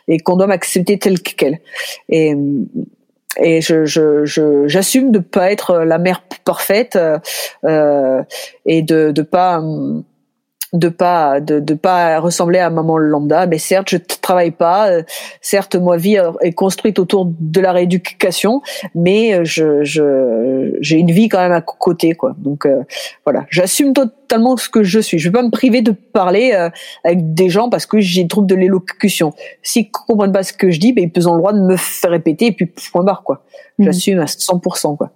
Et 0.06 0.18
qu'on 0.18 0.36
doit 0.36 0.46
m'accepter 0.46 0.98
telle 0.98 1.20
qu'elle. 1.20 1.58
Et 2.08 2.34
et 3.40 3.60
je 3.60 3.84
j'assume 4.66 5.08
je, 5.08 5.12
de 5.12 5.18
pas 5.18 5.52
être 5.52 5.78
la 5.78 5.98
mère 5.98 6.22
parfaite 6.44 6.98
euh, 7.64 8.22
et 8.64 8.82
de 8.82 9.12
de 9.12 9.22
pas 9.22 9.62
de 10.72 10.88
pas 10.88 11.40
de, 11.40 11.60
de 11.60 11.74
pas 11.74 12.20
ressembler 12.20 12.58
à 12.58 12.68
maman 12.70 12.98
lambda 12.98 13.46
mais 13.46 13.58
certes 13.58 13.88
je 13.90 13.96
travaille 13.96 14.50
pas 14.50 14.90
euh, 14.90 15.02
certes 15.40 15.76
moi 15.76 15.96
vie 15.96 16.18
est 16.42 16.52
construite 16.52 16.98
autour 16.98 17.30
de 17.40 17.60
la 17.60 17.72
rééducation 17.72 18.60
mais 18.94 19.34
euh, 19.34 19.44
je 19.44 19.82
je 19.84 20.76
j'ai 20.80 20.96
une 20.96 21.10
vie 21.10 21.28
quand 21.28 21.38
même 21.38 21.52
à 21.52 21.60
côté 21.60 22.14
quoi. 22.14 22.34
Donc 22.38 22.66
euh, 22.66 22.82
voilà. 23.24 23.46
J'assume 23.50 23.92
totalement 23.92 24.56
ce 24.56 24.68
que 24.68 24.82
je 24.82 25.00
suis. 25.00 25.18
Je 25.18 25.28
vais 25.28 25.32
pas 25.32 25.42
me 25.42 25.50
priver 25.50 25.82
de 25.82 25.92
parler 25.92 26.52
avec 27.04 27.34
des 27.34 27.48
gens 27.48 27.68
parce 27.70 27.86
que 27.86 28.00
j'ai 28.00 28.26
trouble 28.26 28.46
de 28.46 28.54
l'élocution. 28.54 29.32
S'ils 29.62 29.90
comprennent 29.90 30.32
pas 30.32 30.42
ce 30.42 30.52
que 30.52 30.70
je 30.70 30.80
dis 30.80 30.92
ben 30.92 31.10
ils 31.14 31.28
ont 31.28 31.34
le 31.34 31.38
droit 31.38 31.52
de 31.52 31.60
me 31.60 31.76
faire 31.76 32.10
répéter 32.10 32.46
et 32.46 32.52
puis 32.52 32.66
point 32.92 33.04
barre 33.04 33.22
quoi. 33.22 33.42
Mmh. 33.78 33.84
j'assume 33.84 34.20
à 34.20 34.24
100% 34.24 34.96
quoi. 34.96 35.10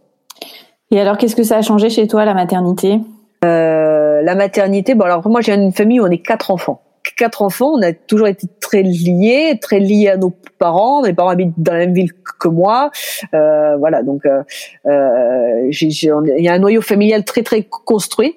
Et 0.91 1.01
alors 1.01 1.17
qu'est-ce 1.17 1.37
que 1.37 1.43
ça 1.43 1.57
a 1.57 1.63
changé 1.63 1.91
chez 1.91 2.07
toi 2.07 2.25
la 2.25 2.35
maternité? 2.35 3.01
Euh, 3.45 3.92
la 4.23 4.35
maternité. 4.35 4.95
Bon, 4.95 5.05
alors 5.05 5.27
moi 5.29 5.41
j'ai 5.41 5.53
une 5.53 5.73
famille 5.73 6.01
où 6.01 6.05
on 6.05 6.11
est 6.11 6.19
quatre 6.19 6.51
enfants. 6.51 6.83
Quatre 7.17 7.43
enfants, 7.43 7.73
on 7.75 7.83
a 7.83 7.93
toujours 7.93 8.29
été 8.29 8.47
très 8.61 8.83
liés, 8.83 9.59
très 9.61 9.81
liés 9.81 10.09
à 10.09 10.17
nos 10.17 10.33
parents. 10.59 11.03
Mes 11.03 11.13
parents 11.13 11.31
habitent 11.31 11.53
dans 11.57 11.73
la 11.73 11.81
même 11.81 11.95
ville 11.95 12.13
que 12.39 12.49
moi, 12.49 12.91
euh, 13.35 13.77
voilà. 13.77 14.03
Donc, 14.05 14.25
euh, 14.25 14.43
euh 14.87 15.69
il 15.71 16.43
y 16.43 16.49
a 16.49 16.53
un 16.53 16.59
noyau 16.59 16.81
familial 16.81 17.25
très 17.25 17.43
très 17.43 17.65
construit. 17.65 18.37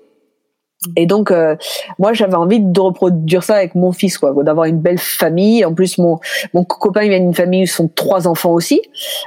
Et 0.95 1.05
donc, 1.05 1.31
euh, 1.31 1.55
moi, 1.99 2.13
j'avais 2.13 2.35
envie 2.35 2.59
de 2.59 2.79
reproduire 2.79 3.43
ça 3.43 3.55
avec 3.55 3.75
mon 3.75 3.91
fils, 3.91 4.17
quoi, 4.17 4.33
d'avoir 4.43 4.65
une 4.65 4.79
belle 4.79 4.97
famille. 4.97 5.63
En 5.65 5.73
plus, 5.73 5.97
mon 5.97 6.19
mon 6.53 6.63
copain 6.63 7.03
il 7.03 7.09
vient 7.09 7.19
d'une 7.19 7.33
famille 7.33 7.63
où 7.63 7.67
sont 7.67 7.87
trois 7.87 8.27
enfants 8.27 8.51
aussi, 8.51 8.81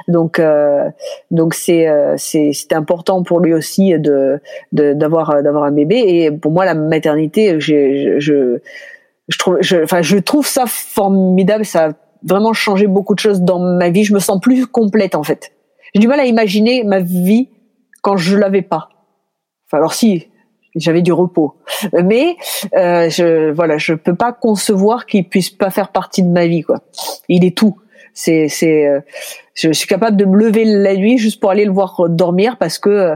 donc 0.07 0.39
euh, 0.39 0.89
donc 1.31 1.53
c'est 1.53 1.87
euh, 1.87 2.15
c'est 2.17 2.51
c'était 2.53 2.75
important 2.75 3.23
pour 3.23 3.39
lui 3.39 3.53
aussi 3.53 3.97
de 3.97 4.39
d'avoir 4.71 5.43
d'avoir 5.43 5.63
un 5.63 5.71
bébé. 5.71 6.03
Et 6.07 6.31
pour 6.31 6.51
moi, 6.51 6.65
la 6.65 6.75
maternité, 6.75 7.59
je 7.59 8.15
je 8.19 8.59
je 9.27 9.37
trouve, 9.37 9.59
enfin, 9.83 10.01
je 10.01 10.17
trouve 10.17 10.47
ça 10.47 10.65
formidable. 10.65 11.65
Ça 11.65 11.87
a 11.87 11.91
vraiment 12.23 12.53
changé 12.53 12.87
beaucoup 12.87 13.15
de 13.15 13.19
choses 13.19 13.41
dans 13.41 13.59
ma 13.59 13.89
vie. 13.89 14.03
Je 14.03 14.13
me 14.13 14.19
sens 14.19 14.39
plus 14.41 14.65
complète 14.65 15.15
en 15.15 15.23
fait. 15.23 15.51
J'ai 15.93 16.01
du 16.01 16.07
mal 16.07 16.19
à 16.19 16.25
imaginer 16.25 16.83
ma 16.83 16.99
vie 16.99 17.49
quand 18.01 18.17
je 18.17 18.35
l'avais 18.37 18.61
pas. 18.61 18.89
Enfin, 19.67 19.77
alors 19.77 19.93
si, 19.93 20.27
j'avais 20.75 21.01
du 21.01 21.13
repos. 21.13 21.55
Mais 22.03 22.35
euh, 22.75 23.09
je 23.09 23.51
voilà, 23.51 23.77
je 23.77 23.93
peux 23.93 24.15
pas 24.15 24.33
concevoir 24.33 25.05
qu'il 25.05 25.27
puisse 25.27 25.49
pas 25.49 25.69
faire 25.69 25.91
partie 25.91 26.23
de 26.23 26.29
ma 26.29 26.47
vie 26.47 26.61
quoi. 26.61 26.79
Il 27.27 27.45
est 27.45 27.57
tout. 27.57 27.77
C'est 28.13 28.47
c'est 28.47 28.87
euh, 28.87 28.99
je 29.53 29.71
suis 29.71 29.87
capable 29.87 30.17
de 30.17 30.25
me 30.25 30.37
lever 30.37 30.65
la 30.65 30.95
nuit 30.95 31.17
juste 31.17 31.39
pour 31.39 31.51
aller 31.51 31.65
le 31.65 31.71
voir 31.71 32.09
dormir 32.09 32.57
parce 32.57 32.79
que 32.79 32.89
euh, 32.89 33.15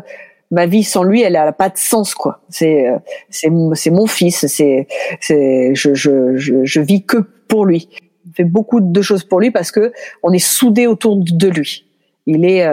ma 0.51 0.65
vie 0.65 0.83
sans 0.83 1.03
lui, 1.03 1.21
elle 1.21 1.35
a 1.35 1.51
pas 1.51 1.69
de 1.69 1.77
sens 1.77 2.15
quoi. 2.15 2.41
C'est 2.49 2.87
euh, 2.87 2.97
c'est 3.29 3.49
c'est 3.73 3.91
mon 3.91 4.07
fils, 4.07 4.45
c'est 4.47 4.87
c'est 5.19 5.75
je, 5.75 5.93
je 5.93 6.35
je 6.37 6.81
vis 6.81 7.05
que 7.05 7.17
pour 7.47 7.65
lui. 7.65 7.89
Je 8.25 8.31
fais 8.37 8.43
beaucoup 8.45 8.79
de 8.79 9.01
choses 9.01 9.25
pour 9.25 9.39
lui 9.41 9.51
parce 9.51 9.71
que 9.71 9.91
on 10.23 10.31
est 10.31 10.39
soudés 10.39 10.87
autour 10.87 11.17
de 11.17 11.47
lui. 11.49 11.85
Il 12.25 12.45
est 12.45 12.65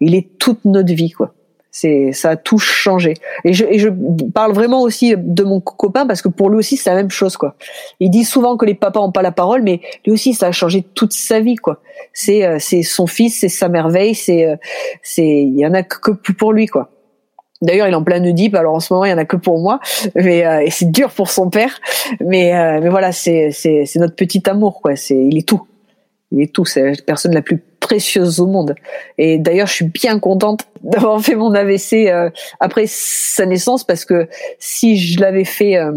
il 0.00 0.14
est 0.14 0.38
toute 0.38 0.64
notre 0.66 0.92
vie 0.92 1.10
quoi 1.10 1.32
c'est 1.70 2.12
ça 2.12 2.30
a 2.30 2.36
tout 2.36 2.58
changé. 2.58 3.14
Et 3.44 3.52
je, 3.52 3.64
et 3.64 3.78
je 3.78 3.88
parle 4.34 4.52
vraiment 4.52 4.82
aussi 4.82 5.14
de 5.16 5.42
mon 5.44 5.60
copain 5.60 6.06
parce 6.06 6.22
que 6.22 6.28
pour 6.28 6.50
lui 6.50 6.58
aussi 6.58 6.76
c'est 6.76 6.90
la 6.90 6.96
même 6.96 7.10
chose 7.10 7.36
quoi. 7.36 7.54
Il 8.00 8.10
dit 8.10 8.24
souvent 8.24 8.56
que 8.56 8.66
les 8.66 8.74
papas 8.74 9.00
ont 9.00 9.12
pas 9.12 9.22
la 9.22 9.32
parole 9.32 9.62
mais 9.62 9.80
lui 10.04 10.12
aussi 10.12 10.34
ça 10.34 10.48
a 10.48 10.52
changé 10.52 10.82
toute 10.82 11.12
sa 11.12 11.40
vie 11.40 11.56
quoi. 11.56 11.80
C'est 12.12 12.44
euh, 12.44 12.56
c'est 12.58 12.82
son 12.82 13.06
fils 13.06 13.40
c'est 13.40 13.48
sa 13.48 13.68
merveille 13.68 14.14
c'est 14.14 14.46
euh, 14.46 14.56
c'est 15.02 15.26
il 15.26 15.58
y 15.58 15.66
en 15.66 15.74
a 15.74 15.82
que 15.82 16.10
pour 16.32 16.52
lui 16.52 16.66
quoi. 16.66 16.90
D'ailleurs, 17.62 17.86
il 17.88 17.92
est 17.92 17.94
en 17.94 18.02
plein 18.02 18.24
Oedipe, 18.24 18.54
alors 18.54 18.74
en 18.74 18.80
ce 18.80 18.90
moment, 18.90 19.04
il 19.04 19.10
y 19.10 19.12
en 19.12 19.18
a 19.18 19.26
que 19.26 19.36
pour 19.36 19.60
moi, 19.60 19.80
mais 20.14 20.46
euh, 20.46 20.60
et 20.60 20.70
c'est 20.70 20.90
dur 20.90 21.10
pour 21.10 21.28
son 21.28 21.50
père, 21.50 21.78
mais 22.18 22.52
mais 22.80 22.88
voilà, 22.88 23.12
c'est 23.12 23.50
c'est 23.50 23.84
c'est 23.84 23.98
notre 23.98 24.16
petit 24.16 24.42
amour 24.48 24.80
quoi, 24.80 24.96
c'est 24.96 25.14
il 25.14 25.36
est 25.36 25.46
tout. 25.46 25.60
Il 26.32 26.40
est 26.40 26.54
tout, 26.54 26.64
c'est 26.64 26.92
la 26.92 27.02
personne 27.04 27.34
la 27.34 27.42
plus 27.42 27.62
précieuse 27.90 28.38
au 28.38 28.46
monde. 28.46 28.76
Et 29.18 29.38
d'ailleurs, 29.38 29.66
je 29.66 29.72
suis 29.72 29.84
bien 29.88 30.20
contente 30.20 30.60
d'avoir 30.84 31.20
fait 31.20 31.34
mon 31.34 31.52
AVC 31.52 32.06
euh, 32.06 32.30
après 32.60 32.84
sa 32.86 33.46
naissance 33.46 33.82
parce 33.82 34.04
que 34.04 34.28
si 34.60 34.96
je 34.96 35.20
l'avais 35.20 35.44
fait 35.44 35.76
euh, 35.76 35.90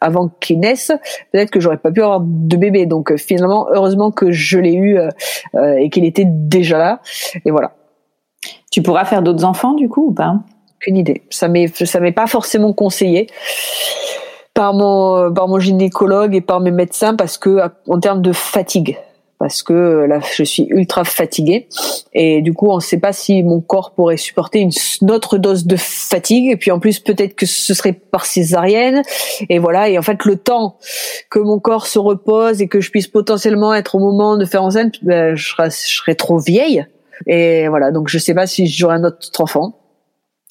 avant 0.00 0.28
qu'il 0.40 0.60
naisse, 0.60 0.92
peut-être 1.32 1.50
que 1.50 1.58
j'aurais 1.58 1.78
pas 1.78 1.90
pu 1.90 2.00
avoir 2.00 2.20
de 2.20 2.56
bébé. 2.56 2.86
Donc 2.86 3.10
euh, 3.10 3.16
finalement, 3.16 3.66
heureusement 3.72 4.12
que 4.12 4.30
je 4.30 4.58
l'ai 4.60 4.74
eu 4.74 5.00
et 5.78 5.90
qu'il 5.90 6.04
était 6.04 6.26
déjà 6.26 6.78
là. 6.78 7.00
Et 7.44 7.50
voilà. 7.50 7.72
Tu 8.70 8.82
pourras 8.82 9.04
faire 9.04 9.22
d'autres 9.22 9.44
enfants 9.44 9.74
du 9.74 9.88
coup 9.88 10.10
ou 10.10 10.12
pas? 10.12 10.36
Aucune 10.76 10.96
idée. 10.96 11.22
Ça 11.30 11.48
m'est 11.48 11.84
ça 11.84 11.98
m'est 11.98 12.12
pas 12.12 12.28
forcément 12.28 12.72
conseillé 12.72 13.26
par 14.54 14.74
mon 14.74 15.32
par 15.34 15.48
mon 15.48 15.58
gynécologue 15.58 16.36
et 16.36 16.40
par 16.40 16.60
mes 16.60 16.70
médecins 16.70 17.16
parce 17.16 17.36
que 17.36 17.60
en 17.88 17.98
termes 17.98 18.22
de 18.22 18.32
fatigue 18.32 18.96
parce 19.40 19.62
que 19.62 19.72
euh, 19.72 20.06
là 20.06 20.20
je 20.20 20.44
suis 20.44 20.66
ultra 20.68 21.02
fatiguée. 21.02 21.66
Et 22.12 22.42
du 22.42 22.52
coup 22.52 22.68
on 22.68 22.76
ne 22.76 22.80
sait 22.80 22.98
pas 22.98 23.14
si 23.14 23.42
mon 23.42 23.62
corps 23.62 23.92
pourrait 23.92 24.18
supporter 24.18 24.60
une 24.60 25.10
autre 25.10 25.38
dose 25.38 25.64
de 25.64 25.76
fatigue. 25.76 26.50
Et 26.52 26.56
puis 26.56 26.70
en 26.70 26.78
plus 26.78 27.00
peut-être 27.00 27.34
que 27.34 27.46
ce 27.46 27.72
serait 27.72 27.94
par 27.94 28.26
césarienne. 28.26 29.02
Et 29.48 29.58
voilà. 29.58 29.88
Et 29.88 29.98
en 29.98 30.02
fait 30.02 30.26
le 30.26 30.36
temps 30.36 30.76
que 31.30 31.38
mon 31.38 31.58
corps 31.58 31.86
se 31.86 31.98
repose 31.98 32.60
et 32.60 32.68
que 32.68 32.82
je 32.82 32.90
puisse 32.90 33.08
potentiellement 33.08 33.74
être 33.74 33.94
au 33.94 33.98
moment 33.98 34.36
de 34.36 34.44
faire 34.44 34.62
enceinte 34.62 35.02
ben, 35.02 35.34
je, 35.34 35.54
serais, 35.70 36.14
trop 36.14 36.38
vieille. 36.38 36.84
Et 37.26 37.66
voilà. 37.68 37.92
Donc 37.92 38.08
je 38.08 38.18
sais 38.18 38.34
pas 38.34 38.46
si 38.46 38.66
j'aurai 38.66 38.96
un 38.96 39.04
autre 39.04 39.40
enfant. 39.40 39.78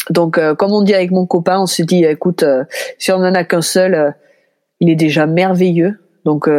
Donc 0.09 0.39
euh, 0.39 0.55
comme 0.55 0.71
on 0.71 0.81
dit 0.81 0.95
avec 0.95 1.11
mon 1.11 1.27
copain 1.27 1.59
on 1.59 1.67
se 1.67 1.83
dit 1.83 2.05
écoute 2.05 2.41
euh, 2.41 2.63
si 2.97 3.11
on 3.11 3.17
en 3.17 3.35
a 3.35 3.43
qu'un 3.43 3.61
seul 3.61 4.15
il 4.79 4.89
est 4.89 4.95
déjà 4.95 5.27
merveilleux. 5.27 5.99
Donc 6.25 6.49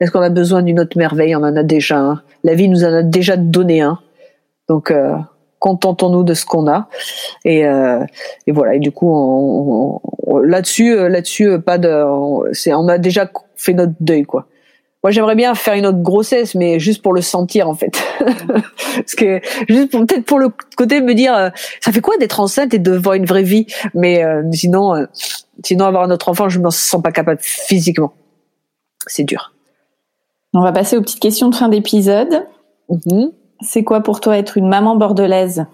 est-ce 0.00 0.10
qu'on 0.10 0.20
a 0.20 0.30
besoin 0.30 0.62
d'une 0.62 0.80
autre 0.80 0.96
merveille? 0.96 1.34
On 1.34 1.42
en 1.42 1.56
a 1.56 1.62
déjà 1.62 1.98
un. 1.98 2.22
La 2.44 2.54
vie 2.54 2.68
nous 2.68 2.84
en 2.84 2.92
a 2.92 3.02
déjà 3.02 3.36
donné 3.36 3.80
un. 3.80 3.98
Donc, 4.68 4.90
euh, 4.90 5.14
contentons-nous 5.58 6.22
de 6.22 6.34
ce 6.34 6.46
qu'on 6.46 6.68
a. 6.68 6.88
Et, 7.44 7.66
euh, 7.66 8.04
et, 8.46 8.52
voilà. 8.52 8.74
Et 8.74 8.78
du 8.78 8.92
coup, 8.92 10.00
là-dessus, 10.44 10.92
euh, 10.92 11.08
là-dessus, 11.08 11.58
pas 11.60 11.78
de. 11.78 12.04
C'est, 12.52 12.72
on 12.74 12.88
a 12.88 12.98
déjà 12.98 13.30
fait 13.56 13.74
notre 13.74 13.94
deuil, 14.00 14.24
quoi. 14.24 14.46
Moi, 15.04 15.12
j'aimerais 15.12 15.36
bien 15.36 15.54
faire 15.54 15.74
une 15.74 15.86
autre 15.86 16.02
grossesse, 16.02 16.56
mais 16.56 16.80
juste 16.80 17.02
pour 17.02 17.12
le 17.12 17.20
sentir, 17.20 17.68
en 17.68 17.74
fait. 17.74 18.02
Parce 18.18 19.14
que 19.16 19.40
juste 19.68 19.92
pour, 19.92 20.04
peut-être 20.04 20.24
pour 20.24 20.40
le 20.40 20.48
côté 20.76 21.00
de 21.00 21.06
me 21.06 21.14
dire, 21.14 21.34
euh, 21.34 21.50
ça 21.80 21.92
fait 21.92 22.00
quoi 22.00 22.16
d'être 22.18 22.40
enceinte 22.40 22.74
et 22.74 22.80
de 22.80 22.96
voir 22.96 23.14
une 23.14 23.24
vraie 23.24 23.44
vie? 23.44 23.66
Mais 23.94 24.24
euh, 24.24 24.42
sinon, 24.52 25.06
sinon 25.64 25.84
avoir 25.84 26.02
un 26.02 26.10
autre 26.10 26.28
enfant, 26.28 26.48
je 26.48 26.58
me 26.58 26.70
sens 26.70 27.00
pas 27.00 27.12
capable 27.12 27.40
physiquement. 27.40 28.12
C'est 29.06 29.22
dur. 29.22 29.52
On 30.54 30.62
va 30.62 30.72
passer 30.72 30.96
aux 30.96 31.02
petites 31.02 31.20
questions 31.20 31.48
de 31.50 31.54
fin 31.54 31.68
d'épisode. 31.68 32.46
Mhm. 32.88 33.32
C'est 33.60 33.84
quoi 33.84 34.00
pour 34.00 34.20
toi 34.20 34.38
être 34.38 34.56
une 34.56 34.68
maman 34.68 34.96
bordelaise? 34.96 35.66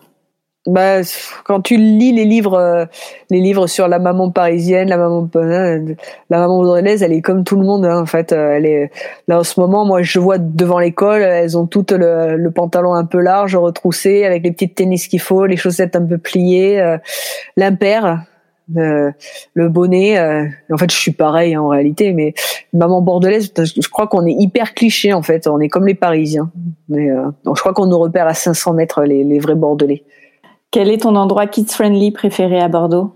Bah, 0.66 1.02
quand 1.44 1.60
tu 1.60 1.76
lis 1.76 2.12
les 2.12 2.24
livres, 2.24 2.54
euh, 2.54 2.86
les 3.28 3.40
livres 3.40 3.66
sur 3.66 3.86
la 3.86 3.98
maman 3.98 4.30
parisienne, 4.30 4.88
la 4.88 4.96
maman, 4.96 5.28
euh, 5.36 5.94
la 6.30 6.38
maman 6.38 6.62
bordelaise, 6.62 7.02
elle 7.02 7.12
est 7.12 7.20
comme 7.20 7.44
tout 7.44 7.56
le 7.56 7.66
monde. 7.66 7.84
Hein, 7.84 8.00
en 8.00 8.06
fait, 8.06 8.32
euh, 8.32 8.56
elle 8.56 8.64
est 8.64 8.90
là 9.28 9.40
en 9.40 9.44
ce 9.44 9.60
moment. 9.60 9.84
Moi, 9.84 10.00
je 10.00 10.18
vois 10.18 10.38
devant 10.38 10.78
l'école, 10.78 11.20
elles 11.20 11.58
ont 11.58 11.66
toutes 11.66 11.92
le, 11.92 12.48
pantalon 12.48 12.94
un 12.94 13.04
peu 13.04 13.20
large, 13.20 13.56
retroussé, 13.56 14.24
avec 14.24 14.42
les 14.42 14.52
petites 14.52 14.74
tennis 14.74 15.06
qu'il 15.06 15.20
faut, 15.20 15.44
les 15.44 15.56
chaussettes 15.56 15.96
un 15.96 16.06
peu 16.06 16.16
pliées, 16.16 16.96
l'impair 17.58 18.24
euh, 18.76 19.10
le 19.54 19.68
bonnet. 19.68 20.18
Euh, 20.18 20.46
en 20.72 20.76
fait, 20.76 20.90
je 20.90 20.96
suis 20.96 21.12
pareil 21.12 21.54
hein, 21.54 21.62
en 21.62 21.68
réalité, 21.68 22.12
mais 22.12 22.34
maman 22.72 23.02
bordelaise, 23.02 23.52
je 23.56 23.88
crois 23.88 24.06
qu'on 24.06 24.26
est 24.26 24.34
hyper 24.38 24.74
cliché 24.74 25.12
en 25.12 25.22
fait. 25.22 25.46
On 25.46 25.60
est 25.60 25.68
comme 25.68 25.86
les 25.86 25.94
Parisiens. 25.94 26.50
Mais 26.88 27.10
euh, 27.10 27.24
donc, 27.44 27.56
je 27.56 27.60
crois 27.60 27.74
qu'on 27.74 27.86
nous 27.86 27.98
repère 27.98 28.26
à 28.26 28.34
500 28.34 28.74
mètres 28.74 29.02
les, 29.02 29.24
les 29.24 29.38
vrais 29.38 29.54
Bordelais. 29.54 30.04
Quel 30.70 30.90
est 30.90 31.02
ton 31.02 31.14
endroit 31.14 31.46
kids 31.46 31.66
friendly 31.68 32.10
préféré 32.10 32.60
à 32.60 32.68
Bordeaux? 32.68 33.12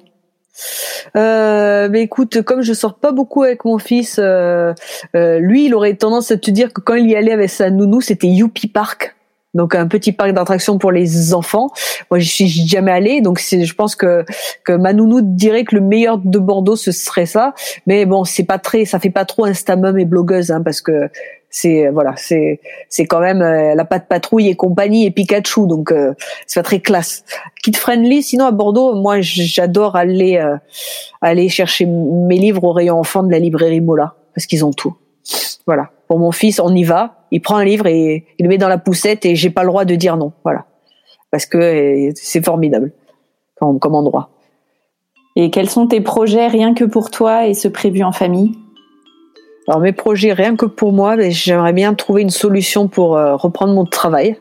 Euh, 1.17 1.89
mais 1.91 2.03
écoute, 2.03 2.43
comme 2.43 2.63
je 2.63 2.73
sors 2.73 2.95
pas 2.95 3.13
beaucoup 3.13 3.43
avec 3.43 3.65
mon 3.65 3.79
fils, 3.79 4.21
euh, 4.23 4.75
lui, 5.15 5.67
il 5.67 5.75
aurait 5.75 5.95
tendance 5.95 6.31
à 6.31 6.37
te 6.37 6.51
dire 6.51 6.73
que 6.73 6.81
quand 6.81 6.95
il 6.95 7.09
y 7.09 7.17
allait 7.17 7.33
avec 7.33 7.51
sa 7.51 7.71
nounou, 7.71 8.01
c'était 8.01 8.29
Youpi 8.29 8.69
Park 8.69 9.17
donc 9.55 9.75
un 9.75 9.87
petit 9.87 10.13
parc 10.13 10.33
d'attractions 10.33 10.79
pour 10.79 10.93
les 10.93 11.35
enfants. 11.35 11.69
Moi, 12.11 12.19
je 12.19 12.29
suis 12.29 12.49
jamais 12.49 12.93
allée, 12.93 13.21
donc 13.21 13.41
je 13.41 13.75
pense 13.75 13.97
que 13.97 14.25
que 14.65 14.73
ma 14.73 14.93
nounou 14.93 15.21
dirait 15.23 15.65
que 15.65 15.75
le 15.75 15.81
meilleur 15.81 16.19
de 16.19 16.39
Bordeaux 16.39 16.77
ce 16.77 16.93
serait 16.93 17.27
ça. 17.27 17.55
Mais 17.87 18.07
bon, 18.07 18.25
c'est 18.25 18.45
pas 18.45 18.59
très, 18.59 18.85
ça 18.85 18.99
fait 18.99 19.11
pas 19.11 19.25
trop 19.25 19.45
Instamum 19.45 19.99
et 19.99 20.05
blogueuse, 20.05 20.51
hein, 20.51 20.63
parce 20.63 20.81
que 20.81 21.09
c'est 21.51 21.89
voilà, 21.89 22.13
c'est 22.17 22.61
c'est 22.91 23.07
quand 23.07 23.21
même 23.21 23.41
la 23.41 23.85
patte 23.87 24.07
patrouille 24.07 24.49
et 24.49 24.55
compagnie 24.55 25.07
et 25.07 25.11
Pikachu, 25.11 25.67
donc 25.67 25.95
c'est 26.47 26.61
pas 26.61 26.65
très 26.65 26.81
classe. 26.81 27.25
Kid 27.63 27.77
friendly. 27.77 28.23
Sinon 28.23 28.47
à 28.47 28.51
Bordeaux, 28.51 28.95
moi 28.95 29.21
j'adore 29.21 29.97
aller 29.97 30.45
aller 31.23 31.49
chercher 31.49 31.87
mes 31.87 32.37
livres 32.37 32.65
au 32.65 32.73
rayon 32.73 32.99
enfant 32.99 33.23
de 33.23 33.31
la 33.31 33.39
librairie 33.39 33.81
Mola 33.81 34.15
parce 34.35 34.47
qu'ils 34.47 34.65
ont 34.65 34.73
tout. 34.73 34.95
Voilà. 35.67 35.91
Pour 36.07 36.19
mon 36.19 36.33
fils, 36.33 36.61
on 36.61 36.75
y 36.75 36.85
va. 36.85 37.18
Il 37.31 37.41
prend 37.41 37.57
un 37.57 37.65
livre 37.65 37.87
et 37.87 38.27
il 38.39 38.43
le 38.43 38.49
met 38.49 38.59
dans 38.59 38.69
la 38.69 38.79
poussette 38.79 39.25
et 39.27 39.37
j'ai 39.37 39.51
pas 39.51 39.63
le 39.63 39.69
droit 39.69 39.85
de 39.85 39.95
dire 39.95 40.17
non. 40.17 40.33
Voilà. 40.45 40.67
Parce 41.31 41.47
que 41.47 42.11
c'est 42.15 42.45
formidable 42.45 42.93
comme, 43.57 43.79
comme 43.79 43.95
endroit. 43.95 44.31
Et 45.37 45.51
quels 45.51 45.69
sont 45.69 45.87
tes 45.87 46.01
projets 46.01 46.49
rien 46.49 46.75
que 46.75 46.85
pour 46.85 47.11
toi 47.11 47.47
et 47.47 47.55
ce 47.55 47.69
prévu 47.69 48.03
en 48.03 48.13
famille? 48.13 48.59
Alors 49.69 49.81
mes 49.81 49.93
projets 49.93 50.33
rien 50.33 50.57
que 50.57 50.65
pour 50.65 50.93
moi, 50.93 51.17
ben, 51.17 51.31
j'aimerais 51.31 51.75
bien 51.75 51.93
trouver 51.95 52.23
une 52.23 52.31
solution 52.31 52.89
pour 52.89 53.17
euh, 53.17 53.37
reprendre 53.37 53.75
mon 53.75 53.85
travail 53.85 54.37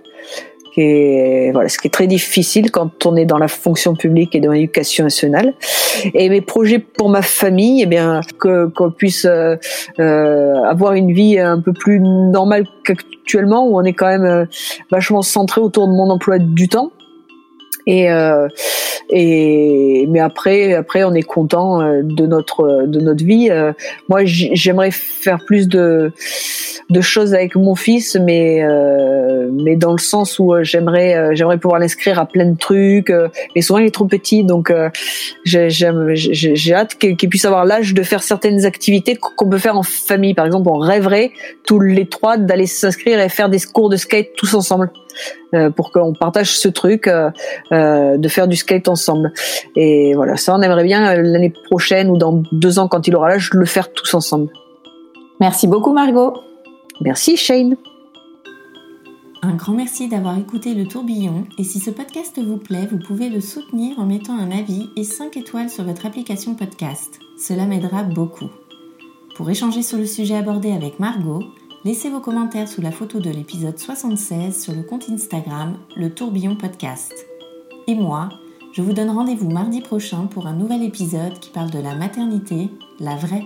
voilà, 1.51 1.69
ce 1.69 1.77
qui 1.77 1.87
est 1.87 1.91
très 1.91 2.07
difficile 2.07 2.71
quand 2.71 3.05
on 3.05 3.15
est 3.15 3.25
dans 3.25 3.37
la 3.37 3.47
fonction 3.47 3.95
publique 3.95 4.35
et 4.35 4.39
dans 4.39 4.51
l'éducation 4.51 5.03
nationale. 5.03 5.53
Et 6.13 6.29
mes 6.29 6.41
projets 6.41 6.79
pour 6.79 7.09
ma 7.09 7.21
famille, 7.21 7.81
eh 7.81 7.85
bien, 7.85 8.21
que 8.39 8.67
qu'on 8.67 8.91
puisse 8.91 9.25
euh, 9.25 9.55
euh, 9.99 10.63
avoir 10.63 10.93
une 10.93 11.11
vie 11.11 11.39
un 11.39 11.59
peu 11.59 11.73
plus 11.73 11.99
normale 11.99 12.65
qu'actuellement, 12.83 13.67
où 13.67 13.79
on 13.79 13.83
est 13.83 13.93
quand 13.93 14.07
même 14.07 14.25
euh, 14.25 14.45
vachement 14.91 15.21
centré 15.21 15.61
autour 15.61 15.87
de 15.87 15.93
mon 15.93 16.09
emploi 16.09 16.37
du 16.39 16.67
temps. 16.67 16.91
Et, 17.87 18.11
euh, 18.11 18.47
et 19.09 20.05
mais 20.09 20.19
après, 20.19 20.73
après, 20.73 21.03
on 21.03 21.13
est 21.13 21.23
content 21.23 21.81
euh, 21.81 22.01
de 22.03 22.27
notre 22.27 22.85
de 22.85 22.99
notre 22.99 23.23
vie. 23.23 23.49
moi, 24.09 24.21
j'aimerais 24.25 24.91
faire 24.91 25.39
plus 25.43 25.67
de 25.67 26.11
de 26.89 27.01
choses 27.01 27.33
avec 27.33 27.55
mon 27.55 27.75
fils, 27.75 28.15
mais 28.15 28.63
euh, 28.63 29.49
mais 29.51 29.75
dans 29.75 29.91
le 29.91 29.97
sens 29.97 30.39
où 30.39 30.53
euh, 30.53 30.63
j'aimerais 30.63 31.15
euh, 31.15 31.31
j'aimerais 31.33 31.57
pouvoir 31.57 31.79
l'inscrire 31.79 32.17
à 32.17 32.25
plein 32.25 32.45
de 32.45 32.57
trucs. 32.57 33.11
mais 33.55 33.61
souvent 33.61 33.79
il 33.79 33.87
est 33.87 33.93
trop 33.93 34.05
petit, 34.05 34.43
donc 34.43 34.71
j'ai 35.43 36.73
hâte 36.73 36.95
qu'il 36.95 37.29
puisse 37.29 37.45
avoir 37.45 37.65
l'âge 37.65 37.93
de 37.93 38.03
faire 38.03 38.23
certaines 38.23 38.65
activités 38.65 39.15
qu'on 39.15 39.49
peut 39.49 39.57
faire 39.57 39.77
en 39.77 39.83
famille. 39.83 40.33
Par 40.33 40.45
exemple, 40.45 40.69
on 40.69 40.77
rêverait 40.77 41.31
tous 41.65 41.79
les 41.79 42.05
trois 42.05 42.37
d'aller 42.37 42.67
s'inscrire 42.67 43.19
et 43.19 43.29
faire 43.29 43.49
des 43.49 43.59
cours 43.59 43.89
de 43.89 43.97
skate 43.97 44.29
tous 44.35 44.53
ensemble. 44.53 44.91
Pour 45.75 45.91
qu'on 45.91 46.13
partage 46.13 46.57
ce 46.57 46.67
truc 46.67 47.09
de 47.71 48.27
faire 48.27 48.47
du 48.47 48.55
skate 48.55 48.87
ensemble. 48.87 49.31
Et 49.75 50.13
voilà, 50.15 50.37
ça 50.37 50.55
on 50.55 50.61
aimerait 50.61 50.83
bien 50.83 51.15
l'année 51.15 51.53
prochaine 51.65 52.09
ou 52.09 52.17
dans 52.17 52.43
deux 52.51 52.79
ans 52.79 52.87
quand 52.87 53.07
il 53.07 53.15
aura 53.15 53.29
l'âge 53.29 53.49
de 53.51 53.57
le 53.57 53.65
faire 53.65 53.91
tous 53.91 54.13
ensemble. 54.13 54.51
Merci 55.39 55.67
beaucoup 55.67 55.93
Margot. 55.93 56.33
Merci 57.01 57.37
Shane. 57.37 57.75
Un 59.43 59.53
grand 59.53 59.73
merci 59.73 60.09
d'avoir 60.09 60.37
écouté 60.39 60.73
le 60.73 60.87
tourbillon 60.87 61.43
et 61.59 61.63
si 61.63 61.79
ce 61.79 61.91
podcast 61.91 62.39
vous 62.43 62.57
plaît, 62.57 62.87
vous 62.89 62.97
pouvez 62.97 63.29
le 63.29 63.39
soutenir 63.39 63.99
en 63.99 64.05
mettant 64.05 64.33
un 64.33 64.49
avis 64.49 64.89
et 64.97 65.03
5 65.03 65.37
étoiles 65.37 65.69
sur 65.69 65.83
votre 65.83 66.07
application 66.07 66.55
podcast. 66.55 67.19
Cela 67.39 67.65
m'aidera 67.65 68.01
beaucoup. 68.01 68.49
Pour 69.35 69.47
échanger 69.51 69.83
sur 69.83 69.99
le 69.99 70.07
sujet 70.07 70.35
abordé 70.35 70.71
avec 70.71 70.99
Margot, 70.99 71.43
laissez 71.85 72.09
vos 72.09 72.19
commentaires 72.19 72.67
sous 72.67 72.81
la 72.81 72.91
photo 72.91 73.19
de 73.19 73.29
l'épisode 73.29 73.77
76 73.77 74.61
sur 74.61 74.73
le 74.73 74.83
compte 74.83 75.09
Instagram 75.09 75.77
Le 75.95 76.13
Tourbillon 76.13 76.55
Podcast. 76.55 77.13
Et 77.87 77.95
moi, 77.95 78.29
je 78.73 78.81
vous 78.81 78.93
donne 78.93 79.09
rendez-vous 79.09 79.49
mardi 79.49 79.81
prochain 79.81 80.27
pour 80.27 80.47
un 80.47 80.53
nouvel 80.53 80.83
épisode 80.83 81.39
qui 81.39 81.49
parle 81.49 81.71
de 81.71 81.79
la 81.79 81.95
maternité, 81.95 82.69
la 82.99 83.15
vraie. 83.15 83.45